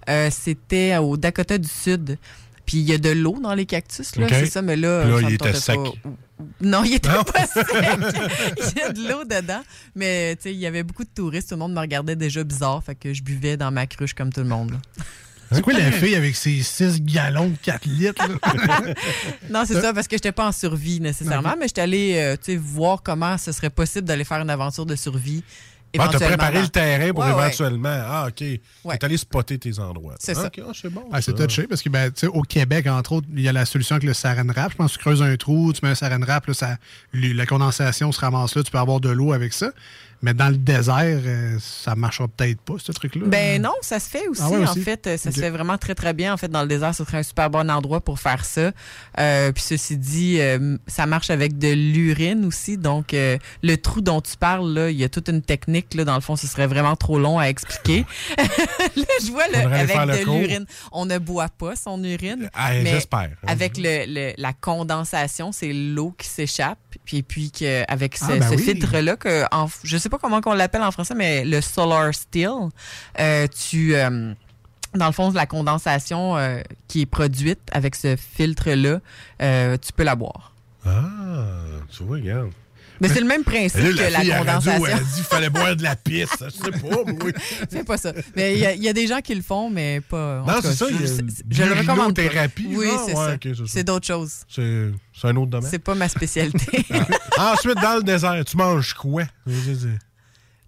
Euh, 0.09 0.29
C'était 0.33 0.97
au 0.97 1.17
Dakota 1.17 1.59
du 1.59 1.69
Sud. 1.69 2.19
Puis 2.67 2.79
il 2.79 2.89
y 2.89 2.93
a 2.93 2.99
de 2.99 3.11
l'eau 3.11 3.39
dans 3.43 3.55
les 3.55 3.67
cactus, 3.67 4.15
là, 4.17 4.27
c'est 4.29 4.47
ça, 4.47 4.63
mais 4.63 4.77
là, 4.77 5.05
il 5.23 5.35
était 5.35 5.53
sec. 5.55 5.77
pas. 5.77 6.11
Non, 6.61 6.85
il 6.85 6.95
était 6.95 7.09
Non? 7.09 7.25
pas 7.25 7.45
sec. 7.47 7.67
il 7.73 8.79
y 8.79 8.83
a 8.83 8.93
de 8.93 9.09
l'eau 9.09 9.25
dedans. 9.25 9.63
Mais 9.97 10.37
tu 10.37 10.43
sais, 10.43 10.53
il 10.53 10.59
y 10.61 10.67
avait 10.67 10.85
beaucoup 10.85 11.03
de 11.03 11.09
touristes. 11.13 11.49
Tout 11.49 11.55
le 11.57 11.59
monde 11.61 11.73
me 11.75 11.81
regardait 11.81 12.15
déjà 12.17 12.45
bizarre. 12.45 12.83
Fait 12.85 12.95
que 12.95 13.13
je 13.13 13.23
buvais 13.23 13.57
dans 13.57 13.71
ma 13.73 13.87
cruche 13.87 14.15
comme 14.15 14.33
tout 14.33 14.41
le 14.41 14.47
monde. 14.49 14.71
là. 14.73 14.79
C'est 15.53 15.63
quoi 15.63 15.73
la 15.73 15.91
fille 15.93 16.15
avec 16.15 16.37
ses 16.37 16.63
6 16.63 17.03
gallons 17.03 17.49
de 17.51 17.57
4 17.63 17.85
litres? 17.87 18.25
là? 18.29 18.95
Non, 19.51 19.65
c'est 19.67 19.81
ça, 19.81 19.93
parce 19.93 20.07
que 20.07 20.17
j'étais 20.17 20.33
pas 20.33 20.47
en 20.49 20.53
survie 20.53 21.01
nécessairement, 21.01 21.55
mais 21.59 21.67
j'étais 21.69 21.81
allée 21.81 22.15
euh, 22.17 22.37
tu 22.37 22.53
sais, 22.53 22.57
voir 22.57 23.03
comment 23.03 23.37
ce 23.39 23.53
serait 23.53 23.71
possible 23.71 24.07
d'aller 24.07 24.25
faire 24.25 24.41
une 24.41 24.51
aventure 24.51 24.87
de 24.87 24.95
survie. 24.97 25.43
Ah, 25.99 26.09
t'as 26.13 26.21
préparé 26.21 26.63
le 26.63 26.69
terrain 26.69 27.11
pour 27.13 27.25
Ouais, 27.25 27.33
ouais. 27.33 27.47
éventuellement. 27.49 27.89
Ah, 28.07 28.27
OK. 28.29 28.37
T'es 28.37 28.61
allé 29.05 29.17
spotter 29.17 29.59
tes 29.59 29.77
endroits. 29.81 30.15
C'est 30.21 30.37
Ah, 30.37 30.43
ça. 30.43 30.47
OK, 30.47 30.61
ah, 30.65 30.71
c'est 30.73 30.89
bon. 30.89 31.03
Ah, 31.13 31.21
c'est 31.21 31.35
touché 31.35 31.67
parce 31.67 31.83
que 31.83 31.89
ben, 31.89 32.13
tu 32.13 32.21
sais, 32.21 32.27
au 32.29 32.43
Québec, 32.43 32.87
entre 32.87 33.11
autres, 33.15 33.27
il 33.35 33.41
y 33.41 33.49
a 33.49 33.53
la 33.53 33.65
solution 33.67 33.97
avec 33.97 34.07
le 34.07 34.15
saran 34.15 34.47
wrap. 34.55 34.71
Je 34.71 34.77
pense 34.77 34.93
que 34.93 34.99
tu 34.99 35.03
creuses 35.03 35.21
un 35.21 35.35
trou, 35.37 35.73
tu 35.73 35.81
mets 35.85 35.91
un 35.91 35.95
saran 35.97 36.21
wrap, 36.21 36.47
là, 36.47 36.55
ça, 36.55 36.77
la 37.13 37.45
condensation 37.45 38.13
se 38.13 38.21
ramasse 38.21 38.55
là, 38.55 38.63
tu 38.63 38.71
peux 38.71 38.79
avoir 38.79 39.01
de 39.01 39.09
l'eau 39.11 39.33
avec 39.33 39.53
ça. 39.53 39.73
Mais 40.23 40.35
dans 40.35 40.49
le 40.51 40.57
désert, 40.59 40.97
euh, 41.25 41.57
ça 41.61 41.95
marchera 41.95 42.29
peut-être 42.29 42.61
pas, 42.61 42.75
ce 42.79 42.93
truc-là. 42.93 43.23
Ben 43.27 43.63
non, 43.63 43.73
ça 43.81 43.99
se 43.99 44.09
fait 44.11 44.29
aussi. 44.29 44.43
Ah 44.45 44.51
ouais, 44.51 44.59
En 44.67 44.71
aussi? 44.71 44.83
fait, 44.83 45.07
euh, 45.07 45.17
ça 45.17 45.33
se 45.33 45.41
fait 45.41 45.49
vraiment 45.49 45.79
très, 45.79 45.95
très 45.95 46.13
bien. 46.13 46.35
En 46.35 46.37
fait, 46.37 46.49
dans 46.49 46.61
le 46.61 46.69
désert, 46.69 46.95
ce 46.95 47.05
serait 47.05 47.19
un 47.19 47.23
super 47.23 47.49
bon 47.49 47.71
endroit 47.71 48.01
pour 48.03 48.19
faire 48.21 48.45
ça. 48.45 48.73
Euh, 49.19 49.51
puis 49.53 49.63
ceci 49.63 49.97
dit, 49.97 50.37
euh, 50.41 50.77
ça 50.87 51.07
marche 51.07 51.31
avec 51.31 51.57
de 51.57 51.69
l'urine 51.73 52.45
aussi. 52.45 52.77
Donc, 52.77 53.15
euh, 53.15 53.39
le 53.63 53.77
trou 53.77 54.03
dont 54.03 54.21
tu 54.21 54.37
parles, 54.37 54.71
là, 54.73 54.91
il 54.91 54.97
y 54.99 55.05
a 55.05 55.09
toute 55.09 55.29
une 55.29 55.41
technique. 55.41 55.95
Là, 55.95 56.05
dans 56.05 56.17
le 56.17 56.21
fond, 56.21 56.37
ce 56.37 56.47
serait 56.47 56.67
vraiment 56.67 56.97
trop 56.97 57.19
long 57.19 57.39
à 57.39 57.45
expliquer. 57.45 58.05
là, 58.39 59.05
je 59.25 59.31
vois 59.33 59.45
aller 59.45 59.57
avec 59.57 59.97
de 59.97 60.25
l'urine. 60.31 60.67
On 60.93 61.07
ne 61.07 61.17
boit 61.19 61.49
pas 61.49 61.77
son 61.77 62.03
urine. 62.05 62.51
Ah, 62.53 62.73
mais 62.73 62.85
j'espère. 62.91 63.31
Avec 63.47 63.79
le, 63.79 64.05
le- 64.07 64.35
la 64.37 64.53
condensation, 64.53 65.51
c'est 65.53 65.73
l'eau 65.73 66.15
qui 66.19 66.29
s'échappe. 66.29 66.79
Puis, 67.07 67.23
puis 67.23 67.51
que, 67.51 67.85
avec 67.91 68.17
ce, 68.19 68.25
Ah, 68.29 68.37
ben 68.37 68.51
ce 68.51 68.57
oui. 68.57 68.63
filtre-là, 68.63 69.17
que 69.17 69.45
en, 69.53 69.69
je 69.83 69.97
sais 69.97 70.10
pas 70.11 70.19
comment 70.19 70.41
on 70.45 70.55
l'appelle 70.55 70.83
en 70.83 70.91
français, 70.91 71.15
mais 71.15 71.45
le 71.45 71.61
Solar 71.61 72.15
Steel, 72.15 72.51
euh, 73.19 73.47
tu... 73.49 73.95
euh, 73.95 74.35
dans 74.95 75.07
le 75.07 75.13
fond, 75.13 75.31
la 75.31 75.47
condensation 75.47 76.37
euh, 76.37 76.61
qui 76.89 77.03
est 77.03 77.07
produite 77.07 77.61
avec 77.73 77.95
ce 77.95 78.17
filtre-là, 78.17 79.01
tu 79.79 79.93
peux 79.93 80.03
la 80.03 80.17
boire. 80.17 80.53
Ah, 80.85 81.07
tu 81.91 82.03
vois, 82.03 82.17
regarde. 82.17 82.51
Mais 83.01 83.09
c'est 83.09 83.21
le 83.21 83.27
même 83.27 83.45
principe 83.45 83.81
Là, 83.81 84.09
que 84.09 84.13
la 84.13 84.39
condensation. 84.39 84.87
elle 84.87 84.93
a 84.93 84.99
dit 84.99 85.15
qu'il 85.15 85.25
fallait 85.25 85.51
boire 85.51 85.75
de 85.75 85.83
la 85.83 85.97
pisse. 85.97 86.29
Je 86.45 86.51
sais 86.51 86.71
pas, 86.71 86.79
moi. 86.89 87.31
Fais 87.71 87.85
pas 87.85 87.97
ça. 87.97 88.13
Mais 88.37 88.55
il 88.55 88.61
y, 88.61 88.67
a- 88.67 88.75
il 88.75 88.83
y 88.83 88.89
a 88.89 88.93
des 88.93 89.07
gens 89.07 89.21
qui 89.21 89.35
le 89.35 89.43
font, 89.43 89.71
mais 89.71 90.01
pas. 90.01 90.43
Non, 90.47 90.55
c'est 90.63 90.75
ça, 90.75 90.87
Je, 90.91 91.07
je- 91.51 91.63
le 91.63 91.73
recommande. 91.73 92.15
pas. 92.15 92.23
urinothérapie, 92.23 92.67
Oui, 92.71 92.87
c'est 93.07 93.15
Ouais, 93.17 93.39
ça. 93.55 93.63
c'est 93.67 93.85
d'autres 93.85 94.07
choses. 94.07 94.33
C'est 94.49 94.91
c'est 95.19 95.29
un 95.29 95.37
autre 95.37 95.51
domaine. 95.51 95.69
C'est 95.71 95.79
pas 95.79 95.95
ma 95.95 96.09
spécialité. 96.09 96.85
Ensuite, 97.39 97.77
dans 97.81 97.97
le 97.97 98.03
désert, 98.03 98.43
tu 98.45 98.57
manges 98.57 98.95
quoi? 98.95 99.25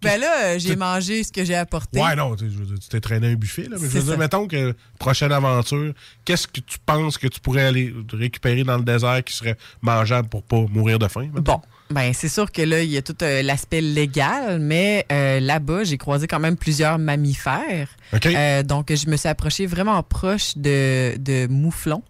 Ben 0.02 0.18
là, 0.20 0.46
euh, 0.46 0.58
j'ai 0.58 0.74
mangé 0.74 1.22
ce 1.22 1.30
que 1.30 1.44
j'ai 1.44 1.54
apporté. 1.54 2.00
Ouais, 2.00 2.16
non, 2.16 2.34
tu 2.34 2.44
t'es 2.90 2.98
traîné 3.00 3.28
un 3.28 3.34
buffet, 3.34 3.62
là. 3.68 3.76
Mais 3.80 3.88
je 3.88 3.98
veux 3.98 4.02
dire, 4.02 4.18
mettons 4.18 4.48
que 4.48 4.74
prochaine 4.98 5.30
aventure, 5.30 5.94
qu'est-ce 6.24 6.48
que 6.48 6.60
tu 6.60 6.78
penses 6.84 7.18
que 7.18 7.28
tu 7.28 7.38
pourrais 7.38 7.62
aller 7.66 7.94
récupérer 8.12 8.64
dans 8.64 8.76
le 8.78 8.82
désert 8.82 9.22
qui 9.22 9.32
serait 9.32 9.56
mangeable 9.80 10.28
pour 10.28 10.42
pas 10.42 10.64
mourir 10.68 10.98
de 10.98 11.06
faim? 11.06 11.28
mettons? 11.32 11.42
Bon, 11.42 11.60
ben 11.92 12.12
c'est 12.12 12.28
sûr 12.28 12.50
que 12.50 12.62
là, 12.62 12.82
il 12.82 12.90
y 12.90 12.96
a 12.96 13.02
tout 13.02 13.16
euh, 13.22 13.42
l'aspect 13.42 13.80
légal, 13.80 14.58
mais 14.58 15.06
euh, 15.10 15.40
là-bas, 15.40 15.84
j'ai 15.84 15.98
croisé 15.98 16.26
quand 16.26 16.40
même 16.40 16.56
plusieurs 16.56 16.98
mammifères. 16.98 17.88
OK. 18.12 18.26
Euh, 18.26 18.62
donc, 18.62 18.92
je 18.92 19.08
me 19.08 19.16
suis 19.16 19.28
approchée 19.28 19.66
vraiment 19.66 20.02
proche 20.02 20.56
de, 20.56 21.16
de 21.18 21.46
mouflons. 21.48 22.02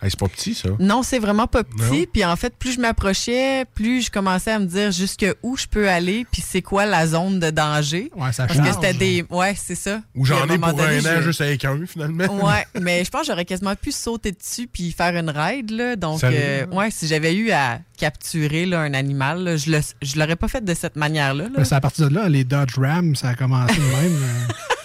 Hey, 0.00 0.10
c'est 0.10 0.18
pas 0.20 0.28
petit, 0.28 0.54
ça. 0.54 0.68
Non, 0.78 1.02
c'est 1.02 1.18
vraiment 1.18 1.46
pas 1.48 1.64
petit. 1.64 2.06
Puis 2.06 2.24
en 2.24 2.36
fait, 2.36 2.54
plus 2.56 2.72
je 2.74 2.80
m'approchais, 2.80 3.64
plus 3.74 4.02
je 4.06 4.10
commençais 4.12 4.52
à 4.52 4.58
me 4.60 4.66
dire 4.66 4.92
jusque 4.92 5.26
où 5.42 5.56
je 5.56 5.66
peux 5.66 5.88
aller, 5.88 6.24
puis 6.30 6.40
c'est 6.46 6.62
quoi 6.62 6.86
la 6.86 7.06
zone 7.06 7.40
de 7.40 7.50
danger. 7.50 8.10
Ouais, 8.16 8.32
ça 8.32 8.46
Parce 8.46 8.60
que 8.60 8.72
c'était 8.72 8.94
des. 8.94 9.24
Ouais, 9.28 9.54
c'est 9.56 9.74
ça. 9.74 10.00
Ou 10.14 10.24
j'en 10.24 10.44
ai 10.48 10.56
pour 10.58 10.72
donné, 10.72 10.98
un 10.98 11.00
an 11.00 11.16
je- 11.16 11.22
juste 11.22 11.40
avec 11.40 11.64
un, 11.64 11.84
finalement. 11.86 12.24
Ouais, 12.46 12.64
mais 12.80 13.04
je 13.04 13.10
pense 13.10 13.22
que 13.22 13.26
j'aurais 13.28 13.44
quasiment 13.44 13.74
pu 13.74 13.90
sauter 13.90 14.30
dessus 14.32 14.68
puis 14.72 14.92
faire 14.92 15.16
une 15.16 15.30
ride. 15.30 15.70
Là. 15.70 15.96
Donc, 15.96 16.22
euh, 16.22 16.64
ouais, 16.68 16.90
si 16.92 17.08
j'avais 17.08 17.34
eu 17.34 17.50
à 17.50 17.80
capturer 17.96 18.66
là, 18.66 18.80
un 18.80 18.94
animal, 18.94 19.42
là, 19.42 19.56
je 19.56 19.70
le- 19.70 19.80
je 20.00 20.16
l'aurais 20.18 20.36
pas 20.36 20.46
fait 20.48 20.64
de 20.64 20.74
cette 20.74 20.94
manière-là. 20.94 21.48
là. 21.52 21.64
C'est 21.64 21.74
à 21.74 21.80
partir 21.80 22.08
de 22.08 22.14
là, 22.14 22.28
les 22.28 22.44
Dodge 22.44 22.78
Ram, 22.78 23.16
ça 23.16 23.30
a 23.30 23.34
commencé 23.34 23.74
de 23.74 23.80
même. 23.80 24.16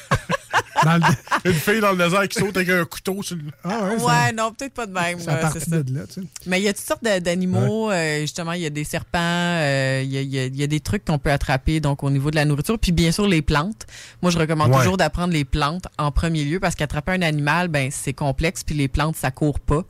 euh. 0.86 1.00
Dans 1.00 1.08
le- 1.08 1.50
Une 1.52 1.56
fille 1.56 1.80
dans 1.82 1.92
le 1.92 1.98
désert 1.98 2.28
qui 2.28 2.40
saute 2.40 2.56
avec 2.58 2.70
un 2.70 2.86
couteau 2.86 3.22
sur 3.24 3.36
le. 3.36 3.44
Ah 3.64 3.84
ouais, 3.86 4.00
ça- 4.00 4.06
Ouais, 4.06 4.32
non, 4.34 4.52
peut-être 4.52 4.74
pas 4.74 4.86
de 4.86 4.92
même. 4.94 5.20
ça 5.20 5.50
ça. 5.52 5.84
de 5.84 5.94
là, 5.94 6.02
tu 6.08 6.22
sais. 6.22 6.28
Mais 6.46 6.60
il 6.60 6.64
y 6.64 6.68
a 6.68 6.74
toutes 6.74 6.86
sortes 6.86 7.04
d'animaux. 7.04 7.92
euh, 7.92 8.22
justement, 8.22 8.54
il 8.54 8.62
y 8.62 8.66
a 8.66 8.70
des 8.70 8.84
serpents, 8.84 9.20
euh, 9.20 10.02
il 10.04 10.12
y, 10.12 10.18
a, 10.18 10.22
il 10.22 10.30
y 10.34 10.40
a- 10.40 10.46
il 10.46 10.56
y 10.56 10.64
a 10.64 10.68
des 10.68 10.80
trucs 10.80 11.06
qu'on 11.06 11.18
peut 11.20 11.32
attraper 11.32 11.80
donc 11.80 12.04
au 12.04 12.10
niveau 12.10 12.30
de 12.32 12.36
la 12.36 12.46
nourriture. 12.46 12.78
Puis 12.80 12.92
bien 12.92 13.12
sûr, 13.12 13.28
les 13.28 13.42
plantes. 13.42 13.86
Moi, 14.22 14.32
je 14.32 14.38
recommande 14.38 14.72
Ouais. 14.72 14.78
toujours 14.78 14.98
d'apprendre 14.98 15.34
les 15.34 15.46
plantes 15.46 15.88
en 15.98 16.12
premier 16.12 16.44
lieu 16.44 16.60
parce 16.60 16.76
qu'attraper 16.76 17.14
un 17.14 17.22
animal, 17.22 17.68
ben 17.68 17.90
c'est 17.92 18.14
complexe. 18.14 18.64
Puis 18.64 18.76
les 18.76 18.88
plantes, 18.88 19.16
ça 19.16 19.32
court 19.32 19.60
pas. 19.60 19.84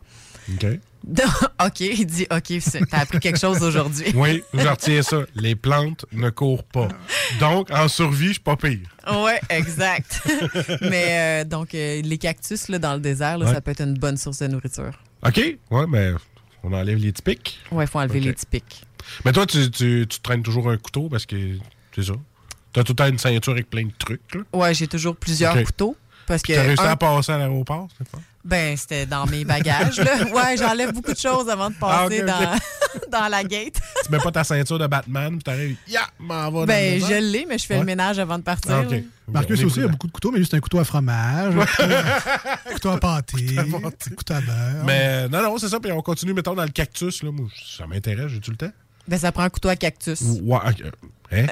OK. 0.53 0.65
OK, 1.65 1.79
il 1.81 2.05
dit 2.05 2.25
OK, 2.31 2.53
t'as 2.89 2.99
appris 2.99 3.19
quelque 3.19 3.39
chose 3.39 3.61
aujourd'hui. 3.61 4.05
Oui, 4.15 4.43
je 4.53 4.67
retiens 4.67 5.01
ça. 5.01 5.21
Les 5.35 5.55
plantes 5.55 6.05
ne 6.11 6.29
courent 6.29 6.63
pas. 6.63 6.87
Donc, 7.39 7.69
en 7.71 7.87
survie, 7.87 8.27
je 8.27 8.31
suis 8.33 8.39
pas 8.41 8.55
pire. 8.55 8.79
Ouais, 9.11 9.39
exact. 9.49 10.21
Mais 10.81 11.41
euh, 11.43 11.43
donc, 11.43 11.75
euh, 11.75 12.01
les 12.01 12.17
cactus 12.17 12.69
là, 12.69 12.79
dans 12.79 12.93
le 12.93 12.99
désert, 13.01 13.37
là, 13.37 13.45
Ouais. 13.47 13.53
ça 13.53 13.61
peut 13.61 13.71
être 13.71 13.81
une 13.81 13.95
bonne 13.95 14.17
source 14.17 14.39
de 14.39 14.47
nourriture. 14.47 14.91
OK? 15.25 15.57
Ouais, 15.71 15.85
mais 15.87 16.11
on 16.63 16.71
enlève 16.73 16.97
les 16.97 17.11
typiques. 17.13 17.59
Ouais, 17.71 17.83
il 17.85 17.87
faut 17.87 17.99
enlever 17.99 18.19
les 18.19 18.33
typiques. 18.33 18.83
Mais 19.25 19.31
toi, 19.33 19.45
tu, 19.45 19.69
tu, 19.71 20.05
tu 20.07 20.19
traînes 20.21 20.43
toujours 20.43 20.69
un 20.69 20.77
couteau 20.77 21.09
parce 21.09 21.25
que 21.25 21.35
c'est 21.93 22.03
ça. 22.03 22.13
T'as 22.71 22.83
tout 22.83 22.93
le 22.93 22.95
temps 22.95 23.07
une 23.07 23.19
ceinture 23.19 23.53
avec 23.53 23.69
plein 23.69 23.85
de 23.85 23.91
trucs. 23.99 24.21
Ouais, 24.53 24.73
j'ai 24.73 24.87
toujours 24.87 25.15
plusieurs 25.15 25.61
couteaux. 25.63 25.95
Parce 26.25 26.41
que 26.41 26.53
T'as 26.53 26.61
réussi 26.63 26.83
un- 26.83 26.89
à 26.91 26.95
passer 26.95 27.31
à 27.33 27.37
l'aéroport, 27.37 27.87
c'est 27.97 28.07
pas? 28.09 28.19
Ben, 28.45 28.75
c'était 28.75 29.05
dans 29.05 29.25
mes 29.25 29.45
bagages. 29.45 29.97
Là. 29.99 30.25
Ouais, 30.33 30.57
j'enlève 30.57 30.91
beaucoup 30.93 31.13
de 31.13 31.17
choses 31.17 31.49
avant 31.49 31.69
de 31.69 31.75
passer 31.75 32.23
Ah. 32.27 32.57
Dans, 33.01 33.09
dans 33.21 33.27
la 33.29 33.43
gate. 33.43 33.75
Tu 34.05 34.11
mets 34.11 34.17
pas 34.19 34.31
ta 34.31 34.43
ceinture 34.43 34.77
de 34.79 34.87
Batman, 34.87 35.31
puis 35.31 35.43
t'arrives, 35.43 35.77
ya, 35.87 36.01
m'en 36.19 36.45
va 36.45 36.51
dans 36.51 36.59
le 36.61 36.65
Ben, 36.67 36.99
je 36.99 37.13
l'ai, 37.31 37.45
mais 37.47 37.57
je 37.57 37.65
fais 37.65 37.75
Ouais. 37.75 37.79
le 37.81 37.85
ménage 37.85 38.19
avant 38.19 38.37
de 38.37 38.43
partir. 38.43 38.71
Ah. 38.73 38.95
Marcus 39.31 39.59
est 39.59 39.63
aussi, 39.63 39.77
il 39.77 39.83
a 39.83 39.83
prudent. 39.83 39.91
beaucoup 39.91 40.07
de 40.07 40.11
couteaux, 40.11 40.31
mais 40.31 40.39
juste 40.39 40.53
un 40.53 40.59
couteau 40.59 40.79
à 40.79 40.83
fromage, 40.83 41.55
un 41.55 41.65
couteau, 41.65 41.83
un 42.69 42.73
couteau 42.73 42.89
à 42.89 42.99
pâté, 42.99 43.57
un 43.57 44.15
couteau 44.15 44.33
à 44.33 44.41
beurre. 44.41 44.83
Mais 44.85 44.99
euh, 45.03 45.29
non, 45.29 45.41
non, 45.41 45.57
c'est 45.57 45.69
ça. 45.69 45.79
Puis 45.79 45.91
on 45.93 46.01
continue, 46.01 46.33
mettons, 46.33 46.53
dans 46.55 46.63
le 46.63 46.69
cactus. 46.69 47.23
Là. 47.23 47.31
Moi, 47.31 47.47
ça 47.77 47.87
m'intéresse, 47.87 48.27
j'ai-tu 48.27 48.51
le 48.51 48.57
temps? 48.57 48.71
Ben, 49.07 49.17
ça 49.17 49.31
prend 49.31 49.43
un 49.43 49.49
couteau 49.49 49.69
à 49.69 49.75
cactus. 49.77 50.19
Ouais, 50.21 50.57
ok. 50.67 50.83
Hein? 51.31 51.45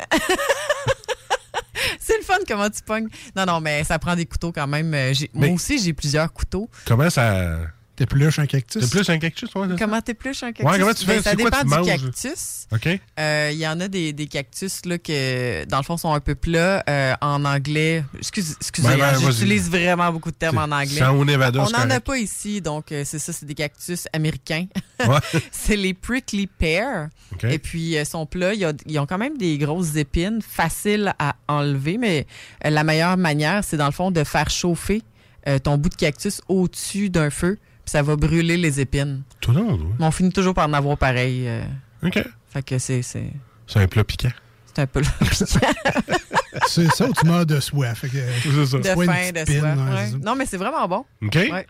C'est 2.12 2.18
le 2.18 2.24
fun 2.24 2.38
comment 2.48 2.70
tu 2.70 2.82
pognes. 2.84 3.08
Non, 3.36 3.46
non, 3.46 3.62
mais 3.62 3.84
ça 3.86 3.98
prend 3.98 4.16
des 4.16 4.26
couteaux 4.26 4.52
quand 4.52 4.68
même. 4.68 4.94
Euh, 4.94 5.14
j'ai- 5.14 5.30
Mais- 5.34 5.48
Moi 5.48 5.56
aussi, 5.56 5.80
j'ai 5.80 5.94
plusieurs 5.94 6.32
couteaux. 6.34 6.70
Comment 6.86 7.10
ça. 7.10 7.58
T'épluches 7.96 8.40
un 8.40 8.46
cactus? 8.48 8.82
T'épluches 8.84 9.10
un 9.10 9.20
cactus, 9.20 9.54
ouais? 9.54 9.68
Comment 9.78 10.02
t'épluches 10.02 10.42
un 10.44 10.54
cactus? 10.54 10.66
Ouais, 10.72 10.80
comment 10.80 10.94
tu 10.94 11.06
fais? 11.06 11.16
Ben, 11.18 11.22
ça 11.22 11.36
quoi 11.36 11.46
dépend 11.52 11.58
tu 11.60 11.64
du 11.66 11.70
manges? 11.70 11.86
cactus. 12.14 12.68
OK? 12.72 13.00
Euh, 13.20 13.50
Il 13.54 13.60
y 13.60 13.68
en 13.68 13.80
a 13.80 13.88
des, 13.88 14.14
des 14.14 14.28
cactus 14.28 14.86
là, 14.86 14.98
que, 14.98 15.66
dans 15.66 15.78
le 15.78 15.84
fond, 15.84 15.98
sont 15.98 16.14
un 16.14 16.20
peu 16.20 16.34
plats. 16.36 16.84
euh, 16.90 17.14
en 17.22 17.44
anglais, 17.46 18.04
excuse, 18.18 18.56
excusez, 18.60 18.88
Ben, 18.88 18.98
ben, 18.98 19.20
j'utilise 19.20 19.70
vraiment 19.70 20.12
beaucoup 20.12 20.32
de 20.32 20.36
termes 20.36 20.58
en 20.58 20.64
anglais. 20.72 21.00
c'est 21.00 21.06
au 21.06 21.26
Nevada, 21.26 21.62
On 21.64 21.70
n'en 21.70 21.90
a 21.90 22.00
pas 22.00 22.18
ici, 22.18 22.62
donc 22.62 22.92
euh, 22.92 23.04
c'est 23.06 23.20
ça, 23.20 23.34
c'est 23.34 23.46
des 23.46 23.56
cactus 23.56 24.08
américains. 24.14 24.66
Ouais. 25.06 25.20
c'est 25.52 25.76
les 25.76 25.94
prickly 25.94 26.48
pear. 26.48 27.10
Et 27.44 27.60
puis, 27.60 27.98
euh, 27.98 28.06
sont 28.06 28.26
plats. 28.26 28.54
Ils 28.54 29.00
ont 29.00 29.06
quand 29.06 29.18
même 29.18 29.38
des 29.38 29.58
grosses 29.58 29.96
épines, 29.96 30.42
faciles 30.42 31.14
à 31.20 31.36
enlever, 31.48 31.98
mais 31.98 32.26
euh, 32.66 32.70
la 32.70 32.84
meilleure 32.84 33.18
manière, 33.18 33.64
c'est 33.64 33.78
dans 33.78 33.86
le 33.88 33.92
fond 33.92 34.12
de 34.12 34.24
faire 34.24 34.50
chauffer 34.50 35.02
euh, 35.48 35.60
ton 35.60 35.78
bout 35.78 35.90
de 35.90 35.96
cactus 35.96 36.42
au-dessus 36.48 37.10
d'un 37.10 37.30
feu, 37.30 37.58
ça 37.92 38.02
va 38.02 38.16
brûler 38.16 38.56
les 38.56 38.80
épines. 38.80 39.24
Tout 39.42 39.52
le 39.52 39.62
monde, 39.64 39.82
ouais. 39.82 39.96
Mais 40.00 40.06
on 40.06 40.12
finit 40.12 40.32
toujours 40.32 40.54
par 40.54 40.68
en 40.70 40.74
avoir 40.74 40.98
pareil. 40.98 41.44
euh. 41.46 41.62
OK. 42.04 42.24
Fait 42.50 42.64
que 42.64 42.80
c'est 42.80 43.02
c'est 43.02 43.32
C'est 43.68 43.80
un 43.80 43.88
plat 43.88 44.06
piquant. 44.06 44.32
c'est 44.68 44.80
un 44.84 44.88
peu 44.88 45.02
C'est 46.68 46.90
ça 46.94 47.06
ou 47.10 47.14
tu 47.14 47.26
meurs 47.26 47.46
de 47.46 47.60
soif. 47.60 48.00
Fait 48.00 48.08
que, 48.10 48.18
C'est 48.44 48.66
ça. 48.66 48.78
de 48.78 48.84
soit 48.84 49.06
une 49.06 49.12
faim, 49.12 49.28
de 49.28 49.32
petite 49.34 49.46
pine, 49.48 49.60
soif. 49.62 49.78
ouais, 49.78 49.94
ouais. 49.94 50.06
c'est 50.06 50.12
ça. 50.12 50.18
Non, 50.20 50.36
mais 50.36 50.46
c'est 50.46 50.58
vraiment 50.58 50.88
bon. 50.88 51.06
OK? 51.22 51.36
Ouais. 51.36 51.68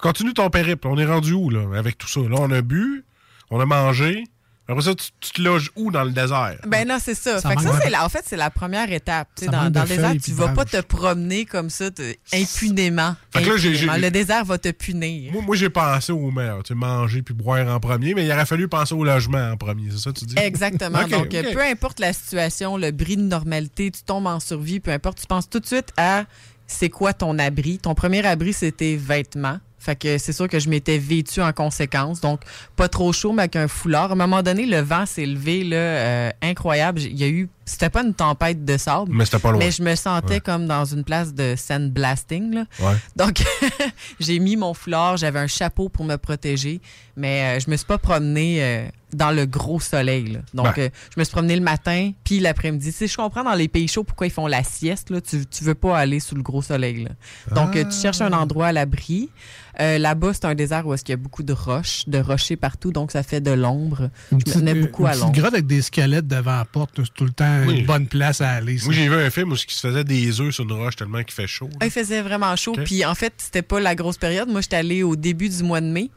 Continue 0.00 0.32
ton 0.32 0.48
périple. 0.48 0.86
On 0.88 0.96
est 0.96 1.04
rendu 1.04 1.34
où, 1.34 1.50
là, 1.50 1.76
avec 1.78 1.98
tout 1.98 2.08
ça? 2.08 2.20
Là, 2.20 2.36
on 2.38 2.50
a 2.50 2.62
bu, 2.62 3.04
on 3.50 3.60
a 3.60 3.66
mangé. 3.66 4.24
Après 4.70 4.82
ça, 4.84 4.94
tu, 4.94 5.08
tu 5.20 5.30
te 5.32 5.42
loges 5.42 5.70
où 5.76 5.90
dans 5.90 6.04
le 6.04 6.10
désert? 6.12 6.56
Ben 6.66 6.86
non, 6.86 6.98
c'est 7.02 7.14
ça. 7.14 7.40
Ça 7.40 7.48
Fait 7.50 7.56
que 7.56 7.62
ça, 7.62 7.68
manque 7.68 7.78
de- 7.78 7.82
c'est 7.84 7.90
la- 7.90 8.04
en 8.04 8.08
fait, 8.08 8.24
c'est 8.26 8.36
la 8.36 8.50
première 8.50 8.90
étape. 8.92 9.28
Dans 9.50 9.64
le 9.64 9.70
désert, 9.70 10.12
tu 10.22 10.32
vas 10.32 10.48
pas 10.48 10.64
te 10.64 10.80
promener 10.80 11.44
comme 11.44 11.70
ça 11.70 11.90
te- 11.90 12.14
impunément. 12.32 13.16
Fait 13.32 13.42
que 13.42 13.48
là, 13.48 13.54
Impunément. 13.54 13.96
Le 13.96 14.10
désert 14.10 14.44
va 14.44 14.58
te 14.58 14.70
punir. 14.70 15.32
Moi, 15.32 15.42
moi, 15.42 15.56
j'ai 15.56 15.70
pensé 15.70 16.12
au 16.12 16.30
maire, 16.30 16.58
tu 16.64 16.74
manger 16.74 17.22
puis 17.22 17.34
boire 17.34 17.66
en 17.68 17.80
premier, 17.80 18.14
mais 18.14 18.24
il 18.24 18.32
aurait 18.32 18.46
fallu 18.46 18.68
penser 18.68 18.94
au 18.94 19.04
logement 19.04 19.50
en 19.52 19.56
premier, 19.56 19.90
c'est 19.90 19.98
ça 19.98 20.12
que 20.12 20.18
tu 20.18 20.24
dis? 20.26 20.34
Exactement. 20.38 21.02
Donc, 21.08 21.34
euh, 21.34 21.52
peu 21.52 21.62
importe 21.62 22.00
la 22.00 22.12
situation, 22.12 22.76
le 22.76 22.90
bris 22.92 23.16
de 23.16 23.22
normalité, 23.22 23.90
tu 23.90 24.02
tombes 24.02 24.26
en 24.26 24.40
survie, 24.40 24.80
peu 24.80 24.92
importe, 24.92 25.20
tu 25.20 25.26
penses 25.26 25.48
tout 25.50 25.60
de 25.60 25.66
suite 25.66 25.88
à 25.96 26.24
c'est 26.66 26.88
quoi 26.88 27.12
ton 27.12 27.38
abri? 27.38 27.78
Ton 27.78 27.94
premier 27.94 28.24
abri, 28.24 28.52
c'était 28.52 28.96
vêtements. 28.96 29.58
Fait 29.82 29.96
que 29.96 30.18
c'est 30.18 30.32
sûr 30.34 30.46
que 30.46 30.58
je 30.60 30.68
m'étais 30.68 30.98
vêtue 30.98 31.40
en 31.40 31.52
conséquence. 31.52 32.20
Donc, 32.20 32.42
pas 32.76 32.88
trop 32.88 33.12
chaud, 33.14 33.32
mais 33.32 33.42
avec 33.42 33.56
un 33.56 33.66
foulard. 33.66 34.10
À 34.10 34.12
un 34.12 34.16
moment 34.16 34.42
donné, 34.42 34.66
le 34.66 34.80
vent 34.80 35.06
s'est 35.06 35.24
levé, 35.26 35.64
là, 35.64 35.76
euh, 35.76 36.30
incroyable. 36.42 37.00
Il 37.00 37.18
y 37.18 37.24
a 37.24 37.28
eu, 37.28 37.48
c'était 37.64 37.88
pas 37.88 38.02
une 38.02 38.12
tempête 38.12 38.64
de 38.64 38.76
sable. 38.76 39.10
Mais 39.14 39.24
c'était 39.24 39.38
pas 39.38 39.52
loin. 39.52 39.58
Mais 39.58 39.70
je 39.70 39.82
me 39.82 39.94
sentais 39.94 40.34
Ouais. 40.34 40.40
comme 40.40 40.66
dans 40.66 40.84
une 40.84 41.02
place 41.02 41.32
de 41.34 41.54
sandblasting, 41.56 42.54
là. 42.54 42.64
Ouais. 42.80 42.94
Donc, 43.16 43.42
j'ai 44.20 44.38
mis 44.38 44.56
mon 44.56 44.74
foulard, 44.74 45.16
j'avais 45.16 45.38
un 45.38 45.46
chapeau 45.46 45.88
pour 45.88 46.04
me 46.04 46.16
protéger, 46.16 46.80
mais 47.16 47.56
euh, 47.56 47.60
je 47.64 47.70
me 47.70 47.76
suis 47.76 47.86
pas 47.86 47.98
promené 47.98 48.62
euh, 48.62 48.86
dans 49.14 49.30
le 49.30 49.46
gros 49.46 49.80
soleil. 49.80 50.32
là. 50.32 50.40
Donc, 50.54 50.76
Ben. 50.76 50.82
euh, 50.84 50.88
je 51.14 51.18
me 51.20 51.24
suis 51.24 51.32
promené 51.32 51.56
le 51.56 51.62
matin, 51.62 52.12
puis 52.24 52.38
l'après-midi. 52.40 52.92
Sais, 52.92 53.06
je 53.06 53.16
comprends 53.16 53.44
dans 53.44 53.54
les 53.54 53.68
pays 53.68 53.88
chauds 53.88 54.04
pourquoi 54.04 54.26
ils 54.26 54.32
font 54.32 54.46
la 54.46 54.62
sieste. 54.62 55.10
Là. 55.10 55.20
Tu, 55.20 55.46
tu 55.46 55.64
veux 55.64 55.74
pas 55.74 55.98
aller 55.98 56.20
sous 56.20 56.34
le 56.34 56.42
gros 56.42 56.62
soleil. 56.62 57.04
là. 57.04 57.54
Donc, 57.54 57.76
euh, 57.76 57.84
tu 57.84 57.96
cherches 57.98 58.20
un 58.20 58.32
endroit 58.32 58.68
à 58.68 58.72
l'abri. 58.72 59.30
Euh, 59.78 59.98
Là-bas, 59.98 60.32
c'est 60.34 60.46
un 60.46 60.54
désert 60.54 60.86
où 60.86 60.94
est-ce 60.94 61.04
qu'il 61.04 61.12
y 61.12 61.14
a 61.14 61.16
beaucoup 61.16 61.42
de 61.42 61.52
roches, 61.52 62.04
de 62.08 62.18
rochers 62.18 62.56
partout, 62.56 62.90
donc 62.92 63.12
ça 63.12 63.22
fait 63.22 63.40
de 63.40 63.50
l'ombre. 63.52 64.10
Une 64.32 64.40
Je 64.40 64.50
me 64.50 64.54
tenais 64.54 64.74
beaucoup 64.74 65.06
à 65.06 65.10
une 65.10 65.12
petite 65.12 65.22
l'ombre. 65.26 65.38
grotte 65.40 65.54
avec 65.54 65.66
des 65.66 65.82
squelettes 65.82 66.26
devant 66.26 66.56
la 66.56 66.64
porte, 66.64 66.90
c'est 66.96 67.14
tout 67.14 67.24
le 67.24 67.30
temps 67.30 67.60
Oui. 67.66 67.80
une 67.80 67.86
bonne 67.86 68.06
place 68.06 68.40
à 68.40 68.50
aller. 68.50 68.78
ça. 68.78 68.86
Moi, 68.86 68.94
j'ai 68.94 69.08
vu 69.08 69.14
un 69.14 69.30
film 69.30 69.52
où 69.52 69.54
il 69.54 69.58
se 69.70 69.80
faisait 69.80 70.04
des 70.04 70.40
œufs 70.40 70.54
sur 70.54 70.64
une 70.64 70.72
roche 70.72 70.96
tellement 70.96 71.22
qu'il 71.22 71.32
fait 71.34 71.46
chaud. 71.46 71.68
là. 71.80 71.86
Il 71.86 71.90
faisait 71.90 72.22
vraiment 72.22 72.54
chaud. 72.56 72.72
Puis 72.84 73.04
en 73.04 73.14
fait, 73.14 73.32
c'était 73.38 73.62
pas 73.62 73.78
la 73.80 73.94
grosse 73.94 74.18
période. 74.18 74.48
Moi, 74.48 74.60
j'étais 74.62 74.76
allée 74.76 75.02
au 75.02 75.14
début 75.16 75.48
du 75.48 75.62
mois 75.62 75.80
de 75.80 75.86
mai. 75.86 76.10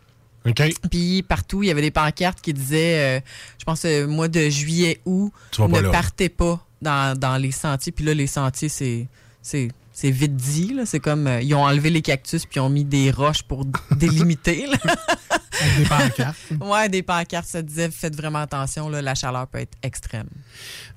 OK? 0.45 0.61
Puis 0.91 1.21
partout, 1.23 1.63
il 1.63 1.67
y 1.67 1.71
avait 1.71 1.81
des 1.81 1.91
pancartes 1.91 2.41
qui 2.41 2.53
disaient, 2.53 3.19
euh, 3.19 3.21
je 3.59 3.63
pense, 3.63 3.85
euh, 3.85 4.05
mois 4.07 4.27
de 4.27 4.49
juillet, 4.49 4.99
août, 5.05 5.31
ne 5.59 5.89
partez 5.89 6.27
pas 6.27 6.65
dans, 6.81 7.17
dans 7.17 7.37
les 7.37 7.51
sentiers. 7.51 7.93
Puis 7.93 8.03
là, 8.03 8.13
les 8.13 8.27
sentiers, 8.27 8.67
c'est 8.67 9.07
c'est 9.93 10.11
vite 10.11 10.35
dit. 10.35 10.73
là. 10.73 10.85
C'est 10.85 10.99
comme, 10.99 11.27
euh, 11.27 11.41
ils 11.41 11.53
ont 11.55 11.63
enlevé 11.63 11.89
les 11.89 12.01
cactus 12.01 12.45
puis 12.45 12.57
ils 12.57 12.61
ont 12.61 12.69
mis 12.69 12.83
des 12.83 13.11
roches 13.11 13.43
pour 13.43 13.65
délimiter. 13.95 14.65
là. 14.67 14.77
Avec 15.61 15.77
des 15.77 15.85
pancartes. 15.85 16.37
ouais, 16.61 16.89
des 16.89 17.03
pancartes, 17.03 17.47
ça 17.47 17.61
disait, 17.61 17.89
faites 17.91 18.15
vraiment 18.15 18.39
attention, 18.39 18.89
là, 18.89 19.01
la 19.01 19.15
chaleur 19.15 19.47
peut 19.47 19.59
être 19.59 19.77
extrême. 19.83 20.27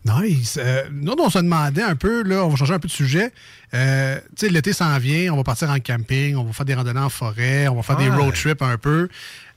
Nice. 0.05 0.59
Euh, 0.61 0.85
nous, 0.91 1.15
on 1.19 1.29
se 1.29 1.39
demandait 1.39 1.83
un 1.83 1.95
peu, 1.95 2.23
là, 2.23 2.45
on 2.45 2.49
va 2.49 2.57
changer 2.57 2.75
un 2.75 2.79
peu 2.79 2.89
de 2.89 2.93
sujet. 2.93 3.33
Euh, 3.75 4.19
l'été 4.43 4.73
s'en 4.73 4.97
vient, 4.99 5.33
on 5.33 5.37
va 5.37 5.45
partir 5.45 5.69
en 5.71 5.79
camping, 5.79 6.37
on 6.37 6.45
va 6.45 6.53
faire 6.53 6.67
des 6.67 6.75
randonnées 6.75 7.01
en 7.01 7.11
forêt, 7.11 7.69
on 7.69 7.75
va 7.75 7.83
faire 7.83 7.97
des 7.97 8.09
road 8.09 8.33
trips 8.35 8.63
un 8.63 8.79
peu. 8.79 9.09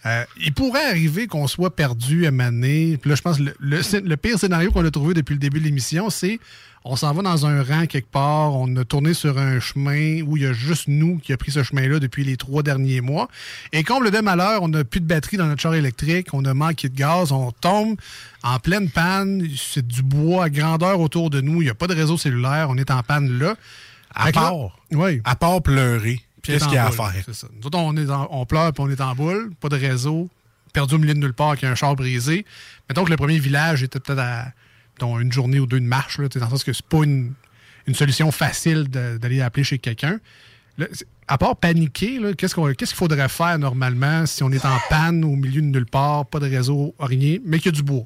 Euh, 0.05 0.23
il 0.41 0.53
pourrait 0.53 0.85
arriver 0.87 1.27
qu'on 1.27 1.47
soit 1.47 1.75
perdu 1.75 2.25
à 2.25 2.31
maner. 2.31 2.97
Puis 3.01 3.09
là, 3.09 3.15
je 3.15 3.21
pense 3.21 3.37
que 3.37 3.43
le, 3.43 3.53
le, 3.59 3.81
scén- 3.81 4.03
le 4.05 4.17
pire 4.17 4.39
scénario 4.39 4.71
qu'on 4.71 4.85
a 4.85 4.91
trouvé 4.91 5.13
depuis 5.13 5.33
le 5.33 5.39
début 5.39 5.59
de 5.59 5.65
l'émission, 5.65 6.09
c'est 6.09 6.39
on 6.85 6.95
s'en 6.95 7.13
va 7.13 7.21
dans 7.21 7.45
un 7.45 7.61
rang 7.61 7.85
quelque 7.87 8.09
part, 8.09 8.55
on 8.55 8.73
a 8.77 8.85
tourné 8.85 9.13
sur 9.13 9.37
un 9.37 9.59
chemin 9.59 10.21
où 10.21 10.37
il 10.37 10.43
y 10.43 10.45
a 10.45 10.53
juste 10.53 10.87
nous 10.87 11.17
qui 11.17 11.33
a 11.33 11.37
pris 11.37 11.51
ce 11.51 11.61
chemin-là 11.61 11.99
depuis 11.99 12.23
les 12.23 12.37
trois 12.37 12.63
derniers 12.63 13.01
mois. 13.01 13.27
Et 13.73 13.83
comble 13.83 14.09
de 14.11 14.19
malheur, 14.19 14.63
on 14.63 14.69
n'a 14.69 14.85
plus 14.85 15.01
de 15.01 15.05
batterie 15.05 15.35
dans 15.35 15.47
notre 15.47 15.61
char 15.61 15.73
électrique, 15.75 16.27
on 16.33 16.45
a 16.45 16.53
manqué 16.53 16.87
de 16.87 16.95
gaz, 16.95 17.33
on 17.33 17.51
tombe 17.51 17.97
en 18.43 18.59
pleine 18.59 18.89
panne, 18.89 19.45
c'est 19.57 19.85
du 19.85 20.01
bois 20.01 20.45
à 20.45 20.49
grandeur 20.49 21.01
autour 21.01 21.29
de 21.29 21.41
nous, 21.41 21.61
il 21.61 21.65
n'y 21.65 21.69
a 21.69 21.75
pas 21.75 21.87
de 21.87 21.93
réseau 21.95 22.17
cellulaire, 22.17 22.67
on 22.69 22.77
est 22.77 22.91
en 22.91 23.03
panne 23.03 23.37
là. 23.37 23.55
À 24.15 24.27
là- 24.27 24.31
part, 24.31 24.79
oui. 24.93 25.21
à 25.25 25.35
part 25.35 25.61
pleurer, 25.61 26.21
qu'est-ce 26.43 26.65
qu'il 26.65 26.73
y 26.73 26.77
a 26.77 26.87
à 26.87 26.91
faire? 26.91 27.13
c'est 27.25 27.33
ça. 27.33 27.47
Nous 27.53 27.65
autres, 27.67 27.77
on, 27.77 27.95
est 27.97 28.09
en- 28.09 28.27
on 28.31 28.45
pleure 28.45 28.73
puis 28.73 28.83
on 28.83 28.89
est 28.89 29.01
en 29.01 29.15
boule, 29.15 29.51
pas 29.59 29.69
de 29.69 29.75
réseau, 29.77 30.29
perdu 30.73 30.95
au 30.95 30.97
milieu 30.97 31.13
de 31.13 31.19
nulle 31.19 31.33
part 31.33 31.49
avec 31.49 31.63
un 31.63 31.75
char 31.75 31.95
brisé. 31.95 32.45
Mettons 32.89 33.03
que 33.05 33.09
le 33.09 33.17
premier 33.17 33.39
village 33.39 33.83
était 33.83 33.99
peut-être 33.99 34.19
à 34.19 34.51
mettons, 34.93 35.19
une 35.19 35.31
journée 35.31 35.59
ou 35.59 35.65
deux 35.65 35.79
de 35.79 35.85
marche, 35.85 36.17
là, 36.19 36.27
dans 36.27 36.39
le 36.45 36.49
sens 36.51 36.63
que 36.63 36.73
c'est 36.73 36.85
pas 36.85 37.03
une, 37.03 37.33
une 37.87 37.95
solution 37.95 38.31
facile 38.31 38.89
de- 38.89 39.17
d'aller 39.17 39.41
appeler 39.41 39.63
chez 39.63 39.77
quelqu'un. 39.79 40.19
Là, 40.77 40.87
à 41.27 41.37
part 41.37 41.55
paniquer, 41.55 42.19
là, 42.19 42.33
qu'est-ce 42.33 42.55
qu'on- 42.55 42.73
qu'est-ce 42.73 42.91
qu'il 42.91 42.97
faudrait 42.97 43.29
faire 43.29 43.57
normalement 43.59 44.25
si 44.25 44.43
on 44.43 44.51
est 44.51 44.65
en 44.65 44.77
panne 44.89 45.23
au 45.23 45.35
milieu 45.35 45.61
de 45.61 45.67
nulle 45.67 45.85
part, 45.85 46.25
pas 46.25 46.39
de 46.39 46.49
réseau, 46.49 46.95
rien, 46.99 47.37
mais 47.45 47.59
qu'il 47.59 47.67
y 47.71 47.75
a 47.75 47.77
du 47.77 47.83
bois? 47.83 48.03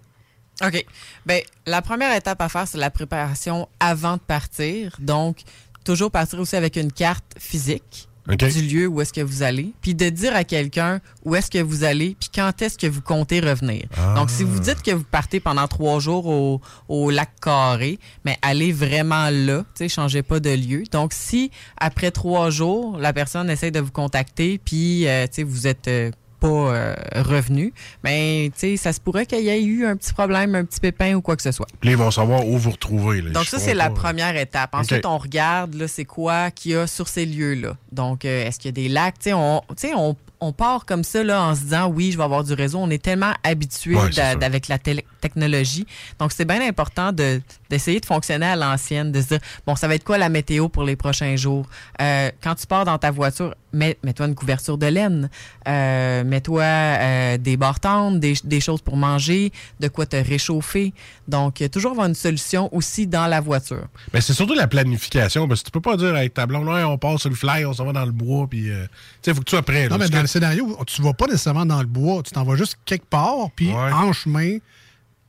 OK. 0.63 0.85
Ben, 1.25 1.41
la 1.65 1.81
première 1.81 2.15
étape 2.15 2.39
à 2.41 2.47
faire, 2.49 2.67
c'est 2.67 2.77
la 2.77 2.91
préparation 2.91 3.67
avant 3.79 4.13
de 4.17 4.21
partir. 4.21 4.95
Donc, 4.99 5.39
toujours 5.83 6.11
partir 6.11 6.39
aussi 6.39 6.55
avec 6.55 6.75
une 6.75 6.91
carte 6.91 7.25
physique 7.39 8.07
Du 8.27 8.61
lieu 8.61 8.87
où 8.87 9.01
est-ce 9.01 9.11
que 9.11 9.19
vous 9.19 9.43
allez, 9.43 9.73
puis 9.81 9.95
de 9.95 10.07
dire 10.09 10.33
à 10.33 10.45
quelqu'un 10.45 11.01
où 11.25 11.35
est-ce 11.35 11.51
que 11.51 11.61
vous 11.61 11.83
allez, 11.83 12.15
puis 12.17 12.29
quand 12.33 12.61
est-ce 12.61 12.77
que 12.77 12.87
vous 12.87 13.01
comptez 13.01 13.41
revenir. 13.41 13.83
Ah. 13.97 14.13
Donc, 14.15 14.29
si 14.29 14.43
vous 14.43 14.59
dites 14.59 14.81
que 14.81 14.91
vous 14.91 15.03
partez 15.03 15.41
pendant 15.41 15.67
trois 15.67 15.99
jours 15.99 16.27
au, 16.27 16.61
au 16.87 17.09
lac 17.09 17.31
Carré, 17.41 17.99
mais 18.23 18.37
allez 18.41 18.71
vraiment 18.71 19.29
là, 19.29 19.65
tu 19.75 19.83
sais, 19.83 19.89
changez 19.89 20.23
pas 20.23 20.39
de 20.39 20.51
lieu. 20.51 20.83
Donc, 20.91 21.11
si 21.13 21.51
après 21.77 22.11
trois 22.11 22.49
jours, 22.49 22.97
la 22.97 23.11
personne 23.11 23.49
essaie 23.49 23.71
de 23.71 23.81
vous 23.81 23.91
contacter, 23.91 24.57
puis, 24.57 25.05
euh, 25.07 25.25
tu 25.27 25.33
sais, 25.33 25.43
vous 25.43 25.67
êtes... 25.67 25.87
euh, 25.89 26.11
pas 26.43 26.47
euh, 26.75 26.93
revenu, 27.15 27.73
mais 28.03 28.51
tu 28.53 28.59
sais, 28.59 28.77
ça 28.77 28.91
se 28.91 28.99
pourrait 28.99 29.25
qu'il 29.25 29.39
y 29.43 29.47
ait 29.49 29.63
eu 29.63 29.85
un 29.85 29.95
petit 29.95 30.13
problème, 30.13 30.55
un 30.55 30.65
petit 30.65 30.81
pépin 30.81 31.13
ou 31.15 31.21
quoi 31.21 31.37
que 31.37 31.41
ce 31.41 31.51
soit. 31.53 31.67
Puis 31.79 31.89
là, 31.89 31.93
ils 31.93 31.97
vont 31.97 32.11
savoir 32.11 32.45
où 32.45 32.57
vous 32.57 32.71
retrouver. 32.71 33.21
là. 33.21 33.29
Donc 33.31 33.45
ça, 33.45 33.59
c'est 33.59 33.73
la 33.73 33.89
pas- 33.89 33.95
première 33.95 34.35
étape. 34.35 34.75
Ensuite, 34.75 35.05
on 35.05 35.17
regarde, 35.17 35.73
là, 35.75 35.87
c'est 35.87 36.05
quoi 36.05 36.51
qu'il 36.51 36.71
y 36.71 36.75
a 36.75 36.85
sur 36.85 37.07
ces 37.07 37.25
lieux-là. 37.25 37.77
Donc, 37.93 38.25
euh, 38.25 38.45
est-ce 38.45 38.59
qu'il 38.59 38.67
y 38.69 38.73
a 38.73 38.73
des 38.73 38.89
lacs? 38.89 39.19
Tu 39.19 39.31
sais, 39.77 39.93
on, 39.95 40.51
part 40.51 40.85
comme 40.85 41.05
ça, 41.05 41.23
là, 41.23 41.41
en 41.41 41.55
se 41.55 41.61
disant, 41.61 41.87
oui, 41.87 42.11
je 42.11 42.17
vais 42.17 42.23
avoir 42.25 42.43
du 42.43 42.51
réseau. 42.53 42.77
On 42.79 42.89
est 42.89 43.01
tellement 43.01 43.31
habitué 43.43 43.95
Ouais, 43.95 44.09
avec 44.41 44.67
la 44.67 44.77
télé- 44.77 45.05
technologie. 45.27 45.85
Donc, 46.19 46.31
c'est 46.31 46.45
bien 46.45 46.61
important 46.67 47.11
de- 47.11 47.41
d'essayer 47.69 47.99
de 47.99 48.05
fonctionner 48.05 48.45
à 48.45 48.55
l'ancienne, 48.55 49.11
de 49.11 49.21
se 49.21 49.27
dire, 49.29 49.39
bon, 49.65 49.75
ça 49.75 49.87
va 49.87 49.95
être 49.95 50.03
quoi 50.03 50.17
la 50.17 50.29
météo 50.29 50.69
pour 50.69 50.83
les 50.83 50.95
prochains 50.95 51.35
jours? 51.35 51.65
Euh, 52.01 52.29
quand 52.43 52.55
tu 52.55 52.67
pars 52.67 52.85
dans 52.85 52.97
ta 52.99 53.09
voiture, 53.09 53.55
mets, 53.71 53.97
mets-toi 54.03 54.27
une 54.27 54.35
couverture 54.35 54.77
de 54.77 54.85
laine, 54.85 55.29
euh, 55.67 56.23
mets-toi 56.23 56.63
euh, 56.63 57.37
des 57.37 57.57
bartendes, 57.57 58.19
des, 58.19 58.33
des 58.43 58.59
choses 58.61 58.81
pour 58.81 58.97
manger, 58.97 59.51
de 59.79 59.87
quoi 59.87 60.05
te 60.05 60.15
réchauffer. 60.17 60.93
Donc, 61.27 61.63
toujours 61.71 61.91
avoir 61.91 62.07
une 62.07 62.15
solution 62.15 62.69
aussi 62.75 63.07
dans 63.07 63.27
la 63.27 63.39
voiture. 63.41 63.87
Mais 64.13 64.21
c'est 64.21 64.33
surtout 64.33 64.53
la 64.53 64.67
planification, 64.67 65.47
parce 65.47 65.61
que 65.61 65.65
tu 65.67 65.71
peux 65.71 65.81
pas 65.81 65.97
dire 65.97 66.13
avec 66.15 66.33
ta 66.33 66.45
blonde, 66.45 66.67
on 66.67 66.97
part 66.97 67.19
sur 67.19 67.29
le 67.29 67.35
fly, 67.35 67.65
on 67.65 67.73
s'en 67.73 67.85
va 67.85 67.93
dans 67.93 68.05
le 68.05 68.11
bois, 68.11 68.45
puis 68.47 68.69
euh, 68.69 68.83
tu 68.83 68.89
sais, 69.23 69.31
il 69.31 69.33
faut 69.35 69.39
que 69.39 69.45
tu 69.45 69.51
sois 69.55 69.61
prêt. 69.63 69.83
là. 69.83 69.89
Non, 69.89 69.97
mais 69.97 70.09
dans 70.09 70.17
que- 70.17 70.21
le 70.23 70.27
scénario, 70.27 70.77
tu 70.85 71.01
vas 71.01 71.13
pas 71.13 71.27
nécessairement 71.27 71.65
dans 71.65 71.79
le 71.79 71.87
bois, 71.87 72.21
tu 72.23 72.31
t'en 72.31 72.43
vas 72.43 72.55
juste 72.55 72.77
quelque 72.85 73.07
part, 73.07 73.49
puis 73.55 73.71
en 73.73 74.11
chemin, 74.13 74.57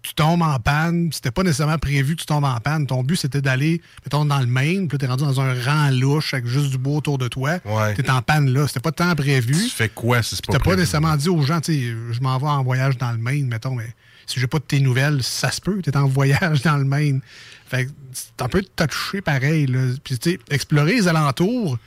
tu 0.04 0.12
tombes 0.14 0.42
en 0.42 0.58
panne. 0.60 1.10
C'était 1.12 1.30
pas 1.30 1.42
nécessairement 1.42 1.78
prévu 1.78 2.14
que 2.14 2.20
tu 2.20 2.26
tombes 2.26 2.44
en 2.44 2.60
panne. 2.60 2.86
Ton 2.86 3.02
but, 3.02 3.16
c'était 3.16 3.40
d'aller, 3.40 3.80
mettons, 4.04 4.26
dans 4.26 4.38
le 4.38 4.46
Maine, 4.46 4.86
puis 4.86 4.96
là, 4.96 4.98
t'es 4.98 5.06
rendu 5.06 5.24
dans 5.24 5.40
un 5.40 5.54
rang 5.62 5.90
louche 5.90 6.34
avec 6.34 6.46
juste 6.46 6.70
du 6.70 6.78
bois 6.78 6.98
autour 6.98 7.16
de 7.16 7.26
toi. 7.26 7.58
Ouais. 7.64 7.94
T'es 7.94 8.08
en 8.10 8.20
panne 8.20 8.52
là. 8.52 8.68
C'était 8.68 8.80
pas 8.80 8.92
temps 8.92 9.14
prévu. 9.14 9.54
Tu 9.54 9.70
fais 9.70 9.88
quoi 9.88 10.22
si 10.22 10.36
c'est 10.36 10.46
pas 10.46 10.52
T'as 10.52 10.58
pas 10.58 10.76
nécessairement 10.76 11.16
dit 11.16 11.30
aux 11.30 11.42
gens, 11.42 11.60
tu 11.60 11.96
je 12.12 12.20
m'en 12.20 12.38
vais 12.38 12.46
en 12.46 12.62
voyage 12.62 12.98
dans 12.98 13.12
le 13.12 13.18
Maine, 13.18 13.48
mettons, 13.48 13.74
mais 13.74 13.94
si 14.26 14.38
j'ai 14.38 14.46
pas 14.46 14.58
de 14.58 14.64
tes 14.64 14.80
nouvelles, 14.80 15.22
ça 15.22 15.50
se 15.50 15.60
peut, 15.60 15.80
t'es 15.82 15.96
en 15.96 16.06
voyage 16.06 16.62
dans 16.62 16.76
le 16.76 16.84
Maine. 16.84 17.20
Fait 17.66 17.86
que 17.86 17.90
c'est 18.12 18.42
un 18.42 18.48
peu 18.48 18.62
touché 18.62 19.22
pareil, 19.22 19.66
là. 19.66 19.88
Puis, 20.04 20.18
tu 20.18 20.32
sais, 20.32 20.38
explorer 20.50 20.96
les 20.96 21.08
alentours, 21.08 21.78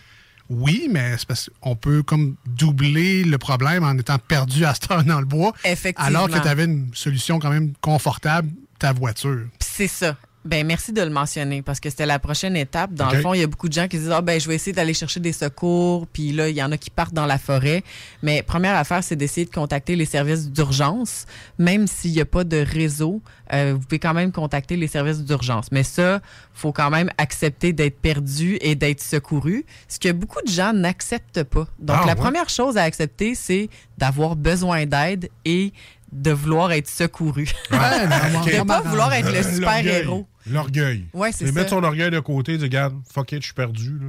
oui, 0.50 0.88
mais 0.90 1.18
c'est 1.18 1.28
parce 1.28 1.50
qu'on 1.62 1.76
peut 1.76 2.04
comme 2.04 2.36
doubler 2.46 3.24
le 3.24 3.38
problème 3.38 3.84
en 3.84 3.98
étant 3.98 4.18
perdu 4.18 4.66
à 4.66 4.74
cette 4.74 4.90
heure 4.92 5.04
dans 5.04 5.20
le 5.20 5.26
bois. 5.26 5.54
Effectivement. 5.66 6.08
Alors 6.08 6.30
que 6.30 6.40
tu 6.40 6.48
avais 6.48 6.66
une 6.66 6.90
solution 6.94 7.40
quand 7.40 7.50
même 7.50 7.74
confortable, 7.82 8.50
ta 8.80 8.94
voiture. 8.94 9.46
C'est 9.60 9.88
ça. 9.88 10.16
Ben 10.48 10.66
merci 10.66 10.94
de 10.94 11.02
le 11.02 11.10
mentionner 11.10 11.62
parce 11.62 11.80
que 11.80 11.90
c'était 11.90 12.06
la 12.06 12.20
prochaine 12.20 12.56
étape. 12.56 12.94
Dans 12.94 13.12
le 13.12 13.22
fond, 13.22 13.34
il 13.34 13.42
y 13.42 13.44
a 13.44 13.48
beaucoup 13.48 13.68
de 13.68 13.74
gens 13.74 13.88
qui 13.88 13.98
disent 13.98 14.12
ah 14.12 14.22
ben 14.22 14.40
je 14.40 14.48
vais 14.48 14.56
essayer 14.56 14.72
d'aller 14.74 14.94
chercher 14.94 15.20
des 15.20 15.34
secours, 15.34 16.08
puis 16.08 16.32
là 16.32 16.50
il 16.50 16.56
y 16.56 16.64
en 16.64 16.72
a 16.72 16.78
qui 16.78 16.90
partent 16.90 17.14
dans 17.14 17.26
la 17.26 17.38
forêt. 17.38 17.84
Mais 18.24 18.42
première 18.44 18.76
affaire, 18.76 19.04
c'est 19.04 19.16
d'essayer 19.16 19.46
de 19.46 19.52
contacter 19.54 19.96
les 19.96 20.06
services 20.06 20.50
d'urgence, 20.50 21.26
même 21.60 21.86
s'il 21.88 22.12
n'y 22.14 22.22
a 22.22 22.26
pas 22.26 22.44
de 22.44 22.58
réseau, 22.58 23.22
euh, 23.54 23.74
vous 23.76 23.80
pouvez 23.86 24.00
quand 24.00 24.14
même 24.14 24.32
contacter 24.32 24.76
les 24.78 24.88
services 24.88 25.24
d'urgence. 25.24 25.68
Mais 25.72 25.84
ça, 25.84 26.22
faut 26.54 26.72
quand 26.72 26.90
même 26.90 27.10
accepter 27.18 27.74
d'être 27.74 28.00
perdu 28.00 28.58
et 28.62 28.76
d'être 28.76 29.02
secouru, 29.02 29.66
ce 29.88 30.00
que 30.00 30.12
beaucoup 30.12 30.42
de 30.42 30.52
gens 30.52 30.74
n'acceptent 30.74 31.44
pas. 31.44 31.68
Donc 31.80 31.98
Ah, 32.02 32.06
la 32.06 32.14
ouais? 32.14 32.16
première 32.16 32.50
chose 32.50 32.78
à 32.78 32.84
accepter, 32.84 33.36
c'est 33.36 33.70
d'avoir 33.98 34.36
besoin 34.36 34.86
d'aide 34.86 35.30
et 35.46 35.74
de 36.12 36.32
vouloir 36.32 36.72
être 36.72 36.88
secouru. 36.88 37.48
Ouais, 37.72 37.78
de 38.52 38.58
non, 38.58 38.66
pas 38.66 38.82
vouloir 38.82 39.14
être 39.14 39.32
le 39.32 39.44
super-héros. 39.44 40.26
L'orgueil. 40.52 41.06
Ouais, 41.14 41.32
c'est 41.32 41.52
mettre 41.52 41.70
son 41.70 41.84
orgueil 41.84 42.12
de 42.12 42.20
côté, 42.20 42.58
dire, 42.58 42.64
regarde, 42.64 42.96
fuck 43.12 43.32
it, 43.32 43.42
je 43.42 43.48
suis 43.48 43.54
perdu. 43.54 43.98
Là. 44.00 44.08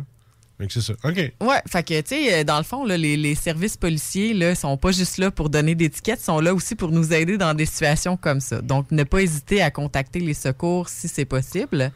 Que 0.66 0.72
c'est 0.72 0.80
ça. 0.80 0.94
OK. 1.04 1.16
Ouais, 1.40 1.62
fait 1.68 1.82
que, 1.84 2.00
tu 2.00 2.16
sais, 2.16 2.42
dans 2.42 2.58
le 2.58 2.64
fond, 2.64 2.84
là, 2.84 2.96
les, 2.96 3.16
les 3.16 3.36
services 3.36 3.76
policiers, 3.76 4.34
là, 4.34 4.56
sont 4.56 4.76
pas 4.76 4.90
juste 4.90 5.18
là 5.18 5.30
pour 5.30 5.50
donner 5.50 5.76
des 5.76 5.88
tickets, 5.88 6.20
sont 6.20 6.40
là 6.40 6.52
aussi 6.52 6.74
pour 6.74 6.90
nous 6.90 7.12
aider 7.12 7.38
dans 7.38 7.54
des 7.54 7.64
situations 7.64 8.16
comme 8.16 8.40
ça. 8.40 8.60
Donc, 8.60 8.90
ne 8.90 9.04
pas 9.04 9.20
hésiter 9.20 9.62
à 9.62 9.70
contacter 9.70 10.18
les 10.18 10.34
secours 10.34 10.88
si 10.88 11.06
c'est 11.06 11.24
possible. 11.24 11.92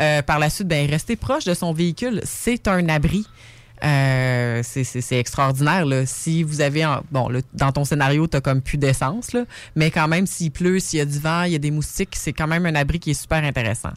Euh, 0.00 0.22
par 0.22 0.38
la 0.38 0.48
suite, 0.48 0.66
ben, 0.66 0.88
rester 0.88 1.16
proche 1.16 1.44
de 1.44 1.52
son 1.52 1.74
véhicule, 1.74 2.22
c'est 2.24 2.68
un 2.68 2.88
abri. 2.88 3.26
Euh, 3.84 4.62
c'est- 4.62 5.12
extraordinaire. 5.18 5.84
Là. 5.84 6.06
Si 6.06 6.42
vous 6.42 6.60
avez, 6.60 6.84
en- 6.86 7.02
bon, 7.10 7.28
là, 7.28 7.40
dans 7.54 7.72
ton 7.72 7.84
scénario, 7.84 8.26
tu 8.26 8.36
as 8.36 8.40
comme 8.40 8.62
plus 8.62 8.78
d'essence, 8.78 9.36
mais 9.74 9.90
quand 9.90 10.08
même, 10.08 10.26
s'il 10.26 10.50
pleut, 10.50 10.78
s'il 10.78 10.98
y 10.98 11.02
a 11.02 11.04
du 11.04 11.18
vent, 11.18 11.42
il 11.42 11.52
y 11.52 11.56
a 11.56 11.58
des 11.58 11.70
moustiques, 11.70 12.16
c'est 12.16 12.32
quand 12.32 12.46
même 12.46 12.64
un 12.66 12.74
abri 12.74 12.98
qui 12.98 13.10
est 13.10 13.20
super 13.20 13.44
intéressant. 13.44 13.92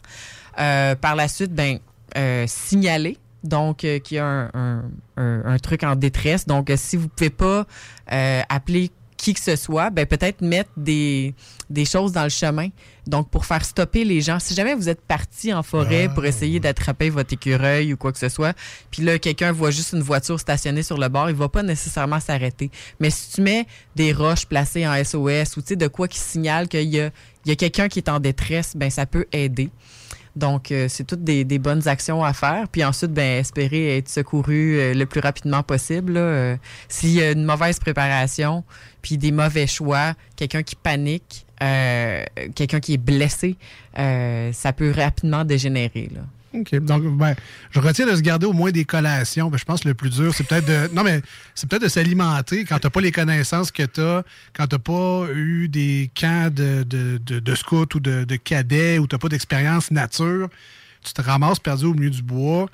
Euh, 0.58 0.94
par 0.94 1.16
la 1.16 1.28
suite, 1.28 1.54
ben, 1.54 1.78
euh, 2.16 2.44
signaler. 2.46 3.16
Donc, 3.42 3.84
euh, 3.84 3.98
qu'il 4.00 4.18
y 4.18 4.20
a 4.20 4.26
un, 4.26 4.50
un- 4.52 4.82
un- 5.16 5.42
un 5.46 5.58
truc 5.58 5.82
en 5.82 5.96
détresse. 5.96 6.46
Donc, 6.46 6.68
euh, 6.68 6.76
si 6.76 6.96
vous 6.98 7.08
pouvez 7.08 7.30
pas 7.30 7.64
euh, 8.12 8.42
appeler 8.50 8.90
qui 9.20 9.34
que 9.34 9.40
ce 9.40 9.54
soit, 9.54 9.90
ben 9.90 10.06
peut-être 10.06 10.40
mettre 10.40 10.70
des, 10.76 11.34
des 11.68 11.84
choses 11.84 12.12
dans 12.12 12.22
le 12.22 12.30
chemin. 12.30 12.68
Donc, 13.06 13.28
pour 13.28 13.44
faire 13.44 13.64
stopper 13.64 14.04
les 14.04 14.20
gens. 14.20 14.38
Si 14.38 14.54
jamais 14.54 14.74
vous 14.74 14.88
êtes 14.88 15.00
parti 15.00 15.52
en 15.52 15.62
forêt 15.62 16.08
pour 16.14 16.24
essayer 16.24 16.58
d'attraper 16.58 17.10
votre 17.10 17.32
écureuil 17.34 17.92
ou 17.92 17.96
quoi 17.96 18.12
que 18.12 18.18
ce 18.18 18.28
soit, 18.28 18.56
puis 18.90 19.02
là, 19.02 19.18
quelqu'un 19.18 19.52
voit 19.52 19.70
juste 19.70 19.92
une 19.92 20.00
voiture 20.00 20.40
stationnée 20.40 20.82
sur 20.82 20.96
le 20.96 21.08
bord, 21.08 21.28
il 21.28 21.36
va 21.36 21.48
pas 21.48 21.62
nécessairement 21.62 22.20
s'arrêter. 22.20 22.70
Mais 22.98 23.10
si 23.10 23.32
tu 23.34 23.42
mets 23.42 23.66
des 23.94 24.12
roches 24.12 24.46
placées 24.46 24.86
en 24.86 24.94
SOS 25.04 25.56
ou 25.56 25.60
tu 25.60 25.68
sais, 25.68 25.76
de 25.76 25.88
quoi 25.88 26.08
qui 26.08 26.18
signale 26.18 26.68
qu'il 26.68 26.88
y 26.88 27.00
a, 27.00 27.10
il 27.44 27.48
y 27.48 27.52
a 27.52 27.56
quelqu'un 27.56 27.88
qui 27.88 27.98
est 27.98 28.08
en 28.08 28.20
détresse, 28.20 28.74
ben 28.74 28.90
ça 28.90 29.06
peut 29.06 29.26
aider. 29.32 29.70
Donc, 30.36 30.70
euh, 30.70 30.86
c'est 30.88 31.04
toutes 31.04 31.24
des, 31.24 31.44
bonnes 31.58 31.88
actions 31.88 32.22
à 32.22 32.32
faire. 32.32 32.68
Puis 32.68 32.84
ensuite, 32.84 33.12
ben, 33.12 33.40
espérer 33.40 33.96
être 33.98 34.08
secouru 34.08 34.78
euh, 34.78 34.94
le 34.94 35.06
plus 35.06 35.20
rapidement 35.20 35.62
possible. 35.62 36.14
Euh, 36.16 36.56
S'il 36.88 37.10
y 37.10 37.22
a 37.22 37.32
une 37.32 37.44
mauvaise 37.44 37.78
préparation, 37.78 38.64
puis 39.02 39.18
des 39.18 39.32
mauvais 39.32 39.66
choix, 39.66 40.14
quelqu'un 40.36 40.62
qui 40.62 40.76
panique, 40.76 41.46
euh, 41.62 42.24
quelqu'un 42.54 42.80
qui 42.80 42.94
est 42.94 42.98
blessé, 42.98 43.56
ça 43.96 44.72
peut 44.74 44.92
rapidement 44.92 45.44
dégénérer. 45.44 46.10
OK. 46.52 46.74
Donc, 46.80 47.04
ben, 47.16 47.34
je 47.70 47.78
retiens 47.78 48.06
de 48.06 48.16
se 48.16 48.20
garder 48.20 48.46
au 48.46 48.52
moins 48.52 48.70
des 48.70 48.84
collations. 48.84 49.50
Ben, 49.50 49.58
je 49.58 49.64
pense 49.64 49.82
que 49.82 49.88
le 49.88 49.94
plus 49.94 50.10
dur, 50.10 50.34
c'est 50.34 50.44
peut-être 50.44 50.66
de. 50.66 50.94
Non, 50.94 51.04
mais 51.04 51.22
c'est 51.54 51.68
peut-être 51.68 51.82
de 51.82 51.88
s'alimenter 51.88 52.64
quand 52.64 52.78
tu 52.78 52.86
n'as 52.86 52.90
pas 52.90 53.00
les 53.00 53.12
connaissances 53.12 53.70
que 53.70 53.84
tu 53.84 54.00
as, 54.00 54.24
quand 54.52 54.66
tu 54.66 54.74
n'as 54.74 54.78
pas 54.80 55.26
eu 55.32 55.68
des 55.68 56.10
camps 56.18 56.50
de, 56.52 56.82
de, 56.82 57.18
de, 57.18 57.38
de 57.38 57.54
scouts 57.54 57.94
ou 57.94 58.00
de, 58.00 58.24
de 58.24 58.36
cadets 58.36 58.98
ou 58.98 59.06
tu 59.06 59.14
n'as 59.14 59.18
pas 59.20 59.28
d'expérience 59.28 59.90
nature. 59.90 60.48
Tu 61.04 61.12
te 61.12 61.22
ramasses 61.22 61.60
perdu 61.60 61.86
au 61.86 61.94
milieu 61.94 62.10
du 62.10 62.22
bois. 62.22 62.68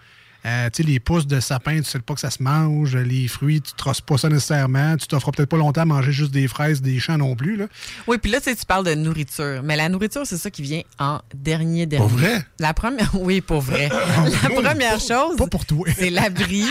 Euh, 0.46 0.70
tu 0.70 0.82
sais, 0.82 0.88
les 0.88 1.00
pousses 1.00 1.26
de 1.26 1.40
sapin, 1.40 1.78
tu 1.78 1.84
sais 1.84 1.98
pas 1.98 2.14
que 2.14 2.20
ça 2.20 2.30
se 2.30 2.40
mange. 2.40 2.96
Les 2.96 3.26
fruits, 3.26 3.60
tu 3.60 3.72
ne 3.72 3.76
trosses 3.76 4.00
pas 4.00 4.16
ça 4.16 4.28
nécessairement. 4.28 4.96
Tu 4.96 5.08
t'offres 5.08 5.32
peut-être 5.32 5.48
pas 5.48 5.56
longtemps 5.56 5.80
à 5.80 5.86
manger 5.86 6.12
juste 6.12 6.30
des 6.30 6.46
fraises, 6.46 6.82
des 6.82 7.00
champs 7.00 7.18
non 7.18 7.34
plus. 7.34 7.56
Là. 7.56 7.66
Oui, 8.06 8.18
puis 8.18 8.30
là, 8.30 8.38
tu 8.38 8.50
sais, 8.50 8.56
tu 8.56 8.64
parles 8.64 8.84
de 8.84 8.94
nourriture. 8.94 9.62
Mais 9.64 9.74
la 9.74 9.88
nourriture, 9.88 10.24
c'est 10.24 10.36
ça 10.36 10.50
qui 10.50 10.62
vient 10.62 10.82
en 11.00 11.20
dernier 11.34 11.86
dernier. 11.86 12.06
Pour 12.06 12.16
vrai? 12.16 12.46
La 12.60 12.74
première, 12.74 13.10
oui, 13.20 13.40
pour 13.40 13.60
vrai. 13.60 13.88
la 14.42 14.50
première 14.50 15.00
chose, 15.00 15.36
c'est 15.96 16.10
l'abri. 16.10 16.64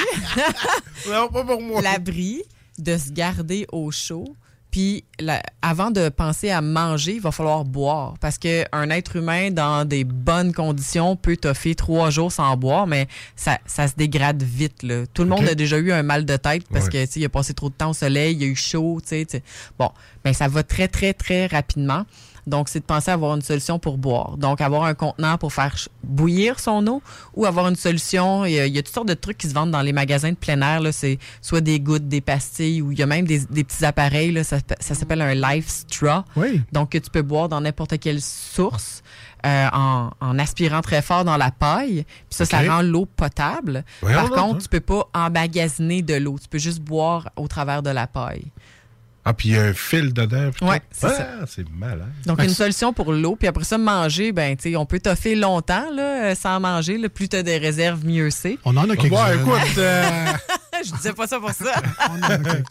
non, 1.10 1.28
pas 1.28 1.44
pour 1.44 1.62
moi. 1.62 1.82
L'abri, 1.82 2.44
de 2.80 2.98
se 2.98 3.12
garder 3.12 3.68
au 3.72 3.92
chaud, 3.92 4.36
Puis 4.76 5.06
la- 5.22 5.42
avant 5.62 5.90
de 5.90 6.10
penser 6.10 6.50
à 6.50 6.60
manger, 6.60 7.14
il 7.14 7.22
va 7.22 7.32
falloir 7.32 7.64
boire. 7.64 8.16
Parce 8.20 8.38
qu'un 8.38 8.90
être 8.90 9.16
humain, 9.16 9.50
dans 9.50 9.88
des 9.88 10.04
bonnes 10.04 10.52
conditions, 10.54 11.16
peut 11.16 11.38
toffer 11.38 11.76
trois 11.76 12.10
jours 12.10 12.30
sans 12.30 12.58
boire, 12.58 12.86
mais 12.86 13.08
ça, 13.38 13.58
ça 13.66 13.88
se 13.88 13.94
dégrade 13.96 14.44
vite. 14.44 14.84
là. 14.84 15.06
Tout 15.14 15.24
le 15.24 15.30
monde 15.30 15.48
a 15.48 15.56
déjà 15.56 15.78
eu 15.78 15.94
un 15.94 16.04
mal 16.04 16.26
de 16.26 16.36
tête 16.36 16.64
parce 16.74 16.88
Ouais. 16.88 16.92
que 16.92 17.06
tu 17.06 17.12
sais, 17.14 17.20
il 17.22 17.26
a 17.26 17.30
passé 17.30 17.54
trop 17.54 17.70
de 17.70 17.74
temps 17.74 17.92
au 17.92 17.94
soleil, 17.94 18.36
il 18.36 18.44
a 18.44 18.48
eu 18.48 18.56
chaud. 18.58 19.00
tu 19.02 19.26
sais. 19.30 19.44
Bon, 19.80 19.92
ben 20.26 20.34
ça 20.34 20.50
va 20.50 20.62
très, 20.62 20.90
très, 20.90 21.14
très 21.14 21.46
rapidement. 21.48 22.06
Donc, 22.48 22.70
c'est 22.70 22.80
de 22.80 22.86
penser 22.86 23.12
à 23.12 23.16
avoir 23.16 23.36
une 23.36 23.42
solution 23.42 23.80
pour 23.80 23.98
boire. 23.98 24.38
Donc, 24.38 24.62
avoir 24.62 24.84
un 24.84 24.94
contenant 24.94 25.38
pour 25.38 25.52
faire 25.52 25.76
bouillir 26.04 26.60
son 26.60 26.86
eau 26.88 27.02
ou 27.36 27.46
avoir 27.46 27.68
une 27.68 27.76
solution. 27.76 28.46
Il 28.46 28.52
y, 28.54 28.60
a, 28.60 28.68
il 28.68 28.76
y 28.76 28.78
a 28.78 28.84
toutes 28.84 28.94
sortes 28.94 29.08
de 29.08 29.14
trucs 29.16 29.38
qui 29.38 29.48
se 29.50 29.54
vendent 29.54 29.72
dans 29.72 29.82
les 29.82 29.94
magasins 29.94 30.30
de 30.32 30.36
plein 30.36 30.62
air. 30.62 30.82
C'est 30.94 31.18
soit 31.42 31.62
des 31.62 31.80
gouttes, 31.80 32.08
des 32.08 32.22
pastilles 32.22 32.82
ou 32.82 32.92
il 32.92 33.00
y 33.00 33.04
a 33.04 33.08
même 33.08 33.26
des, 33.26 33.40
des 33.50 33.64
petits 33.64 33.84
appareils. 33.84 34.32
Là. 34.32 34.44
Ça, 34.44 34.58
ça 34.80 34.96
s'appelle 34.96 35.22
un 35.22 35.34
Life 35.34 35.68
Straw. 35.68 36.24
Oui. 36.36 36.62
Donc, 36.72 36.92
que 36.92 36.98
tu 36.98 37.10
peux 37.10 37.22
boire 37.24 37.50
dans 37.50 37.62
n'importe 37.62 38.00
quelle 38.00 38.22
source. 38.22 39.02
euh, 39.46 39.68
en, 39.72 40.10
en 40.22 40.40
aspirant 40.40 40.82
très 40.82 41.02
fort 41.02 41.24
dans 41.24 41.38
la 41.38 41.52
paille. 41.52 42.04
Puis 42.04 42.26
ça, 42.30 42.46
ça 42.46 42.62
rend 42.62 42.82
l'eau 42.82 43.06
potable. 43.06 43.84
Par 44.02 44.30
contre, 44.30 44.56
hein. 44.56 44.58
tu 44.62 44.70
peux 44.70 44.80
pas 44.80 45.08
emmagasiner 45.14 46.02
de 46.02 46.16
l'eau. 46.16 46.38
Tu 46.42 46.48
peux 46.48 46.58
juste 46.58 46.82
boire 46.82 47.30
au 47.36 47.48
travers 47.48 47.84
de 47.84 47.90
la 47.90 48.08
paille. 48.08 48.46
Ah, 49.28 49.34
puis 49.34 49.50
il 49.50 49.56
y 49.56 49.58
a 49.58 49.64
un 49.64 49.74
fil 49.74 50.14
dedans. 50.14 50.52
tout. 50.52 50.66
c'est 50.92 51.06
Ah, 51.08 51.10
ça. 51.10 51.28
c'est 51.48 51.66
malade. 51.72 52.06
Donc, 52.28 52.42
une 52.44 52.50
solution 52.50 52.94
pour 52.94 53.12
l'eau. 53.12 53.36
Puis 53.36 53.48
après 53.48 53.64
ça, 53.64 53.78
manger, 53.80 54.32
ben, 54.32 54.56
tu 54.56 54.70
sais, 54.70 54.76
on 54.76 54.86
peut 54.86 55.00
toffer 55.00 55.34
longtemps 55.36 55.90
là, 55.92 56.26
euh, 56.32 56.36
sans 56.36 56.60
manger. 56.60 56.98
là. 57.00 57.10
Plus 57.10 57.28
tu 57.28 57.36
as 57.38 57.44
des 57.44 57.58
réserves, 57.58 58.06
mieux 58.06 58.30
c'est. 58.30 58.58
On 58.66 58.78
en 58.78 58.88
a 58.90 58.96
quelques 58.96 59.12
Ouais, 59.14 59.36
écoute, 59.36 59.60
euh, 59.80 60.26
Je 60.86 60.92
disais 60.94 61.14
pas 61.14 61.26
ça 61.26 61.40
pour 61.40 61.52
ça. 61.52 61.74
On 62.12 62.20
en 62.20 62.22
a 62.24 62.38
quelques- 62.38 62.66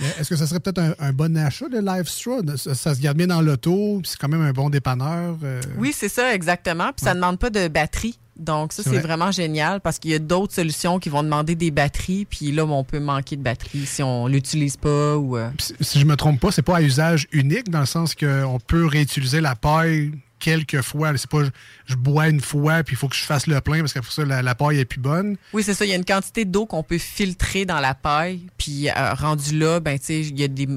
Mais 0.00 0.06
Est-ce 0.20 0.28
que 0.30 0.36
ça 0.36 0.46
serait 0.46 0.60
peut-être 0.60 0.78
un, 0.78 0.94
un 1.00 1.12
bon 1.12 1.36
achat 1.36 1.68
de 1.68 1.78
Live 1.78 2.06
Straw? 2.08 2.40
Ça, 2.56 2.74
ça 2.74 2.94
se 2.94 3.00
garde 3.00 3.16
bien 3.18 3.26
dans 3.26 3.40
l'auto, 3.42 3.98
puis 4.00 4.10
c'est 4.12 4.16
quand 4.18 4.28
même 4.28 4.42
un 4.42 4.52
bon 4.52 4.70
dépanneur. 4.70 5.36
euh, 5.42 5.60
Oui, 5.76 5.92
c'est 5.94 6.08
ça, 6.08 6.32
exactement. 6.34 6.92
Puis 6.96 7.04
ça 7.04 7.10
ne 7.10 7.16
demande 7.20 7.38
pas 7.40 7.50
de 7.50 7.66
batterie. 7.68 8.16
Donc, 8.38 8.72
ça, 8.72 8.82
C'est 8.82 8.90
c'est 8.90 8.96
vrai. 8.96 9.04
vraiment 9.06 9.32
génial 9.32 9.80
parce 9.80 9.98
qu'il 9.98 10.10
y 10.12 10.14
a 10.14 10.18
d'autres 10.18 10.54
solutions 10.54 10.98
qui 10.98 11.08
vont 11.08 11.22
demander 11.22 11.54
des 11.54 11.70
batteries. 11.70 12.24
Puis 12.24 12.52
là, 12.52 12.64
on 12.64 12.84
peut 12.84 13.00
manquer 13.00 13.36
de 13.36 13.42
batterie 13.42 13.84
si 13.86 14.02
on 14.02 14.26
l'utilise 14.28 14.76
pas 14.76 15.16
ou. 15.16 15.36
euh, 15.36 15.50
Si- 15.58 15.74
Si 15.80 15.98
je 16.00 16.04
me 16.04 16.14
trompe 16.16 16.40
pas, 16.40 16.52
c'est 16.52 16.62
pas 16.62 16.76
à 16.76 16.82
usage 16.82 17.26
unique 17.32 17.68
dans 17.70 17.80
le 17.80 17.86
sens 17.86 18.14
qu'on 18.14 18.58
peut 18.66 18.86
réutiliser 18.86 19.40
la 19.40 19.54
paille 19.56 20.12
quelques 20.38 20.82
fois. 20.82 21.16
C'est 21.16 21.28
pas 21.28 21.42
je, 21.44 21.50
je 21.86 21.96
bois 21.96 22.28
une 22.28 22.40
fois 22.40 22.84
puis 22.84 22.94
il 22.94 22.96
faut 22.96 23.08
que 23.08 23.16
je 23.16 23.24
fasse 23.24 23.48
le 23.48 23.60
plein 23.60 23.80
parce 23.80 23.92
qu'après 23.92 24.12
ça 24.12 24.24
la, 24.24 24.40
la 24.40 24.54
paille 24.54 24.78
est 24.78 24.84
plus 24.84 25.00
bonne. 25.00 25.36
Oui, 25.52 25.64
c'est 25.64 25.74
ça. 25.74 25.84
Il 25.84 25.88
y 25.88 25.92
a 25.92 25.96
une 25.96 26.04
quantité 26.04 26.44
d'eau 26.44 26.64
qu'on 26.64 26.84
peut 26.84 26.98
filtrer 26.98 27.64
dans 27.64 27.80
la 27.80 27.94
paille. 27.94 28.42
Puis 28.56 28.88
euh, 28.88 29.14
rendu 29.14 29.58
là, 29.58 29.80
ben, 29.80 29.98
tu 29.98 30.04
sais, 30.06 30.20
il 30.20 30.38
y 30.38 30.44
a 30.44 30.48
des. 30.48 30.68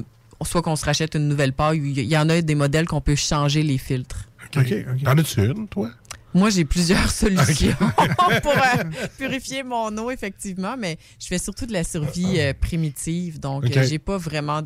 Soit 0.44 0.62
qu'on 0.62 0.74
se 0.74 0.84
rachète 0.84 1.14
une 1.14 1.28
nouvelle 1.28 1.52
paille 1.52 1.80
ou 1.80 1.84
il 1.84 2.00
y- 2.00 2.16
en 2.18 2.28
a 2.28 2.40
des 2.42 2.56
modèles 2.56 2.86
qu'on 2.88 3.00
peut 3.00 3.14
changer 3.14 3.62
les 3.62 3.78
filtres. 3.78 4.24
OK. 4.56 4.74
T'en 5.04 5.16
as-tu 5.16 5.40
une, 5.40 5.68
toi? 5.68 5.88
Moi, 6.34 6.50
j'ai 6.50 6.64
plusieurs 6.64 7.10
solutions 7.22 7.76
pour 8.42 8.52
euh, 8.52 8.84
purifier 9.18 9.62
mon 9.62 9.96
eau, 9.98 10.10
effectivement, 10.10 10.76
mais 10.78 10.98
je 11.20 11.26
fais 11.26 11.38
surtout 11.38 11.66
de 11.66 11.72
la 11.72 11.84
survie 11.84 12.40
euh, 12.40 12.52
primitive. 12.58 13.38
Donc, 13.38 13.64
euh, 13.64 13.82
j'ai 13.86 13.98
pas 13.98 14.16
vraiment 14.16 14.62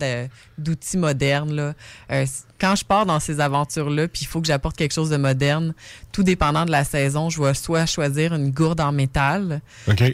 d'outils 0.58 0.98
modernes. 0.98 1.54
Là. 1.54 1.74
Quand 2.60 2.74
je 2.76 2.84
pars 2.84 3.04
dans 3.04 3.20
ces 3.20 3.40
aventures-là, 3.40 4.08
puis 4.08 4.22
il 4.22 4.26
faut 4.26 4.40
que 4.40 4.46
j'apporte 4.46 4.76
quelque 4.76 4.94
chose 4.94 5.10
de 5.10 5.16
moderne, 5.16 5.74
tout 6.12 6.22
dépendant 6.22 6.64
de 6.64 6.70
la 6.70 6.84
saison, 6.84 7.28
je 7.30 7.42
vais 7.42 7.54
soit 7.54 7.86
choisir 7.86 8.34
une 8.34 8.50
gourde 8.50 8.80
en 8.80 8.92
métal 8.92 9.60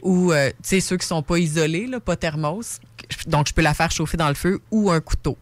ou, 0.02 0.32
tu 0.32 0.52
sais, 0.62 0.80
ceux 0.80 0.96
qui 0.96 1.06
sont 1.06 1.22
pas 1.22 1.38
isolés, 1.38 1.86
là, 1.86 2.00
pas 2.00 2.16
thermos. 2.16 2.80
Donc, 3.26 3.48
je 3.48 3.52
peux 3.52 3.62
la 3.62 3.74
faire 3.74 3.90
chauffer 3.90 4.16
dans 4.16 4.28
le 4.28 4.34
feu 4.34 4.60
ou 4.70 4.90
un 4.90 5.00
couteau. 5.00 5.36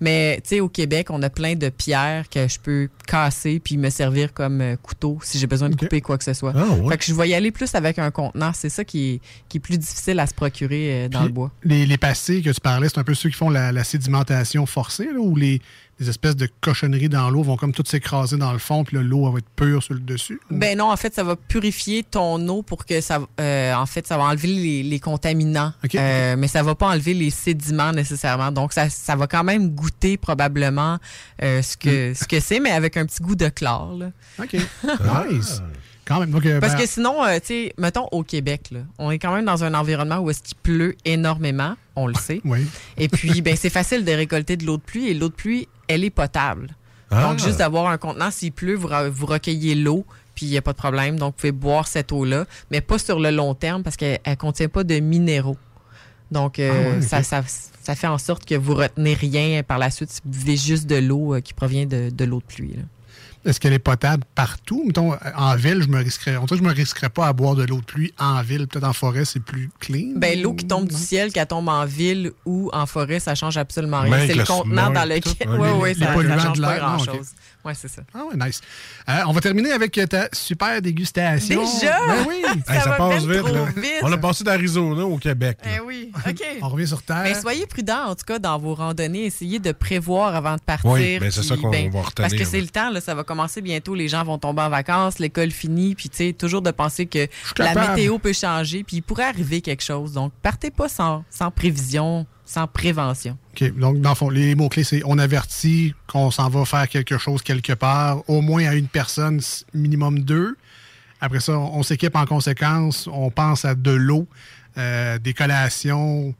Mais, 0.00 0.40
tu 0.42 0.48
sais, 0.48 0.60
au 0.60 0.68
Québec, 0.68 1.08
on 1.10 1.22
a 1.22 1.30
plein 1.30 1.54
de 1.54 1.68
pierres 1.68 2.28
que 2.28 2.48
je 2.48 2.58
peux 2.58 2.88
casser 3.06 3.60
puis 3.60 3.76
me 3.76 3.90
servir 3.90 4.32
comme 4.32 4.60
euh, 4.60 4.76
couteau 4.76 5.18
si 5.22 5.38
j'ai 5.38 5.46
besoin 5.46 5.68
de 5.68 5.76
couper 5.76 6.00
quoi 6.00 6.16
que 6.16 6.24
ce 6.24 6.32
soit. 6.32 6.52
Ah, 6.56 6.70
ouais. 6.74 6.90
Fait 6.90 6.98
que 6.98 7.04
je 7.04 7.14
vais 7.14 7.28
y 7.28 7.34
aller 7.34 7.50
plus 7.50 7.74
avec 7.74 7.98
un 7.98 8.10
contenant. 8.10 8.52
C'est 8.54 8.70
ça 8.70 8.84
qui 8.84 9.10
est, 9.10 9.20
qui 9.48 9.58
est 9.58 9.60
plus 9.60 9.78
difficile 9.78 10.18
à 10.18 10.26
se 10.26 10.34
procurer 10.34 11.04
euh, 11.04 11.08
dans 11.08 11.20
Puis 11.20 11.28
le 11.28 11.34
bois. 11.34 11.50
Les, 11.64 11.86
les 11.86 11.98
pastilles 11.98 12.42
que 12.42 12.50
tu 12.50 12.60
parlais, 12.60 12.88
c'est 12.88 12.98
un 12.98 13.04
peu 13.04 13.14
ceux 13.14 13.28
qui 13.28 13.36
font 13.36 13.50
la, 13.50 13.72
la 13.72 13.84
sédimentation 13.84 14.64
forcée, 14.66 15.06
là, 15.12 15.18
où 15.18 15.36
les, 15.36 15.60
les 16.00 16.08
espèces 16.08 16.34
de 16.34 16.48
cochonneries 16.62 17.10
dans 17.10 17.28
l'eau 17.28 17.42
vont 17.42 17.56
comme 17.56 17.72
toutes 17.72 17.88
s'écraser 17.88 18.38
dans 18.38 18.52
le 18.52 18.58
fond, 18.58 18.84
puis 18.84 18.96
l'eau 18.98 19.30
va 19.30 19.38
être 19.38 19.50
pure 19.54 19.82
sur 19.82 19.92
le 19.92 20.00
dessus. 20.00 20.40
Ben 20.50 20.76
non, 20.78 20.90
en 20.90 20.96
fait, 20.96 21.14
ça 21.14 21.22
va 21.22 21.36
purifier 21.36 22.02
ton 22.02 22.48
eau 22.48 22.62
pour 22.62 22.86
que 22.86 23.02
ça, 23.02 23.20
euh, 23.38 23.74
en 23.74 23.84
fait, 23.84 24.06
ça 24.06 24.16
va 24.16 24.24
enlever 24.24 24.48
les, 24.48 24.82
les 24.82 24.98
contaminants. 24.98 25.74
Euh, 25.94 26.36
mais 26.38 26.48
ça 26.48 26.62
va 26.62 26.74
pas 26.74 26.88
enlever 26.88 27.12
les 27.12 27.28
sédiments 27.28 27.92
nécessairement. 27.92 28.50
Donc, 28.50 28.72
ça, 28.72 28.88
ça 28.88 29.14
va 29.14 29.26
quand 29.26 29.44
même 29.44 29.68
goûter 29.68 30.16
probablement 30.16 30.98
euh, 31.42 31.60
ce 31.60 31.76
que 31.76 32.14
ce 32.14 32.26
que 32.26 32.40
c'est, 32.40 32.60
mais 32.60 32.70
avec 32.70 32.96
un 32.96 33.04
petit 33.04 33.22
goût 33.22 33.36
de 33.36 33.48
chlore. 33.50 33.94
là. 33.98 34.10
OK. 34.38 34.54
nice. 35.30 35.62
Quand 36.06 36.18
même. 36.18 36.30
Donc, 36.30 36.42
Parce 36.60 36.72
ben, 36.72 36.80
que 36.80 36.86
sinon, 36.88 37.16
tu 37.34 37.46
sais, 37.46 37.74
mettons 37.76 38.08
au 38.10 38.24
Québec, 38.24 38.70
là, 38.72 38.80
on 38.98 39.10
est 39.10 39.18
quand 39.18 39.34
même 39.34 39.44
dans 39.44 39.64
un 39.64 39.74
environnement 39.74 40.18
où 40.18 40.30
est-ce 40.30 40.42
qu'il 40.42 40.56
pleut 40.56 40.96
énormément, 41.04 41.76
on 41.94 42.06
le 42.06 42.14
sait. 42.14 42.40
Oui. 42.44 42.66
Et 42.96 43.08
puis, 43.08 43.42
ben, 43.42 43.54
c'est 43.54 43.70
facile 43.70 44.04
de 44.04 44.12
récolter 44.12 44.56
de 44.56 44.64
l'eau 44.64 44.78
de 44.78 44.82
pluie 44.82 45.08
et 45.08 45.14
l'eau 45.14 45.28
de 45.28 45.34
pluie, 45.34 45.68
elle 45.92 46.04
est 46.04 46.10
potable. 46.10 46.68
Ah. 47.10 47.22
Donc, 47.24 47.38
juste 47.40 47.58
d'avoir 47.58 47.86
un 47.88 47.98
contenant, 47.98 48.30
s'il 48.30 48.52
pleut, 48.52 48.74
vous, 48.76 48.88
re- 48.88 49.08
vous 49.08 49.26
recueillez 49.26 49.74
l'eau, 49.74 50.04
puis 50.34 50.46
il 50.46 50.50
n'y 50.50 50.56
a 50.58 50.62
pas 50.62 50.72
de 50.72 50.76
problème. 50.78 51.18
Donc, 51.18 51.34
vous 51.34 51.40
pouvez 51.40 51.52
boire 51.52 51.88
cette 51.88 52.12
eau-là, 52.12 52.46
mais 52.70 52.80
pas 52.80 52.98
sur 52.98 53.18
le 53.18 53.30
long 53.30 53.54
terme 53.54 53.82
parce 53.82 53.96
qu'elle 53.96 54.20
ne 54.26 54.34
contient 54.36 54.68
pas 54.68 54.84
de 54.84 54.98
minéraux. 55.00 55.56
Donc, 56.30 56.58
euh, 56.60 56.98
Ah 56.98 57.02
ça, 57.02 57.22
ça, 57.24 57.42
ça 57.82 57.94
fait 57.96 58.06
en 58.06 58.18
sorte 58.18 58.44
que 58.44 58.54
vous 58.54 58.74
retenez 58.74 59.14
rien 59.14 59.62
par 59.64 59.78
la 59.78 59.90
suite 59.90 60.20
vous 60.24 60.30
buvez 60.30 60.56
juste 60.56 60.86
de 60.86 60.94
l'eau 60.96 61.34
euh, 61.34 61.40
qui 61.40 61.52
provient 61.54 61.86
de, 61.86 62.10
de 62.10 62.24
l'eau 62.24 62.38
de 62.38 62.44
pluie. 62.44 62.74
là. 62.74 62.82
Est-ce 63.44 63.58
qu'elle 63.58 63.72
est 63.72 63.78
potable 63.78 64.24
partout? 64.34 64.82
Mettons, 64.86 65.14
en 65.36 65.56
ville, 65.56 65.82
je 65.82 65.88
me 65.88 65.98
risquerais. 65.98 66.36
On 66.36 66.44
dirait 66.44 66.60
que 66.60 66.64
je 66.64 66.68
me 66.68 66.74
risquerais 66.74 67.08
pas 67.08 67.26
à 67.26 67.32
boire 67.32 67.54
de 67.54 67.64
l'eau 67.64 67.78
de 67.78 67.84
pluie 67.84 68.12
en 68.18 68.42
ville. 68.42 68.66
Peut-être 68.68 68.84
en 68.86 68.92
forêt, 68.92 69.24
c'est 69.24 69.40
plus 69.40 69.70
clean. 69.80 70.12
Ben, 70.16 70.40
l'eau 70.40 70.52
qui 70.52 70.66
tombe 70.66 70.86
du 70.86 70.96
ciel, 70.96 71.32
qu'elle 71.32 71.46
tombe 71.46 71.68
en 71.68 71.86
ville 71.86 72.32
ou 72.44 72.70
en 72.74 72.84
forêt, 72.84 73.18
ça 73.18 73.34
change 73.34 73.56
absolument 73.56 74.00
rien. 74.00 74.26
C'est 74.26 74.34
le 74.34 74.40
le 74.40 74.46
contenant 74.46 74.90
dans 74.90 75.02
tout. 75.02 75.08
lequel. 75.08 75.48
Oui, 75.48 75.68
oui, 75.80 75.94
ça, 75.98 76.06
ça 76.06 76.12
polluants 76.12 76.38
change 76.38 76.58
de 76.58 76.62
pas 76.62 76.74
l'air. 76.76 76.98
Non, 76.98 77.20
Oui, 77.64 77.72
c'est 77.76 77.88
ça. 77.88 78.02
Ah 78.14 78.24
ouais, 78.24 78.36
nice. 78.36 78.60
Euh, 79.08 79.12
on 79.26 79.32
va 79.32 79.40
terminer 79.40 79.72
avec 79.72 79.92
ta 80.08 80.28
super 80.32 80.80
dégustation. 80.80 81.62
Déjà? 81.62 81.98
Ben 82.06 82.24
oui. 82.26 82.42
Ça 82.66 82.74
Hey, 82.74 82.80
ça 82.80 82.88
va 82.90 82.96
passe 82.96 83.24
ben 83.26 83.42
vite, 83.42 83.54
trop 83.54 83.64
vite. 83.80 83.92
On 84.02 84.12
a 84.12 84.18
passé 84.18 84.44
d'Arizona 84.44 85.04
au 85.04 85.18
Québec. 85.18 85.58
là. 85.64 85.70
Eh 85.76 85.80
oui, 85.80 86.12
OK. 86.28 86.42
On 86.62 86.68
revient 86.68 86.86
sur 86.86 87.02
Terre. 87.02 87.22
Mais 87.22 87.34
soyez 87.34 87.66
prudents, 87.66 88.06
en 88.06 88.14
tout 88.14 88.24
cas, 88.26 88.38
dans 88.38 88.58
vos 88.58 88.74
randonnées. 88.74 89.26
Essayez 89.26 89.58
de 89.58 89.72
prévoir 89.72 90.34
avant 90.34 90.56
de 90.56 90.60
partir. 90.60 90.90
Oui, 90.90 91.18
ben, 91.18 91.30
c'est 91.30 91.42
ça 91.42 91.56
qu'on 91.56 91.70
ben, 91.70 91.90
va 91.90 92.02
retenir, 92.02 92.28
Parce 92.28 92.34
que 92.34 92.44
c'est 92.44 92.56
ouais. 92.56 92.62
le 92.62 92.68
temps, 92.68 92.90
là, 92.90 93.00
ça 93.00 93.14
va 93.14 93.24
commencer 93.24 93.60
bientôt. 93.60 93.94
Les 93.94 94.08
gens 94.08 94.24
vont 94.24 94.38
tomber 94.38 94.62
en 94.62 94.70
vacances, 94.70 95.18
l'école 95.18 95.50
finit. 95.50 95.94
Puis, 95.94 96.08
tu 96.08 96.16
sais, 96.16 96.32
toujours 96.32 96.62
de 96.62 96.70
penser 96.70 97.06
que 97.06 97.26
la 97.58 97.74
météo 97.74 98.18
peut 98.18 98.32
changer. 98.32 98.84
Puis, 98.84 98.98
il 98.98 99.02
pourrait 99.02 99.24
arriver 99.24 99.60
quelque 99.60 99.84
chose. 99.84 100.12
Donc, 100.12 100.32
partez 100.42 100.70
pas 100.70 100.88
sans, 100.88 101.24
sans 101.30 101.50
prévision, 101.50 102.26
sans 102.50 102.66
prévention. 102.66 103.38
OK. 103.52 103.72
Donc, 103.78 104.00
dans 104.00 104.10
le 104.10 104.14
fond, 104.16 104.28
les 104.28 104.56
mots-clés, 104.56 104.82
c'est 104.82 105.02
on 105.04 105.18
avertit 105.18 105.94
qu'on 106.08 106.32
s'en 106.32 106.48
va 106.48 106.64
faire 106.64 106.88
quelque 106.88 107.16
chose 107.16 107.42
quelque 107.42 107.74
part, 107.74 108.28
au 108.28 108.40
moins 108.40 108.66
à 108.66 108.74
une 108.74 108.88
personne, 108.88 109.40
minimum 109.72 110.18
deux. 110.20 110.56
Après 111.20 111.38
ça, 111.38 111.56
on, 111.56 111.78
on 111.78 111.82
s'équipe 111.84 112.16
en 112.16 112.26
conséquence. 112.26 113.08
On 113.12 113.30
pense 113.30 113.64
à 113.64 113.76
de 113.76 113.92
l'eau, 113.92 114.26
euh, 114.78 115.18
des 115.18 115.32
collations 115.32 116.34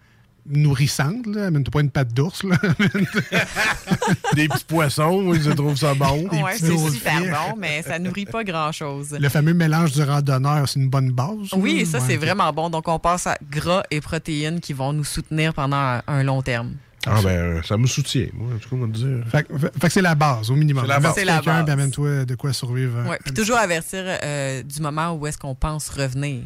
nourrissantes. 0.51 1.27
Là. 1.27 1.47
Amène-toi 1.47 1.71
pas 1.73 1.81
une 1.81 1.91
patte 1.91 2.13
d'ours. 2.15 2.43
là. 2.45 2.57
Des 4.35 4.49
petits 4.49 4.65
poissons, 4.65 5.23
oui, 5.27 5.41
je 5.43 5.51
trouve 5.51 5.77
ça 5.77 5.95
bon. 5.95 6.29
Petits 6.29 6.59
c'est 6.59 6.91
super 6.91 7.21
bon, 7.21 7.57
mais 7.59 7.83
ça 7.83 7.99
nourrit 7.99 8.27
pas 8.27 8.45
grand-chose. 8.45 9.17
Le 9.19 9.29
fameux 9.29 9.55
mélange 9.55 9.93
du 9.93 10.03
randonneur, 10.03 10.69
c'est 10.69 10.81
une 10.81 10.89
bonne 10.91 11.11
base. 11.13 11.53
Oui, 11.57 11.81
là? 11.81 11.85
ça, 11.87 11.99
Ouais, 11.99 12.05
c'est 12.09 12.17
vraiment 12.17 12.53
bon. 12.53 12.71
Donc, 12.71 12.89
on 12.89 12.99
passe 12.99 13.27
à 13.27 13.37
gras 13.51 13.83
et 13.91 14.01
protéines 14.01 14.61
qui 14.61 14.73
vont 14.73 14.93
nous 14.93 15.05
soutenir 15.05 15.55
pendant 15.55 15.77
un, 15.77 16.03
un 16.07 16.23
long 16.23 16.43
terme. 16.43 16.73
Ah, 17.07 17.21
ben, 17.23 17.29
euh, 17.31 17.63
ça 17.63 17.79
me 17.79 17.87
soutient, 17.87 18.27
moi, 18.35 18.49
en 18.55 18.59
tout 18.59 18.69
cas, 18.69 18.77
on 18.77 18.81
va 18.81 18.87
te 18.89 18.93
dire. 18.99 19.25
Fait, 19.31 19.43
que- 19.45 19.57
fait 19.59 19.71
que 19.87 19.89
c'est 19.89 20.03
la 20.03 20.15
base, 20.15 20.51
au 20.51 20.55
minimum. 20.55 20.83
C'est 20.85 20.89
la 20.89 21.01
base. 21.01 21.15
C'est 21.15 21.25
la 21.25 21.37
quelqu'un, 21.37 21.53
base. 21.55 21.65
puis 21.65 21.73
amène-toi 21.73 22.25
de 22.27 22.35
quoi 22.35 22.53
survivre. 22.53 23.09
Ouais, 23.09 23.19
puis 23.25 23.33
toujours 23.33 23.57
avertir 23.57 24.01
euh, 24.05 24.63
du 24.63 24.83
moment 24.83 25.13
où 25.15 25.27
est-ce 25.27 25.39
qu'on 25.39 25.55
pense 25.55 25.89
revenir. 25.89 26.43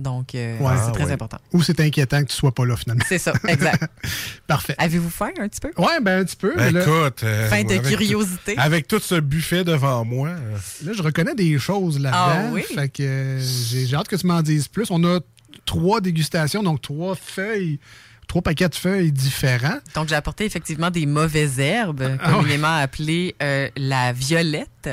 Donc, 0.00 0.34
euh, 0.34 0.58
Ouais. 0.58 0.72
c'est 0.76 0.88
Ah, 0.88 0.90
très 0.92 1.04
ouais. 1.04 1.12
important. 1.12 1.36
Ou 1.52 1.62
c'est 1.62 1.78
inquiétant 1.80 2.22
que 2.22 2.28
tu 2.30 2.34
sois 2.36 2.52
pas 2.52 2.64
là, 2.64 2.74
finalement. 2.76 3.04
C'est 3.06 3.18
ça, 3.18 3.32
exact. 3.46 3.84
Parfait. 4.46 4.74
Avez-vous 4.78 5.10
faim 5.10 5.30
un 5.38 5.46
petit 5.48 5.60
peu? 5.60 5.70
Ouais, 5.76 6.00
ben 6.00 6.20
un 6.20 6.24
petit 6.24 6.36
peu. 6.36 6.54
Ben, 6.56 6.72
là, 6.72 6.80
écoute. 6.80 7.22
euh, 7.22 7.48
Fin 7.50 7.62
de 7.62 7.70
avec- 7.74 7.82
curiosité. 7.82 8.54
Avec 8.58 8.88
tout 8.88 8.98
ce 8.98 9.16
buffet 9.20 9.62
devant 9.62 10.04
moi. 10.04 10.28
euh, 10.28 10.56
là, 10.84 10.92
je 10.94 11.02
reconnais 11.02 11.34
des 11.34 11.58
choses 11.58 11.98
là-dedans. 12.00 12.18
Ah 12.20 12.50
oui? 12.52 12.62
Fait 12.74 12.88
que 12.88 13.02
euh, 13.02 13.40
j'ai 13.40 13.94
hâte 13.94 14.08
que 14.08 14.16
tu 14.16 14.26
m'en 14.26 14.40
dises 14.42 14.68
plus. 14.68 14.86
On 14.90 15.04
a 15.04 15.20
trois 15.66 16.00
dégustations, 16.00 16.62
donc 16.62 16.80
trois 16.80 17.14
feuilles, 17.14 17.78
trois 18.26 18.40
paquets 18.42 18.68
de 18.70 18.74
feuilles 18.74 19.12
différents. 19.12 19.78
Donc, 19.94 20.08
j'ai 20.08 20.14
apporté 20.14 20.44
effectivement 20.46 20.90
des 20.90 21.04
mauvaises 21.06 21.58
herbes, 21.60 22.16
Ah 22.20 22.30
communément 22.32 22.74
appelées 22.76 23.34
euh, 23.42 23.68
la 23.76 24.12
violette, 24.12 24.88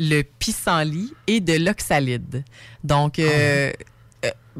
le 0.00 0.22
pissenlit 0.22 1.12
et 1.26 1.40
de 1.40 1.54
l'oxalide. 1.54 2.44
Donc, 2.84 3.18
euh, 3.18 3.26
Ah 3.26 3.32
euh, 3.34 3.72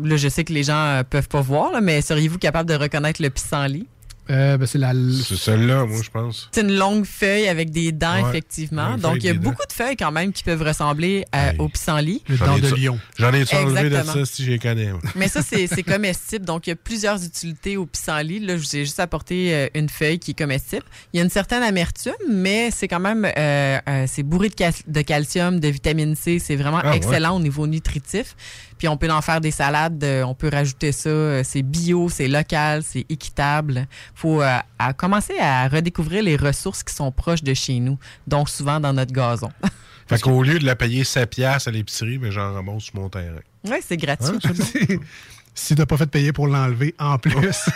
là, 0.02 0.16
je 0.16 0.28
sais 0.28 0.44
que 0.44 0.52
les 0.52 0.62
gens 0.64 0.76
euh, 0.76 1.02
peuvent 1.02 1.28
pas 1.28 1.40
voir, 1.40 1.72
là, 1.72 1.80
mais 1.80 2.00
seriez-vous 2.02 2.38
capable 2.38 2.68
de 2.68 2.74
reconnaître 2.74 3.22
le 3.22 3.30
pissenlit? 3.30 3.86
Euh, 4.30 4.58
ben, 4.58 4.66
c'est 4.66 4.76
la. 4.76 4.92
C'est 5.26 5.36
celle-là, 5.38 5.86
moi, 5.86 6.00
je 6.04 6.10
pense. 6.10 6.50
C'est 6.52 6.60
une 6.60 6.76
longue 6.76 7.06
feuille 7.06 7.48
avec 7.48 7.70
des 7.70 7.92
dents, 7.92 8.24
Ouais. 8.24 8.28
effectivement. 8.28 8.98
Donc, 8.98 9.16
il 9.20 9.24
y 9.24 9.28
a 9.30 9.32
beaucoup 9.32 9.64
de 9.66 9.72
feuilles 9.72 9.96
quand 9.96 10.12
même 10.12 10.34
qui 10.34 10.42
peuvent 10.44 10.60
ressembler 10.60 11.24
à- 11.32 11.52
au 11.58 11.70
pissenlit. 11.70 12.22
J'en 12.28 12.54
ai 12.58 12.60
ça- 12.60 12.68
J'en 13.16 13.32
ai 13.32 13.44
enlevé 13.64 13.82
de 13.84 13.86
Exactement. 13.96 14.12
ça 14.26 14.26
si 14.30 14.44
j'ai 14.44 14.58
connais. 14.58 14.90
moi? 14.92 15.00
Mais 15.14 15.28
ça, 15.28 15.40
c'est 15.40 15.66
comestible. 15.82 16.44
Donc, 16.44 16.66
il 16.66 16.70
y 16.70 16.72
a 16.74 16.76
plusieurs 16.76 17.24
utilités 17.24 17.78
au 17.78 17.86
pissenlit. 17.86 18.40
Là, 18.40 18.58
je 18.58 18.62
vous 18.64 18.76
ai 18.76 18.80
juste 18.84 19.00
apporté 19.00 19.54
euh, 19.54 19.66
une 19.74 19.88
feuille 19.88 20.18
qui 20.18 20.32
est 20.32 20.38
comestible. 20.38 20.84
Il 21.14 21.16
y 21.16 21.20
a 21.20 21.24
une 21.24 21.30
certaine 21.30 21.62
amertume, 21.62 22.12
mais 22.30 22.70
c'est 22.70 22.86
quand 22.86 23.00
même, 23.00 23.24
euh, 23.24 23.78
euh, 23.88 24.04
c'est 24.06 24.24
bourré 24.24 24.50
de, 24.50 24.54
cal- 24.54 24.74
de 24.86 25.00
calcium, 25.00 25.58
de 25.58 25.68
vitamine 25.68 26.14
C. 26.16 26.38
C'est 26.38 26.56
vraiment 26.56 26.80
Ah, 26.84 26.90
ouais. 26.90 26.96
excellent 26.98 27.34
au 27.36 27.40
niveau 27.40 27.66
nutritif. 27.66 28.36
Puis, 28.78 28.88
on 28.88 28.96
peut 28.96 29.10
en 29.10 29.20
faire 29.22 29.40
des 29.40 29.50
salades. 29.50 30.02
euh, 30.04 30.22
on 30.22 30.34
peut 30.34 30.48
rajouter 30.52 30.92
ça. 30.92 31.08
euh, 31.08 31.42
C'est 31.44 31.62
bio, 31.62 32.08
c'est 32.08 32.28
local, 32.28 32.82
c'est 32.82 33.04
équitable. 33.08 33.86
faut 34.14 34.40
euh, 34.42 34.58
à 34.78 34.92
commencer 34.92 35.38
à 35.40 35.68
redécouvrir 35.68 36.22
les 36.22 36.36
ressources 36.36 36.82
qui 36.82 36.94
sont 36.94 37.10
proches 37.12 37.42
de 37.42 37.54
chez 37.54 37.80
nous, 37.80 37.98
donc 38.26 38.48
souvent 38.48 38.78
dans 38.80 38.92
notre 38.92 39.12
gazon. 39.12 39.50
Fait 40.08 40.18
qu'au 40.20 40.42
lieu 40.42 40.58
de 40.58 40.64
la 40.64 40.74
payer 40.74 41.04
7 41.04 41.28
piastres 41.28 41.68
à 41.68 41.70
l'épicerie, 41.70 42.18
mais 42.18 42.30
j'en 42.32 42.54
ramasse 42.54 42.84
sur 42.84 42.96
mon 42.96 43.10
terrain. 43.10 43.40
oui, 43.66 43.76
c'est 43.86 43.98
gratuit. 43.98 44.38
Hein? 44.42 44.96
si 45.54 45.74
t'as 45.74 45.84
pas 45.84 45.96
fait 45.98 46.06
payer 46.06 46.32
pour 46.32 46.46
l'enlever 46.46 46.94
en 46.98 47.18
plus. 47.18 47.34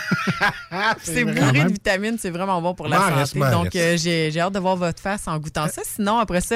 C'est 1.03 1.25
bourré 1.25 1.63
de 1.65 1.71
vitamines, 1.73 2.17
c'est 2.17 2.29
vraiment 2.29 2.61
bon 2.61 2.73
pour 2.73 2.87
la 2.87 3.25
santé. 3.25 3.39
Donc, 3.39 3.75
euh, 3.75 3.97
j'ai 3.97 4.39
hâte 4.39 4.53
de 4.53 4.59
voir 4.59 4.75
votre 4.77 5.01
face 5.01 5.27
en 5.27 5.37
goûtant 5.37 5.67
ça. 5.67 5.81
Sinon, 5.85 6.17
après 6.17 6.41
ça, 6.41 6.55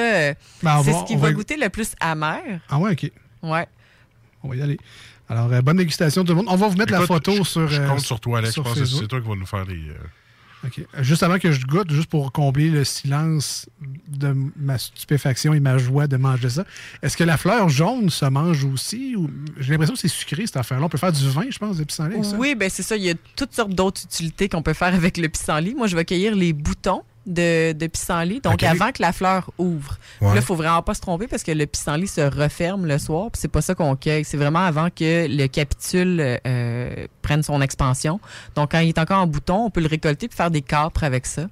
Ben, 0.62 0.82
c'est 0.84 0.92
ce 0.92 1.04
qui 1.04 1.14
on 1.14 1.18
va 1.18 1.28
va- 1.28 1.32
goûter 1.34 1.56
le 1.56 1.68
plus 1.68 1.92
amer. 2.00 2.40
Ah 2.68 2.78
ouais, 2.78 2.92
OK. 2.92 3.10
Ouais. 3.42 3.66
On 4.42 4.48
va 4.48 4.56
y 4.56 4.62
aller. 4.62 4.78
Alors, 5.28 5.52
euh, 5.52 5.60
bonne 5.60 5.76
dégustation 5.76 6.24
tout 6.24 6.32
le 6.32 6.36
monde. 6.36 6.46
On 6.48 6.56
va 6.56 6.68
vous 6.68 6.76
mettre 6.76 6.92
la 6.92 7.02
photo 7.06 7.32
je- 7.32 7.42
sur. 7.42 7.68
Je 7.68 7.80
euh, 7.82 7.88
compte 7.88 8.00
sur 8.00 8.20
toi, 8.20 8.38
Alex. 8.38 8.54
Je 8.54 8.60
pense 8.60 8.78
que 8.78 8.84
c'est 8.84 9.06
toi 9.06 9.20
qui 9.20 9.28
vas 9.28 9.34
nous 9.34 9.46
faire 9.46 9.64
les. 9.64 9.88
euh, 9.90 9.94
OK. 10.66 10.84
Juste 11.02 11.22
avant 11.22 11.38
que 11.38 11.52
je 11.52 11.64
goûte, 11.66 11.92
juste 11.92 12.08
pour 12.10 12.32
combler 12.32 12.68
le 12.70 12.82
silence 12.82 13.68
de 14.08 14.34
ma 14.56 14.76
stupéfaction 14.76 15.54
et 15.54 15.60
ma 15.60 15.78
joie 15.78 16.08
de 16.08 16.16
manger 16.16 16.50
ça, 16.50 16.64
est-ce 17.00 17.16
que 17.16 17.22
la 17.22 17.36
fleur 17.36 17.68
jaune 17.68 18.10
se 18.10 18.24
mange 18.24 18.64
aussi? 18.64 19.14
ou 19.14 19.30
J'ai 19.58 19.70
l'impression 19.70 19.94
que 19.94 20.00
c'est 20.00 20.08
sucré, 20.08 20.46
cette 20.46 20.56
affaire-là? 20.56 20.86
On 20.86 20.88
peut 20.88 20.98
faire 20.98 21.12
du 21.12 21.28
vin, 21.28 21.44
je 21.48 21.58
pense, 21.58 21.76
de 21.76 21.84
pissenlit 21.84 22.14
avec 22.14 22.24
ça. 22.24 22.36
Oui, 22.36 22.56
ben 22.56 22.68
c'est 22.70 22.82
ça. 22.82 22.96
Il 22.96 23.04
y 23.04 23.10
a 23.10 23.14
toutes 23.36 23.54
sortes 23.54 23.72
d'autres 23.72 24.02
utilités 24.02 24.48
qu'on 24.48 24.62
peut 24.62 24.72
faire 24.72 24.92
avec 24.94 25.16
le 25.16 25.28
pissenlit. 25.28 25.74
Moi, 25.76 25.86
je 25.86 25.94
vais 25.94 26.04
cueillir 26.04 26.34
les 26.34 26.52
boutons 26.52 27.02
de, 27.28 27.72
de 27.72 27.86
pissenlit, 27.86 28.40
donc 28.40 28.62
avant 28.62 28.90
que 28.90 29.00
la 29.02 29.12
fleur 29.12 29.50
ouvre. 29.58 29.98
Ouais. 30.20 30.28
Là, 30.30 30.36
il 30.36 30.42
faut 30.42 30.54
vraiment 30.56 30.82
pas 30.82 30.94
se 30.94 31.00
tromper 31.00 31.26
parce 31.28 31.42
que 31.44 31.52
le 31.52 31.66
pissenlit 31.66 32.08
se 32.08 32.22
referme 32.22 32.86
le 32.86 32.98
soir, 32.98 33.30
puis 33.30 33.40
c'est 33.40 33.48
pas 33.48 33.60
ça 33.62 33.74
qu'on 33.74 33.94
cueille. 33.94 34.24
C'est 34.24 34.36
vraiment 34.36 34.64
avant 34.64 34.88
que 34.90 35.26
le 35.28 35.46
capitule 35.46 36.38
euh, 36.46 37.06
prenne 37.22 37.42
son 37.42 37.60
expansion. 37.60 38.18
Donc, 38.56 38.72
quand 38.72 38.80
il 38.80 38.88
est 38.88 38.98
encore 38.98 39.20
en 39.22 39.26
bouton, 39.26 39.66
on 39.66 39.70
peut 39.70 39.80
le 39.80 39.86
récolter 39.88 40.26
puis 40.28 40.36
faire 40.36 40.50
des 40.50 40.62
capres 40.62 41.04
avec 41.04 41.26
ça. 41.26 41.42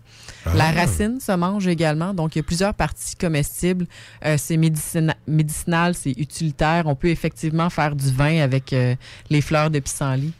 La 0.54 0.68
Ah. 0.68 0.72
racine 0.72 1.20
se 1.20 1.32
mange 1.32 1.66
également. 1.66 2.14
Donc, 2.14 2.34
il 2.34 2.38
y 2.38 2.40
a 2.40 2.44
plusieurs 2.44 2.72
parties 2.74 3.16
comestibles. 3.16 3.86
Euh, 4.24 4.36
c'est 4.38 4.56
médicina- 4.56 5.14
médicinal, 5.26 5.94
c'est 5.94 6.12
utilitaire. 6.12 6.84
On 6.86 6.94
peut 6.94 7.08
effectivement 7.08 7.68
faire 7.68 7.94
du 7.94 8.10
vin 8.12 8.40
avec 8.40 8.72
euh, 8.72 8.94
les 9.28 9.40
fleurs 9.40 9.70
de 9.70 9.78
pissenlit. 9.80 10.32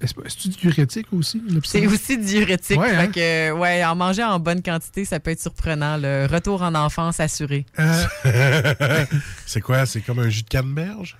Est-ce 0.00 0.48
diurétique 0.48 1.06
aussi? 1.12 1.42
le 1.46 1.60
C'est 1.62 1.86
aussi 1.86 2.16
diurétique. 2.16 2.78
Ouais, 2.78 2.90
Fait 2.90 2.96
hein? 2.96 3.06
que, 3.08 3.50
ouais, 3.52 3.84
en 3.84 3.94
manger 3.94 4.24
en 4.24 4.38
bonne 4.38 4.62
quantité, 4.62 5.04
ça 5.04 5.20
peut 5.20 5.30
être 5.30 5.40
surprenant. 5.40 5.98
Le 5.98 6.26
retour 6.26 6.62
en 6.62 6.74
enfance 6.74 7.20
assuré. 7.20 7.66
Euh, 7.78 8.04
c'est 9.46 9.60
quoi? 9.60 9.84
C'est 9.84 10.00
comme 10.00 10.20
un 10.20 10.30
jus 10.30 10.42
de 10.42 10.48
canneberge? 10.48 11.16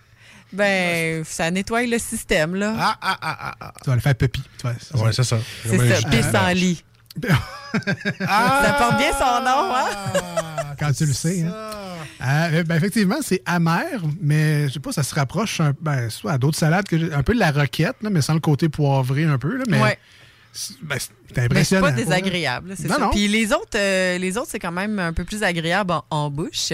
Ben, 0.52 1.24
ça 1.24 1.50
nettoie 1.50 1.82
le 1.86 1.98
système, 1.98 2.54
là. 2.54 2.74
Ah, 2.78 2.96
ah, 3.02 3.18
ah, 3.20 3.54
ah. 3.60 3.72
Tu 3.82 3.90
vas 3.90 3.96
le 3.96 4.00
faire 4.00 4.14
pépi. 4.14 4.42
Ouais, 4.64 4.72
c'est 5.12 5.24
ça. 5.24 5.38
C'est 5.66 5.78
ça, 5.78 6.02
canneberge. 6.08 6.84
Pissenlit. 7.20 7.38
Ça 8.20 8.76
porte 8.78 8.96
bien 8.98 9.12
son 9.12 9.40
nom, 9.42 9.74
hein? 9.74 9.86
Ah, 10.56 10.74
quand 10.78 10.92
tu 10.92 11.06
le 11.06 11.12
sais. 11.12 11.42
Hein. 11.42 11.52
Euh, 12.22 12.62
ben, 12.64 12.76
effectivement, 12.76 13.16
c'est 13.22 13.42
amer, 13.44 14.00
mais 14.20 14.68
je 14.68 14.74
sais 14.74 14.80
pas, 14.80 14.92
ça 14.92 15.02
se 15.02 15.14
rapproche 15.14 15.60
un, 15.60 15.72
ben, 15.80 16.08
soit 16.10 16.32
à 16.32 16.38
d'autres 16.38 16.56
salades, 16.58 16.86
que 16.86 17.12
un 17.12 17.22
peu 17.22 17.34
de 17.34 17.38
la 17.40 17.50
roquette, 17.50 17.96
là, 18.02 18.10
mais 18.10 18.22
sans 18.22 18.34
le 18.34 18.40
côté 18.40 18.68
poivré 18.68 19.24
un 19.24 19.38
peu. 19.38 19.56
Là, 19.56 19.64
mais 19.68 19.80
Ouais. 19.82 19.98
c'est 20.52 20.74
ben, 20.82 20.96
c'est 20.98 21.10
Mais 21.10 21.34
c'est 21.34 21.40
impressionnant. 21.44 21.86
pas 21.86 21.92
désagréable, 21.92 22.74
c'est 22.76 22.88
Non, 22.88 22.94
ça. 22.94 23.00
non. 23.00 23.10
Puis 23.10 23.26
les 23.28 23.52
autres, 23.52 23.76
euh, 23.76 24.18
les 24.18 24.38
autres, 24.38 24.48
c'est 24.50 24.60
quand 24.60 24.72
même 24.72 24.98
un 24.98 25.12
peu 25.12 25.24
plus 25.24 25.42
agréable 25.42 25.92
en, 25.92 26.04
en 26.10 26.30
bouche. 26.30 26.72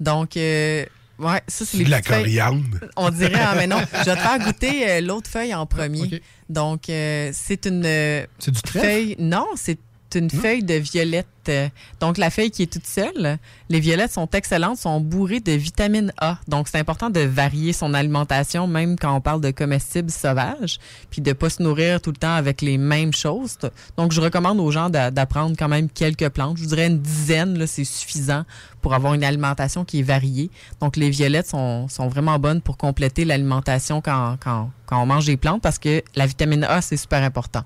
Donc, 0.00 0.36
euh, 0.36 0.84
ouais, 1.18 1.40
ça, 1.48 1.64
c'est 1.64 1.78
les 1.78 1.84
de 1.84 1.90
la 1.90 2.02
feuilles. 2.02 2.22
coriandre. 2.22 2.78
On 2.96 3.10
dirait, 3.10 3.32
ah, 3.40 3.54
mais 3.56 3.66
non, 3.66 3.78
je 3.92 4.04
vais 4.10 4.16
te 4.16 4.20
faire 4.20 4.38
goûter 4.38 4.90
euh, 4.90 5.00
l'autre 5.00 5.28
feuille 5.30 5.54
en 5.54 5.66
premier. 5.66 6.22
Donc, 6.48 6.88
euh, 6.88 7.30
c'est 7.32 7.66
une 7.66 7.84
euh, 7.84 8.26
C'est 8.38 8.50
du 8.52 8.62
trèfle? 8.62 8.86
feuille. 8.86 9.16
Non, 9.18 9.46
c'est 9.56 9.78
une 10.14 10.30
feuille 10.30 10.62
de 10.62 10.74
violette. 10.74 11.26
Euh, 11.48 11.68
Donc, 12.00 12.18
la 12.18 12.30
feuille 12.30 12.50
qui 12.50 12.62
est 12.62 12.72
toute 12.72 12.86
seule, 12.86 13.38
les 13.68 13.78
violettes 13.80 14.12
sont 14.12 14.28
excellentes, 14.30 14.78
sont 14.78 15.00
bourrées 15.00 15.38
de 15.40 15.52
vitamine 15.52 16.12
A. 16.18 16.38
Donc, 16.48 16.66
c'est 16.68 16.78
important 16.78 17.08
de 17.10 17.20
varier 17.20 17.72
son 17.72 17.94
alimentation, 17.94 18.66
même 18.66 18.96
quand 18.98 19.14
on 19.14 19.20
parle 19.20 19.40
de 19.40 19.50
comestibles 19.52 20.10
sauvages, 20.10 20.78
puis 21.10 21.20
de 21.22 21.32
pas 21.32 21.48
se 21.50 21.62
nourrir 21.62 22.00
tout 22.00 22.10
le 22.10 22.16
temps 22.16 22.34
avec 22.34 22.62
les 22.62 22.78
mêmes 22.78 23.12
choses. 23.12 23.58
Donc, 23.96 24.12
je 24.12 24.20
recommande 24.20 24.58
aux 24.58 24.70
gens 24.72 24.90
d'a- 24.90 25.10
d'apprendre 25.12 25.54
quand 25.58 25.68
même 25.68 25.88
quelques 25.88 26.28
plantes. 26.30 26.56
Je 26.56 26.62
vous 26.62 26.68
dirais 26.68 26.86
une 26.88 27.00
dizaine, 27.00 27.56
là, 27.58 27.66
c'est 27.68 27.84
suffisant 27.84 28.44
pour 28.82 28.94
avoir 28.94 29.14
une 29.14 29.24
alimentation 29.24 29.84
qui 29.84 30.00
est 30.00 30.02
variée. 30.04 30.50
Donc, 30.80 30.96
les 30.96 31.10
violettes 31.10 31.48
sont, 31.48 31.88
sont 31.88 32.08
vraiment 32.08 32.38
bonnes 32.38 32.60
pour 32.60 32.76
compléter 32.76 33.24
l'alimentation 33.24 34.00
quand, 34.00 34.36
quand, 34.40 34.70
quand 34.86 35.00
on 35.02 35.06
mange 35.06 35.26
des 35.26 35.36
plantes 35.36 35.62
parce 35.62 35.78
que 35.78 36.02
la 36.16 36.26
vitamine 36.26 36.64
A, 36.64 36.80
c'est 36.80 36.96
super 36.96 37.22
important. 37.22 37.62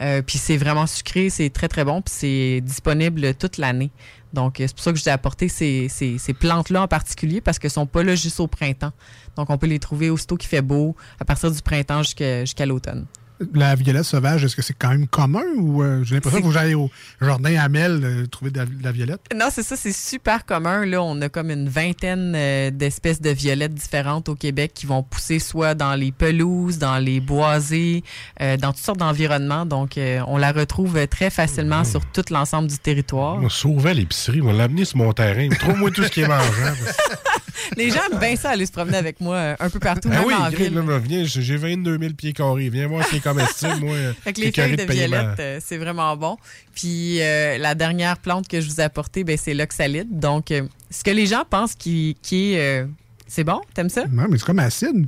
Euh, 0.00 0.22
puis 0.22 0.38
c'est 0.38 0.56
vraiment 0.56 0.86
sucré, 0.86 1.28
c'est 1.30 1.50
très, 1.50 1.68
très 1.68 1.84
bon, 1.84 2.02
puis 2.02 2.14
c'est 2.16 2.60
disponible 2.62 3.34
toute 3.34 3.58
l'année. 3.58 3.90
Donc, 4.32 4.60
euh, 4.60 4.66
c'est 4.66 4.74
pour 4.74 4.84
ça 4.84 4.92
que 4.92 4.98
je 4.98 5.02
vous 5.02 5.08
ai 5.08 5.12
apporté 5.12 5.48
ces, 5.48 5.88
ces, 5.88 6.18
ces 6.18 6.34
plantes-là 6.34 6.82
en 6.82 6.88
particulier 6.88 7.40
parce 7.40 7.58
qu'elles 7.58 7.70
sont 7.70 7.86
pas 7.86 8.02
là 8.02 8.14
juste 8.14 8.38
au 8.40 8.46
printemps. 8.46 8.92
Donc, 9.36 9.50
on 9.50 9.58
peut 9.58 9.66
les 9.66 9.78
trouver 9.78 10.10
aussitôt 10.10 10.36
qu'il 10.36 10.48
fait 10.48 10.62
beau, 10.62 10.94
à 11.18 11.24
partir 11.24 11.50
du 11.50 11.60
printemps 11.62 12.02
jusqu'à 12.02 12.44
jusqu'à 12.44 12.66
l'automne. 12.66 13.06
La 13.54 13.74
violette 13.76 14.04
sauvage, 14.04 14.42
est-ce 14.44 14.56
que 14.56 14.62
c'est 14.62 14.74
quand 14.76 14.88
même 14.88 15.06
commun 15.06 15.44
ou 15.56 15.82
euh, 15.82 16.02
j'ai 16.02 16.16
l'impression 16.16 16.38
C'est- 16.38 16.42
qu'il 16.42 16.52
faut 16.52 16.58
que 16.58 16.64
j'aille 16.64 16.74
au 16.74 16.90
jardin 17.20 17.56
à 17.56 17.68
Mel 17.68 18.00
euh, 18.02 18.26
trouver 18.26 18.50
de 18.50 18.58
la, 18.58 18.66
de 18.66 18.82
la 18.82 18.90
violette? 18.92 19.20
Non, 19.34 19.46
c'est 19.52 19.62
ça, 19.62 19.76
c'est 19.76 19.92
super 19.92 20.44
commun. 20.44 20.84
Là, 20.84 21.02
on 21.02 21.20
a 21.20 21.28
comme 21.28 21.50
une 21.50 21.68
vingtaine 21.68 22.32
euh, 22.36 22.70
d'espèces 22.70 23.20
de 23.20 23.30
violettes 23.30 23.74
différentes 23.74 24.28
au 24.28 24.34
Québec 24.34 24.72
qui 24.74 24.86
vont 24.86 25.02
pousser 25.04 25.38
soit 25.38 25.74
dans 25.74 25.94
les 25.94 26.10
pelouses, 26.10 26.78
dans 26.78 26.98
les 26.98 27.20
boisés, 27.20 28.02
euh, 28.42 28.56
dans 28.56 28.72
toutes 28.72 28.82
sortes 28.84 28.98
d'environnements. 28.98 29.66
Donc, 29.66 29.98
euh, 29.98 30.20
on 30.26 30.36
la 30.36 30.50
retrouve 30.52 31.06
très 31.06 31.30
facilement 31.30 31.84
sur 31.84 32.04
tout 32.06 32.24
l'ensemble 32.30 32.68
du 32.68 32.78
territoire. 32.78 33.36
On 33.40 33.48
sauvait 33.48 33.94
l'épicerie, 33.94 34.42
on 34.42 34.52
l'a 34.52 34.64
amené 34.64 34.84
sur 34.84 34.96
mon 34.98 35.12
terrain. 35.12 35.48
Trouve-moi 35.50 35.90
tout 35.92 36.02
ce 36.02 36.08
qui 36.10 36.22
est 36.22 36.28
mangeable. 36.28 36.78
Les 37.76 37.90
gens 37.90 38.00
aiment 38.10 38.18
bien 38.18 38.36
ça 38.36 38.50
aller 38.50 38.66
se 38.66 38.72
promener 38.72 38.96
avec 38.96 39.20
moi 39.20 39.36
euh, 39.36 39.56
un 39.60 39.70
peu 39.70 39.78
partout, 39.78 40.08
Ah 40.12 40.22
oui, 40.26 40.34
en 40.34 40.48
ville. 40.48 40.74
là, 40.74 40.98
viens, 40.98 41.24
j'ai 41.24 41.56
22 41.56 41.98
000 41.98 42.12
pieds 42.14 42.32
carrés. 42.32 42.68
Viens 42.68 42.86
voir 42.88 43.04
ce 43.04 43.10
qui 43.10 43.16
est 43.16 43.20
comestible, 43.20 43.76
moi. 43.80 43.96
Fait 44.24 44.32
que 44.32 44.40
les 44.40 44.52
feuilles 44.52 44.76
de 44.76 44.82
violette, 44.92 45.40
euh, 45.40 45.58
c'est 45.62 45.76
vraiment 45.78 46.16
bon. 46.16 46.36
Puis 46.74 47.20
euh, 47.20 47.58
la 47.58 47.74
dernière 47.74 48.18
plante 48.18 48.48
que 48.48 48.60
je 48.60 48.68
vous 48.68 48.80
ai 48.80 48.84
apportée, 48.84 49.24
ben, 49.24 49.36
c'est 49.36 49.54
l'oxalide. 49.54 50.18
Donc, 50.18 50.50
euh, 50.50 50.62
ce 50.90 51.02
que 51.04 51.10
les 51.10 51.26
gens 51.26 51.44
pensent 51.48 51.74
qui, 51.74 52.16
qui 52.22 52.54
est... 52.54 52.82
euh, 52.82 52.86
c'est 53.26 53.44
bon? 53.44 53.60
T'aimes 53.74 53.90
ça? 53.90 54.04
Non, 54.10 54.26
mais 54.30 54.38
c'est 54.38 54.44
comme 54.46 54.58
acide. 54.58 55.06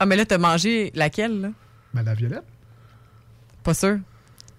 Ah, 0.00 0.06
mais 0.06 0.16
là, 0.16 0.24
t'as 0.24 0.38
mangé 0.38 0.90
laquelle, 0.94 1.40
là? 1.40 1.48
Ben, 1.94 2.02
la 2.02 2.14
violette. 2.14 2.42
Pas 3.62 3.74
sûr. 3.74 3.98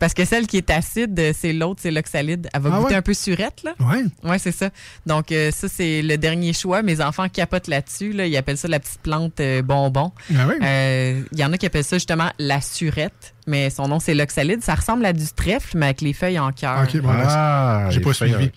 Parce 0.04 0.14
que 0.14 0.26
celle 0.26 0.48
qui 0.48 0.58
est 0.58 0.70
acide, 0.70 1.32
c'est 1.34 1.54
l'autre, 1.54 1.80
c'est 1.82 1.90
l'oxalide. 1.92 2.50
Elle 2.54 2.60
va 2.62 2.72
Ah 2.74 2.78
goûter 2.80 2.90
ouais? 2.92 2.96
un 2.98 3.02
peu 3.02 3.14
surette, 3.14 3.64
là. 3.64 3.74
Ouais. 3.80 4.04
Ouais, 4.30 4.38
c'est 4.38 4.52
ça. 4.52 4.70
Donc, 5.06 5.32
euh, 5.32 5.50
ça, 5.52 5.70
c'est 5.70 6.02
le 6.02 6.18
dernier 6.18 6.52
choix. 6.52 6.82
Mes 6.82 7.00
enfants 7.00 7.30
capotent 7.30 7.68
là-dessus. 7.70 8.12
Là. 8.12 8.26
Ils 8.28 8.36
appellent 8.36 8.58
ça 8.58 8.68
la 8.68 8.82
petite 8.82 9.00
plante 9.00 9.40
euh, 9.40 9.62
bonbon. 9.62 10.12
Ah 10.38 10.46
oui? 10.50 10.56
Euh, 10.62 11.22
Il 11.32 11.40
y 11.40 11.46
en 11.46 11.54
a 11.54 11.58
qui 11.58 11.66
appellent 11.68 11.86
ça 11.86 11.96
justement 11.96 12.30
la 12.38 12.60
surette, 12.60 13.34
mais 13.48 13.70
son 13.70 13.88
nom, 13.88 14.02
c'est 14.02 14.14
l'oxalide. 14.14 14.62
Ça 14.62 14.76
ressemble 14.76 15.06
à 15.06 15.14
du 15.14 15.26
trèfle, 15.34 15.78
mais 15.78 15.86
avec 15.86 16.02
les 16.02 16.12
feuilles 16.12 16.38
en 16.40 16.52
cœur. 16.52 16.84
Ok, 16.84 16.98
voilà. 16.98 17.26
Ah, 17.30 17.90
J'ai 17.90 18.02
pas 18.02 18.12
suivi. 18.14 18.52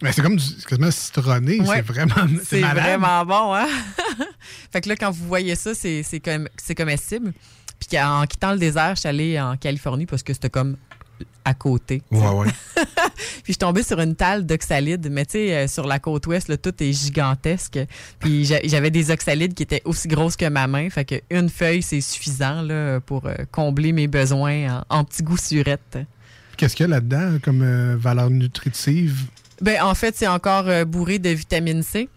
Mais 0.00 0.12
c'est 0.12 0.22
comme 0.22 0.36
du, 0.36 0.44
c'est 0.44 0.64
quasiment 0.64 0.90
citronné. 0.92 1.60
Ouais. 1.60 1.66
C'est 1.78 1.82
vraiment. 1.82 2.14
C'est 2.44 2.60
vraiment 2.60 3.24
bon, 3.26 3.52
hein? 3.54 3.66
fait 4.72 4.80
que 4.82 4.88
là, 4.90 4.94
quand 4.94 5.10
vous 5.10 5.26
voyez 5.26 5.56
ça, 5.56 5.74
c'est 5.74 6.04
c'est 6.04 6.20
comme- 6.20 6.48
c'est 6.56 6.76
comestible. 6.76 7.32
Puis 7.78 7.98
en 8.00 8.24
quittant 8.26 8.52
le 8.52 8.58
désert, 8.58 8.94
je 8.94 9.00
suis 9.00 9.08
allée 9.08 9.40
en 9.40 9.56
Californie 9.56 10.06
parce 10.06 10.22
que 10.22 10.32
c'était 10.32 10.50
comme 10.50 10.76
à 11.44 11.54
côté. 11.54 12.02
Ouais, 12.10 12.28
ouais. 12.28 12.46
Puis 13.42 13.42
je 13.48 13.52
suis 13.52 13.56
tombée 13.56 13.82
sur 13.82 13.98
une 14.00 14.14
talle 14.14 14.44
d'oxalide, 14.46 15.08
mais 15.10 15.24
tu 15.24 15.32
sais, 15.32 15.54
euh, 15.56 15.66
sur 15.68 15.86
la 15.86 15.98
côte 15.98 16.26
ouest, 16.26 16.48
là, 16.48 16.56
tout 16.58 16.74
est 16.82 16.92
gigantesque. 16.92 17.78
Puis 18.20 18.44
j'a- 18.44 18.60
j'avais 18.64 18.90
des 18.90 19.10
oxalides 19.10 19.54
qui 19.54 19.62
étaient 19.62 19.82
aussi 19.84 20.06
grosses 20.08 20.36
que 20.36 20.48
ma 20.48 20.66
main, 20.66 20.90
fait 20.90 21.04
que 21.04 21.14
une 21.30 21.48
feuille, 21.48 21.82
c'est 21.82 22.00
suffisant 22.02 22.62
là, 22.62 23.00
pour 23.00 23.26
euh, 23.26 23.34
combler 23.50 23.92
mes 23.92 24.06
besoins 24.06 24.84
en, 24.90 24.98
en 24.98 25.04
petits 25.04 25.22
goûts 25.22 25.36
surettes. 25.38 25.98
Qu'est-ce 26.56 26.76
qu'il 26.76 26.84
y 26.84 26.88
a 26.88 26.90
là-dedans 26.90 27.38
comme 27.42 27.62
euh, 27.62 27.96
valeur 27.98 28.30
nutritive? 28.30 29.22
Ben, 29.62 29.82
en 29.82 29.94
fait, 29.94 30.14
c'est 30.16 30.28
encore 30.28 30.68
euh, 30.68 30.84
bourré 30.84 31.18
de 31.18 31.30
vitamine 31.30 31.82
C. 31.82 32.08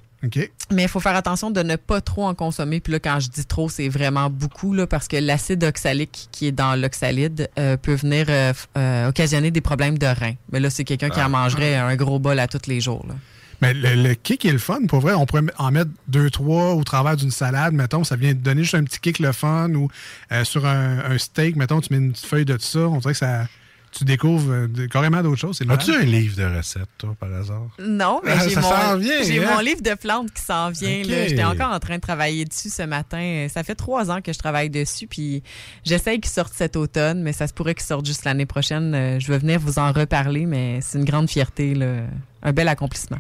Mais 0.72 0.84
il 0.84 0.88
faut 0.88 1.00
faire 1.00 1.16
attention 1.16 1.50
de 1.52 1.62
ne 1.64 1.76
pas 1.76 2.00
trop 2.02 2.26
en 2.28 2.36
consommer. 2.36 2.80
Puis 2.80 2.94
là, 2.94 3.00
quand 3.00 3.20
je 3.20 3.30
dis 3.30 3.46
trop, 3.46 3.70
c'est 3.70 3.90
vraiment 3.90 4.30
beaucoup, 4.30 4.74
là, 4.74 4.86
parce 4.88 5.08
que 5.08 5.18
l'acide 5.18 5.64
oxalique 5.64 6.28
qui 6.32 6.48
est 6.48 6.52
dans 6.52 6.80
l'oxalide 6.80 7.50
euh, 7.58 7.76
peut 7.78 7.96
venir 7.96 8.28
euh, 8.30 8.54
euh, 8.78 9.10
occasionner 9.10 9.52
des 9.52 9.62
problèmes 9.62 9.98
de 9.98 10.06
rein. 10.06 10.34
Mais 10.52 10.60
là, 10.60 10.70
c'est 10.70 10.84
quelqu'un 10.84 11.10
qui 11.10 11.20
Ah. 11.20 11.26
en 11.26 11.30
mangerait 11.30 11.76
un 11.76 11.96
gros 11.96 12.20
bol 12.20 12.38
à 12.40 12.48
tous 12.48 12.68
les 12.68 12.82
jours. 12.82 13.06
là. 13.08 13.16
Mais 13.64 13.76
le, 13.76 13.94
le 13.94 14.16
kick 14.16 14.44
est 14.46 14.52
le 14.52 14.58
fun. 14.58 14.80
Pour 14.88 15.02
vrai, 15.02 15.14
on 15.14 15.28
pourrait 15.28 15.44
en 15.60 15.70
mettre 15.72 15.92
deux, 16.08 16.32
trois 16.32 16.74
au 16.74 16.84
travers 16.84 17.16
d'une 17.16 17.30
salade, 17.30 17.74
mettons. 17.76 18.04
Ça 18.04 18.16
vient 18.16 18.34
donner 18.34 18.64
juste 18.64 18.74
un 18.76 18.84
petit 18.84 19.00
kick 19.00 19.20
le 19.20 19.32
fun. 19.34 19.70
Ou 19.76 19.88
euh, 20.32 20.44
sur 20.44 20.66
un, 20.66 20.98
un 21.12 21.18
steak, 21.20 21.56
mettons, 21.58 21.80
tu 21.80 21.94
mets 21.94 22.00
une 22.00 22.12
petite 22.12 22.26
feuille 22.26 22.46
de 22.46 22.58
ça. 22.60 22.80
On 22.80 22.98
dirait 22.98 23.14
que 23.14 23.20
ça. 23.20 23.48
Tu 23.92 24.06
découvres 24.06 24.52
euh, 24.52 24.68
carrément 24.90 25.22
d'autres 25.22 25.40
choses. 25.42 25.60
As-tu 25.68 25.94
un 25.94 26.00
livre 26.04 26.38
de 26.38 26.58
recettes, 26.58 26.88
toi, 26.98 27.14
par 27.20 27.34
hasard? 27.34 27.68
Non, 27.78 28.22
mais 28.24 28.32
Ah, 28.32 28.48
j'ai 28.48 28.56
mon, 28.56 28.96
vient, 28.98 29.22
j'ai 29.24 29.44
hein? 29.44 29.52
mon 29.56 29.60
livre 29.60 29.82
de 29.82 29.94
plantes 29.96 30.32
qui 30.32 30.42
s'en 30.42 30.70
vient. 30.70 31.04
Là. 31.04 31.28
J'étais 31.28 31.44
encore 31.44 31.72
en 31.74 31.80
train 31.80 31.96
de 31.98 32.02
travailler 32.02 32.46
dessus 32.46 32.70
ce 32.70 32.84
matin. 32.84 33.48
Ça 33.54 33.64
fait 33.64 33.76
trois 33.76 34.10
ans 34.10 34.22
que 34.22 34.32
je 34.32 34.40
travaille 34.40 34.70
dessus, 34.70 35.08
puis 35.08 35.44
j'essaye 35.84 36.22
qu'il 36.22 36.32
sorte 36.32 36.54
cet 36.54 36.78
automne, 36.78 37.22
mais 37.22 37.34
ça 37.34 37.48
se 37.48 37.54
pourrait 37.54 37.76
qu'il 37.76 37.84
sorte 37.86 38.06
juste 38.06 38.24
l'année 38.24 38.46
prochaine. 38.46 38.94
Euh, 38.96 39.20
Je 39.20 39.28
vais 39.28 39.40
venir 39.40 39.60
vous 39.60 39.78
en 39.78 39.92
reparler, 39.92 40.46
mais 40.46 40.80
c'est 40.82 40.98
une 40.98 41.06
grande 41.06 41.30
fierté, 41.30 41.76
là. 41.76 41.96
Un 42.44 42.52
bel 42.54 42.68
accomplissement. 42.68 43.18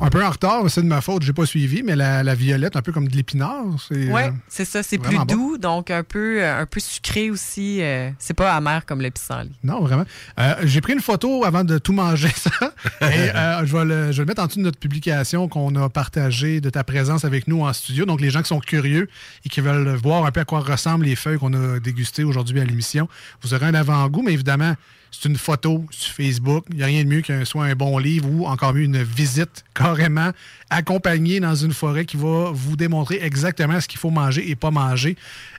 Un 0.00 0.10
peu 0.10 0.24
en 0.24 0.30
retard, 0.30 0.62
c'est 0.68 0.82
de 0.82 0.86
ma 0.86 1.00
faute, 1.00 1.22
j'ai 1.22 1.32
pas 1.32 1.46
suivi, 1.46 1.82
mais 1.82 1.96
la, 1.96 2.22
la 2.22 2.34
violette, 2.34 2.76
un 2.76 2.82
peu 2.82 2.92
comme 2.92 3.08
de 3.08 3.16
l'épinard. 3.16 3.64
C'est, 3.88 4.12
Oui, 4.12 4.22
euh, 4.22 4.30
c'est 4.48 4.64
ça. 4.64 4.82
C'est 4.82 4.98
plus 4.98 5.16
bon. 5.16 5.24
doux, 5.24 5.58
donc 5.58 5.90
un 5.90 6.02
peu, 6.04 6.42
euh, 6.42 6.60
un 6.62 6.66
peu 6.66 6.80
sucré 6.80 7.30
aussi. 7.30 7.78
euh, 7.82 8.10
c'est 8.18 8.34
pas 8.34 8.54
amer 8.54 8.86
comme 8.86 9.00
le 9.00 9.10
pissenlit. 9.10 9.50
Non, 9.64 9.80
vraiment. 9.82 10.04
Euh, 10.38 10.54
j'ai 10.64 10.80
pris 10.80 10.92
une 10.92 11.00
photo 11.00 11.44
avant 11.44 11.64
de 11.64 11.78
tout 11.78 11.92
manger, 11.92 12.30
ça. 12.36 12.50
Et 13.02 13.30
euh, 13.34 13.66
je, 13.66 13.76
vais 13.76 13.84
le, 13.84 14.12
je 14.12 14.18
vais 14.18 14.22
le 14.22 14.26
mettre 14.26 14.42
en 14.42 14.46
dessous 14.46 14.58
de 14.58 14.64
notre 14.64 14.78
publication 14.78 15.48
qu'on 15.48 15.74
a 15.76 15.88
partagée 15.88 16.60
de 16.60 16.70
ta 16.70 16.84
présence 16.84 17.24
avec 17.24 17.48
nous 17.48 17.62
en 17.62 17.72
studio. 17.72 18.04
Donc, 18.06 18.20
les 18.20 18.30
gens 18.30 18.42
qui 18.42 18.48
sont 18.48 18.60
curieux 18.60 19.08
et 19.44 19.48
qui 19.48 19.60
veulent 19.60 19.94
voir 19.96 20.24
un 20.26 20.30
peu 20.30 20.40
à 20.40 20.44
quoi 20.44 20.60
ressemblent 20.60 21.04
les 21.06 21.16
feuilles 21.16 21.38
qu'on 21.38 21.54
a 21.54 21.80
dégustées 21.80 22.24
aujourd'hui 22.24 22.60
à 22.60 22.64
l'émission, 22.64 23.08
vous 23.42 23.54
aurez 23.54 23.66
un 23.66 23.74
avant-goût, 23.74 24.22
mais 24.22 24.32
évidemment, 24.32 24.74
c'est 25.10 25.28
une 25.28 25.36
photo 25.36 25.84
sur 25.90 26.12
Facebook. 26.14 26.64
Il 26.70 26.76
n'y 26.76 26.82
a 26.82 26.86
rien 26.86 27.02
de 27.04 27.08
mieux 27.08 27.20
qu'un 27.20 27.44
soit 27.44 27.64
un 27.64 27.74
bon 27.74 27.98
livre 27.98 28.28
ou 28.30 28.46
encore 28.46 28.72
mieux 28.74 28.82
une 28.82 29.02
visite 29.02 29.64
carrément 29.74 30.30
accompagnée 30.70 31.40
dans 31.40 31.54
une 31.54 31.72
forêt 31.72 32.04
qui 32.04 32.16
va 32.16 32.50
vous 32.52 32.76
démontrer 32.76 33.18
exactement 33.22 33.80
ce 33.80 33.88
qu'il 33.88 33.98
faut 33.98 34.10
manger 34.10 34.48
et 34.50 34.56
pas 34.56 34.70
manger 34.70 35.16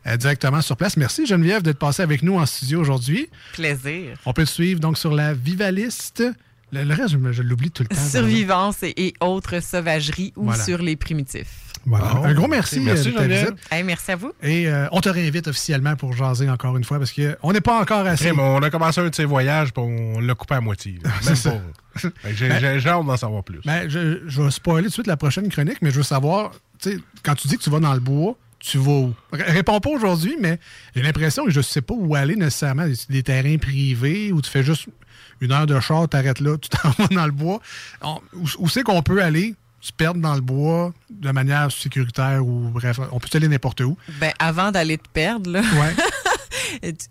euh, 0.08 0.18
directement 0.18 0.62
sur 0.62 0.78
place. 0.78 0.96
Merci 0.98 1.26
Geneviève 1.26 1.62
d'être 1.64 1.80
passée 1.80 2.02
avec 2.02 2.24
nous 2.24 2.38
en 2.40 2.46
studio 2.46 2.80
aujourd'hui. 2.80 3.28
Plaisir. 3.54 4.18
On 4.26 4.34
peut 4.34 4.46
te 4.46 4.50
suivre 4.50 4.80
donc 4.80 4.98
sur 4.98 5.14
la 5.14 5.34
Vivaliste. 5.34 6.24
Le, 6.72 6.84
le 6.86 6.94
reste, 6.94 7.16
je, 7.32 7.42
l'oublie 7.42 7.70
tout 7.72 7.84
le 7.84 7.90
temps. 7.94 8.02
Survivance 8.02 8.82
et, 8.84 8.94
et 8.96 9.14
autres 9.20 9.62
sauvageries 9.62 10.32
ou 10.38 10.46
Voilà. 10.46 10.64
sur 10.64 10.78
les 10.78 10.96
primitifs. 10.96 11.71
Voilà. 11.86 12.12
Un 12.24 12.34
gros 12.34 12.48
merci, 12.48 12.80
merci, 12.80 13.08
euh, 13.10 13.12
de 13.12 13.16
ta 13.18 13.24
Geneviève. 13.24 13.46
visite. 13.54 13.68
Hey, 13.72 13.84
merci 13.84 14.12
à 14.12 14.16
vous. 14.16 14.32
Et 14.44 14.68
euh, 14.68 14.88
on 14.92 15.02
te 15.02 15.10
réinvite 15.10 15.48
officiellement 15.48 15.96
pour 15.96 16.14
jaser 16.14 16.50
encore 16.50 16.78
une 16.78 16.84
fois 16.84 17.00
parce 17.00 17.12
qu'on 17.12 17.52
n'est 17.54 17.62
pas 17.62 17.82
encore 17.82 18.06
assez. 18.06 18.26
Crème, 18.26 18.40
on 18.40 18.62
a 18.62 18.70
commencé 18.70 19.02
un 19.02 19.10
de 19.10 19.16
ses 19.16 19.26
voyages, 19.26 19.74
puis 19.74 19.84
on 19.84 20.20
l'a 20.20 20.36
coupé 20.36 20.56
à 20.56 20.62
moitié. 20.62 21.00
Même 21.26 22.34
J'ai 22.34 22.52
hâte 22.90 23.06
d'en 23.06 23.18
savoir 23.18 23.44
plus. 23.44 23.60
Ben, 23.66 23.90
je, 23.90 24.22
je 24.28 24.42
vais 24.42 24.52
spoiler 24.52 24.84
tout 24.84 24.90
de 24.90 24.94
suite 24.94 25.08
la 25.08 25.18
prochaine 25.18 25.50
chronique, 25.50 25.78
mais 25.82 25.92
je 25.92 25.98
veux 25.98 26.04
savoir, 26.04 26.52
tu 26.80 26.92
sais, 26.92 26.98
quand 27.24 27.36
tu 27.36 27.48
dis 27.48 27.58
que 27.58 27.64
tu 27.64 27.70
vas 27.70 27.80
dans 27.80 27.94
le 27.94 28.00
bois, 28.00 28.36
tu 28.60 28.78
vas 28.78 28.92
où? 28.92 29.14
R- 29.34 29.52
réponds 29.52 29.80
pas 29.80 29.90
aujourd'hui, 29.90 30.36
mais 30.40 30.60
j'ai 30.96 31.02
l'impression 31.02 31.46
que 31.46 31.52
je 31.52 31.62
sais 31.62 31.82
pas 31.82 31.96
où 31.96 32.14
aller 32.16 32.36
nécessairement. 32.36 32.86
Des, 32.86 32.94
des 33.10 33.24
terrains 33.24 33.58
privés 33.58 34.32
où 34.32 34.42
tu 34.42 34.50
fais 34.52 34.64
juste 34.64 34.86
une 35.42 35.52
heure 35.52 35.66
de 35.66 35.80
char, 35.80 36.08
t'arrêtes 36.08 36.40
là, 36.40 36.58
tu 36.62 36.70
t'en 36.70 36.90
vas 36.92 37.08
dans 37.08 37.26
le 37.26 37.32
bois. 37.32 37.60
On- 38.04 38.20
où 38.36 38.46
où 38.60 38.70
c'est 38.70 38.84
qu'on 38.84 39.02
peut 39.02 39.22
aller? 39.22 39.56
Se 39.82 39.92
perdre 39.92 40.22
dans 40.22 40.36
le 40.36 40.42
bois 40.42 40.94
de 41.10 41.32
manière 41.32 41.72
sécuritaire 41.72 42.46
ou 42.46 42.70
bref, 42.70 43.00
on 43.12 43.20
peut 43.20 43.28
aller 43.34 43.48
n'importe 43.48 43.82
où. 43.82 43.98
Ben, 44.20 44.32
avant 44.40 44.72
d'aller 44.72 44.98
te 44.98 45.10
perdre, 45.12 45.52
là, 45.52 45.62
Ouais. 45.62 45.96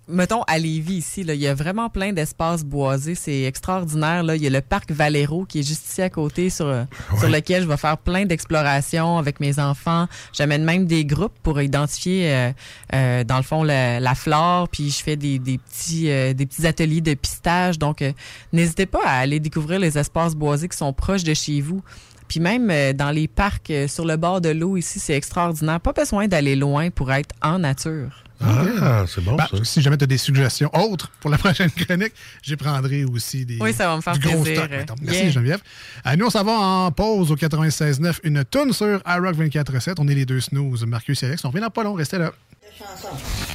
Mettons, 0.09 0.43
à 0.43 0.59
Lévis, 0.59 0.95
ici, 0.97 1.23
là, 1.23 1.35
il 1.35 1.41
y 1.41 1.47
a 1.47 1.55
vraiment 1.55 1.89
plein 1.91 2.13
d'espaces 2.13 2.65
boisés. 2.65 3.15
C'est 3.15 3.43
extraordinaire. 3.43 4.23
Là. 4.23 4.37
Il 4.37 4.43
y 4.43 4.47
a 4.47 4.51
le 4.51 4.61
parc 4.61 4.91
Valero 4.91 5.45
qui 5.45 5.61
est 5.61 5.63
juste 5.67 5.87
ici 5.89 6.03
à 6.03 6.11
côté 6.11 6.51
sur, 6.51 6.67
euh, 6.67 6.85
sur 7.19 7.29
lequel 7.29 7.63
je 7.63 7.69
vais 7.69 7.77
faire 7.77 7.99
plein 7.99 8.25
d'explorations 8.27 9.19
avec 9.19 9.41
mes 9.41 9.59
enfants. 9.59 10.07
J'amène 10.33 10.65
même 10.65 10.87
des 10.87 11.05
groupes 11.05 11.39
pour 11.43 11.61
identifier, 11.61 12.31
euh, 12.33 12.53
euh, 12.95 13.25
dans 13.25 13.37
le 13.37 13.43
fond, 13.43 13.63
la, 13.63 14.01
la 14.01 14.15
flore. 14.15 14.69
Puis 14.69 14.91
je 14.91 15.03
fais 15.03 15.17
des, 15.17 15.39
des 15.39 15.59
petits, 15.59 16.11
euh, 16.11 16.33
des 16.33 16.47
petits 16.47 16.67
ateliers 16.67 17.01
de 17.01 17.15
pistage. 17.15 17.79
Donc, 17.79 18.03
euh, 18.03 18.13
n'hésitez 18.53 18.87
pas 18.87 19.01
à 19.05 19.19
aller 19.19 19.41
découvrir 19.41 19.79
les 19.79 19.99
espaces 19.99 20.35
boisés 20.35 20.69
qui 20.69 20.77
sont 20.77 20.93
proches 20.93 21.25
de 21.25 21.35
chez 21.35 21.61
vous. 21.61 21.83
Puis 22.31 22.39
même 22.39 22.71
euh, 22.71 22.93
dans 22.93 23.11
les 23.11 23.27
parcs 23.27 23.73
euh, 23.73 23.89
sur 23.89 24.05
le 24.05 24.17
bord 24.17 24.41
de 24.41 24.51
l'eau 24.51 24.77
ici, 24.77 25.01
c'est 25.01 25.17
extraordinaire. 25.17 25.81
Pas 25.81 25.93
besoin 25.93 26.29
d'aller 26.29 26.55
loin 26.55 26.89
pour 26.91 27.11
être 27.13 27.35
en 27.43 27.59
nature. 27.59 28.23
Ah, 28.41 29.05
c'est 29.09 29.21
bon, 29.23 29.35
Ben, 29.35 29.47
ça. 29.51 29.57
Si 29.65 29.83
jamais 29.83 29.97
tu 29.99 30.05
as 30.05 30.07
des 30.07 30.17
suggestions 30.17 30.71
autres 30.73 31.11
pour 31.21 31.29
la 31.29 31.39
prochaine 31.45 31.73
chronique, 31.73 32.13
j'y 32.41 32.55
prendrai 32.55 33.03
aussi 33.05 33.45
des. 33.45 33.59
Oui, 33.61 33.73
ça 33.73 33.89
va 33.89 33.97
me 33.97 34.01
faire 34.01 34.13
du 34.17 34.21
gros 34.21 34.43
plaisir. 34.45 34.63
stock. 34.63 34.97
Merci 35.03 35.23
Yeah. 35.23 35.31
Geneviève. 35.33 35.61
Euh, 36.07 36.15
nous, 36.17 36.27
on 36.27 36.31
s'en 36.31 36.45
va 36.45 36.53
en 36.53 36.93
pause 36.93 37.33
au 37.33 37.37
96.9. 37.37 38.21
Une 38.23 38.45
tonne 38.45 38.73
sur 38.73 39.03
iRock 39.05 39.35
24.7. 39.37 39.95
On 39.99 40.07
est 40.07 40.15
les 40.15 40.25
deux 40.25 40.41
snooze, 40.41 40.87
Marcus 40.87 41.21
et 41.25 41.27
Alex. 41.27 41.45
On 41.45 41.49
revient 41.49 41.61
dans 41.63 41.71
pas 41.71 41.83
long. 41.83 41.95
Restez 41.95 42.19
là. 42.19 42.31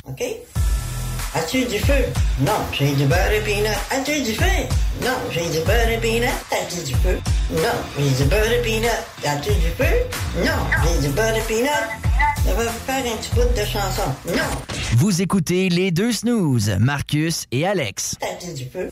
OK? 0.06 0.22
As-tu 1.36 1.66
du 1.66 1.80
feu? 1.80 2.06
Non, 2.40 2.54
j'ai 2.72 2.94
du 2.94 3.06
beurre 3.06 3.32
et 3.32 3.42
peanut. 3.42 3.68
As-tu 3.92 4.22
du 4.24 4.34
feu? 4.34 4.46
Non, 5.04 5.12
j'ai 5.32 5.42
du 5.50 5.60
beurre 5.66 5.90
et 5.90 5.98
peanut. 5.98 6.30
As-tu 6.52 6.84
du 6.86 6.94
feu? 6.96 7.20
Non, 7.52 7.60
j'ai 8.00 8.10
du 8.24 8.30
beurre 8.30 8.52
et 8.52 8.62
peanut. 8.62 8.90
As-tu 9.26 9.50
du 9.56 9.70
feu? 9.78 9.96
Non, 10.46 10.52
j'ai 10.84 11.08
du 11.08 11.14
beurre 11.14 11.36
et 11.36 11.42
peanut. 11.42 11.70
Ça 12.46 12.54
va 12.54 12.64
vous 12.64 12.80
faire 12.86 13.04
un 13.14 13.18
petit 13.18 13.30
bout 13.36 13.60
de 13.60 13.66
chanson. 13.66 14.04
Non, 14.28 14.44
Vous 14.98 15.22
écoutez 15.22 15.68
les 15.70 15.92
deux 15.92 16.12
snooze, 16.14 16.72
Marcus 16.80 17.46
et 17.52 17.66
Alex. 17.68 18.16
as-tu 18.22 18.54
du 18.54 18.66
feu? 18.70 18.90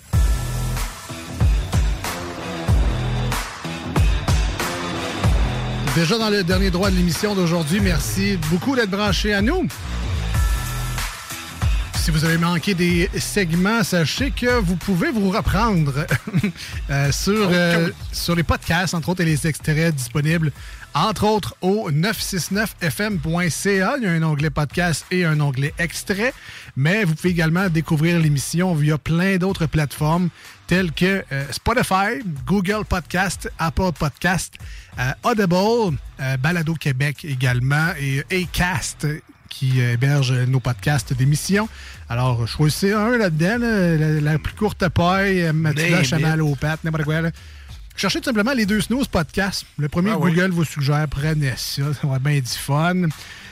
Déjà 5.96 6.18
dans 6.18 6.30
le 6.30 6.44
dernier 6.44 6.72
droit 6.72 6.90
de 6.90 6.96
l'émission 6.96 7.36
d'aujourd'hui, 7.36 7.80
merci 7.80 8.38
beaucoup 8.50 8.76
d'être 8.76 8.90
branchés 8.90 9.34
à 9.34 9.42
nous. 9.42 9.68
Si 12.04 12.12
vous 12.12 12.26
avez 12.26 12.38
manqué 12.38 12.74
des 12.74 13.10
segments, 13.18 13.82
sachez 13.82 14.32
que 14.32 14.60
vous 14.60 14.76
pouvez 14.76 15.10
vous 15.10 15.30
reprendre 15.30 16.06
euh, 16.90 17.12
sur, 17.14 17.48
euh, 17.50 17.92
sur 18.12 18.36
les 18.36 18.44
podcasts, 18.44 18.94
entre 18.94 19.08
autres, 19.08 19.22
et 19.22 19.26
les 19.26 19.48
extraits 19.48 19.96
disponibles, 19.96 20.52
entre 20.94 21.24
autres, 21.24 21.56
au 21.62 21.90
969fm.ca. 21.92 23.94
Il 23.96 24.04
y 24.04 24.06
a 24.06 24.12
un 24.12 24.22
onglet 24.22 24.50
podcast 24.50 25.06
et 25.12 25.24
un 25.24 25.40
onglet 25.40 25.74
extrait. 25.80 26.34
Mais 26.76 27.06
vous 27.06 27.16
pouvez 27.16 27.30
également 27.30 27.70
découvrir 27.70 28.20
l'émission 28.20 28.76
via 28.76 28.98
plein 28.98 29.38
d'autres 29.38 29.68
plateformes 29.68 30.28
telles 30.68 30.92
que 30.92 31.24
euh, 31.32 31.46
Spotify, 31.52 32.20
Google 32.46 32.84
Podcast, 32.84 33.50
Apple 33.60 33.94
Podcast, 33.98 34.56
euh, 35.00 35.14
Audible, 35.24 35.98
euh, 36.20 36.36
Balado 36.36 36.74
Québec 36.74 37.24
également 37.24 37.94
et 37.98 38.26
Acast 38.30 39.08
qui 39.54 39.80
héberge 39.80 40.32
nos 40.48 40.60
podcasts 40.60 41.14
d'émission. 41.14 41.70
Alors, 42.10 42.48
choisissez 42.48 42.94
un 42.94 43.18
là-dedans, 43.18 43.58
là, 43.60 43.96
la, 43.98 44.22
la 44.22 44.40
plus 44.40 44.54
courte 44.56 44.88
paille, 44.90 45.44
euh, 45.44 45.54
Name 45.54 46.04
Chamal 46.04 46.42
aux 46.42 46.56
pattes, 46.56 46.84
n'importe 46.84 47.04
quoi. 47.06 47.22
là. 47.22 47.32
Cherchez 47.96 48.20
tout 48.20 48.26
simplement 48.26 48.54
les 48.54 48.66
deux 48.66 48.82
snooze 48.82 49.08
podcasts. 49.08 49.66
Le 49.78 49.88
premier 49.88 50.12
Ah 50.12 50.18
oui. 50.18 50.32
Google 50.34 50.50
vous 50.52 50.64
suggère, 50.66 51.08
prenez 51.08 51.54
ça. 51.56 51.84
Ça 51.94 52.08
va 52.08 52.16
être 52.16 52.24
bien 52.24 52.40
du 52.40 52.48
fun. 52.48 53.04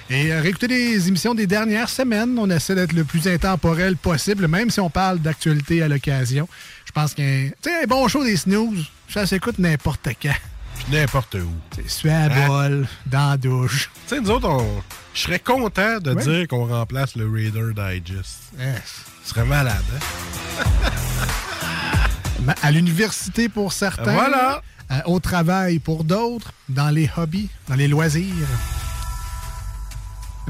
Et 0.09 0.33
euh, 0.33 0.41
réécoutez 0.41 0.67
les 0.67 1.07
émissions 1.07 1.35
des 1.35 1.45
dernières 1.45 1.87
semaines. 1.89 2.35
On 2.39 2.49
essaie 2.49 2.73
d'être 2.73 2.93
le 2.93 3.03
plus 3.03 3.27
intemporel 3.27 3.95
possible, 3.95 4.47
même 4.47 4.71
si 4.71 4.79
on 4.79 4.89
parle 4.89 5.19
d'actualité 5.19 5.83
à 5.83 5.87
l'occasion. 5.87 6.49
Je 6.85 6.91
pense 6.91 7.13
qu'un 7.13 7.49
bon 7.87 8.07
show 8.07 8.23
des 8.23 8.35
snooze, 8.35 8.85
ça 9.07 9.27
s'écoute 9.27 9.59
n'importe 9.59 10.09
quand. 10.21 10.33
N'importe 10.91 11.35
où. 11.35 11.79
Sur 11.87 12.07
la 12.09 12.23
Hein? 12.25 12.47
bol, 12.47 12.87
dans 13.05 13.29
la 13.29 13.37
douche. 13.37 13.91
Tu 14.07 14.15
sais, 14.15 14.21
nous 14.21 14.31
autres, 14.31 14.49
on- 14.49 14.81
je 15.13 15.19
serais 15.21 15.39
content 15.39 15.99
de 15.99 16.13
dire 16.13 16.47
qu'on 16.47 16.65
remplace 16.65 17.15
le 17.15 17.29
Raider 17.29 17.73
Digest. 17.75 18.39
Yes. 18.57 19.05
Ce 19.23 19.29
serait 19.29 19.45
malade, 19.45 19.83
hein? 19.95 20.63
À 22.63 22.71
l'université 22.71 23.49
pour 23.49 23.71
certains. 23.71 24.13
Voilà. 24.13 24.63
Euh, 24.91 24.99
au 25.05 25.19
travail 25.19 25.79
pour 25.79 26.03
d'autres. 26.03 26.53
Dans 26.69 26.89
les 26.89 27.09
hobbies, 27.17 27.49
dans 27.67 27.75
les 27.75 27.87
loisirs. 27.87 28.47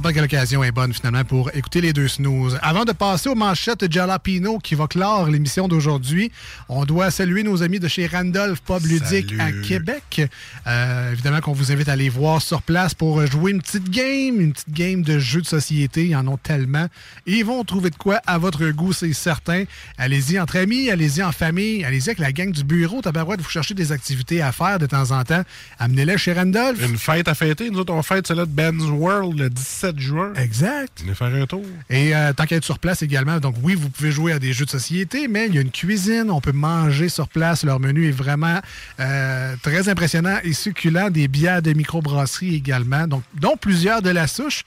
N'importe 0.02 0.16
quelle 0.16 0.24
occasion 0.24 0.64
est 0.64 0.72
bonne 0.72 0.94
finalement 0.96 1.24
pour 1.24 1.52
écouter 1.54 1.80
les 1.80 1.94
deux 1.94 2.08
snooze. 2.08 2.58
Avant 2.64 2.86
de 2.86 2.92
passer 2.92 3.30
aux 3.30 3.36
manchettes 3.36 3.86
Jalapino 3.92 4.58
qui 4.58 4.74
va 4.74 4.88
clore 4.88 5.28
l'émission 5.28 5.68
d'aujourd'hui, 5.68 6.32
on 6.70 6.86
doit 6.86 7.12
saluer 7.12 7.44
nos 7.44 7.62
amis 7.62 7.80
de 7.80 7.88
chez 7.88 8.08
Randolph 8.08 8.62
Pub 8.62 8.84
Ludique 8.84 9.32
à 9.38 9.52
Québec. 9.52 10.28
Euh, 10.66 11.12
évidemment 11.12 11.40
qu'on 11.40 11.54
vous 11.54 11.72
invite 11.72 11.88
à 11.88 11.92
aller 11.92 12.10
voir 12.10 12.42
sur 12.42 12.64
place 12.64 12.96
pour 12.96 13.24
jouer 13.28 13.52
une 13.52 13.62
petite 13.62 13.92
game, 13.92 14.42
une 14.42 14.54
petite 14.54 14.74
game 14.74 15.04
de 15.04 15.20
jeux 15.20 15.42
de 15.42 15.46
société. 15.46 16.08
Ils 16.08 16.16
en 16.16 16.28
ont 16.28 16.38
tellement. 16.38 16.88
Et 17.28 17.34
ils 17.34 17.46
vont 17.46 17.64
trouver 17.64 17.92
de 17.92 17.96
quoi 17.96 18.22
à 18.26 18.40
votre 18.40 18.68
goût, 18.72 18.94
c'est 18.94 19.14
certain. 19.14 19.66
Allez-y 20.00 20.40
entre 20.40 20.58
amis, 20.58 20.90
allez-y 20.90 21.22
en 21.22 21.32
famille, 21.32 21.86
allez-y 21.86 22.10
avec 22.10 22.18
la 22.18 22.32
gang 22.32 22.52
du 22.52 22.64
bureau. 22.64 23.04
Tabarouette, 23.04 23.42
vous 23.42 23.52
cherchez 23.52 23.76
des 23.76 23.92
activités 23.92 24.42
à 24.42 24.52
faire 24.52 24.80
de 24.80 24.88
temps 24.88 25.12
en 25.12 25.24
temps. 25.24 25.44
Amenez-les 25.78 26.18
chez 26.18 26.34
Randolph. 26.34 26.84
Une 26.84 26.98
fête 26.98 27.28
à 27.28 27.36
fêter. 27.36 27.70
Nous 27.70 27.78
autres, 27.78 27.94
on 27.94 28.02
fête 28.02 28.26
celle-là 28.26 28.48
de 28.48 28.52
Ben's 28.52 28.90
World 28.90 29.38
le 29.38 29.52
17 29.52 29.91
juin. 30.00 30.34
Exact. 30.36 31.02
Venez 31.02 31.16
faire 31.16 31.34
un 31.34 31.46
tour. 31.46 31.64
Et 31.90 32.16
euh, 32.16 32.34
tant 32.34 32.46
qu'à 32.46 32.56
être 32.58 32.64
sur 32.64 32.80
place 32.80 33.02
également, 33.02 33.40
donc 33.40 33.56
oui, 33.64 33.76
vous 33.76 33.90
pouvez 33.90 34.12
jouer 34.12 34.34
à 34.34 34.40
des 34.40 34.54
jeux 34.54 34.66
de 34.66 34.70
société, 34.70 35.28
mais 35.28 35.48
il 35.48 35.56
y 35.56 35.58
a 35.58 35.62
une 35.62 35.72
cuisine, 35.72 36.30
on 36.30 36.42
peut 36.42 36.52
manger 36.52 37.10
sur 37.10 37.28
place. 37.28 37.64
Leur 37.64 37.80
menu 37.80 38.08
est 38.08 38.12
vraiment 38.12 38.60
euh, 39.00 39.56
très 39.62 39.90
impressionnant 39.90 40.38
et 40.44 40.54
succulent. 40.54 41.10
Des 41.10 41.28
bières 41.28 41.62
de 41.62 41.74
microbrasserie 41.74 42.56
également, 42.56 43.08
donc 43.08 43.24
dont 43.34 43.58
plusieurs 43.58 44.02
de 44.02 44.10
la 44.10 44.28
souche. 44.28 44.64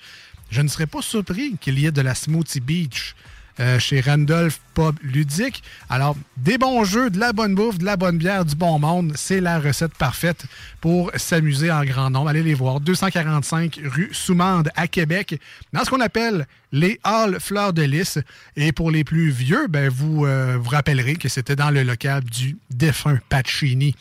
Je 0.50 0.60
ne 0.62 0.68
serais 0.68 0.86
pas 0.86 1.02
surpris 1.02 1.56
qu'il 1.60 1.78
y 1.78 1.86
ait 1.86 1.92
de 1.92 2.02
la 2.02 2.14
Smoothie 2.14 2.60
Beach. 2.60 3.14
Euh, 3.60 3.78
chez 3.78 4.00
Randolph 4.00 4.60
Pub 4.74 4.96
Ludique. 5.02 5.62
Alors, 5.88 6.16
des 6.36 6.58
bons 6.58 6.84
jeux, 6.84 7.10
de 7.10 7.18
la 7.18 7.32
bonne 7.32 7.54
bouffe, 7.54 7.78
de 7.78 7.84
la 7.84 7.96
bonne 7.96 8.18
bière, 8.18 8.44
du 8.44 8.56
bon 8.56 8.78
monde, 8.78 9.12
c'est 9.14 9.40
la 9.40 9.60
recette 9.60 9.94
parfaite 9.94 10.46
pour 10.80 11.10
s'amuser 11.16 11.70
en 11.70 11.84
grand 11.84 12.10
nombre. 12.10 12.28
Allez 12.28 12.42
les 12.42 12.54
voir. 12.54 12.80
245 12.80 13.80
rue 13.84 14.10
Soumande 14.12 14.70
à 14.74 14.88
Québec, 14.88 15.40
dans 15.72 15.84
ce 15.84 15.90
qu'on 15.90 16.00
appelle 16.00 16.46
les 16.74 16.98
Halles 17.04 17.38
Fleurs 17.38 17.72
de 17.72 17.82
Lys. 17.82 18.18
Et 18.56 18.72
pour 18.72 18.90
les 18.90 19.04
plus 19.04 19.30
vieux, 19.30 19.68
ben, 19.68 19.88
vous 19.88 20.26
euh, 20.26 20.58
vous 20.60 20.70
rappellerez 20.70 21.14
que 21.14 21.28
c'était 21.28 21.54
dans 21.54 21.70
le 21.70 21.84
local 21.84 22.24
du 22.24 22.58
défunt 22.68 23.18
Pacini. 23.28 23.94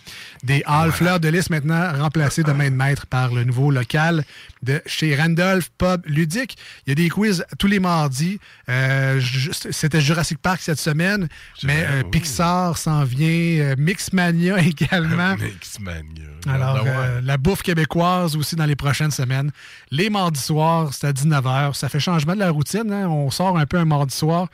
Des 0.44 0.64
Halles 0.66 0.92
Fleurs 0.92 1.20
de 1.20 1.30
Lys 1.30 1.52
maintenant 1.52 1.94
remplacés 1.96 2.44
de 2.44 2.52
main 2.52 2.72
de 2.72 2.76
maître 2.76 3.06
par 3.06 3.32
le 3.32 3.44
nouveau 3.44 3.70
local 3.70 4.26
de 4.64 4.82
chez 4.88 5.16
Randolph 5.16 5.70
Pub 5.78 6.02
Ludique. 6.06 6.58
Il 6.86 6.90
y 6.90 6.92
a 6.94 6.96
des 6.96 7.10
quiz 7.10 7.46
tous 7.60 7.68
les 7.68 7.80
mardis. 7.80 8.40
Euh, 8.70 9.22
c'était 9.70 10.02
Jurassic 10.02 10.40
Park 10.40 10.60
cette 10.62 10.80
semaine, 10.80 11.28
mais 11.62 11.86
euh, 11.88 12.04
Pixar 12.04 12.78
s'en 12.78 13.04
vient, 13.04 13.76
Mixmania 13.78 14.58
également. 14.66 15.36
Mixmania. 15.38 16.34
Alors, 16.48 16.80
Regarde, 16.80 17.06
euh, 17.06 17.22
la 17.22 17.38
bouffe 17.38 17.62
québécoise 17.62 18.36
aussi 18.36 18.56
dans 18.56 18.66
les 18.66 18.76
prochaines 18.76 19.12
semaines. 19.12 19.52
Les 19.92 20.10
mardis 20.10 20.42
soirs, 20.42 20.94
c'est 20.94 21.08
à 21.08 21.12
19h. 21.12 21.74
Ça 21.74 21.90
fait 21.90 22.00
changement 22.00 22.34
de 22.34 22.40
la 22.40 22.52
hein. 22.76 23.08
On 23.08 23.32
sort 23.32 23.58
un 23.58 23.66
peu 23.66 23.78
un 23.78 23.86
mardi 23.86 24.16
soir. 24.16 24.48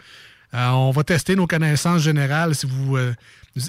Euh, 0.54 0.70
on 0.70 0.92
va 0.92 1.04
tester 1.04 1.36
nos 1.36 1.48
connaissances 1.48 2.02
générales. 2.02 2.56
Si 2.56 2.66
vous, 2.66 2.98
euh, 2.98 3.14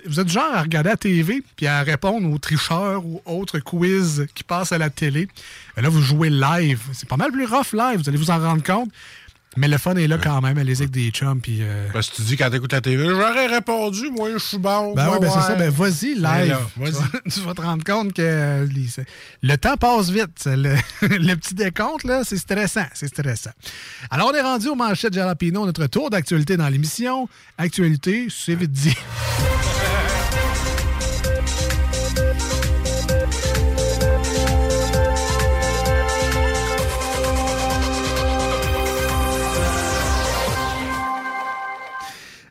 vous 0.07 0.21
êtes 0.21 0.27
du 0.27 0.33
genre 0.33 0.55
à 0.55 0.63
regarder 0.63 0.91
la 0.91 0.97
TV 0.97 1.43
puis 1.57 1.67
à 1.67 1.83
répondre 1.83 2.31
aux 2.31 2.39
tricheurs 2.39 3.05
ou 3.05 3.21
autres 3.27 3.59
quiz 3.59 4.27
qui 4.35 4.45
passent 4.45 4.73
à 4.73 4.79
la 4.79 4.91
télé. 4.91 5.29
Euh, 5.79 5.83
Là, 5.83 5.89
vous 5.89 6.01
jouez 6.01 6.31
live. 6.31 6.81
C'est 6.93 7.09
pas 7.09 7.17
mal 7.17 7.33
plus 7.33 7.45
rough 7.45 7.73
live. 7.73 7.99
Vous 8.01 8.09
allez 8.09 8.19
vous 8.19 8.31
en 8.31 8.39
rendre 8.39 8.63
compte. 8.63 8.91
Mais 9.57 9.67
le 9.67 9.79
fun 9.79 9.97
est 9.97 10.07
là 10.07 10.17
quand 10.17 10.41
même. 10.41 10.59
Allez-y 10.59 10.83
avec 10.83 10.91
des 10.91 11.11
chums. 11.11 11.41
Puis, 11.41 11.59
euh, 11.63 11.89
Ben, 11.93 12.03
si 12.03 12.13
tu 12.13 12.23
dis 12.23 12.37
quand 12.37 12.51
t'écoutes 12.51 12.73
la 12.73 12.81
TV, 12.81 13.05
j'aurais 13.09 13.47
répondu, 13.49 14.09
moi, 14.11 14.29
je 14.33 14.39
suis 14.39 14.59
bon. 14.59 14.95
Ben 14.95 15.09
oui, 15.13 15.19
ben 15.21 15.29
c'est 15.29 15.41
ça. 15.41 15.55
Ben 15.57 15.71
vas-y, 15.71 16.15
Ben 16.21 16.41
live. 16.41 16.49
là, 16.51 16.61
vas-y. 16.77 16.93
tu, 16.93 16.99
vas, 16.99 17.21
tu 17.35 17.41
vas 17.41 17.55
te 17.55 17.61
rendre 17.63 17.85
compte 17.85 18.13
que 18.13 18.23
euh, 18.23 18.67
le 19.43 19.57
temps 19.57 19.77
passe 19.77 20.11
vite. 20.11 20.45
Le, 20.47 20.77
le 21.03 21.35
petit 21.35 21.55
décompte, 21.55 22.05
là, 22.05 22.23
c'est 22.25 22.37
stressant. 22.39 22.87
C'est 22.95 23.09
stressant. 23.09 23.51
Alors, 24.11 24.31
on 24.33 24.35
est 24.37 24.43
rendu 24.43 24.69
aux 24.69 24.77
manchettes 24.77 25.15
Jalapino, 25.15 25.67
notre 25.67 25.87
tour 25.87 26.11
d'actualité 26.11 26.57
dans 26.57 26.69
l'émission. 26.69 27.29
Actualité, 27.59 28.29
c'est 28.31 28.55
vite 28.55 28.71
dit. 28.73 28.95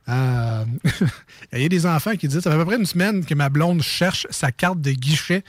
Euh, 0.10 0.66
Il 1.54 1.62
y 1.62 1.66
a 1.66 1.70
des 1.70 1.86
enfants 1.86 2.16
qui 2.16 2.28
disent 2.28 2.42
ça 2.42 2.50
fait 2.50 2.56
à 2.56 2.60
peu 2.60 2.66
près 2.66 2.78
une 2.78 2.86
semaine 2.86 3.26
que 3.26 3.34
ma 3.34 3.50
blonde 3.50 3.82
cherche 3.82 4.28
sa 4.30 4.52
carte 4.52 4.82
de 4.82 4.92
guichet. 4.92 5.44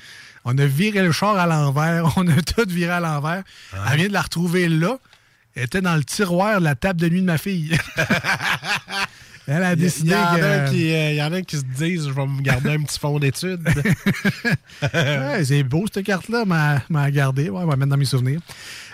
On 0.45 0.57
a 0.59 0.67
viré 0.67 1.03
le 1.03 1.13
char 1.13 1.37
à 1.37 1.47
l'envers. 1.47 2.13
On 2.17 2.27
a 2.29 2.43
tout 2.43 2.69
viré 2.69 2.93
à 2.93 3.01
l'envers. 3.01 3.43
Elle 3.91 3.99
vient 3.99 4.09
de 4.09 4.13
la 4.13 4.23
retrouver 4.23 4.69
là. 4.69 4.99
Elle 5.55 5.65
était 5.65 5.81
dans 5.81 5.97
le 5.97 6.05
tiroir 6.05 6.61
de 6.61 6.65
la 6.65 6.75
table 6.75 7.01
de 7.01 7.09
nuit 7.09 7.21
de 7.21 7.27
ma 7.27 7.39
fille. 7.39 7.77
Elle 9.47 9.65
a 9.65 9.73
Il 9.73 9.81
y, 9.81 9.83
décidé 9.83 10.15
en 10.15 10.71
qui, 10.71 10.95
euh, 10.95 11.11
il 11.11 11.17
y 11.17 11.23
en 11.23 11.33
a 11.33 11.43
qui 11.43 11.57
se 11.57 11.65
disent 11.65 12.07
je 12.07 12.13
vais 12.13 12.27
me 12.27 12.41
garder 12.41 12.71
un 12.71 12.83
petit 12.83 13.01
fond 13.01 13.19
d'études. 13.19 13.69
Ouais, 14.95 15.45
c'est 15.45 15.65
beau 15.65 15.87
cette 15.93 16.07
carte-là, 16.07 16.45
m'a 16.45 16.83
m'a 16.89 17.11
gardé. 17.11 17.51
Ouais, 17.51 17.63
on 17.63 17.67
va 17.67 17.75
mettre 17.75 17.91
dans 17.91 17.97
mes 17.97 18.05
souvenirs. 18.05 18.41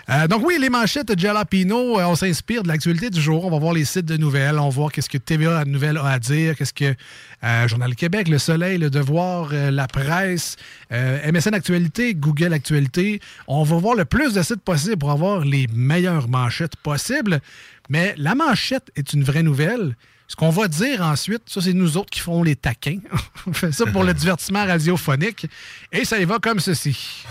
Euh, 0.09 0.25
donc 0.27 0.45
oui, 0.45 0.57
les 0.59 0.69
manchettes 0.69 1.09
de 1.09 1.19
Jalapino, 1.19 1.99
euh, 1.99 2.05
on 2.05 2.15
s'inspire 2.15 2.63
de 2.63 2.69
l'actualité 2.69 3.09
du 3.09 3.19
jour. 3.19 3.43
On 3.45 3.51
va 3.51 3.59
voir 3.59 3.73
les 3.73 3.83
sites 3.83 4.05
de 4.05 4.15
nouvelles, 4.15 4.57
on 4.57 4.69
va 4.69 4.75
voir 4.75 4.91
qu'est-ce 4.91 5.09
que 5.09 5.17
TVA 5.17 5.65
Nouvelles 5.65 5.97
a 5.97 6.11
à 6.11 6.19
dire, 6.19 6.55
qu'est-ce 6.55 6.73
que 6.73 6.95
euh, 7.43 7.67
Journal 7.67 7.93
Québec, 7.93 8.29
Le 8.29 8.37
Soleil, 8.37 8.77
Le 8.77 8.89
Devoir, 8.89 9.49
euh, 9.51 9.69
La 9.69 9.87
Presse, 9.87 10.55
MSN 10.91 11.53
Actualité, 11.53 12.15
Google 12.15 12.53
Actualité. 12.53 13.19
On 13.47 13.63
va 13.63 13.77
voir 13.77 13.95
le 13.95 14.05
plus 14.05 14.33
de 14.33 14.41
sites 14.41 14.61
possible 14.61 14.97
pour 14.97 15.11
avoir 15.11 15.43
les 15.43 15.67
meilleures 15.73 16.29
manchettes 16.29 16.77
possibles. 16.77 17.41
Mais 17.89 18.15
la 18.17 18.33
manchette 18.33 18.89
est 18.95 19.11
une 19.11 19.23
vraie 19.23 19.43
nouvelle. 19.43 19.97
Ce 20.29 20.35
qu'on 20.35 20.49
va 20.49 20.69
dire 20.69 21.01
ensuite, 21.01 21.43
ça, 21.47 21.61
c'est 21.61 21.73
nous 21.73 21.97
autres 21.97 22.09
qui 22.09 22.21
ferons 22.21 22.43
les 22.43 22.55
taquins. 22.55 22.99
On 23.47 23.53
fait 23.53 23.73
ça 23.73 23.85
pour 23.85 24.03
le 24.05 24.13
divertissement 24.13 24.65
radiophonique. 24.65 25.47
Et 25.91 26.05
ça 26.05 26.17
y 26.17 26.25
va 26.25 26.39
comme 26.39 26.59
ceci. 26.61 27.25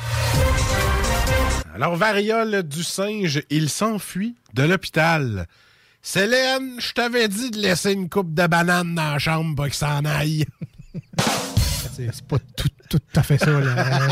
Alors, 1.77 1.95
variole 1.95 2.63
du 2.63 2.83
singe, 2.83 3.43
il 3.51 3.69
s'enfuit 3.69 4.35
de 4.55 4.63
l'hôpital. 4.63 5.47
Célène, 6.01 6.81
je 6.81 6.95
t'avais 6.95 7.29
dit 7.29 7.51
de 7.51 7.59
laisser 7.59 7.93
une 7.93 8.09
coupe 8.09 8.33
de 8.33 8.47
banane 8.47 8.95
dans 8.95 9.13
la 9.13 9.19
chambre 9.19 9.55
pour 9.55 9.67
qu'il 9.67 9.75
s'en 9.75 10.03
aille. 10.07 10.47
C'est 11.95 12.27
pas 12.27 12.39
tout, 12.57 12.71
tout 12.89 12.99
à 13.15 13.23
fait 13.23 13.37
ça. 13.37 13.51
Là. 13.51 14.09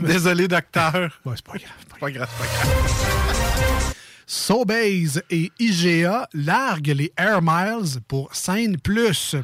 Désolé, 0.00 0.48
docteur. 0.48 1.20
C'est 1.24 1.44
pas 1.44 1.52
grave. 1.52 1.70
C'est 1.88 2.00
pas 2.00 2.10
grave, 2.10 2.28
c'est 2.32 2.44
pas 2.44 2.64
grave. 2.64 3.94
Sobase 4.26 5.22
et 5.30 5.52
IGA 5.60 6.28
larguent 6.34 6.96
les 6.96 7.12
Air 7.16 7.42
Miles 7.42 8.00
pour 8.08 8.34
Scène 8.34 8.76
Plus. 8.76 9.36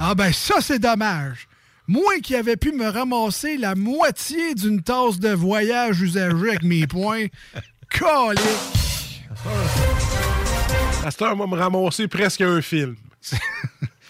Ah. 0.00 0.16
ben 0.16 0.32
ça, 0.32 0.56
c'est 0.60 0.80
dommage. 0.80 1.46
Moi 1.90 2.20
qui 2.22 2.36
avais 2.36 2.56
pu 2.56 2.70
me 2.70 2.86
ramasser 2.88 3.56
la 3.56 3.74
moitié 3.74 4.54
d'une 4.54 4.80
tasse 4.80 5.18
de 5.18 5.30
voyage 5.30 6.00
usagée 6.00 6.50
avec 6.50 6.62
mes 6.62 6.86
points, 6.86 7.26
calique. 7.90 9.24
À 11.04 11.10
cette 11.10 11.20
heure, 11.22 11.32
on 11.34 11.38
va 11.38 11.46
me 11.48 11.60
ramasser 11.60 12.06
presque 12.06 12.42
un 12.42 12.62
film. 12.62 12.94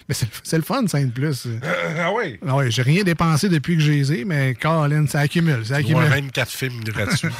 Mais 0.08 0.14
c'est 0.42 0.56
le 0.58 0.62
fun, 0.62 0.86
Scène 0.88 1.10
Plus. 1.10 1.48
ah 1.98 2.12
oui? 2.12 2.38
Ah 2.46 2.56
ouais, 2.56 2.70
j'ai 2.70 2.82
rien 2.82 3.02
dépensé 3.02 3.48
depuis 3.48 3.76
que 3.76 3.82
j'ai 3.82 3.94
les 3.94 4.12
ai, 4.12 4.24
mais 4.26 4.54
Colin, 4.60 5.06
ça 5.06 5.20
accumule, 5.20 5.64
ça 5.64 5.76
accumule. 5.76 6.04
24 6.04 6.50
films 6.50 6.80
gratuits. 6.84 7.30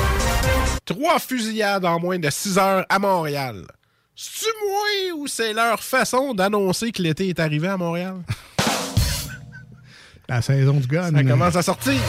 Trois 0.86 1.18
fusillades 1.18 1.84
en 1.84 2.00
moins 2.00 2.18
de 2.18 2.30
6 2.30 2.56
heures 2.56 2.86
à 2.88 2.98
Montréal. 2.98 3.66
C'est-tu 4.16 4.46
moi 4.66 5.18
ou 5.18 5.26
c'est 5.26 5.52
leur 5.52 5.82
façon 5.82 6.32
d'annoncer 6.32 6.92
que 6.92 7.02
l'été 7.02 7.28
est 7.28 7.40
arrivé 7.40 7.68
à 7.68 7.76
Montréal? 7.76 8.22
La 10.30 10.40
saison 10.40 10.74
du 10.74 10.86
gun. 10.86 11.10
Ça 11.10 11.24
commence 11.24 11.56
à 11.56 11.62
sortir. 11.62 12.00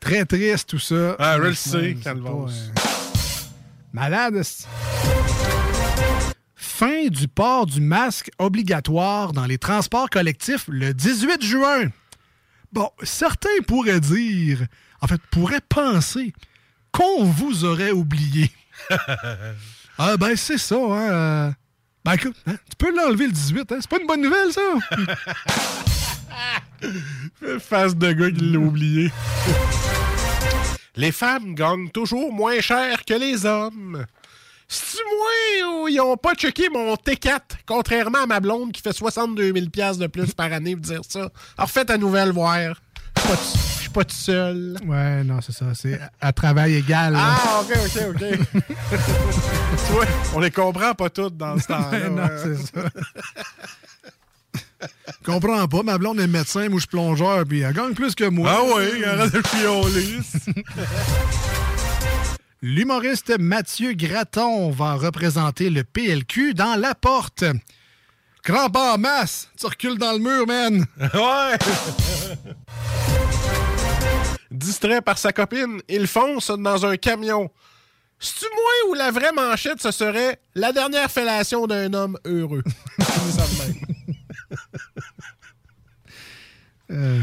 Très 0.00 0.24
triste, 0.24 0.70
tout 0.70 0.78
ça. 0.78 1.14
Ah, 1.18 1.36
je 1.36 1.42
le 1.42 1.54
sais, 1.54 1.94
euh, 2.06 2.46
Malade. 3.92 4.42
Fin 6.54 7.08
du 7.08 7.28
port 7.28 7.66
du 7.66 7.82
masque 7.82 8.30
obligatoire 8.38 9.34
dans 9.34 9.44
les 9.44 9.58
transports 9.58 10.08
collectifs 10.08 10.64
le 10.68 10.94
18 10.94 11.44
juin. 11.44 11.90
Bon, 12.72 12.88
certains 13.02 13.60
pourraient 13.66 14.00
dire, 14.00 14.64
en 15.02 15.06
fait, 15.08 15.20
pourraient 15.30 15.60
penser 15.68 16.32
qu'on 16.92 17.24
vous 17.24 17.66
aurait 17.66 17.92
oublié. 17.92 18.50
ah 19.98 20.16
ben 20.16 20.34
c'est 20.34 20.56
ça, 20.56 20.76
hein. 20.76 21.10
euh, 21.10 21.50
Ben 22.06 22.14
écoute, 22.14 22.36
hein, 22.46 22.56
tu 22.70 22.76
peux 22.78 22.96
l'enlever 22.96 23.26
le 23.26 23.32
18, 23.32 23.72
hein. 23.72 23.76
C'est 23.82 23.90
pas 23.90 24.00
une 24.00 24.06
bonne 24.06 24.22
nouvelle, 24.22 24.50
ça. 24.50 24.62
Face 27.60 27.96
de 27.96 28.12
gars 28.12 28.30
qui 28.30 28.52
l'a 28.52 28.58
oublié. 28.58 29.10
les 30.96 31.12
femmes 31.12 31.54
gagnent 31.54 31.90
toujours 31.90 32.32
moins 32.32 32.60
cher 32.60 33.04
que 33.04 33.14
les 33.14 33.44
hommes. 33.46 34.04
C'est-tu 34.68 35.02
moi 35.04 35.82
ou 35.82 35.88
ils 35.88 36.00
ont 36.00 36.16
pas 36.16 36.34
checké 36.34 36.68
mon 36.68 36.94
T4, 36.94 37.40
contrairement 37.66 38.22
à 38.24 38.26
ma 38.26 38.40
blonde 38.40 38.72
qui 38.72 38.82
fait 38.82 38.92
62 38.92 39.52
000 39.52 39.66
de 39.96 40.06
plus 40.08 40.32
par 40.34 40.52
année 40.52 40.74
pour 40.74 40.84
dire 40.84 41.02
ça? 41.08 41.28
Alors 41.56 41.70
faites 41.70 41.88
à 41.90 41.96
nouvelle 41.98 42.32
voir. 42.32 42.74
Je 43.16 43.80
suis 43.80 43.88
pas 43.90 44.04
tout- 44.04 44.14
seul. 44.14 44.76
Ouais, 44.84 45.22
non, 45.24 45.40
c'est 45.40 45.52
ça. 45.52 45.66
C'est 45.74 45.98
à- 46.20 46.32
travail 46.32 46.74
égal. 46.74 47.12
là. 47.14 47.20
Ah, 47.22 47.60
OK, 47.62 47.72
OK, 47.76 48.02
OK. 48.10 48.62
tu 49.86 49.92
vois, 49.92 50.04
on 50.34 50.40
les 50.40 50.50
comprend 50.50 50.94
pas 50.94 51.10
toutes 51.10 51.36
dans 51.36 51.58
ce 51.58 51.66
temps-là. 51.68 52.08
non, 52.10 52.28
c'est 52.42 52.56
ça. 52.56 52.88
Je 54.80 55.24
comprends 55.24 55.66
pas. 55.68 55.82
Ma 55.82 55.98
blonde 55.98 56.20
est 56.20 56.26
médecin, 56.26 56.68
moi 56.68 56.78
je 56.78 56.80
suis 56.80 56.88
plongeur, 56.88 57.44
puis 57.46 57.60
elle 57.60 57.72
gagne 57.74 57.94
plus 57.94 58.14
que 58.14 58.24
moi. 58.24 58.50
Ah 58.52 58.62
oui, 58.76 59.04
arrête 59.04 59.32
de 59.32 59.42
fioler. 59.46 60.18
L'humoriste 62.62 63.38
Mathieu 63.38 63.92
Graton 63.92 64.70
va 64.70 64.94
représenter 64.94 65.70
le 65.70 65.84
PLQ 65.84 66.54
dans 66.54 66.74
La 66.74 66.94
Porte. 66.94 67.44
Crampe 68.42 68.76
en 68.76 68.96
masse, 68.98 69.48
tu 69.58 69.66
recules 69.66 69.98
dans 69.98 70.12
le 70.12 70.18
mur, 70.18 70.46
man. 70.46 70.86
Ouais! 71.14 71.58
Distrait 74.50 75.02
par 75.02 75.18
sa 75.18 75.32
copine, 75.32 75.80
il 75.88 76.06
fonce 76.06 76.50
dans 76.50 76.86
un 76.86 76.96
camion. 76.96 77.50
C'est-tu 78.18 78.46
moi 78.54 78.90
ou 78.90 78.94
la 78.94 79.10
vraie 79.10 79.32
manchette, 79.32 79.82
ce 79.82 79.90
serait 79.90 80.40
la 80.54 80.72
dernière 80.72 81.10
fellation 81.10 81.66
d'un 81.66 81.92
homme 81.92 82.18
heureux? 82.24 82.62
Euh, 86.90 87.20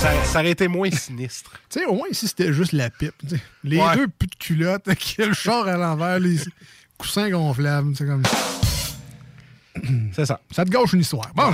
Ça, 0.00 0.24
ça 0.24 0.40
aurait 0.40 0.50
été 0.50 0.66
moins 0.68 0.90
sinistre. 0.90 1.52
Tu 1.70 1.78
sais, 1.80 1.86
au 1.86 1.94
moins, 1.94 2.08
ici, 2.10 2.26
c'était 2.28 2.52
juste 2.52 2.72
la 2.72 2.90
pipe. 2.90 3.14
Les 3.64 3.78
Ouais. 3.78 3.96
deux 3.96 4.08
plus 4.08 4.26
de 4.28 4.34
culottes, 4.34 4.86
le 5.18 5.32
char 5.32 5.66
à 5.68 5.76
l'envers, 5.76 6.18
les 6.18 6.36
coussins 6.96 7.30
gonflables. 7.30 7.94
C'est 7.96 8.06
comme. 8.06 8.22
C'est 10.14 10.26
ça. 10.26 10.40
Ça 10.50 10.64
te 10.64 10.70
gâche 10.70 10.92
une 10.92 11.00
histoire. 11.00 11.30
Bon. 11.34 11.52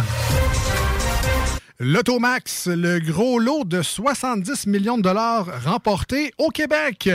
L'Automax, 1.81 2.69
le 2.69 3.01
gros 3.01 3.39
lot 3.39 3.65
de 3.65 3.83
70 3.83 4.67
millions 4.69 4.97
de 4.97 5.03
dollars 5.03 5.47
remporté 5.65 6.33
au 6.39 6.49
Québec. 6.51 7.11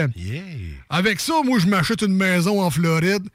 Avec 0.90 1.18
ça, 1.18 1.34
moi, 1.44 1.58
je 1.58 1.66
m'achète 1.66 2.02
une 2.02 2.14
maison 2.14 2.62
en 2.62 2.70
Floride, 2.70 3.26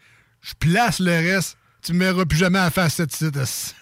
je 0.42 0.54
place 0.60 1.00
le 1.00 1.12
reste, 1.12 1.58
tu 1.86 1.94
me 1.94 2.06
verras 2.06 2.26
plus 2.26 2.38
jamais 2.38 2.60
à 2.60 2.70
face 2.72 2.96
cette 2.96 3.14
site. 3.14 3.36
C'est 3.46 3.76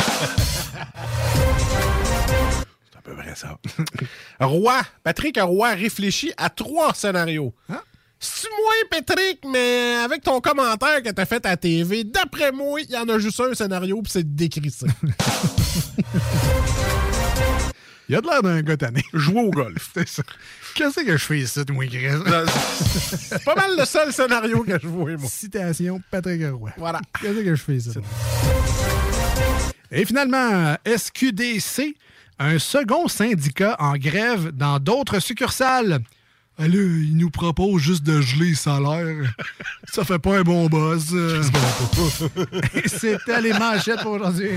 à 2.98 3.02
peu 3.02 3.16
près 3.16 3.34
ça. 3.36 3.58
Roy, 4.40 4.82
Patrick 5.04 5.40
Roy 5.40 5.70
réfléchit 5.70 6.34
à 6.36 6.50
trois 6.50 6.94
scénarios. 6.94 7.54
C'est 8.20 8.50
moi, 8.50 8.74
Patrick, 8.90 9.46
mais 9.46 9.96
avec 10.04 10.24
ton 10.24 10.42
commentaire 10.42 11.02
que 11.02 11.10
t'as 11.10 11.26
fait 11.26 11.46
à 11.46 11.58
TV, 11.58 12.04
d'après 12.04 12.52
moi, 12.52 12.82
il 12.82 12.90
y 12.90 12.98
en 12.98 13.08
a 13.10 13.20
juste 13.20 13.40
un 13.40 13.54
scénario, 13.54 14.02
puis 14.02 14.12
c'est 14.12 14.36
décrit 14.36 14.72
ça. 14.72 14.88
Il 18.10 18.16
a 18.16 18.22
de 18.22 18.28
l'air 18.28 18.42
d'un 18.42 18.62
gars 18.62 18.78
tanné. 18.78 19.04
Jouer 19.14 19.42
au 19.42 19.50
golf. 19.52 19.90
C'est 19.94 20.08
ça. 20.08 20.24
Qu'est-ce 20.76 21.06
que 21.06 21.12
je 21.18 21.24
fais 21.24 21.40
ici, 21.40 21.60
moi, 21.72 21.86
Chris? 21.88 22.10
C'est 23.30 23.44
pas 23.46 23.56
mal 23.56 23.72
le 23.78 23.86
seul 23.86 24.12
scénario 24.12 24.64
que 24.64 24.78
je 24.82 24.88
vois, 24.88 25.16
moi. 25.18 25.30
Citation 25.30 26.02
Patrick 26.12 26.42
Roy. 26.52 26.72
Voilà. 26.78 27.00
Qu'est-ce 27.22 27.40
que 27.40 27.56
je 27.56 27.62
fais 27.62 27.76
ici? 27.76 27.92
Et 29.92 30.06
finalement, 30.06 30.76
SQDC, 30.86 31.96
un 32.40 32.58
second 32.60 33.08
syndicat 33.08 33.76
en 33.80 33.94
grève 33.94 34.50
dans 34.52 34.80
d'autres 34.80 35.20
succursales. 35.20 36.00
Là, 36.60 36.68
il 36.68 37.16
nous 37.18 37.30
propose 37.32 37.82
juste 37.82 38.04
de 38.04 38.22
geler 38.22 38.50
les 38.50 38.56
salaires. 38.56 39.34
Ça 39.92 40.04
fait 40.04 40.20
pas 40.20 40.38
un 40.40 40.42
bon 40.44 40.68
boss. 40.68 41.06
euh. 41.14 41.42
Et 42.76 42.88
C'était 42.88 43.42
les 43.42 43.54
manchettes 43.54 44.02
pour 44.02 44.12
aujourd'hui. 44.14 44.50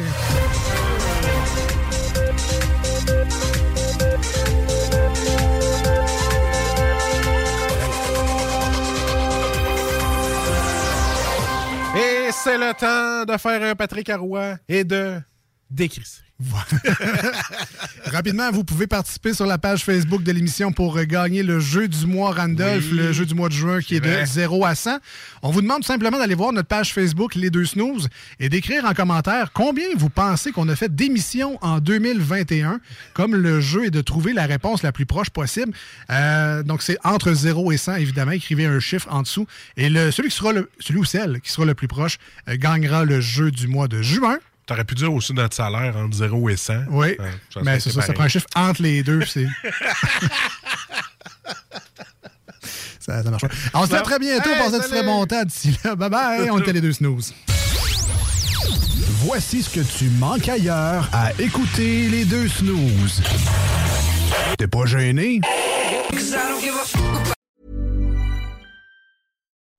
C'est 12.46 12.58
le 12.58 12.72
temps 12.74 13.24
de 13.24 13.36
faire 13.38 13.60
un 13.60 13.74
Patrick 13.74 14.08
Roy 14.08 14.56
et 14.68 14.84
de 14.84 15.20
décrisser. 15.68 16.25
Rapidement, 18.06 18.50
vous 18.50 18.62
pouvez 18.62 18.86
participer 18.86 19.32
sur 19.32 19.46
la 19.46 19.56
page 19.58 19.84
Facebook 19.84 20.22
de 20.22 20.32
l'émission 20.32 20.70
pour 20.70 20.96
euh, 20.98 21.04
gagner 21.04 21.42
le 21.42 21.60
jeu 21.60 21.88
du 21.88 22.06
mois 22.06 22.32
Randolph, 22.32 22.84
Oui. 22.92 22.98
le 22.98 23.12
jeu 23.12 23.24
du 23.24 23.34
mois 23.34 23.48
de 23.48 23.54
juin 23.54 23.80
qui 23.80 23.96
est 23.96 24.00
de 24.00 24.08
vrai. 24.08 24.26
0 24.26 24.64
à 24.64 24.74
100. 24.74 24.98
On 25.42 25.50
vous 25.50 25.62
demande 25.62 25.78
tout 25.78 25.86
simplement 25.86 26.18
d'aller 26.18 26.34
voir 26.34 26.52
notre 26.52 26.68
page 26.68 26.92
Facebook 26.92 27.34
Les 27.34 27.48
Deux 27.50 27.64
Snooze 27.64 28.08
et 28.38 28.48
d'écrire 28.48 28.84
en 28.84 28.92
commentaire 28.92 29.50
combien 29.52 29.86
vous 29.96 30.10
pensez 30.10 30.52
qu'on 30.52 30.68
a 30.68 30.76
fait 30.76 30.94
d'émissions 30.94 31.58
en 31.62 31.78
2021. 31.80 32.80
Comme 33.14 33.34
le 33.34 33.60
jeu 33.60 33.86
est 33.86 33.90
de 33.90 34.02
trouver 34.02 34.32
la 34.32 34.46
réponse 34.46 34.82
la 34.82 34.92
plus 34.92 35.06
proche 35.06 35.30
possible. 35.30 35.72
Euh, 36.10 36.62
donc, 36.62 36.82
c'est 36.82 36.98
entre 37.02 37.32
0 37.32 37.72
et 37.72 37.76
100, 37.78 37.94
évidemment. 37.96 38.32
Écrivez 38.32 38.66
un 38.66 38.78
chiffre 38.80 39.08
en 39.10 39.22
dessous. 39.22 39.46
Et 39.76 39.88
le, 39.88 40.10
celui, 40.10 40.28
qui 40.28 40.36
sera 40.36 40.52
le, 40.52 40.70
celui 40.80 41.00
ou 41.00 41.04
celle 41.04 41.40
qui 41.40 41.50
sera 41.50 41.64
le 41.66 41.74
plus 41.74 41.88
proche 41.88 42.18
euh, 42.48 42.56
gagnera 42.58 43.04
le 43.04 43.20
jeu 43.20 43.50
du 43.50 43.68
mois 43.68 43.88
de 43.88 44.02
juin. 44.02 44.38
T'aurais 44.66 44.84
pu 44.84 44.94
dire 44.96 45.12
aussi 45.12 45.32
notre 45.32 45.54
salaire 45.54 45.96
entre 45.96 46.16
0 46.16 46.48
et 46.50 46.56
100. 46.56 46.74
Oui, 46.90 47.16
ça, 47.54 47.60
mais 47.62 47.78
ça, 47.78 47.90
c'est 47.90 48.00
ça, 48.00 48.02
ça 48.06 48.12
prend 48.12 48.24
un 48.24 48.28
chiffre 48.28 48.46
entre 48.56 48.82
les 48.82 49.04
deux. 49.04 49.24
c'est... 49.24 49.46
ça, 53.00 53.22
ça 53.22 53.30
marche 53.30 53.42
pas. 53.42 53.54
On 53.74 53.84
se 53.84 53.90
dit 53.90 53.94
à 53.94 54.00
très 54.02 54.18
bientôt. 54.18 54.50
Hey, 54.50 54.58
Passez 54.58 54.78
de 54.78 54.82
salut! 54.82 54.88
très 54.88 55.02
bon 55.04 55.24
temps 55.26 55.44
d'ici 55.44 55.78
là. 55.84 55.94
Bye 55.94 56.10
bye. 56.10 56.50
On 56.50 56.58
était 56.58 56.72
les 56.72 56.80
deux 56.80 56.92
snooze. 56.92 57.32
Voici 59.24 59.62
ce 59.62 59.70
que 59.70 59.80
tu 59.80 60.10
manques 60.18 60.48
ailleurs 60.48 61.08
à 61.12 61.30
écouter 61.38 62.08
les 62.08 62.24
deux 62.24 62.48
snooze. 62.48 63.22
T'es 64.58 64.66
pas 64.66 64.84
gêné? 64.86 65.40